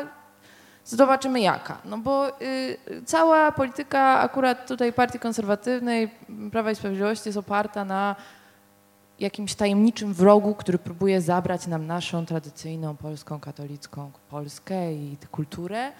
Zobaczymy 0.85 1.41
jaka. 1.41 1.77
No 1.85 1.97
bo 1.97 2.27
cała 3.05 3.51
polityka 3.51 4.19
akurat 4.19 4.67
tutaj 4.67 4.93
Partii 4.93 5.19
Konserwatywnej, 5.19 6.09
Prawa 6.51 6.71
i 6.71 6.75
Sprawiedliwości 6.75 7.29
jest 7.29 7.37
oparta 7.37 7.85
na 7.85 8.15
jakimś 9.19 9.55
tajemniczym 9.55 10.13
wrogu, 10.13 10.55
który 10.55 10.77
próbuje 10.77 11.21
zabrać 11.21 11.67
nam 11.67 11.87
naszą 11.87 12.25
tradycyjną 12.25 12.97
polską, 12.97 13.39
katolicką 13.39 14.11
Polskę 14.29 14.93
i 14.93 15.17
kulturę 15.31 15.91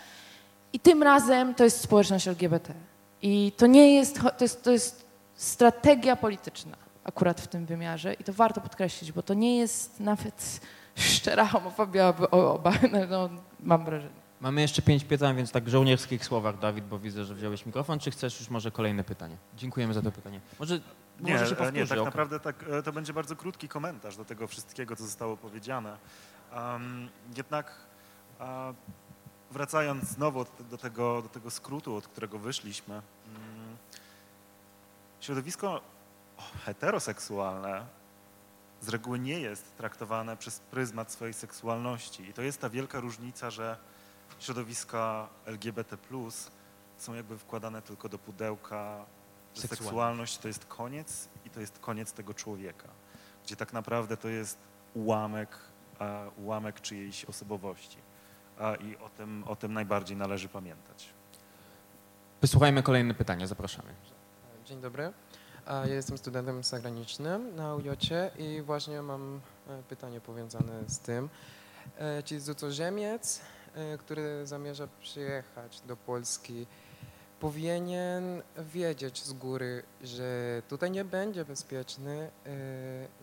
i 0.73 0.79
tym 0.79 1.03
razem 1.03 1.55
to 1.55 1.63
jest 1.63 1.81
społeczność 1.81 2.27
LGBT. 2.27 2.73
I 3.21 3.51
to 3.57 3.67
nie 3.67 3.95
jest, 3.95 4.21
to 4.37 4.43
jest, 4.43 4.63
to 4.63 4.71
jest 4.71 5.05
strategia 5.35 6.15
polityczna 6.15 6.77
akurat 7.03 7.41
w 7.41 7.47
tym 7.47 7.65
wymiarze 7.65 8.13
i 8.13 8.23
to 8.23 8.33
warto 8.33 8.61
podkreślić, 8.61 9.11
bo 9.11 9.23
to 9.23 9.33
nie 9.33 9.57
jest 9.57 9.99
nawet 9.99 10.61
szczera 10.95 11.45
homofobia 11.45 12.13
oba, 12.31 12.73
no, 13.09 13.29
mam 13.59 13.85
wrażenie. 13.85 14.21
Mamy 14.41 14.61
jeszcze 14.61 14.81
pięć 14.81 15.03
pytań, 15.03 15.35
więc 15.35 15.51
tak 15.51 15.63
w 15.63 15.67
żołnierskich 15.67 16.25
słowach, 16.25 16.59
Dawid, 16.59 16.85
bo 16.85 16.99
widzę, 16.99 17.25
że 17.25 17.35
wziąłeś 17.35 17.65
mikrofon. 17.65 17.99
Czy 17.99 18.11
chcesz 18.11 18.39
już 18.39 18.49
może 18.49 18.71
kolejne 18.71 19.03
pytanie? 19.03 19.37
Dziękujemy 19.57 19.93
za 19.93 20.01
to 20.01 20.11
pytanie. 20.11 20.41
Może, 20.59 20.79
nie, 21.19 21.33
może 21.33 21.47
się 21.47 21.55
powtórzy. 21.55 21.79
Nie, 21.79 21.87
tak 21.87 21.97
okay. 21.97 22.05
naprawdę 22.05 22.39
tak, 22.39 22.65
e, 22.69 22.83
to 22.83 22.93
będzie 22.93 23.13
bardzo 23.13 23.35
krótki 23.35 23.67
komentarz 23.67 24.17
do 24.17 24.25
tego 24.25 24.47
wszystkiego, 24.47 24.95
co 24.95 25.03
zostało 25.03 25.37
powiedziane. 25.37 25.97
Um, 26.55 27.09
jednak 27.37 27.73
uh, 28.39 28.45
wracając 29.51 30.03
znowu 30.03 30.45
do 30.69 30.77
tego, 30.77 31.21
do 31.21 31.29
tego 31.29 31.51
skrótu, 31.51 31.95
od 31.95 32.07
którego 32.07 32.39
wyszliśmy, 32.39 32.93
mm, 32.95 33.77
środowisko 35.19 35.81
heteroseksualne 36.65 37.85
z 38.81 38.89
reguły 38.89 39.19
nie 39.19 39.39
jest 39.39 39.77
traktowane 39.77 40.37
przez 40.37 40.59
pryzmat 40.59 41.11
swojej 41.11 41.33
seksualności. 41.33 42.29
I 42.29 42.33
to 42.33 42.41
jest 42.41 42.61
ta 42.61 42.69
wielka 42.69 42.99
różnica, 42.99 43.49
że 43.49 43.77
środowiska 44.39 45.27
LGBT 45.45 45.97
są 46.97 47.13
jakby 47.13 47.37
wkładane 47.37 47.81
tylko 47.81 48.09
do 48.09 48.19
pudełka, 48.19 49.05
że 49.55 49.61
seksualność 49.61 50.37
to 50.37 50.47
jest 50.47 50.65
koniec 50.65 51.29
i 51.45 51.49
to 51.49 51.59
jest 51.59 51.79
koniec 51.79 52.13
tego 52.13 52.33
człowieka, 52.33 52.87
gdzie 53.45 53.55
tak 53.55 53.73
naprawdę 53.73 54.17
to 54.17 54.27
jest 54.27 54.57
ułamek, 54.93 55.57
ułamek 56.37 56.81
czyjejś 56.81 57.25
osobowości 57.25 57.97
i 58.75 58.97
o 58.97 59.09
tym, 59.09 59.43
o 59.47 59.55
tym 59.55 59.73
najbardziej 59.73 60.17
należy 60.17 60.49
pamiętać. 60.49 61.09
Wysłuchajmy 62.41 62.83
kolejne 62.83 63.13
pytania, 63.13 63.47
zapraszamy. 63.47 63.93
Dzień 64.65 64.81
dobry. 64.81 65.13
Ja 65.67 65.85
jestem 65.85 66.17
studentem 66.17 66.63
zagranicznym 66.63 67.55
na 67.55 67.75
UJOcie 67.75 68.31
i 68.37 68.61
właśnie 68.61 69.01
mam 69.01 69.41
e, 69.67 69.83
pytanie 69.89 70.21
powiązane 70.21 70.83
z 70.87 70.99
tym. 70.99 71.29
E, 71.97 72.23
czy 72.23 72.41
cudzoziemiec, 72.41 73.41
e, 73.75 73.97
który 73.97 74.47
zamierza 74.47 74.87
przyjechać 75.01 75.81
do 75.81 75.97
Polski, 75.97 76.67
powinien 77.39 78.41
wiedzieć 78.57 79.23
z 79.23 79.33
góry, 79.33 79.83
że 80.03 80.61
tutaj 80.67 80.91
nie 80.91 81.05
będzie 81.05 81.45
bezpieczny, 81.45 82.31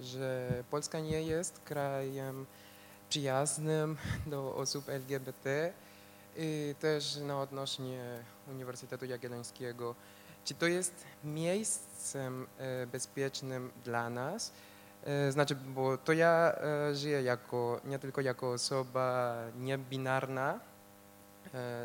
że 0.01 0.51
Polska 0.71 1.01
nie 1.01 1.23
jest 1.23 1.61
krajem 1.61 2.47
przyjaznym 3.09 3.97
do 4.27 4.55
osób 4.57 4.89
LGBT 4.89 5.73
i 6.37 6.75
też 6.81 7.19
no, 7.23 7.41
odnośnie 7.41 8.23
Uniwersytetu 8.49 9.05
Jagiellońskiego. 9.05 9.95
Czy 10.45 10.55
to 10.55 10.67
jest 10.67 11.05
miejscem 11.25 12.47
e, 12.59 12.87
bezpiecznym 12.87 13.71
dla 13.85 14.11
nas? 14.11 14.53
E, 15.05 15.33
znaczy, 15.33 15.55
bo 15.55 15.99
to 15.99 16.13
ja 16.13 16.55
e, 16.55 16.95
żyję 16.95 17.23
jako, 17.23 17.81
nie 17.85 17.99
tylko 17.99 18.21
jako 18.21 18.53
osoba 18.53 19.37
niebinarna, 19.59 20.61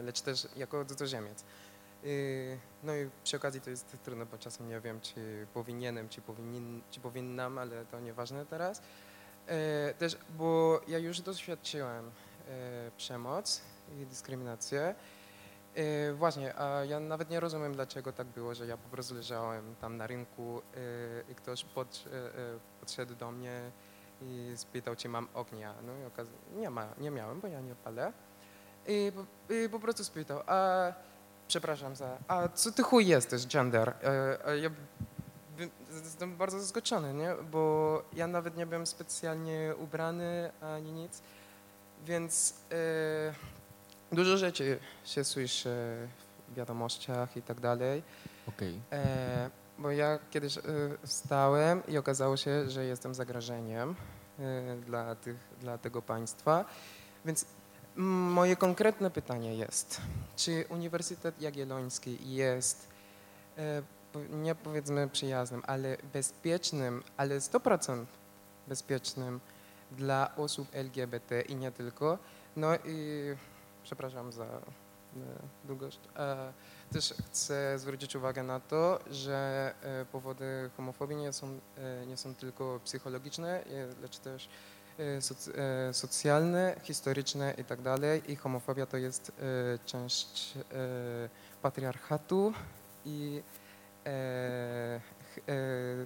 lecz 0.04 0.22
też 0.22 0.48
jako 0.56 0.86
cudzoziemiec. 0.86 1.44
No 2.84 2.96
i 2.96 3.10
przy 3.24 3.38
okazji 3.38 3.62
to 3.62 3.70
jest 3.70 3.98
trudno, 4.04 4.26
bo 4.26 4.38
czasem 4.38 4.70
nie 4.70 4.80
wiem, 4.80 5.02
czy 5.02 5.48
powinienem, 5.54 6.10
czy, 6.10 6.22
powinien, 6.22 6.82
czy 6.92 7.00
powinnam, 7.00 7.58
ale 7.58 7.86
to 7.86 8.00
nieważne 8.00 8.46
teraz. 8.46 8.82
Też, 9.98 10.18
bo 10.38 10.82
ja 10.88 10.98
już 10.98 11.22
doświadczyłem 11.22 12.12
przemoc 12.98 13.62
i 14.02 14.06
dyskryminację 14.06 14.96
E, 15.76 16.14
właśnie, 16.14 16.60
a 16.60 16.86
ja 16.86 17.00
nawet 17.00 17.30
nie 17.30 17.40
rozumiem, 17.40 17.74
dlaczego 17.74 18.14
tak 18.14 18.28
było, 18.28 18.56
że 18.56 18.68
ja 18.68 18.78
po 18.78 18.90
prostu 18.90 19.16
leżałem 19.16 19.76
tam 19.82 19.98
na 19.98 20.08
rynku 20.08 20.62
e, 20.62 21.32
i 21.32 21.36
ktoś 21.36 21.64
pod, 21.64 22.06
e, 22.14 22.80
podszedł 22.80 23.16
do 23.16 23.32
mnie 23.32 23.72
i 24.22 24.52
spytał, 24.56 24.96
czy 24.96 25.10
mam 25.10 25.28
ognia. 25.34 25.74
No 25.86 25.94
i 25.94 26.12
okaz- 26.12 26.60
nie, 26.60 26.70
ma, 26.70 26.88
nie 26.98 27.12
miałem, 27.12 27.40
bo 27.40 27.48
ja 27.48 27.62
nie 27.62 27.76
palę. 27.76 28.14
I, 28.88 29.12
I, 29.50 29.70
po 29.70 29.80
prostu 29.80 30.04
spytał, 30.04 30.42
a 30.48 30.88
przepraszam 31.48 31.96
za, 31.96 32.18
a 32.28 32.48
co 32.48 32.72
ty 32.72 32.84
chuj 32.84 33.08
jesteś, 33.08 33.48
gender? 33.48 33.94
A 34.46 34.52
ja 34.52 34.70
jestem 36.04 36.38
bardzo 36.38 36.60
zaskoczony, 36.60 37.14
nie? 37.14 37.34
bo 37.52 38.04
ja 38.14 38.28
nawet 38.28 38.58
nie 38.58 38.66
byłem 38.66 38.88
specjalnie 38.88 39.74
ubrany 39.80 40.52
ani 40.62 40.92
nic, 40.92 41.22
więc 42.06 42.54
dużo 44.12 44.38
rzeczy 44.38 44.80
się 45.06 45.24
słyszy 45.24 45.70
w 46.50 46.56
wiadomościach 46.56 47.38
i 47.38 47.42
tak 47.42 47.60
dalej. 47.60 48.04
Okay. 48.48 48.80
E, 48.92 49.50
bo 49.78 49.92
ja 49.92 50.20
kiedyś 50.32 50.58
e, 50.58 50.62
stałem 51.04 51.88
i 51.88 51.98
okazało 51.98 52.38
się, 52.38 52.70
że 52.70 52.86
jestem 52.86 53.16
zagrożeniem 53.16 53.96
e, 54.40 54.76
dla, 54.76 55.16
tych, 55.16 55.38
dla 55.62 55.78
tego 55.78 56.02
państwa. 56.02 56.66
Więc 57.26 57.46
moje 57.96 58.56
konkretne 58.56 59.12
pytanie 59.12 59.56
jest, 59.56 60.02
czy 60.36 60.66
Uniwersytet 60.70 61.42
Jagielloński 61.42 62.36
jest 62.36 62.88
e, 63.58 63.82
nie 64.30 64.56
powiedzmy 64.56 65.10
przyjaznym, 65.10 65.62
ale 65.68 65.98
bezpiecznym, 66.14 67.04
ale 67.18 67.40
100% 67.40 68.06
bezpiecznym 68.68 69.40
dla 69.92 70.36
osób 70.36 70.68
LGBT 70.72 71.42
i 71.42 71.56
nie 71.56 71.72
tylko. 71.72 72.18
No 72.56 72.76
i 72.76 73.22
przepraszam 73.84 74.32
za 74.32 74.46
e, 74.46 74.60
długość. 75.64 76.00
E, 76.16 76.54
też 76.94 77.14
chcę 77.26 77.80
zwrócić 77.80 78.16
uwagę 78.16 78.44
na 78.44 78.60
to, 78.60 79.00
że 79.12 79.74
e, 79.84 80.06
powody 80.06 80.70
homofobii 80.78 81.18
nie 81.18 81.34
są, 81.34 81.60
nie 82.08 82.18
są 82.18 82.36
tylko 82.36 82.80
psychologiczne, 82.84 83.64
lecz 84.02 84.18
też 84.18 84.50
socjalne, 85.92 86.76
historyczne 86.84 87.54
i 87.58 87.64
tak 87.64 87.82
dalej. 87.82 88.32
I 88.32 88.36
homofobia 88.36 88.86
to 88.86 88.98
jest 88.98 89.32
część 89.86 90.54
patriarchatu 91.62 92.54
i 93.06 93.44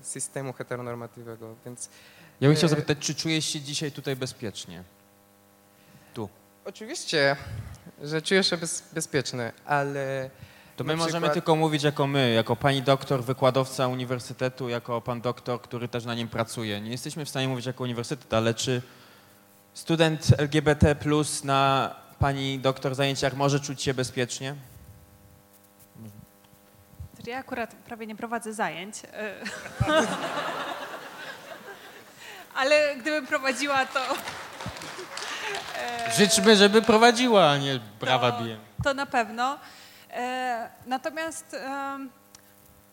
systemu 0.02 0.54
heteronormatywnego, 0.54 1.56
więc... 1.66 1.90
Ja 2.42 2.48
bym 2.48 2.58
chciał 2.58 2.70
zapytać, 2.70 2.98
czy 3.00 3.16
czujesz 3.16 3.46
się 3.46 3.62
dzisiaj 3.62 3.92
tutaj 3.92 4.16
bezpiecznie? 4.16 4.84
Tu. 6.14 6.30
Oczywiście, 6.66 7.36
że 8.04 8.22
czuję 8.22 8.44
się 8.44 8.58
bez, 8.58 8.84
bezpieczny, 8.94 9.52
ale... 9.66 10.30
To 10.76 10.84
my 10.84 10.96
możemy 10.96 11.12
przykład... 11.12 11.34
tylko 11.34 11.56
mówić 11.56 11.84
jako 11.84 12.08
my, 12.08 12.34
jako 12.34 12.56
pani 12.56 12.82
doktor, 12.82 13.24
wykładowca 13.24 13.88
uniwersytetu, 13.88 14.70
jako 14.70 15.02
pan 15.02 15.22
doktor, 15.22 15.62
który 15.62 15.88
też 15.88 16.06
na 16.06 16.16
nim 16.16 16.28
pracuje. 16.28 16.82
Nie 16.82 16.92
jesteśmy 16.92 17.26
w 17.26 17.30
stanie 17.30 17.48
mówić 17.48 17.66
jako 17.66 17.84
uniwersytet, 17.84 18.34
ale 18.34 18.54
czy 18.54 18.82
student 19.74 20.34
LGBT 20.38 20.96
plus 20.96 21.44
na 21.44 21.96
pani 22.20 22.60
doktor 22.60 22.96
zajęciach 22.96 23.34
może 23.34 23.60
czuć 23.60 23.82
się 23.82 23.94
bezpiecznie? 23.94 24.56
Ja 27.28 27.38
akurat 27.38 27.76
prawie 27.76 28.08
nie 28.08 28.16
prowadzę 28.16 28.54
zajęć. 28.54 28.96
ale 32.56 32.96
gdybym 32.96 33.28
prowadziła, 33.28 33.86
to 33.86 34.00
Życzmy, 36.18 36.56
żeby 36.56 36.82
prowadziła, 36.82 37.50
a 37.50 37.58
nie 37.58 37.80
brawa 38.00 38.32
to, 38.32 38.44
bije. 38.44 38.58
To 38.84 38.94
na 38.94 39.06
pewno. 39.06 39.60
E, 40.12 40.70
natomiast 40.86 41.56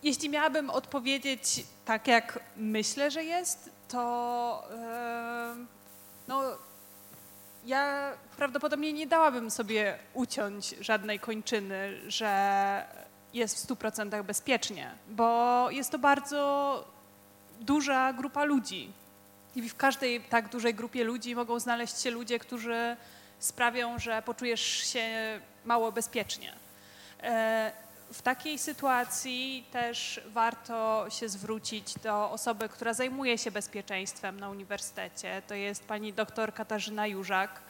jeśli 0.03 0.29
miałabym 0.29 0.69
odpowiedzieć 0.69 1.65
tak, 1.85 2.07
jak 2.07 2.39
myślę, 2.57 3.11
że 3.11 3.23
jest, 3.23 3.69
to 3.87 4.67
no, 6.27 6.41
ja 7.65 8.11
prawdopodobnie 8.37 8.93
nie 8.93 9.07
dałabym 9.07 9.51
sobie 9.51 9.99
uciąć 10.13 10.75
żadnej 10.79 11.19
kończyny, 11.19 11.99
że 12.07 13.04
jest 13.35 13.65
w 13.65 13.67
100% 13.67 14.23
bezpiecznie, 14.23 14.91
bo 15.09 15.67
jest 15.71 15.91
to 15.91 15.99
bardzo 15.99 16.83
duża 17.61 18.13
grupa 18.13 18.43
ludzi, 18.43 18.91
i 19.55 19.69
w 19.69 19.75
każdej 19.75 20.21
tak 20.21 20.49
dużej 20.49 20.73
grupie 20.73 21.03
ludzi 21.03 21.35
mogą 21.35 21.59
znaleźć 21.59 22.01
się 22.01 22.11
ludzie, 22.11 22.39
którzy 22.39 22.97
sprawią, 23.39 23.99
że 23.99 24.21
poczujesz 24.21 24.61
się 24.61 25.09
mało 25.65 25.91
bezpiecznie. 25.91 26.53
E, 27.23 27.71
w 28.11 28.21
takiej 28.21 28.59
sytuacji 28.59 29.65
też 29.71 30.21
warto 30.27 31.05
się 31.09 31.29
zwrócić 31.29 31.93
do 32.03 32.31
osoby, 32.31 32.69
która 32.69 32.93
zajmuje 32.93 33.37
się 33.37 33.51
bezpieczeństwem 33.51 34.39
na 34.39 34.49
uniwersytecie. 34.49 35.41
To 35.47 35.53
jest 35.53 35.85
pani 35.85 36.13
doktor 36.13 36.53
Katarzyna 36.53 37.07
Jurzak 37.07 37.61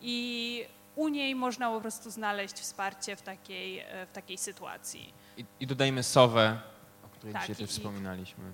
i 0.00 0.64
u 1.00 1.08
niej 1.08 1.34
można 1.34 1.70
po 1.70 1.80
prostu 1.80 2.10
znaleźć 2.10 2.54
wsparcie 2.54 3.16
w 3.16 3.22
takiej, 3.22 3.78
e, 3.78 4.06
w 4.06 4.12
takiej 4.12 4.38
sytuacji. 4.38 5.14
I, 5.36 5.44
i 5.60 5.66
dodajmy 5.66 6.02
Sowę, 6.02 6.60
o 7.04 7.08
której 7.08 7.32
tak, 7.32 7.42
dzisiaj 7.42 7.56
też 7.56 7.70
wspominaliśmy. 7.70 8.44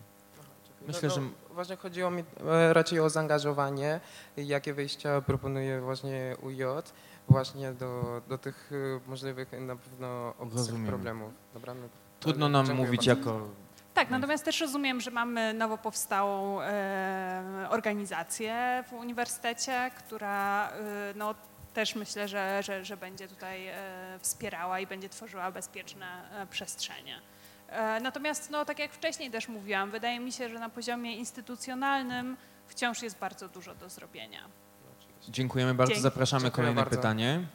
Myślę, 0.86 1.08
no, 1.08 1.14
że 1.14 1.20
właśnie 1.50 1.76
chodziło 1.76 2.10
mi 2.10 2.24
e, 2.46 2.72
raczej 2.72 3.00
o 3.00 3.10
zaangażowanie, 3.10 4.00
jakie 4.36 4.74
wyjścia 4.74 5.20
proponuje 5.20 5.80
właśnie 5.80 6.36
UJ 6.42 6.62
właśnie 7.28 7.72
do, 7.72 8.22
do 8.28 8.38
tych 8.38 8.70
e, 8.72 9.08
możliwych 9.10 9.52
na 9.60 9.76
pewno 9.76 10.34
problemów. 10.86 11.32
Dobra? 11.54 11.74
No, 11.74 11.88
Trudno 12.20 12.48
nam 12.48 12.74
mówić 12.74 13.06
bardzo. 13.06 13.30
jako... 13.30 13.48
Tak, 13.94 14.10
natomiast 14.10 14.44
też 14.44 14.60
rozumiem, 14.60 15.00
że 15.00 15.10
mamy 15.10 15.54
nowo 15.54 15.78
powstałą 15.78 16.60
e, 16.60 17.66
organizację 17.70 18.84
w 18.88 18.92
uniwersytecie, 18.92 19.90
która 19.98 20.68
e, 20.68 20.72
no, 21.14 21.34
też 21.76 21.94
myślę, 21.94 22.28
że, 22.28 22.62
że, 22.62 22.84
że 22.84 22.96
będzie 22.96 23.28
tutaj 23.28 23.66
e, 23.68 23.74
wspierała 24.20 24.80
i 24.80 24.86
będzie 24.86 25.08
tworzyła 25.08 25.50
bezpieczne 25.50 26.06
e, 26.42 26.46
przestrzenie. 26.46 27.20
E, 27.68 28.00
natomiast, 28.00 28.50
no, 28.50 28.64
tak 28.64 28.78
jak 28.78 28.92
wcześniej 28.92 29.30
też 29.30 29.48
mówiłam, 29.48 29.90
wydaje 29.90 30.20
mi 30.20 30.32
się, 30.32 30.48
że 30.48 30.58
na 30.58 30.68
poziomie 30.68 31.16
instytucjonalnym 31.16 32.36
wciąż 32.68 33.02
jest 33.02 33.18
bardzo 33.18 33.48
dużo 33.48 33.74
do 33.74 33.88
zrobienia. 33.88 34.40
Dziękujemy 35.28 35.74
bardzo. 35.74 35.90
Dzięki. 35.90 36.02
Zapraszamy 36.02 36.42
Dziękuję 36.42 36.56
kolejne 36.56 36.80
bardzo. 36.80 36.96
pytanie. 36.96 37.46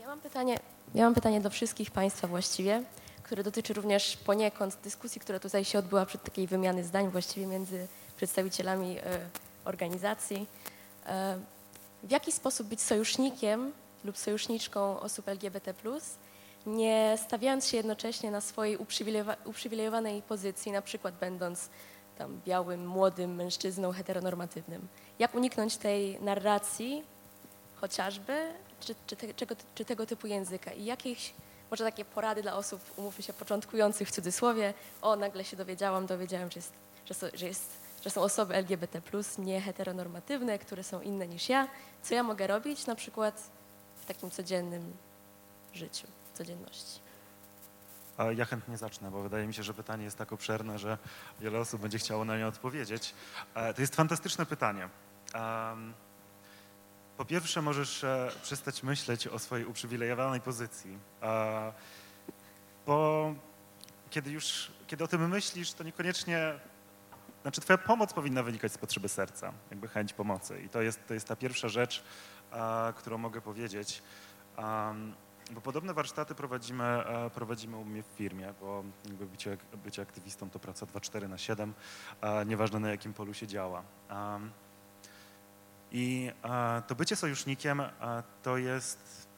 Ja 0.00 0.06
mam 0.06 0.20
pytanie, 0.20 0.58
ja 0.94 1.04
mam 1.04 1.14
pytanie 1.14 1.40
do 1.40 1.50
wszystkich 1.50 1.90
Państwa 1.90 2.28
właściwie, 2.28 2.82
które 3.22 3.42
dotyczy 3.42 3.74
również 3.74 4.16
poniekąd 4.16 4.78
dyskusji, 4.84 5.20
która 5.20 5.38
tutaj 5.40 5.64
się 5.64 5.78
odbyła 5.78 6.06
przed 6.06 6.22
takiej 6.22 6.46
wymiany 6.46 6.84
zdań 6.84 7.10
właściwie 7.10 7.46
między 7.46 7.88
przedstawicielami 8.16 8.96
organizacji. 9.64 10.46
E, 11.06 11.38
w 12.02 12.10
jaki 12.10 12.32
sposób 12.32 12.66
być 12.66 12.80
sojusznikiem 12.80 13.72
lub 14.04 14.18
sojuszniczką 14.18 15.00
osób 15.00 15.28
LGBT+, 15.28 15.74
nie 16.66 17.18
stawiając 17.26 17.66
się 17.66 17.76
jednocześnie 17.76 18.30
na 18.30 18.40
swojej 18.40 18.78
uprzywilejowanej 19.44 20.22
pozycji, 20.22 20.72
na 20.72 20.82
przykład 20.82 21.14
będąc 21.14 21.68
tam 22.18 22.40
białym, 22.46 22.86
młodym 22.86 23.34
mężczyzną 23.34 23.92
heteronormatywnym. 23.92 24.88
Jak 25.18 25.34
uniknąć 25.34 25.76
tej 25.76 26.20
narracji, 26.20 27.04
chociażby, 27.74 28.52
czy, 28.80 28.94
czy, 29.06 29.16
te, 29.16 29.34
czego, 29.34 29.54
czy 29.74 29.84
tego 29.84 30.06
typu 30.06 30.26
języka 30.26 30.72
i 30.72 30.84
jakieś 30.84 31.34
może 31.70 31.84
takie 31.84 32.04
porady 32.04 32.42
dla 32.42 32.56
osób, 32.56 32.80
umówmy 32.96 33.22
się, 33.22 33.32
początkujących 33.32 34.08
w 34.08 34.10
cudzysłowie, 34.10 34.74
o 35.02 35.16
nagle 35.16 35.44
się 35.44 35.56
dowiedziałam, 35.56 36.06
dowiedziałem, 36.06 36.50
że, 36.50 36.58
jest, 36.58 36.72
że, 37.06 37.14
so, 37.14 37.26
że, 37.34 37.46
jest, 37.46 37.70
że 38.04 38.10
są 38.10 38.20
osoby 38.20 38.54
LGBT+, 38.54 39.02
nie 39.38 39.60
heteronormatywne, 39.60 40.58
które 40.58 40.84
są 40.84 41.00
inne 41.00 41.28
niż 41.28 41.48
ja, 41.48 41.68
co 42.02 42.14
ja 42.14 42.22
mogę 42.22 42.46
robić 42.46 42.86
na 42.86 42.94
przykład 42.94 43.50
w 43.96 44.06
takim 44.06 44.30
codziennym 44.30 44.92
życiu, 45.72 46.06
codzienności. 46.34 47.00
Ja 48.36 48.44
chętnie 48.44 48.78
zacznę, 48.78 49.10
bo 49.10 49.22
wydaje 49.22 49.46
mi 49.46 49.54
się, 49.54 49.62
że 49.62 49.74
pytanie 49.74 50.04
jest 50.04 50.18
tak 50.18 50.32
obszerne, 50.32 50.78
że 50.78 50.98
wiele 51.40 51.58
osób 51.58 51.80
będzie 51.80 51.98
chciało 51.98 52.24
na 52.24 52.38
nie 52.38 52.46
odpowiedzieć. 52.46 53.14
E, 53.54 53.74
to 53.74 53.80
jest 53.80 53.96
fantastyczne 53.96 54.46
pytanie. 54.46 54.88
Po 57.16 57.24
pierwsze, 57.24 57.62
możesz 57.62 58.04
e, 58.04 58.30
przestać 58.42 58.82
myśleć 58.82 59.26
o 59.26 59.38
swojej 59.38 59.66
uprzywilejowanej 59.66 60.40
pozycji, 60.40 60.98
bo 62.86 63.34
kiedy 64.10 64.30
już, 64.30 64.70
kiedy 64.86 65.04
o 65.04 65.08
tym 65.08 65.28
myślisz, 65.28 65.72
to 65.72 65.84
niekoniecznie, 65.84 66.54
znaczy 67.44 67.60
twoja 67.60 67.78
pomoc 67.78 68.12
powinna 68.12 68.42
wynikać 68.42 68.72
z 68.72 68.78
potrzeby 68.78 69.08
serca, 69.08 69.52
jakby 69.70 69.88
chęć 69.88 70.12
pomocy. 70.12 70.62
I 70.62 70.68
to 70.68 70.82
jest, 70.82 71.06
to 71.06 71.14
jest 71.14 71.28
ta 71.28 71.36
pierwsza 71.36 71.68
rzecz, 71.68 72.04
którą 72.96 73.18
mogę 73.18 73.40
powiedzieć. 73.40 74.02
Bo 75.50 75.60
podobne 75.60 75.94
warsztaty 75.94 76.34
prowadzimy, 76.34 77.04
prowadzimy 77.34 77.76
u 77.76 77.84
mnie 77.84 78.02
w 78.02 78.06
firmie, 78.06 78.54
bo 78.60 78.84
bycie, 79.04 79.56
bycie 79.84 80.02
aktywistą 80.02 80.50
to 80.50 80.58
praca 80.58 80.86
2-4 80.86 81.28
na 81.28 81.38
7, 81.38 81.74
nieważne 82.46 82.80
na 82.80 82.90
jakim 82.90 83.14
polu 83.14 83.34
się 83.34 83.46
działa. 83.46 83.82
I 85.92 86.32
to 86.86 86.94
bycie 86.94 87.16
sojusznikiem 87.16 87.82
to 88.42 88.56
jest, 88.56 89.28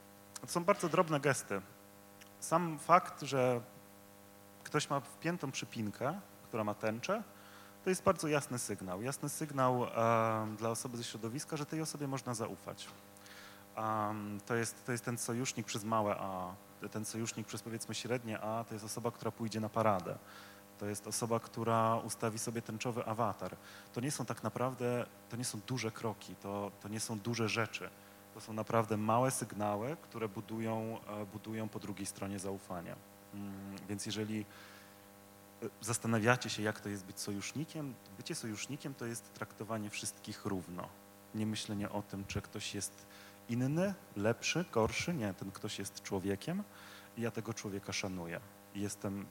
to 0.40 0.46
są 0.46 0.64
bardzo 0.64 0.88
drobne 0.88 1.20
gesty. 1.20 1.60
Sam 2.40 2.78
fakt, 2.78 3.22
że 3.22 3.60
ktoś 4.64 4.90
ma 4.90 5.00
wpiętą 5.00 5.50
przypinkę, 5.50 6.20
która 6.48 6.64
ma 6.64 6.74
tęczę, 6.74 7.22
to 7.86 7.90
jest 7.90 8.02
bardzo 8.02 8.28
jasny 8.28 8.58
sygnał. 8.58 9.02
Jasny 9.02 9.28
sygnał 9.28 9.86
dla 10.58 10.70
osoby 10.70 10.96
ze 10.96 11.04
środowiska, 11.04 11.56
że 11.56 11.66
tej 11.66 11.80
osobie 11.80 12.08
można 12.08 12.34
zaufać. 12.34 12.88
To 14.46 14.54
jest, 14.54 14.84
to 14.84 14.92
jest 14.92 15.04
ten 15.04 15.18
sojusznik 15.18 15.66
przez 15.66 15.84
małe 15.84 16.16
A, 16.18 16.54
ten 16.90 17.04
sojusznik 17.04 17.46
przez 17.46 17.62
powiedzmy 17.62 17.94
średnie 17.94 18.40
A, 18.40 18.64
to 18.64 18.74
jest 18.74 18.84
osoba, 18.84 19.10
która 19.10 19.30
pójdzie 19.30 19.60
na 19.60 19.68
paradę. 19.68 20.18
To 20.78 20.86
jest 20.86 21.06
osoba, 21.06 21.40
która 21.40 21.96
ustawi 21.96 22.38
sobie 22.38 22.62
tęczowy 22.62 23.04
awatar. 23.04 23.56
To 23.92 24.00
nie 24.00 24.10
są 24.10 24.24
tak 24.24 24.42
naprawdę, 24.42 25.06
to 25.28 25.36
nie 25.36 25.44
są 25.44 25.60
duże 25.66 25.90
kroki, 25.90 26.36
to, 26.36 26.70
to 26.82 26.88
nie 26.88 27.00
są 27.00 27.18
duże 27.18 27.48
rzeczy. 27.48 27.90
To 28.34 28.40
są 28.40 28.52
naprawdę 28.52 28.96
małe 28.96 29.30
sygnały, 29.30 29.96
które 30.02 30.28
budują, 30.28 30.98
e, 31.06 31.26
budują 31.26 31.68
po 31.68 31.78
drugiej 31.78 32.06
stronie 32.06 32.38
zaufania. 32.38 32.96
Mm, 33.34 33.76
więc 33.88 34.06
jeżeli 34.06 34.44
zastanawiacie 35.80 36.50
się, 36.50 36.62
jak 36.62 36.80
to 36.80 36.88
jest 36.88 37.04
być 37.04 37.20
sojusznikiem, 37.20 37.94
bycie 38.16 38.34
sojusznikiem 38.34 38.94
to 38.94 39.06
jest 39.06 39.34
traktowanie 39.34 39.90
wszystkich 39.90 40.44
równo. 40.44 40.88
Nie 41.34 41.46
myślenie 41.46 41.90
o 41.90 42.02
tym, 42.02 42.24
czy 42.26 42.42
ktoś 42.42 42.74
jest 42.74 43.06
inny, 43.48 43.94
lepszy, 44.16 44.64
gorszy. 44.72 45.14
Nie, 45.14 45.34
ten 45.34 45.50
ktoś 45.50 45.78
jest 45.78 46.02
człowiekiem 46.02 46.62
i 47.16 47.22
ja 47.22 47.30
tego 47.30 47.54
człowieka 47.54 47.92
szanuję. 47.92 48.40
Jestem 48.74 49.26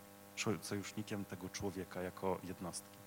sojusznikiem 0.61 1.26
tego 1.26 1.49
człowieka 1.49 2.02
jako 2.02 2.39
jednostki. 2.43 2.97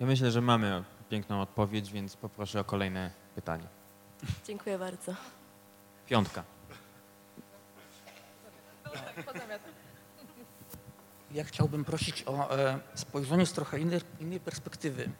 Ja 0.00 0.06
myślę, 0.06 0.30
że 0.30 0.40
mamy 0.40 0.84
piękną 1.08 1.40
odpowiedź, 1.40 1.92
więc 1.92 2.16
poproszę 2.16 2.60
o 2.60 2.64
kolejne 2.64 3.10
pytanie. 3.34 3.68
Dziękuję 4.44 4.78
bardzo. 4.78 5.14
Piątka. 6.06 6.44
Ja 11.30 11.44
chciałbym 11.44 11.84
prosić 11.84 12.24
o 12.26 12.58
e, 12.58 12.78
spojrzenie 12.94 13.46
z 13.46 13.52
trochę 13.52 13.78
innej, 13.78 14.00
innej 14.20 14.40
perspektywy 14.40 15.10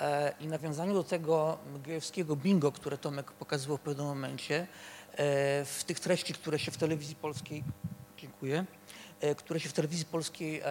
e, 0.00 0.34
i 0.40 0.46
nawiązaniu 0.46 0.94
do 0.94 1.04
tego 1.04 1.58
gejowskiego 1.84 2.36
bingo, 2.36 2.72
które 2.72 2.98
Tomek 2.98 3.32
pokazywał 3.32 3.76
w 3.76 3.80
pewnym 3.80 4.06
momencie, 4.06 4.60
e, 4.60 4.66
w 5.64 5.84
tych 5.86 6.00
treści, 6.00 6.34
które 6.34 6.58
się 6.58 6.70
w 6.70 6.76
telewizji 6.76 7.14
polskiej, 7.14 7.64
dziękuję, 8.18 8.64
które 9.36 9.60
się 9.60 9.68
w 9.68 9.72
telewizji 9.72 10.04
polskiej 10.04 10.62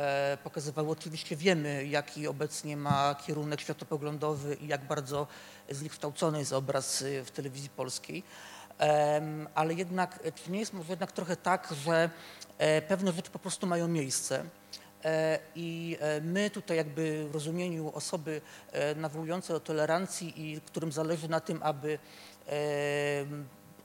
pokazywały. 0.44 0.90
Oczywiście 0.90 1.36
wiemy, 1.36 1.86
jaki 1.86 2.28
obecnie 2.28 2.78
ma 2.78 3.16
kierunek 3.16 3.62
światopoglądowy 3.62 4.56
i 4.56 4.68
jak 4.68 4.88
bardzo 4.88 5.28
zniekształcony 5.70 6.40
jest 6.40 6.54
obraz 6.54 7.04
w 7.26 7.32
telewizji 7.32 7.70
polskiej. 7.70 8.24
Ale 9.56 9.74
jednak, 9.74 10.20
czy 10.36 10.52
nie 10.52 10.60
jest 10.60 10.74
może 10.74 10.90
jednak 10.90 11.12
trochę 11.12 11.36
tak, 11.36 11.74
że 11.86 12.10
pewne 12.88 13.12
rzeczy 13.12 13.32
po 13.32 13.40
prostu 13.40 13.68
mają 13.68 13.88
miejsce. 13.88 14.44
I 15.56 15.98
my 16.22 16.50
tutaj 16.50 16.78
jakby 16.78 17.28
w 17.30 17.34
rozumieniu 17.34 17.92
osoby 17.94 18.42
nawołujące 18.96 19.54
do 19.54 19.60
tolerancji 19.60 20.34
i 20.42 20.62
którym 20.62 20.92
zależy 20.92 21.30
na 21.30 21.40
tym, 21.40 21.64
aby 21.64 22.00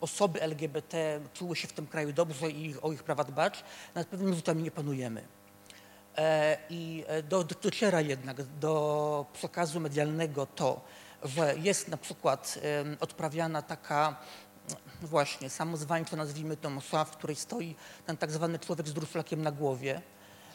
osoby 0.00 0.42
LGBT 0.42 1.20
czuły 1.34 1.56
się 1.56 1.68
w 1.68 1.72
tym 1.72 1.86
kraju 1.86 2.12
dobrze 2.12 2.50
i 2.50 2.74
o 2.82 2.92
ich 2.92 3.02
prawa 3.02 3.24
dbać, 3.24 3.64
nad 3.94 4.06
pewnymi 4.06 4.36
rzeczami 4.36 4.62
nie 4.62 4.70
panujemy. 4.70 5.24
E, 6.16 6.58
I 6.70 7.04
e, 7.06 7.22
do, 7.22 7.44
dociera 7.44 8.00
jednak 8.00 8.42
do 8.42 9.26
przekazu 9.32 9.80
medialnego 9.80 10.46
to, 10.46 10.80
że 11.24 11.54
jest 11.58 11.88
na 11.88 11.96
przykład 11.96 12.58
odprawiana 13.00 13.62
taka 13.62 14.16
właśnie 15.02 15.50
samozwańczo 15.50 16.16
nazwijmy 16.16 16.56
to 16.56 16.70
msza, 16.70 17.04
w 17.04 17.10
której 17.10 17.36
stoi 17.36 17.74
ten 18.06 18.16
tak 18.16 18.30
zwany 18.30 18.58
człowiek 18.58 18.88
z 18.88 18.92
durflakiem 18.92 19.42
na 19.42 19.52
głowie, 19.52 20.02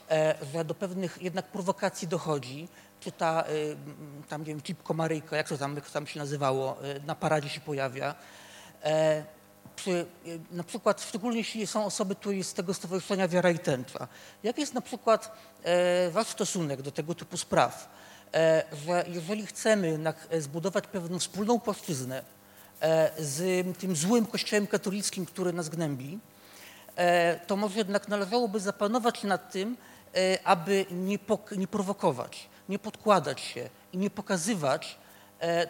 e, 0.10 0.36
że 0.54 0.66
do 0.66 0.76
pewnych 0.76 1.22
jednak 1.22 1.46
prowokacji 1.46 2.08
dochodzi, 2.08 2.68
czy 3.00 3.12
ta, 3.12 3.44
tam 4.30 4.42
nie 4.42 4.46
wiem, 4.46 4.62
Cipko 4.62 4.94
Maryjko, 4.94 5.36
jak 5.36 5.50
to 5.50 5.58
tam, 5.58 5.76
jak 5.76 5.90
tam 5.90 6.08
się 6.08 6.20
nazywało, 6.20 6.78
na 7.06 7.16
paradzie 7.16 7.50
się 7.50 7.62
pojawia, 7.62 8.16
czy 9.76 9.92
e, 9.92 10.56
na 10.56 10.64
przykład, 10.64 11.02
szczególnie 11.02 11.38
jeśli 11.38 11.68
są 11.68 11.86
osoby 11.86 12.16
tu 12.16 12.44
z 12.44 12.54
tego 12.54 12.74
stowarzyszenia 12.74 13.28
Wiara 13.28 13.50
i 13.50 13.60
Tęcza, 13.60 14.08
jaki 14.44 14.62
jest 14.62 14.74
na 14.74 14.82
przykład 14.82 15.32
e, 15.64 16.10
wasz 16.10 16.28
stosunek 16.28 16.82
do 16.82 16.92
tego 16.92 17.16
typu 17.16 17.38
spraw? 17.38 17.90
E, 18.34 18.64
że 18.86 19.06
jeżeli 19.08 19.46
chcemy 19.46 20.00
zbudować 20.40 20.88
pewną 20.88 21.20
wspólną 21.20 21.60
płaszczyznę 21.60 22.20
e, 22.20 22.24
z 23.18 23.68
tym 23.78 23.96
złym 23.96 24.26
kościołem 24.26 24.68
katolickim, 24.68 25.26
który 25.26 25.54
nas 25.54 25.70
gnębi, 25.70 26.20
e, 26.96 27.40
to 27.48 27.56
może 27.56 27.78
jednak 27.78 28.08
należałoby 28.08 28.60
zapanować 28.60 29.24
nad 29.24 29.52
tym, 29.52 29.78
e, 30.16 30.48
aby 30.48 30.86
nie, 30.92 31.20
nie 31.58 31.68
prowokować, 31.68 32.50
nie 32.70 32.80
podkładać 32.80 33.42
się 33.42 33.70
i 33.94 33.98
nie 33.98 34.10
pokazywać 34.10 34.98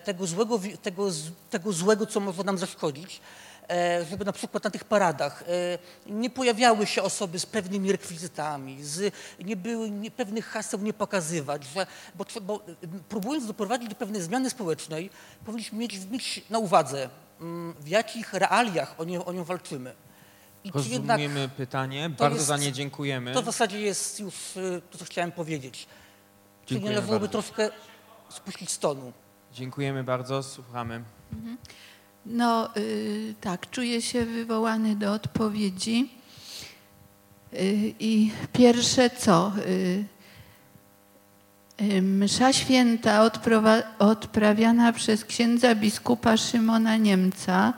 tego 0.03 0.27
złego, 0.27 0.59
tego, 0.81 1.07
tego 1.49 1.71
złego, 1.71 2.05
co 2.05 2.19
może 2.19 2.43
nam 2.43 2.57
zaszkodzić, 2.57 3.21
E, 3.21 3.50
żeby 4.09 4.25
na 4.25 4.31
przykład 4.31 4.63
na 4.63 4.69
tych 4.69 4.83
paradach 4.83 5.43
e, 5.43 5.45
nie 6.05 6.29
pojawiały 6.29 6.85
się 6.85 7.03
osoby 7.03 7.39
z 7.39 7.45
pewnymi 7.45 7.91
rekwizytami, 7.91 8.83
z, 8.83 9.13
nie 9.39 9.55
były 9.55 9.91
nie, 9.91 10.11
pewnych 10.11 10.45
haseł 10.45 10.79
nie 10.79 10.93
pokazywać, 10.93 11.63
że, 11.63 11.87
bo, 12.15 12.25
bo 12.41 12.63
próbując 13.09 13.47
doprowadzić 13.47 13.89
do 13.89 13.95
pewnej 13.95 14.21
zmiany 14.21 14.49
społecznej, 14.49 15.09
powinniśmy 15.45 15.77
mieć, 15.77 15.99
mieć 16.11 16.41
na 16.49 16.59
uwadze, 16.59 17.09
mm, 17.41 17.73
w 17.79 17.87
jakich 17.87 18.33
realiach 18.33 18.95
o, 18.97 19.03
nie, 19.03 19.25
o 19.25 19.33
nią 19.33 19.43
walczymy. 19.43 19.93
I 20.63 20.71
Rozumiemy 20.71 21.49
pytanie, 21.57 22.09
bardzo 22.09 22.35
jest, 22.35 22.47
za 22.47 22.57
nie 22.57 22.71
dziękujemy. 22.71 23.33
To 23.33 23.41
w 23.41 23.45
zasadzie 23.45 23.81
jest 23.81 24.19
już 24.19 24.57
e, 24.57 24.81
to, 24.91 24.97
co 24.97 25.05
chciałem 25.05 25.31
powiedzieć. 25.31 25.87
Czyli 26.65 26.81
należałoby 26.81 27.29
troszkę 27.29 27.69
spuścić 28.29 28.71
stonu. 28.71 29.13
Dziękujemy 29.53 30.03
bardzo, 30.03 30.43
słuchamy. 30.43 31.03
Mhm. 31.33 31.57
No 32.25 32.69
y, 32.77 33.33
tak, 33.41 33.69
czuję 33.69 34.01
się 34.01 34.25
wywołany 34.25 34.95
do 34.95 35.13
odpowiedzi. 35.13 36.09
Y, 37.53 37.93
I 37.99 38.31
pierwsze 38.53 39.09
co? 39.09 39.51
Y, 39.67 40.05
msza 42.01 42.53
święta 42.53 43.29
odprawiana 43.99 44.93
przez 44.93 45.25
księdza 45.25 45.75
biskupa 45.75 46.37
Szymona 46.37 46.97
Niemca, 46.97 47.73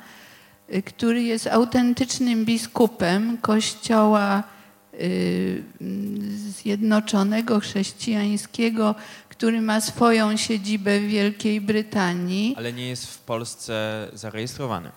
który 0.85 1.23
jest 1.23 1.47
autentycznym 1.47 2.45
biskupem 2.45 3.37
Kościoła 3.37 4.43
Zjednoczonego 6.49 7.59
Chrześcijańskiego 7.59 8.95
który 9.37 9.61
ma 9.61 9.81
swoją 9.81 10.37
siedzibę 10.37 10.99
w 10.99 11.07
Wielkiej 11.07 11.61
Brytanii. 11.61 12.55
Ale 12.57 12.73
nie 12.73 12.89
jest 12.89 13.07
w 13.07 13.19
Polsce 13.19 14.07
zarejestrowany. 14.13 14.91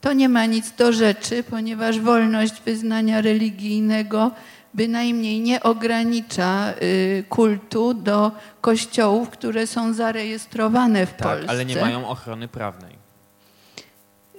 To 0.00 0.12
nie 0.12 0.28
ma 0.28 0.46
nic 0.46 0.72
do 0.72 0.92
rzeczy, 0.92 1.42
ponieważ 1.42 2.00
wolność 2.00 2.62
wyznania 2.64 3.20
religijnego 3.20 4.30
bynajmniej 4.74 5.40
nie 5.40 5.62
ogranicza 5.62 6.74
y, 6.82 7.24
kultu 7.28 7.94
do 7.94 8.32
kościołów, 8.60 9.30
które 9.30 9.66
są 9.66 9.92
zarejestrowane 9.92 11.06
w 11.06 11.14
tak, 11.14 11.28
Polsce. 11.28 11.50
Ale 11.50 11.64
nie 11.64 11.76
mają 11.76 12.08
ochrony 12.08 12.48
prawnej. 12.48 13.01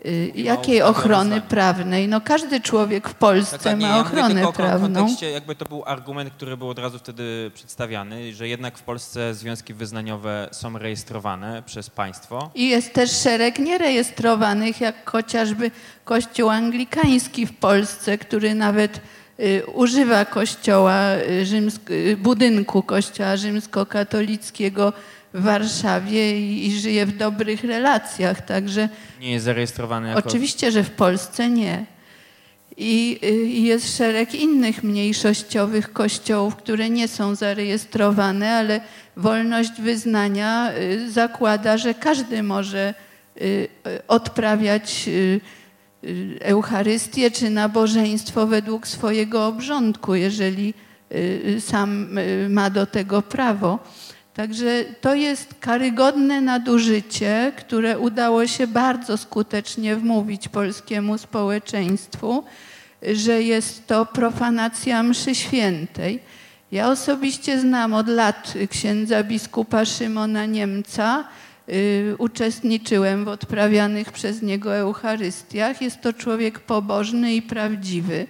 Y, 0.05 0.31
jakiej 0.35 0.81
ochrony 0.81 1.41
prawnej? 1.41 2.07
No 2.07 2.21
każdy 2.21 2.61
człowiek 2.61 3.09
w 3.09 3.13
Polsce 3.13 3.59
Tak, 3.59 3.79
nie, 3.79 3.87
ma 3.87 3.95
ja 3.95 4.01
ochronę 4.01 4.47
o 4.47 4.53
prawną. 4.53 4.99
kontekście, 5.01 5.31
jakby 5.31 5.55
to 5.55 5.65
był 5.65 5.83
argument, 5.85 6.33
który 6.33 6.57
był 6.57 6.69
od 6.69 6.79
razu 6.79 6.99
wtedy 6.99 7.51
przedstawiany, 7.53 8.33
że 8.33 8.47
jednak 8.47 8.77
w 8.77 8.81
Polsce 8.83 9.33
związki 9.33 9.73
wyznaniowe 9.73 10.49
są 10.51 10.77
rejestrowane 10.77 11.63
przez 11.65 11.89
państwo. 11.89 12.51
I 12.55 12.69
jest 12.69 12.93
też 12.93 13.11
szereg 13.11 13.59
nierejestrowanych, 13.59 14.81
jak 14.81 15.09
chociażby 15.09 15.71
Kościół 16.05 16.49
Anglikański 16.49 17.45
w 17.45 17.53
Polsce, 17.57 18.17
który 18.17 18.53
nawet 18.55 19.01
y, 19.39 19.63
używa 19.73 20.25
kościoła 20.25 20.99
y, 21.15 21.45
rzymsk- 21.45 21.91
y, 21.91 22.17
budynku 22.17 22.83
kościoła 22.83 23.37
rzymskokatolickiego 23.37 24.93
w 25.33 25.41
Warszawie 25.41 26.39
i, 26.39 26.67
i 26.67 26.79
żyje 26.79 27.05
w 27.05 27.17
dobrych 27.17 27.63
relacjach. 27.63 28.45
Także 28.45 28.89
Nie 29.19 29.31
jest 29.31 29.45
zarejestrowany 29.45 30.07
jako... 30.07 30.29
Oczywiście, 30.29 30.71
że 30.71 30.83
w 30.83 30.91
Polsce 30.91 31.49
nie. 31.49 31.85
I 32.77 33.19
y, 33.23 33.45
i 33.45 33.63
jest 33.63 33.97
szereg 33.97 34.35
innych 34.35 34.83
mniejszościowych 34.83 35.93
kościołów, 35.93 36.55
które 36.55 36.89
nie 36.89 37.07
są 37.07 37.35
zarejestrowane, 37.35 38.55
ale 38.55 38.81
wolność 39.17 39.81
wyznania 39.81 40.71
y, 40.77 41.11
zakłada, 41.11 41.77
że 41.77 41.93
każdy 41.93 42.43
może 42.43 42.93
y, 43.41 43.67
odprawiać 44.07 45.09
Eucharystię 46.41 47.31
czy 47.31 47.49
nabożeństwo 47.49 48.47
według 48.47 48.87
swojego 48.87 49.47
obrządku, 49.47 50.15
jeżeli 50.15 50.73
sam 51.59 52.19
ma 52.49 52.69
do 52.69 52.85
tego 52.85 53.21
prawo. 53.21 53.79
Także 54.33 54.85
to 55.01 55.15
jest 55.15 55.55
karygodne 55.59 56.41
nadużycie, 56.41 57.51
które 57.57 57.99
udało 57.99 58.47
się 58.47 58.67
bardzo 58.67 59.17
skutecznie 59.17 59.95
wmówić 59.95 60.47
polskiemu 60.47 61.17
społeczeństwu, 61.17 62.43
że 63.13 63.43
jest 63.43 63.87
to 63.87 64.05
profanacja 64.05 65.03
mszy 65.03 65.35
świętej. 65.35 66.19
Ja 66.71 66.89
osobiście 66.89 67.59
znam 67.59 67.93
od 67.93 68.07
lat 68.07 68.53
księdza 68.69 69.23
biskupa 69.23 69.85
Szymona 69.85 70.45
Niemca. 70.45 71.23
Y, 71.69 72.15
uczestniczyłem 72.17 73.25
w 73.25 73.27
odprawianych 73.27 74.11
przez 74.11 74.41
niego 74.41 74.75
Eucharystiach. 74.75 75.81
Jest 75.81 76.01
to 76.01 76.13
człowiek 76.13 76.59
pobożny 76.59 77.35
i 77.35 77.41
prawdziwy. 77.41 78.27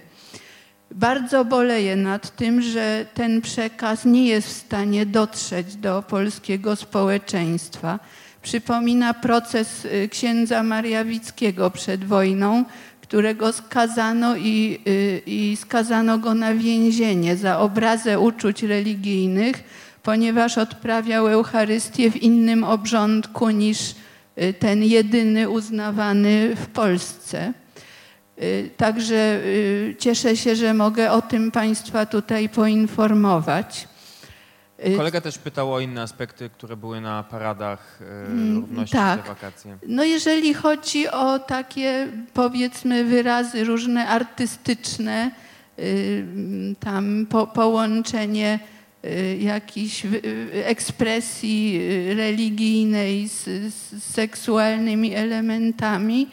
Bardzo 0.94 1.44
boleję 1.44 1.96
nad 1.96 2.36
tym, 2.36 2.62
że 2.62 3.06
ten 3.14 3.40
przekaz 3.40 4.04
nie 4.04 4.26
jest 4.26 4.48
w 4.48 4.52
stanie 4.52 5.06
dotrzeć 5.06 5.76
do 5.76 6.02
polskiego 6.02 6.76
społeczeństwa. 6.76 7.98
Przypomina 8.42 9.14
proces 9.14 9.84
y, 9.84 10.08
księdza 10.08 10.62
Mariawickiego 10.62 11.70
przed 11.70 12.04
wojną, 12.04 12.64
którego 13.02 13.52
skazano 13.52 14.36
i, 14.36 14.78
y, 14.88 15.22
i 15.26 15.56
skazano 15.56 16.18
go 16.18 16.34
na 16.34 16.54
więzienie 16.54 17.36
za 17.36 17.58
obrazę 17.58 18.20
uczuć 18.20 18.62
religijnych, 18.62 19.64
ponieważ 20.02 20.58
odprawiał 20.58 21.28
Eucharystię 21.28 22.10
w 22.10 22.22
innym 22.22 22.64
obrządku 22.64 23.50
niż 23.50 23.94
y, 24.38 24.52
ten 24.52 24.82
jedyny 24.82 25.50
uznawany 25.50 26.56
w 26.56 26.66
Polsce. 26.66 27.63
Y, 28.42 28.70
Także 28.76 29.40
y, 29.44 29.96
cieszę 29.98 30.36
się, 30.36 30.56
że 30.56 30.74
mogę 30.74 31.12
o 31.12 31.22
tym 31.22 31.50
Państwa 31.50 32.06
tutaj 32.06 32.48
poinformować. 32.48 33.88
Y, 34.86 34.96
Kolega 34.96 35.20
też 35.20 35.38
pytał 35.38 35.74
o 35.74 35.80
inne 35.80 36.02
aspekty, 36.02 36.50
które 36.50 36.76
były 36.76 37.00
na 37.00 37.22
paradach 37.22 37.98
Mm, 38.28 38.56
równości 38.56 38.96
tak. 38.96 39.22
te 39.22 39.28
wakacje. 39.28 39.78
No 39.86 40.04
jeżeli 40.04 40.54
chodzi 40.54 41.08
o 41.08 41.38
takie 41.38 42.08
powiedzmy 42.34 43.04
wyrazy 43.04 43.64
różne 43.64 44.08
artystyczne, 44.08 45.30
tam 46.80 47.26
po, 47.30 47.46
połączenie 47.46 48.58
jakichś 49.40 50.06
ekspresji 50.52 51.80
religijnej 52.14 53.28
z, 53.28 53.44
z 53.74 54.04
seksualnymi 54.04 55.14
elementami, 55.14 56.28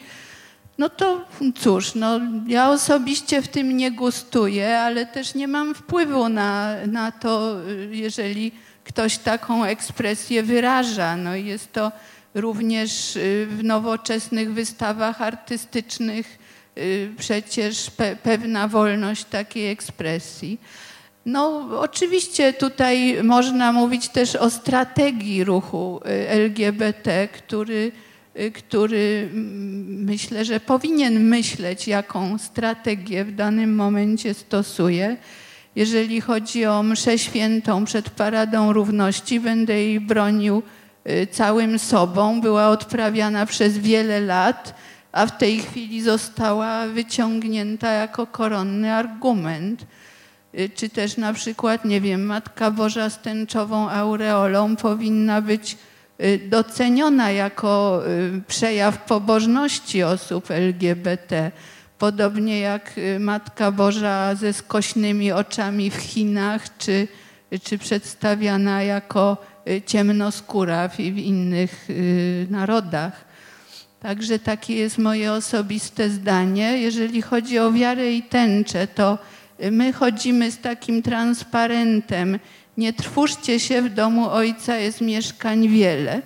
no 0.82 0.88
to 0.88 1.24
cóż, 1.60 1.94
no, 1.94 2.20
ja 2.46 2.70
osobiście 2.70 3.42
w 3.42 3.48
tym 3.48 3.76
nie 3.76 3.90
gustuję, 3.90 4.78
ale 4.78 5.06
też 5.06 5.34
nie 5.34 5.48
mam 5.48 5.74
wpływu 5.74 6.28
na, 6.28 6.76
na 6.86 7.12
to, 7.12 7.56
jeżeli 7.90 8.52
ktoś 8.84 9.18
taką 9.18 9.64
ekspresję 9.64 10.42
wyraża. 10.42 11.16
No, 11.16 11.34
jest 11.34 11.72
to 11.72 11.92
również 12.34 13.16
y, 13.16 13.46
w 13.50 13.64
nowoczesnych 13.64 14.52
wystawach 14.52 15.22
artystycznych 15.22 16.38
y, 16.78 17.12
przecież 17.18 17.90
pe, 17.90 18.16
pewna 18.16 18.68
wolność 18.68 19.24
takiej 19.24 19.70
ekspresji. 19.70 20.60
No, 21.26 21.68
oczywiście 21.80 22.52
tutaj 22.52 23.24
można 23.24 23.72
mówić 23.72 24.08
też 24.08 24.36
o 24.36 24.50
strategii 24.50 25.44
ruchu 25.44 26.00
y, 26.06 26.28
LGBT, 26.28 27.28
który, 27.28 27.92
który 28.54 29.28
mm, 29.32 30.04
myślę, 30.04 30.44
że 30.44 30.60
powinien 30.60 31.24
myśleć, 31.24 31.88
jaką 31.88 32.38
strategię 32.38 33.24
w 33.24 33.34
danym 33.34 33.74
momencie 33.74 34.34
stosuje. 34.34 35.16
Jeżeli 35.76 36.20
chodzi 36.20 36.66
o 36.66 36.82
mszę 36.82 37.18
świętą 37.18 37.84
przed 37.84 38.10
Paradą 38.10 38.72
Równości, 38.72 39.40
będę 39.40 39.74
jej 39.74 40.00
bronił 40.00 40.62
y, 41.08 41.26
całym 41.26 41.78
sobą. 41.78 42.40
Była 42.40 42.68
odprawiana 42.68 43.46
przez 43.46 43.78
wiele 43.78 44.20
lat, 44.20 44.74
a 45.12 45.26
w 45.26 45.38
tej 45.38 45.58
chwili 45.58 46.02
została 46.02 46.86
wyciągnięta 46.86 47.92
jako 47.92 48.26
koronny 48.26 48.92
argument. 48.92 49.86
Y, 50.54 50.70
Czy 50.74 50.88
też 50.88 51.16
na 51.16 51.32
przykład, 51.32 51.84
nie 51.84 52.00
wiem, 52.00 52.26
Matka 52.26 52.70
Boża 52.70 53.10
z 53.10 53.22
tęczową 53.22 53.90
aureolą 53.90 54.76
powinna 54.76 55.40
być 55.42 55.72
y, 55.72 55.91
doceniona 56.48 57.30
jako 57.30 58.02
y, 58.06 58.42
przejaw 58.48 59.04
pobożności 59.04 60.02
osób 60.02 60.50
LGBT. 60.50 61.50
Podobnie 61.98 62.60
jak 62.60 62.98
y, 62.98 63.18
Matka 63.18 63.72
Boża 63.72 64.34
ze 64.34 64.52
skośnymi 64.52 65.32
oczami 65.32 65.90
w 65.90 65.96
Chinach, 65.96 66.78
czy, 66.78 67.08
czy 67.62 67.78
przedstawiana 67.78 68.82
jako 68.82 69.36
y, 69.68 69.82
ciemnoskóra 69.86 70.88
w, 70.88 70.96
w 70.96 71.18
innych 71.18 71.90
y, 71.90 72.46
narodach. 72.50 73.24
Także 74.00 74.38
takie 74.38 74.76
jest 74.76 74.98
moje 74.98 75.32
osobiste 75.32 76.10
zdanie. 76.10 76.78
Jeżeli 76.78 77.22
chodzi 77.22 77.58
o 77.58 77.72
wiarę 77.72 78.12
i 78.12 78.22
tęczę, 78.22 78.86
to 78.86 79.18
my 79.70 79.92
chodzimy 79.92 80.50
z 80.50 80.58
takim 80.58 81.02
transparentem. 81.02 82.38
Nie 82.76 82.92
trwóżcie 82.92 83.60
się, 83.60 83.82
w 83.82 83.88
domu 83.88 84.30
ojca 84.30 84.76
jest 84.76 85.00
mieszkań 85.00 85.68
wiele. 85.68 86.22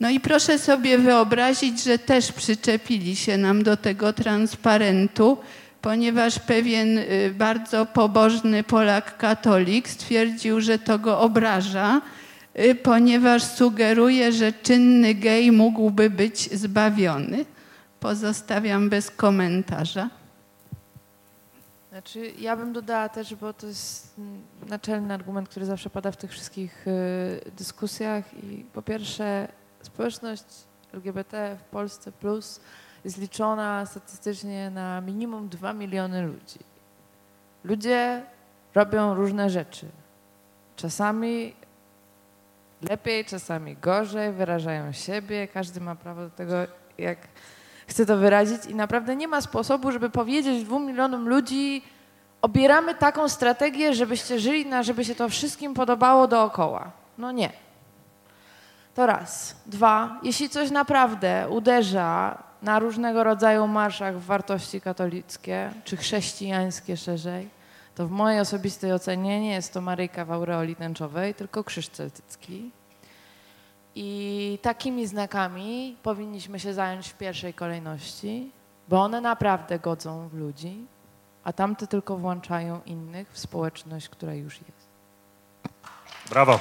No 0.00 0.10
i 0.10 0.20
proszę 0.20 0.58
sobie 0.58 0.98
wyobrazić, 0.98 1.84
że 1.84 1.98
też 1.98 2.32
przyczepili 2.32 3.16
się 3.16 3.38
nam 3.38 3.62
do 3.62 3.76
tego 3.76 4.12
transparentu, 4.12 5.38
ponieważ 5.80 6.38
pewien 6.38 6.98
y, 6.98 7.34
bardzo 7.38 7.86
pobożny 7.86 8.62
Polak 8.62 9.16
katolik 9.16 9.88
stwierdził, 9.88 10.60
że 10.60 10.78
to 10.78 10.98
go 10.98 11.20
obraża, 11.20 12.00
y, 12.58 12.74
ponieważ 12.74 13.42
sugeruje, 13.42 14.32
że 14.32 14.52
czynny 14.52 15.14
gej 15.14 15.52
mógłby 15.52 16.10
być 16.10 16.52
zbawiony. 16.52 17.44
Pozostawiam 18.00 18.88
bez 18.88 19.10
komentarza. 19.10 20.23
Znaczy, 21.94 22.32
ja 22.38 22.56
bym 22.56 22.72
dodała 22.72 23.08
też, 23.08 23.34
bo 23.34 23.52
to 23.52 23.66
jest 23.66 24.14
naczelny 24.66 25.14
argument, 25.14 25.48
który 25.48 25.66
zawsze 25.66 25.90
pada 25.90 26.10
w 26.10 26.16
tych 26.16 26.30
wszystkich 26.30 26.88
y, 26.88 27.50
dyskusjach 27.56 28.44
i 28.44 28.64
po 28.72 28.82
pierwsze 28.82 29.48
społeczność 29.82 30.44
LGBT 30.94 31.56
w 31.60 31.62
Polsce 31.62 32.12
plus 32.12 32.60
jest 33.04 33.18
liczona 33.18 33.86
statystycznie 33.86 34.70
na 34.70 35.00
minimum 35.00 35.48
2 35.48 35.72
miliony 35.72 36.22
ludzi. 36.22 36.58
Ludzie 37.64 38.22
robią 38.74 39.14
różne 39.14 39.50
rzeczy. 39.50 39.86
Czasami 40.76 41.54
lepiej, 42.90 43.24
czasami 43.24 43.76
gorzej, 43.76 44.32
wyrażają 44.32 44.92
siebie, 44.92 45.48
każdy 45.48 45.80
ma 45.80 45.94
prawo 45.94 46.20
do 46.20 46.30
tego, 46.30 46.54
jak 46.98 47.18
chce 47.86 48.06
to 48.06 48.16
wyrazić 48.16 48.66
i 48.66 48.74
naprawdę 48.74 49.16
nie 49.16 49.28
ma 49.28 49.40
sposobu, 49.40 49.92
żeby 49.92 50.10
powiedzieć 50.10 50.64
dwóm 50.64 50.86
milionom 50.86 51.28
ludzi, 51.28 51.82
obieramy 52.42 52.94
taką 52.94 53.28
strategię, 53.28 53.94
żebyście 53.94 54.40
żyli, 54.40 54.66
na, 54.66 54.82
żeby 54.82 55.04
się 55.04 55.14
to 55.14 55.28
wszystkim 55.28 55.74
podobało 55.74 56.26
dookoła. 56.26 56.90
No 57.18 57.32
nie. 57.32 57.50
To 58.94 59.06
raz. 59.06 59.56
Dwa, 59.66 60.20
jeśli 60.22 60.48
coś 60.48 60.70
naprawdę 60.70 61.48
uderza 61.50 62.38
na 62.62 62.78
różnego 62.78 63.24
rodzaju 63.24 63.66
marszach 63.66 64.18
w 64.18 64.24
wartości 64.24 64.80
katolickie, 64.80 65.70
czy 65.84 65.96
chrześcijańskie 65.96 66.96
szerzej, 66.96 67.48
to 67.94 68.06
w 68.06 68.10
mojej 68.10 68.40
osobistej 68.40 68.92
ocenie 68.92 69.40
nie 69.40 69.52
jest 69.52 69.72
to 69.72 69.80
Maryjka 69.80 70.24
w 70.24 70.32
aureoli 70.32 70.76
tęczowej, 70.76 71.34
tylko 71.34 71.64
krzyż 71.64 71.88
celtycki. 71.88 72.70
I 73.94 74.58
takimi 74.62 75.06
znakami 75.06 75.96
powinniśmy 76.02 76.60
się 76.60 76.74
zająć 76.74 77.08
w 77.08 77.14
pierwszej 77.14 77.54
kolejności, 77.54 78.50
bo 78.88 79.02
one 79.02 79.20
naprawdę 79.20 79.78
godzą 79.78 80.28
w 80.28 80.34
ludzi, 80.34 80.86
a 81.44 81.52
tamte 81.52 81.86
tylko 81.86 82.16
włączają 82.16 82.80
innych 82.86 83.32
w 83.32 83.38
społeczność, 83.38 84.08
która 84.08 84.34
już 84.34 84.54
jest. 84.54 84.88
Brawo. 86.30 86.60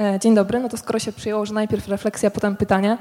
E, 0.00 0.18
dzień 0.20 0.34
dobry. 0.34 0.60
No 0.60 0.68
to 0.68 0.76
skoro 0.76 0.98
się 0.98 1.12
przyjęło, 1.12 1.46
że 1.46 1.54
najpierw 1.54 1.88
refleksja, 1.88 2.30
potem 2.30 2.56
pytanie, 2.56 2.98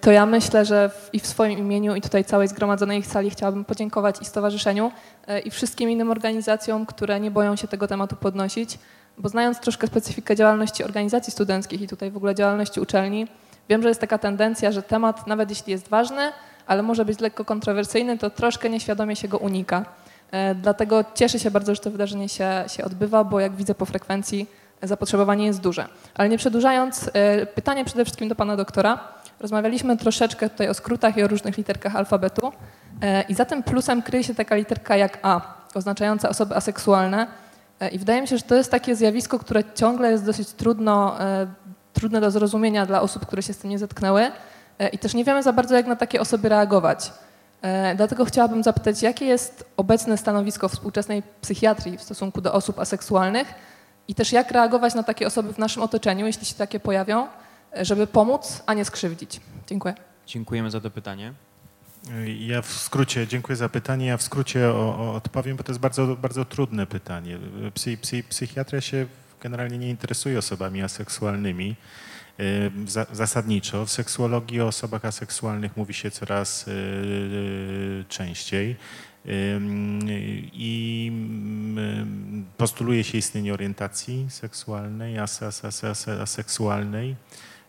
to 0.00 0.10
ja 0.10 0.26
myślę, 0.26 0.64
że 0.64 0.88
w, 0.88 1.10
i 1.12 1.20
w 1.20 1.26
swoim 1.26 1.58
imieniu, 1.58 1.94
i 1.94 2.00
tutaj 2.00 2.24
całej 2.24 2.48
zgromadzonej 2.48 3.02
sali 3.02 3.30
chciałabym 3.30 3.64
podziękować 3.64 4.22
i 4.22 4.24
stowarzyszeniu, 4.24 4.92
e, 5.26 5.40
i 5.40 5.50
wszystkim 5.50 5.90
innym 5.90 6.10
organizacjom, 6.10 6.86
które 6.86 7.20
nie 7.20 7.30
boją 7.30 7.56
się 7.56 7.68
tego 7.68 7.88
tematu 7.88 8.16
podnosić, 8.16 8.78
bo 9.18 9.28
znając 9.28 9.60
troszkę 9.60 9.86
specyfikę 9.86 10.36
działalności 10.36 10.84
organizacji 10.84 11.32
studenckich 11.32 11.82
i 11.82 11.88
tutaj 11.88 12.10
w 12.10 12.16
ogóle 12.16 12.34
działalności 12.34 12.80
uczelni, 12.80 13.26
wiem, 13.68 13.82
że 13.82 13.88
jest 13.88 14.00
taka 14.00 14.18
tendencja, 14.18 14.72
że 14.72 14.82
temat, 14.82 15.26
nawet 15.26 15.50
jeśli 15.50 15.72
jest 15.72 15.88
ważny, 15.88 16.32
ale 16.66 16.82
może 16.82 17.04
być 17.04 17.20
lekko 17.20 17.44
kontrowersyjny, 17.44 18.18
to 18.18 18.30
troszkę 18.30 18.70
nieświadomie 18.70 19.16
się 19.16 19.28
go 19.28 19.38
unika. 19.38 19.84
Dlatego 20.62 21.04
cieszę 21.14 21.38
się 21.38 21.50
bardzo, 21.50 21.74
że 21.74 21.80
to 21.80 21.90
wydarzenie 21.90 22.28
się, 22.28 22.64
się 22.66 22.84
odbywa, 22.84 23.24
bo 23.24 23.40
jak 23.40 23.56
widzę 23.56 23.74
po 23.74 23.86
frekwencji, 23.86 24.46
zapotrzebowanie 24.82 25.46
jest 25.46 25.60
duże. 25.60 25.86
Ale 26.14 26.28
nie 26.28 26.38
przedłużając, 26.38 27.10
e, 27.12 27.46
pytanie 27.46 27.84
przede 27.84 28.04
wszystkim 28.04 28.28
do 28.28 28.34
pana 28.34 28.56
doktora. 28.56 28.98
Rozmawialiśmy 29.40 29.96
troszeczkę 29.96 30.50
tutaj 30.50 30.68
o 30.68 30.74
skrótach 30.74 31.16
i 31.16 31.22
o 31.22 31.28
różnych 31.28 31.58
literkach 31.58 31.96
alfabetu 31.96 32.52
e, 33.02 33.22
i 33.22 33.34
za 33.34 33.44
tym 33.44 33.62
plusem 33.62 34.02
kryje 34.02 34.24
się 34.24 34.34
taka 34.34 34.56
literka 34.56 34.96
jak 34.96 35.18
A, 35.22 35.40
oznaczająca 35.74 36.28
osoby 36.28 36.56
aseksualne 36.56 37.26
e, 37.80 37.88
i 37.88 37.98
wydaje 37.98 38.22
mi 38.22 38.28
się, 38.28 38.36
że 38.36 38.42
to 38.42 38.54
jest 38.54 38.70
takie 38.70 38.96
zjawisko, 38.96 39.38
które 39.38 39.62
ciągle 39.74 40.10
jest 40.10 40.24
dosyć 40.24 40.48
trudno, 40.48 41.16
trudne 41.92 42.20
do 42.20 42.30
zrozumienia 42.30 42.86
dla 42.86 43.00
osób, 43.00 43.26
które 43.26 43.42
się 43.42 43.52
z 43.52 43.58
tym 43.58 43.70
nie 43.70 43.78
zetknęły 43.78 44.30
i 44.92 44.98
też 44.98 45.14
nie 45.14 45.24
wiemy 45.24 45.42
za 45.42 45.52
bardzo, 45.52 45.74
jak 45.74 45.86
na 45.86 45.96
takie 45.96 46.20
osoby 46.20 46.48
reagować. 46.48 47.12
Dlatego 47.96 48.24
chciałabym 48.24 48.62
zapytać, 48.62 49.02
jakie 49.02 49.26
jest 49.26 49.70
obecne 49.76 50.16
stanowisko 50.16 50.68
współczesnej 50.68 51.22
psychiatrii 51.40 51.98
w 51.98 52.02
stosunku 52.02 52.40
do 52.40 52.52
osób 52.52 52.78
aseksualnych 52.78 53.54
i 54.08 54.14
też 54.14 54.32
jak 54.32 54.50
reagować 54.50 54.94
na 54.94 55.02
takie 55.02 55.26
osoby 55.26 55.52
w 55.52 55.58
naszym 55.58 55.82
otoczeniu, 55.82 56.26
jeśli 56.26 56.46
się 56.46 56.54
takie 56.54 56.80
pojawią, 56.80 57.26
żeby 57.80 58.06
pomóc, 58.06 58.62
a 58.66 58.74
nie 58.74 58.84
skrzywdzić. 58.84 59.40
Dziękuję. 59.66 59.94
Dziękujemy 60.26 60.70
za 60.70 60.80
to 60.80 60.90
pytanie. 60.90 61.32
Ja 62.38 62.62
w 62.62 62.72
skrócie, 62.72 63.26
dziękuję 63.26 63.56
za 63.56 63.68
pytanie. 63.68 64.06
Ja 64.06 64.16
w 64.16 64.22
skrócie 64.22 64.68
o, 64.68 64.98
o 64.98 65.14
odpowiem, 65.14 65.56
bo 65.56 65.62
to 65.62 65.72
jest 65.72 65.80
bardzo, 65.80 66.16
bardzo 66.16 66.44
trudne 66.44 66.86
pytanie. 66.86 67.38
Psy, 67.74 67.96
psy, 67.96 68.22
psychiatria 68.28 68.80
się 68.80 69.06
generalnie 69.40 69.78
nie 69.78 69.90
interesuje 69.90 70.38
osobami 70.38 70.82
aseksualnymi. 70.82 71.76
Zasadniczo 73.12 73.86
w 73.86 73.90
seksuologii 73.90 74.60
o 74.60 74.66
osobach 74.66 75.04
aseksualnych 75.04 75.76
mówi 75.76 75.94
się 75.94 76.10
coraz 76.10 76.66
częściej 78.08 78.76
i 80.52 81.12
postuluje 82.56 83.04
się 83.04 83.18
istnienie 83.18 83.54
orientacji 83.54 84.26
seksualnej, 84.28 85.18
aseksualnej. 86.22 87.16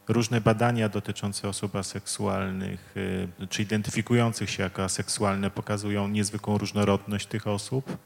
Różne 0.08 0.42
badania 0.42 0.90
dotyczące 0.90 1.50
osób 1.50 1.76
aseksualnych 1.76 2.94
y, 2.98 3.48
czy 3.50 3.62
identyfikujących 3.62 4.50
się 4.50 4.64
jako 4.64 4.84
aseksualne 4.84 5.50
pokazują 5.50 6.08
niezwykłą 6.08 6.58
różnorodność 6.58 7.28
tych 7.28 7.48
osób 7.48 7.98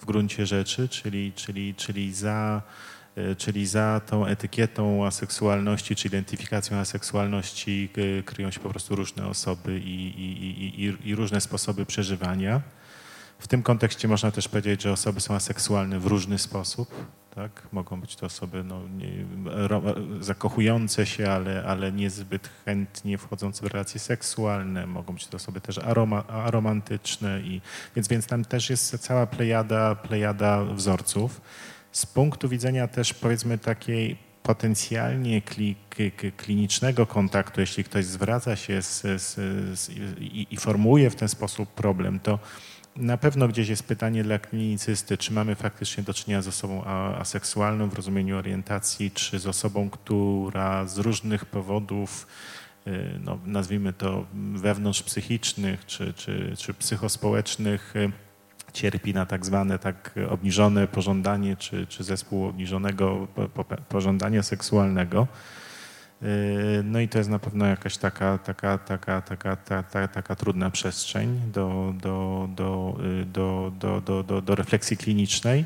w 0.00 0.04
gruncie 0.04 0.46
rzeczy, 0.46 0.88
czyli, 0.88 1.32
czyli, 1.32 1.74
czyli 1.74 2.14
za 2.14 2.62
y, 3.18 3.36
czyli 3.36 3.66
za 3.66 4.00
tą 4.06 4.26
etykietą 4.26 5.06
aseksualności 5.06 5.96
czy 5.96 6.08
identyfikacją 6.08 6.76
aseksualności 6.76 7.88
y, 7.98 8.22
kryją 8.26 8.50
się 8.50 8.60
po 8.60 8.70
prostu 8.70 8.96
różne 8.96 9.26
osoby 9.26 9.78
i, 9.78 10.06
i, 10.06 10.84
i, 10.84 11.08
i 11.08 11.14
różne 11.14 11.40
sposoby 11.40 11.86
przeżywania. 11.86 12.60
W 13.38 13.48
tym 13.48 13.62
kontekście 13.62 14.08
można 14.08 14.30
też 14.30 14.48
powiedzieć, 14.48 14.82
że 14.82 14.92
osoby 14.92 15.20
są 15.20 15.34
aseksualne 15.34 16.00
w 16.00 16.06
różny 16.06 16.38
sposób. 16.38 16.94
Tak? 17.34 17.68
Mogą 17.72 18.00
być 18.00 18.16
to 18.16 18.26
osoby 18.26 18.64
no, 18.64 18.88
nie, 18.88 19.08
ro, 19.44 19.82
zakochujące 20.20 21.06
się, 21.06 21.30
ale, 21.30 21.64
ale 21.66 21.92
niezbyt 21.92 22.50
chętnie 22.64 23.18
wchodzące 23.18 23.66
w 23.66 23.72
relacje 23.72 24.00
seksualne. 24.00 24.86
Mogą 24.86 25.14
być 25.14 25.26
to 25.26 25.36
osoby 25.36 25.60
też 25.60 25.78
aroma, 25.78 26.26
aromantyczne. 26.26 27.40
I, 27.40 27.60
więc, 27.96 28.08
więc 28.08 28.26
tam 28.26 28.44
też 28.44 28.70
jest 28.70 28.98
cała 28.98 29.26
plejada, 29.26 29.94
plejada 29.94 30.64
wzorców. 30.64 31.40
Z 31.92 32.06
punktu 32.06 32.48
widzenia 32.48 32.88
też 32.88 33.14
powiedzmy 33.14 33.58
takiej 33.58 34.16
potencjalnie 34.42 35.42
kli, 35.42 35.76
klinicznego 36.36 37.06
kontaktu, 37.06 37.60
jeśli 37.60 37.84
ktoś 37.84 38.04
zwraca 38.04 38.56
się 38.56 38.82
z, 38.82 39.02
z, 39.02 39.34
z, 39.78 39.90
i, 40.20 40.46
i 40.50 40.56
formuje 40.56 41.10
w 41.10 41.16
ten 41.16 41.28
sposób 41.28 41.68
problem, 41.68 42.20
to 42.20 42.38
na 42.96 43.16
pewno 43.16 43.48
gdzieś 43.48 43.68
jest 43.68 43.82
pytanie 43.82 44.24
dla 44.24 44.38
klinicysty, 44.38 45.18
czy 45.18 45.32
mamy 45.32 45.54
faktycznie 45.54 46.04
do 46.04 46.14
czynienia 46.14 46.42
z 46.42 46.48
osobą 46.48 46.84
aseksualną 47.18 47.88
w 47.88 47.94
rozumieniu 47.94 48.38
orientacji, 48.38 49.10
czy 49.10 49.38
z 49.38 49.46
osobą, 49.46 49.90
która 49.90 50.86
z 50.86 50.98
różnych 50.98 51.44
powodów, 51.44 52.26
y, 52.86 53.20
no, 53.24 53.38
nazwijmy 53.44 53.92
to 53.92 54.26
wewnątrz 54.54 55.02
psychicznych 55.02 55.86
czy, 55.86 56.12
czy, 56.14 56.54
czy 56.58 56.74
psychospołecznych, 56.74 57.96
y, 57.96 58.12
cierpi 58.72 59.14
na 59.14 59.26
tak 59.26 59.46
zwane 59.46 59.78
tak 59.78 60.14
obniżone 60.28 60.88
pożądanie, 60.88 61.56
czy, 61.56 61.86
czy 61.86 62.04
zespół 62.04 62.46
obniżonego 62.46 63.28
pożądania 63.88 64.42
seksualnego. 64.42 65.26
Yy, 66.22 66.82
no 66.84 67.00
i 67.00 67.08
to 67.08 67.18
jest 67.18 67.30
na 67.30 67.38
pewno 67.38 67.66
jakaś 67.66 67.96
taka, 67.96 68.38
taka, 68.38 68.78
taka, 68.78 69.20
taka, 69.22 69.56
taka, 69.56 70.08
taka 70.08 70.36
trudna 70.36 70.70
przestrzeń 70.70 71.40
do, 71.52 71.94
do, 72.02 72.48
do, 72.54 72.96
yy, 73.02 73.24
do, 73.24 73.72
do, 73.78 74.00
do, 74.00 74.22
do, 74.22 74.42
do 74.42 74.54
refleksji 74.54 74.96
klinicznej. 74.96 75.64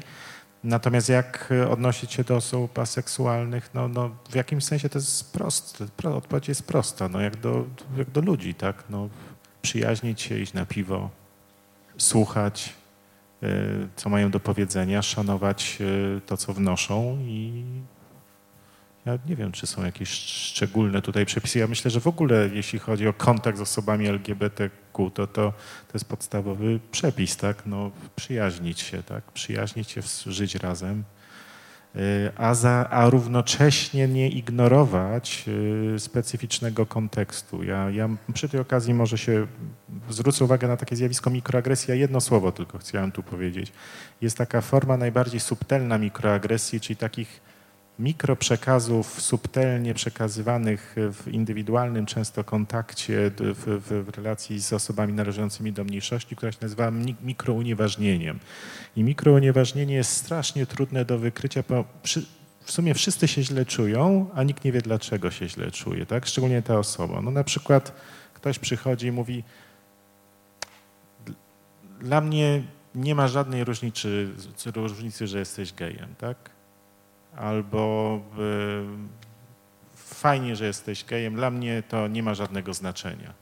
Natomiast 0.64 1.08
jak 1.08 1.52
odnosić 1.70 2.12
się 2.12 2.24
do 2.24 2.36
osób 2.36 2.78
aseksualnych, 2.78 3.70
no, 3.74 3.88
no 3.88 4.10
w 4.30 4.34
jakimś 4.34 4.64
sensie 4.64 4.88
to 4.88 4.98
jest 4.98 5.32
proste, 5.32 5.86
odpowiedź 6.14 6.48
jest 6.48 6.66
prosta, 6.66 7.08
no 7.08 7.20
jak 7.20 7.36
do, 7.36 7.66
jak 7.96 8.10
do 8.10 8.20
ludzi, 8.20 8.54
tak, 8.54 8.84
no 8.90 9.08
przyjaźnić 9.62 10.20
się, 10.20 10.38
iść 10.38 10.52
na 10.52 10.66
piwo, 10.66 11.10
słuchać, 11.98 12.74
yy, 13.42 13.48
co 13.96 14.08
mają 14.08 14.30
do 14.30 14.40
powiedzenia, 14.40 15.02
szanować 15.02 15.78
to, 16.26 16.36
co 16.36 16.52
wnoszą 16.52 17.18
i 17.20 17.64
ja 19.12 19.18
nie 19.26 19.36
wiem, 19.36 19.52
czy 19.52 19.66
są 19.66 19.84
jakieś 19.84 20.08
szczególne 20.10 21.02
tutaj 21.02 21.26
przepisy. 21.26 21.58
Ja 21.58 21.66
myślę, 21.66 21.90
że 21.90 22.00
w 22.00 22.06
ogóle 22.06 22.48
jeśli 22.52 22.78
chodzi 22.78 23.08
o 23.08 23.12
kontakt 23.12 23.58
z 23.58 23.60
osobami 23.60 24.08
LGBTQ, 24.08 25.10
to, 25.10 25.26
to, 25.26 25.52
to 25.88 25.92
jest 25.94 26.04
podstawowy 26.04 26.80
przepis, 26.90 27.36
tak? 27.36 27.66
No, 27.66 27.90
przyjaźnić 28.16 28.80
się, 28.80 29.02
tak? 29.02 29.32
Przyjaźnić 29.32 29.90
się, 29.90 30.00
żyć 30.26 30.54
razem, 30.54 31.04
y, 31.96 32.00
a, 32.36 32.54
za, 32.54 32.88
a 32.90 33.10
równocześnie 33.10 34.08
nie 34.08 34.28
ignorować 34.28 35.44
y, 35.94 35.98
specyficznego 35.98 36.86
kontekstu. 36.86 37.62
Ja, 37.62 37.90
ja 37.90 38.08
przy 38.34 38.48
tej 38.48 38.60
okazji 38.60 38.94
może 38.94 39.18
się 39.18 39.46
zwrócę 40.10 40.44
uwagę 40.44 40.68
na 40.68 40.76
takie 40.76 40.96
zjawisko 40.96 41.30
mikroagresji. 41.30 41.90
Ja 41.90 41.94
jedno 41.94 42.20
słowo 42.20 42.52
tylko 42.52 42.78
chciałem 42.78 43.12
tu 43.12 43.22
powiedzieć. 43.22 43.72
Jest 44.20 44.36
taka 44.38 44.60
forma 44.60 44.96
najbardziej 44.96 45.40
subtelna 45.40 45.98
mikroagresji, 45.98 46.80
czyli 46.80 46.96
takich 46.96 47.49
mikroprzekazów 48.00 49.20
subtelnie 49.22 49.94
przekazywanych 49.94 50.96
w 50.96 51.28
indywidualnym 51.28 52.06
często 52.06 52.44
kontakcie 52.44 53.30
w, 53.38 54.04
w, 54.04 54.16
relacji 54.16 54.60
z 54.60 54.72
osobami 54.72 55.12
należącymi 55.12 55.72
do 55.72 55.84
mniejszości, 55.84 56.36
która 56.36 56.52
się 56.52 56.58
nazywa 56.62 56.90
mikrounieważnieniem. 57.22 58.40
I 58.96 59.04
mikrounieważnienie 59.04 59.94
jest 59.94 60.12
strasznie 60.12 60.66
trudne 60.66 61.04
do 61.04 61.18
wykrycia, 61.18 61.64
bo 61.68 61.84
przy, 62.02 62.26
w 62.64 62.72
sumie 62.72 62.94
wszyscy 62.94 63.28
się 63.28 63.42
źle 63.42 63.66
czują, 63.66 64.30
a 64.34 64.42
nikt 64.42 64.64
nie 64.64 64.72
wie, 64.72 64.82
dlaczego 64.82 65.30
się 65.30 65.48
źle 65.48 65.70
czuje, 65.70 66.06
tak? 66.06 66.26
Szczególnie 66.26 66.62
ta 66.62 66.78
osoba. 66.78 67.22
No 67.22 67.30
na 67.30 67.44
przykład 67.44 67.92
ktoś 68.34 68.58
przychodzi 68.58 69.06
i 69.06 69.12
mówi 69.12 69.44
dla 72.00 72.20
mnie 72.20 72.62
nie 72.94 73.14
ma 73.14 73.28
żadnej 73.28 73.64
różnicy, 73.64 74.28
różnicy 74.74 75.26
że 75.26 75.38
jesteś 75.38 75.72
gejem, 75.72 76.14
tak? 76.18 76.59
Albo 77.40 78.20
fajnie, 79.94 80.56
że 80.56 80.66
jesteś 80.66 81.04
gejem, 81.04 81.34
dla 81.34 81.50
mnie 81.50 81.82
to 81.88 82.08
nie 82.08 82.22
ma 82.22 82.34
żadnego 82.34 82.74
znaczenia. 82.74 83.32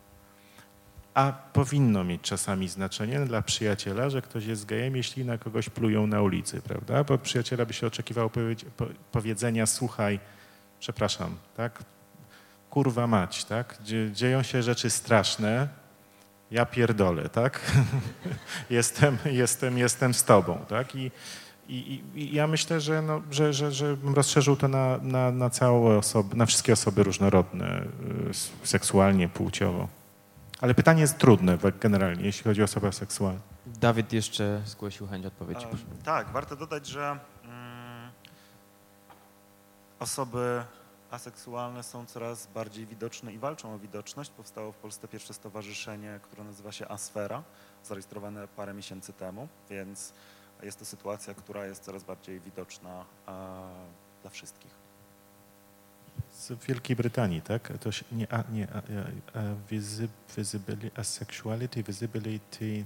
A 1.15 1.33
powinno 1.53 2.05
mieć 2.05 2.23
czasami 2.23 2.69
znaczenie 2.69 3.21
dla 3.21 3.43
przyjaciela, 3.43 4.11
że 4.11 4.23
ktoś 4.23 4.45
jest 4.45 4.67
gejem, 4.67 4.97
jeśli 4.97 5.25
na 5.25 5.39
kogoś 5.39 5.69
plują 5.69 6.07
na 6.07 6.23
ulicy, 6.23 6.61
prawda? 6.61 7.05
Bo 7.05 7.19
przyjaciela 7.19 7.67
by 7.67 7.73
się 7.73 7.87
oczekiwało 7.87 8.31
powiedzenia, 9.13 9.67
słuchaj, 9.67 10.21
przepraszam, 10.81 11.37
tak? 11.57 11.83
Kurwa 12.71 13.07
mać, 13.07 13.45
tak? 13.45 13.79
Dzieją 14.13 14.43
się 14.43 14.63
rzeczy 14.63 14.91
straszne, 14.91 15.69
ja 16.51 16.67
pierdolę, 16.67 17.29
tak? 17.29 17.61
jestem, 18.71 19.19
jestem, 19.25 19.79
jestem 19.79 20.15
z 20.15 20.25
tobą, 20.25 20.59
tak? 20.69 20.95
I, 20.95 21.11
i, 21.69 22.03
i 22.15 22.35
ja 22.35 22.47
myślę, 22.47 22.81
że, 22.81 23.03
no, 23.03 23.23
że, 23.31 23.53
że, 23.53 23.73
że 23.73 23.97
bym 23.97 24.15
rozszerzył 24.15 24.57
to 24.57 24.69
na, 24.69 24.99
na, 25.03 25.31
na 25.31 25.51
całe 25.51 25.99
osoby, 25.99 26.37
na 26.37 26.47
wszystkie 26.47 26.73
osoby 26.73 27.03
różnorodne, 27.03 27.83
y, 28.31 28.67
seksualnie, 28.67 29.29
płciowo. 29.29 29.89
Ale 30.61 30.75
pytanie 30.75 31.01
jest 31.01 31.19
trudne 31.19 31.59
generalnie, 31.81 32.25
jeśli 32.25 32.45
chodzi 32.45 32.61
o 32.61 32.65
osobę 32.65 32.93
seksualną. 32.93 33.41
Dawid 33.67 34.13
jeszcze 34.13 34.63
zgłosił 34.65 35.07
chęć 35.07 35.27
odpowiedzi. 35.27 35.67
E, 35.67 36.03
tak, 36.05 36.31
warto 36.31 36.57
dodać, 36.57 36.87
że 36.87 37.19
mm, 37.45 38.11
osoby 39.99 40.63
aseksualne 41.11 41.83
są 41.83 42.07
coraz 42.07 42.47
bardziej 42.47 42.87
widoczne 42.87 43.33
i 43.33 43.39
walczą 43.39 43.75
o 43.75 43.79
widoczność. 43.79 44.31
Powstało 44.31 44.73
w 44.73 44.77
Polsce 44.77 45.09
pierwsze 45.09 45.35
stowarzyszenie, 45.35 46.21
które 46.23 46.45
nazywa 46.45 46.73
się 46.73 46.89
Asfera, 46.89 47.43
zarejestrowane 47.85 48.49
parę 48.49 48.75
miesięcy 48.75 49.13
temu, 49.13 49.49
więc 49.71 50.13
jest 50.63 50.79
to 50.79 50.85
sytuacja, 50.85 51.35
która 51.35 51.67
jest 51.67 51.85
coraz 51.85 52.05
bardziej 52.05 52.41
widoczna 52.41 53.05
e, 53.29 53.33
dla 54.23 54.31
wszystkich. 54.31 54.71
Z 56.33 56.65
Wielkiej 56.65 56.97
Brytanii, 56.97 57.43
tak? 57.43 57.73
To 57.81 57.93
się, 57.93 58.05
nie, 58.13 58.33
a, 58.33 58.45
nie, 58.53 58.69
a, 58.73 58.79
a, 58.79 59.43
visibility, 60.37 60.91
asexuality, 60.97 61.83
visibility... 61.83 62.85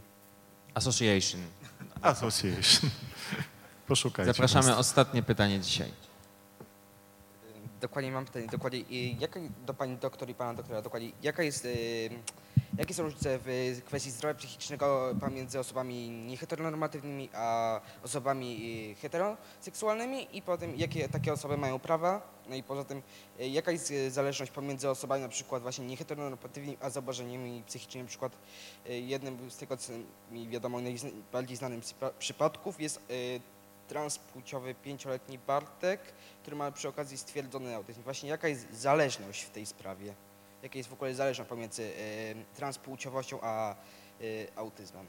Association. 0.74 1.40
Association. 2.02 2.90
Poszukajcie. 3.88 4.32
Zapraszamy 4.32 4.68
nas. 4.68 4.78
ostatnie 4.78 5.22
pytanie 5.22 5.60
dzisiaj. 5.60 5.92
Dokładnie 7.82 8.12
mam 8.12 8.24
pytanie, 8.24 8.46
dokładnie, 8.46 8.80
jaka, 9.20 9.40
do 9.66 9.74
pani 9.74 9.96
doktor 9.96 10.30
i 10.30 10.34
pana 10.34 10.54
doktora, 10.54 10.82
dokładnie, 10.82 11.12
jaka 11.22 11.42
jest... 11.42 11.68
Jakie 12.78 12.94
są 12.94 13.02
różnice 13.02 13.38
w 13.44 13.80
kwestii 13.84 14.10
zdrowia 14.10 14.34
psychicznego 14.34 15.14
pomiędzy 15.20 15.58
osobami 15.58 16.10
nieheteronormatywnymi 16.10 17.28
a 17.34 17.80
osobami 18.04 18.58
y, 18.92 19.00
heteroseksualnymi 19.00 20.36
i 20.36 20.42
potem 20.42 20.76
jakie 20.76 21.08
takie 21.08 21.32
osoby 21.32 21.56
mają 21.56 21.78
prawa? 21.78 22.22
No 22.48 22.56
i 22.56 22.62
poza 22.62 22.84
tym 22.84 23.02
y, 23.40 23.48
jaka 23.48 23.72
jest 23.72 23.90
y, 23.90 24.10
zależność 24.10 24.52
pomiędzy 24.52 24.90
osobami 24.90 25.22
na 25.22 25.28
przykład 25.28 25.62
właśnie 25.62 25.86
nieheteronormatywnymi 25.86 26.76
a 26.80 26.90
zaburzeniami 26.90 27.62
psychicznymi? 27.66 28.04
Na 28.04 28.08
przykład 28.08 28.32
jednym 28.86 29.50
z 29.50 29.56
tego 29.56 29.76
co 29.76 29.92
mi 30.30 30.48
wiadomo 30.48 30.80
najbardziej 30.80 31.56
znanym 31.56 31.80
przypadków 32.18 32.80
jest 32.80 33.00
transpłciowy 33.92 34.74
pięcioletni 34.74 35.38
Bartek, 35.38 36.00
który 36.42 36.56
ma 36.56 36.72
przy 36.72 36.88
okazji 36.88 37.18
stwierdzony 37.18 37.74
autyzm. 37.74 38.02
Właśnie 38.02 38.28
jaka 38.28 38.48
jest 38.48 38.74
zależność 38.74 39.42
w 39.42 39.50
tej 39.50 39.66
sprawie? 39.66 40.14
jaka 40.62 40.78
jest 40.78 40.90
w 40.90 40.92
ogóle 40.92 41.14
zależność 41.14 41.48
pomiędzy 41.50 41.90
transpłciowością 42.56 43.38
a 43.42 43.74
autyzmem. 44.56 45.06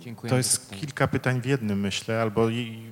Dziękuję. 0.00 0.30
To 0.30 0.36
jest 0.36 0.70
kilka 0.70 1.08
pytań 1.08 1.40
w 1.40 1.44
jednym, 1.44 1.80
myślę, 1.80 2.22
albo 2.22 2.48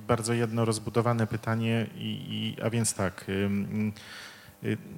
bardzo 0.07 0.33
jedno 0.33 0.65
rozbudowane 0.65 1.27
pytanie, 1.27 1.87
i, 1.95 2.55
i, 2.57 2.61
a 2.61 2.69
więc 2.69 2.93
tak. 2.93 3.29
Y, 3.29 3.49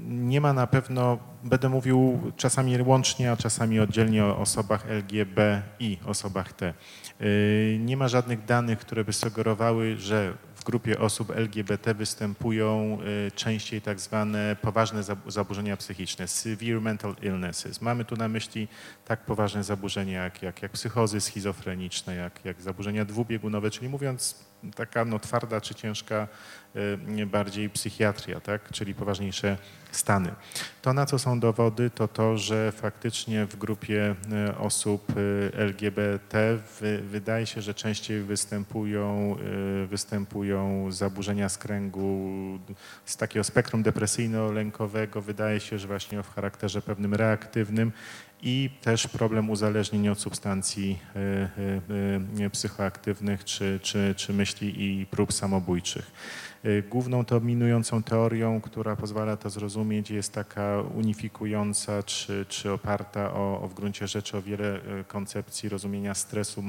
nie 0.07 0.41
ma 0.41 0.53
na 0.53 0.67
pewno, 0.67 1.17
będę 1.43 1.69
mówił 1.69 2.31
czasami 2.37 2.81
łącznie, 2.81 3.31
a 3.31 3.37
czasami 3.37 3.79
oddzielnie 3.79 4.25
o 4.25 4.37
osobach 4.37 4.85
LGB 4.89 5.61
i 5.79 5.97
osobach 6.05 6.53
T. 6.53 6.73
Y, 7.21 7.77
nie 7.79 7.97
ma 7.97 8.07
żadnych 8.07 8.45
danych, 8.45 8.79
które 8.79 9.03
by 9.03 9.13
sugerowały, 9.13 9.97
że 9.97 10.33
w 10.55 10.63
grupie 10.63 10.99
osób 10.99 11.31
LGBT 11.31 11.93
występują 11.93 12.97
y, 13.27 13.31
częściej 13.31 13.81
tak 13.81 13.99
zwane 13.99 14.55
poważne 14.61 15.03
zaburzenia 15.27 15.77
psychiczne, 15.77 16.27
severe 16.27 16.81
mental 16.81 17.15
illnesses. 17.21 17.81
Mamy 17.81 18.05
tu 18.05 18.15
na 18.15 18.27
myśli 18.27 18.67
tak 19.05 19.25
poważne 19.25 19.63
zaburzenia 19.63 20.23
jak, 20.23 20.41
jak, 20.41 20.61
jak 20.61 20.71
psychozy 20.71 21.21
schizofreniczne, 21.21 22.15
jak, 22.15 22.45
jak 22.45 22.61
zaburzenia 22.61 23.05
dwubiegunowe, 23.05 23.71
czyli 23.71 23.89
mówiąc 23.89 24.45
taka 24.75 25.05
no, 25.05 25.19
twarda 25.19 25.61
czy 25.61 25.75
ciężka 25.75 26.27
bardziej 27.25 27.69
psychiatria, 27.69 28.39
tak? 28.39 28.71
czyli 28.71 28.95
poważniejsze 28.95 29.57
stany. 29.91 30.31
To, 30.81 30.93
na 30.93 31.05
co 31.05 31.19
są 31.19 31.39
dowody, 31.39 31.89
to 31.89 32.07
to, 32.07 32.37
że 32.37 32.71
faktycznie 32.71 33.45
w 33.45 33.55
grupie 33.55 34.15
y, 34.49 34.57
osób 34.57 35.17
y, 35.17 35.51
LGBT 35.53 36.57
wydaje 37.01 37.45
się, 37.45 37.61
że 37.61 37.73
częściej 37.73 38.21
występują, 38.21 39.35
występują 39.87 40.91
zaburzenia 40.91 41.49
skręgu 41.49 42.29
z 43.05 43.17
takiego 43.17 43.43
spektrum 43.43 43.83
depresyjno-lękowego. 43.83 45.21
Wydaje 45.21 45.59
się, 45.59 45.79
że 45.79 45.87
właśnie 45.87 46.23
w 46.23 46.33
charakterze 46.35 46.81
pewnym 46.81 47.13
reaktywnym 47.13 47.91
i 48.41 48.69
też 48.81 49.07
problem 49.07 49.49
uzależnień 49.49 50.09
od 50.09 50.19
substancji 50.19 50.99
psychoaktywnych 52.51 53.43
czy, 53.43 53.79
czy, 53.83 54.13
czy 54.17 54.33
myśli 54.33 54.83
i 54.83 55.05
prób 55.05 55.33
samobójczych. 55.33 56.11
Główną 56.89 57.23
dominującą 57.23 58.03
teorią, 58.03 58.61
która 58.61 58.95
pozwala 58.95 59.37
to 59.37 59.49
zrozumieć, 59.49 60.11
jest 60.11 60.33
taka 60.33 60.81
unifikująca 60.95 62.03
czy, 62.03 62.45
czy 62.49 62.71
oparta 62.71 63.33
o, 63.33 63.61
o 63.61 63.67
w 63.67 63.73
gruncie 63.73 64.07
rzeczy 64.07 64.37
o 64.37 64.41
wiele 64.41 64.79
koncepcji 65.07 65.69
rozumienia 65.69 66.13
stresu, 66.13 66.63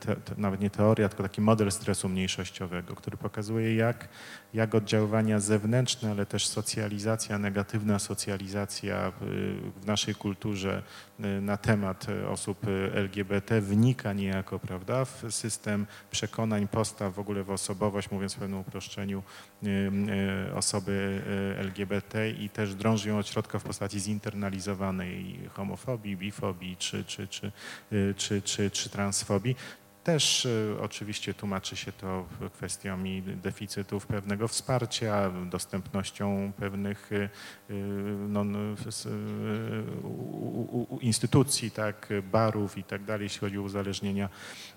te, 0.00 0.16
te, 0.16 0.34
nawet 0.36 0.60
nie 0.60 0.70
teoria, 0.70 1.08
tylko 1.08 1.22
taki 1.22 1.40
model 1.40 1.72
stresu 1.72 2.08
mniejszościowego, 2.08 2.94
który 2.94 3.16
pokazuje 3.16 3.74
jak, 3.76 4.08
jak 4.54 4.74
oddziaływania 4.74 5.40
zewnętrzne, 5.40 6.10
ale 6.10 6.26
też 6.26 6.46
socjalizacja, 6.46 7.38
negatywna 7.38 7.98
socjalizacja 7.98 9.12
w 9.80 9.86
naszej 9.86 10.14
kulturze 10.14 10.82
Y, 11.24 11.40
na 11.40 11.56
temat 11.56 12.08
y, 12.08 12.28
osób 12.28 12.68
y, 12.68 12.90
LGBT 12.94 13.60
wnika 13.60 14.12
niejako 14.12 14.58
prawda, 14.58 15.04
w 15.04 15.24
system 15.30 15.86
przekonań, 16.10 16.68
postaw, 16.68 17.14
w 17.14 17.18
ogóle 17.18 17.42
w 17.42 17.50
osobowość, 17.50 18.10
mówiąc 18.10 18.34
w 18.34 18.38
pewnym 18.38 18.58
uproszczeniu, 18.58 19.22
osoby 20.54 21.22
LGBT 21.56 22.30
i 22.30 22.48
też 22.48 22.74
drąży 22.74 23.08
ją 23.08 23.18
od 23.18 23.28
środka 23.28 23.58
w 23.58 23.62
postaci 23.62 24.00
zinternalizowanej 24.00 25.38
homofobii, 25.52 26.16
bifobii 26.16 26.76
czy, 26.76 27.04
czy, 27.04 27.28
czy, 27.28 27.52
czy, 28.16 28.42
czy, 28.42 28.70
czy 28.70 28.90
transfobii. 28.90 29.56
Też 30.08 30.44
y, 30.44 30.76
oczywiście 30.80 31.34
tłumaczy 31.34 31.76
się 31.76 31.92
to 31.92 32.26
kwestiami 32.54 33.22
deficytów 33.22 34.06
pewnego 34.06 34.48
wsparcia, 34.48 35.30
dostępnością 35.50 36.52
pewnych 36.56 37.12
y, 37.12 37.28
y, 37.70 37.74
no, 38.28 38.44
instytucji, 41.00 41.70
tak, 41.70 42.08
barów 42.32 42.78
i 42.78 42.84
tak 42.84 43.04
dalej, 43.04 43.24
jeśli 43.24 43.40
chodzi 43.40 43.58
o 43.58 43.62
uzależnienia. 43.62 44.28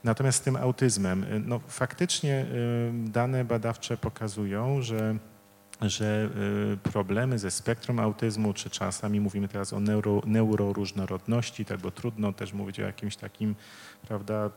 Natomiast 0.03 0.37
z 0.37 0.41
tym 0.41 0.55
autyzmem, 0.55 1.25
no, 1.45 1.59
faktycznie 1.67 2.45
dane 2.93 3.45
badawcze 3.45 3.97
pokazują, 3.97 4.81
że 4.81 5.15
że 5.81 6.29
problemy 6.83 7.39
ze 7.39 7.51
spektrum 7.51 7.99
autyzmu, 7.99 8.53
czy 8.53 8.69
czasami 8.69 9.19
mówimy 9.19 9.47
teraz 9.47 9.73
o 9.73 9.79
neuro, 9.79 10.21
neuroróżnorodności, 10.25 11.65
tak, 11.65 11.79
bo 11.79 11.91
trudno 11.91 12.33
też 12.33 12.53
mówić 12.53 12.79
o 12.79 12.83
jakimś 12.83 13.15
takim 13.15 13.55
prawda, 14.07 14.49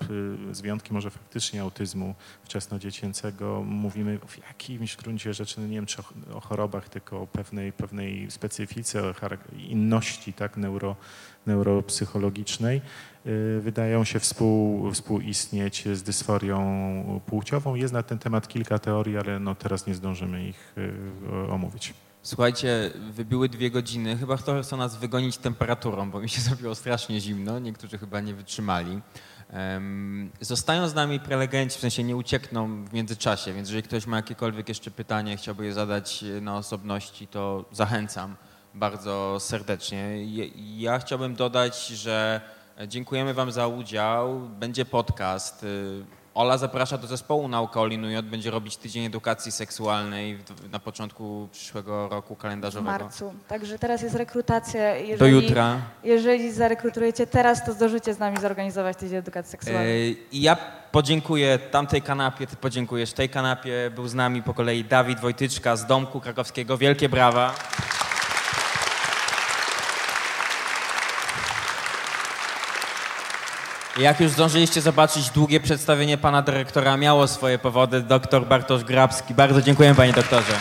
z 0.53 0.61
wyjątkiem 0.61 0.95
może 0.95 1.11
faktycznie 1.11 1.63
autyzmu 1.63 2.15
wczesnodziecięcego, 2.45 3.63
mówimy 3.67 4.19
w 4.27 4.39
jakimś 4.39 4.97
gruncie 4.97 5.35
rzeczy, 5.35 5.61
no 5.61 5.67
nie 5.67 5.75
wiem 5.75 5.87
czy 5.87 6.03
o, 6.35 6.41
chorobach, 6.41 6.89
tylko 6.89 7.21
o 7.21 7.27
pewnej, 7.27 7.73
pewnej 7.73 8.31
specyfice, 8.31 9.03
o 9.03 9.15
inności 9.59 10.33
tak, 10.33 10.57
neuro, 10.57 10.97
neuropsychologicznej, 11.47 12.77
y, 12.77 12.81
wydają 13.61 14.05
się 14.05 14.21
współ, 14.21 14.93
współistnieć 14.93 15.85
z 15.93 16.03
dysforią 16.03 17.21
płciową. 17.27 17.75
Jest 17.75 17.93
na 17.93 18.03
ten 18.03 18.19
temat 18.19 18.49
kilka 18.49 18.79
teorii, 18.79 19.19
ale 19.19 19.41
no 19.41 19.55
teraz 19.55 19.87
nie 19.87 19.95
zdążymy 19.95 20.49
ich 20.49 20.75
y, 20.79 21.51
omówić. 21.51 21.95
Słuchajcie, 22.23 22.91
wybiły 23.11 23.49
dwie 23.49 23.71
godziny. 23.71 24.17
Chyba 24.17 24.37
ktoś 24.37 24.67
chce 24.67 24.77
nas 24.77 24.97
wygonić 24.97 25.37
temperaturą, 25.37 26.11
bo 26.11 26.21
mi 26.21 26.29
się 26.29 26.41
zrobiło 26.51 26.75
strasznie 26.75 27.21
zimno. 27.21 27.59
Niektórzy 27.59 27.99
chyba 27.99 28.21
nie 28.21 28.35
wytrzymali. 28.35 29.01
Zostają 30.41 30.89
z 30.89 30.95
nami 30.95 31.21
prelegenci, 31.21 31.79
w 31.79 31.81
sensie 31.81 32.05
nie 32.05 32.17
uciekną 32.17 32.85
w 32.85 32.93
międzyczasie, 32.93 33.53
więc 33.53 33.69
jeżeli 33.69 33.83
ktoś 33.83 34.07
ma 34.07 34.17
jakiekolwiek 34.17 34.69
jeszcze 34.69 34.91
pytanie, 34.91 35.37
chciałby 35.37 35.65
je 35.65 35.73
zadać 35.73 36.25
na 36.41 36.57
osobności, 36.57 37.27
to 37.27 37.65
zachęcam 37.73 38.37
bardzo 38.75 39.37
serdecznie. 39.41 40.19
Ja 40.77 40.99
chciałbym 40.99 41.35
dodać, 41.35 41.87
że 41.87 42.41
dziękujemy 42.87 43.35
Wam 43.35 43.53
za 43.53 43.67
udział. 43.67 44.41
Będzie 44.41 44.85
podcast. 44.85 45.63
Y, 45.63 46.05
Ola 46.35 46.59
zaprasza 46.59 46.99
do 46.99 47.07
zespołu 47.07 47.49
Nauka 47.49 47.81
Olinuj, 47.81 48.23
będzie 48.23 48.51
robić 48.51 48.77
tydzień 48.77 49.05
edukacji 49.05 49.53
seksualnej 49.53 50.39
na 50.73 50.79
początku 50.79 51.49
przyszłego 51.53 52.09
roku 52.09 52.37
kalendarzowego. 52.37 52.99
W 52.99 53.03
marcu. 53.03 53.35
Także 53.49 53.79
teraz 53.79 54.03
jest 54.03 54.15
rekrutacja. 54.15 54.97
Jeżeli, 54.97 55.19
do 55.19 55.27
jutra. 55.27 55.81
Jeżeli 56.05 56.53
zarekrutujecie 56.53 57.27
teraz, 57.27 57.67
to 57.67 57.73
zdążycie 57.73 58.15
z 58.15 58.19
nami 58.19 58.41
zorganizować 58.41 58.97
tydzień 58.97 59.19
edukacji 59.19 59.51
seksualnej. 59.51 60.19
I 60.33 60.43
ja 60.43 60.57
podziękuję 60.93 61.59
tamtej 61.59 62.03
kanapie, 62.03 62.47
ty 62.47 62.57
podziękujesz 62.57 63.13
tej 63.13 63.29
kanapie. 63.29 63.91
Był 63.95 64.09
z 64.09 64.15
nami 64.15 64.43
po 64.43 64.55
kolei 64.55 64.85
Dawid 64.85 65.21
Wojtyczka 65.21 65.77
z 65.77 65.87
Domku 65.87 66.21
Krakowskiego. 66.21 66.79
Wielkie 66.79 67.09
brawa. 67.09 67.55
Jak 73.99 74.21
już 74.21 74.31
zdążyliście 74.31 74.81
zobaczyć, 74.81 75.31
długie 75.31 75.61
przedstawienie 75.61 76.19
pana 76.19 76.43
dyrektora 76.43 76.97
miało 76.97 77.29
swoje 77.29 77.59
powody. 77.59 78.03
Doktor 78.03 78.47
Bartosz 78.47 78.85
Grabski. 78.85 79.35
Bardzo 79.35 79.63
dziękuję 79.63 79.95
panie 79.95 80.13
doktorze. 80.13 80.53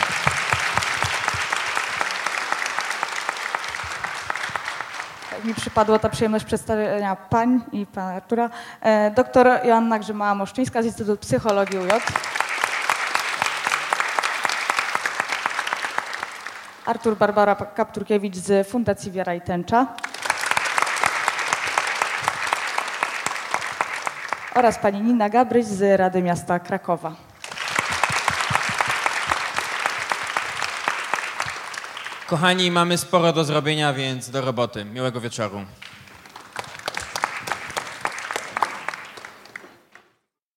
Tak 5.30 5.44
mi 5.44 5.54
przypadła 5.54 5.98
ta 5.98 6.08
przyjemność 6.08 6.44
przedstawienia 6.44 7.16
pań 7.16 7.60
i 7.72 7.86
pana 7.86 8.12
Artura. 8.12 8.50
E, 8.80 9.10
Doktor 9.10 9.48
Joanna 9.64 9.98
Grzymała-Moszczyńska 9.98 10.82
z 10.82 10.86
Instytutu 10.86 11.16
Psychologii 11.16 11.78
UJ. 11.78 11.88
Artur 16.86 17.16
Barbara 17.16 17.54
Kapturkiewicz 17.54 18.36
z 18.36 18.68
Fundacji 18.68 19.12
Wiara 19.12 19.34
i 19.34 19.40
Tęcza. 19.40 19.86
Oraz 24.54 24.78
pani 24.78 25.00
Nina 25.00 25.28
Gabryś 25.28 25.66
z 25.66 26.00
Rady 26.00 26.22
Miasta 26.22 26.58
Krakowa. 26.58 27.14
Kochani, 32.26 32.70
mamy 32.70 32.98
sporo 32.98 33.32
do 33.32 33.44
zrobienia, 33.44 33.92
więc 33.92 34.30
do 34.30 34.40
roboty. 34.40 34.84
Miłego 34.84 35.20
wieczoru. 35.20 35.64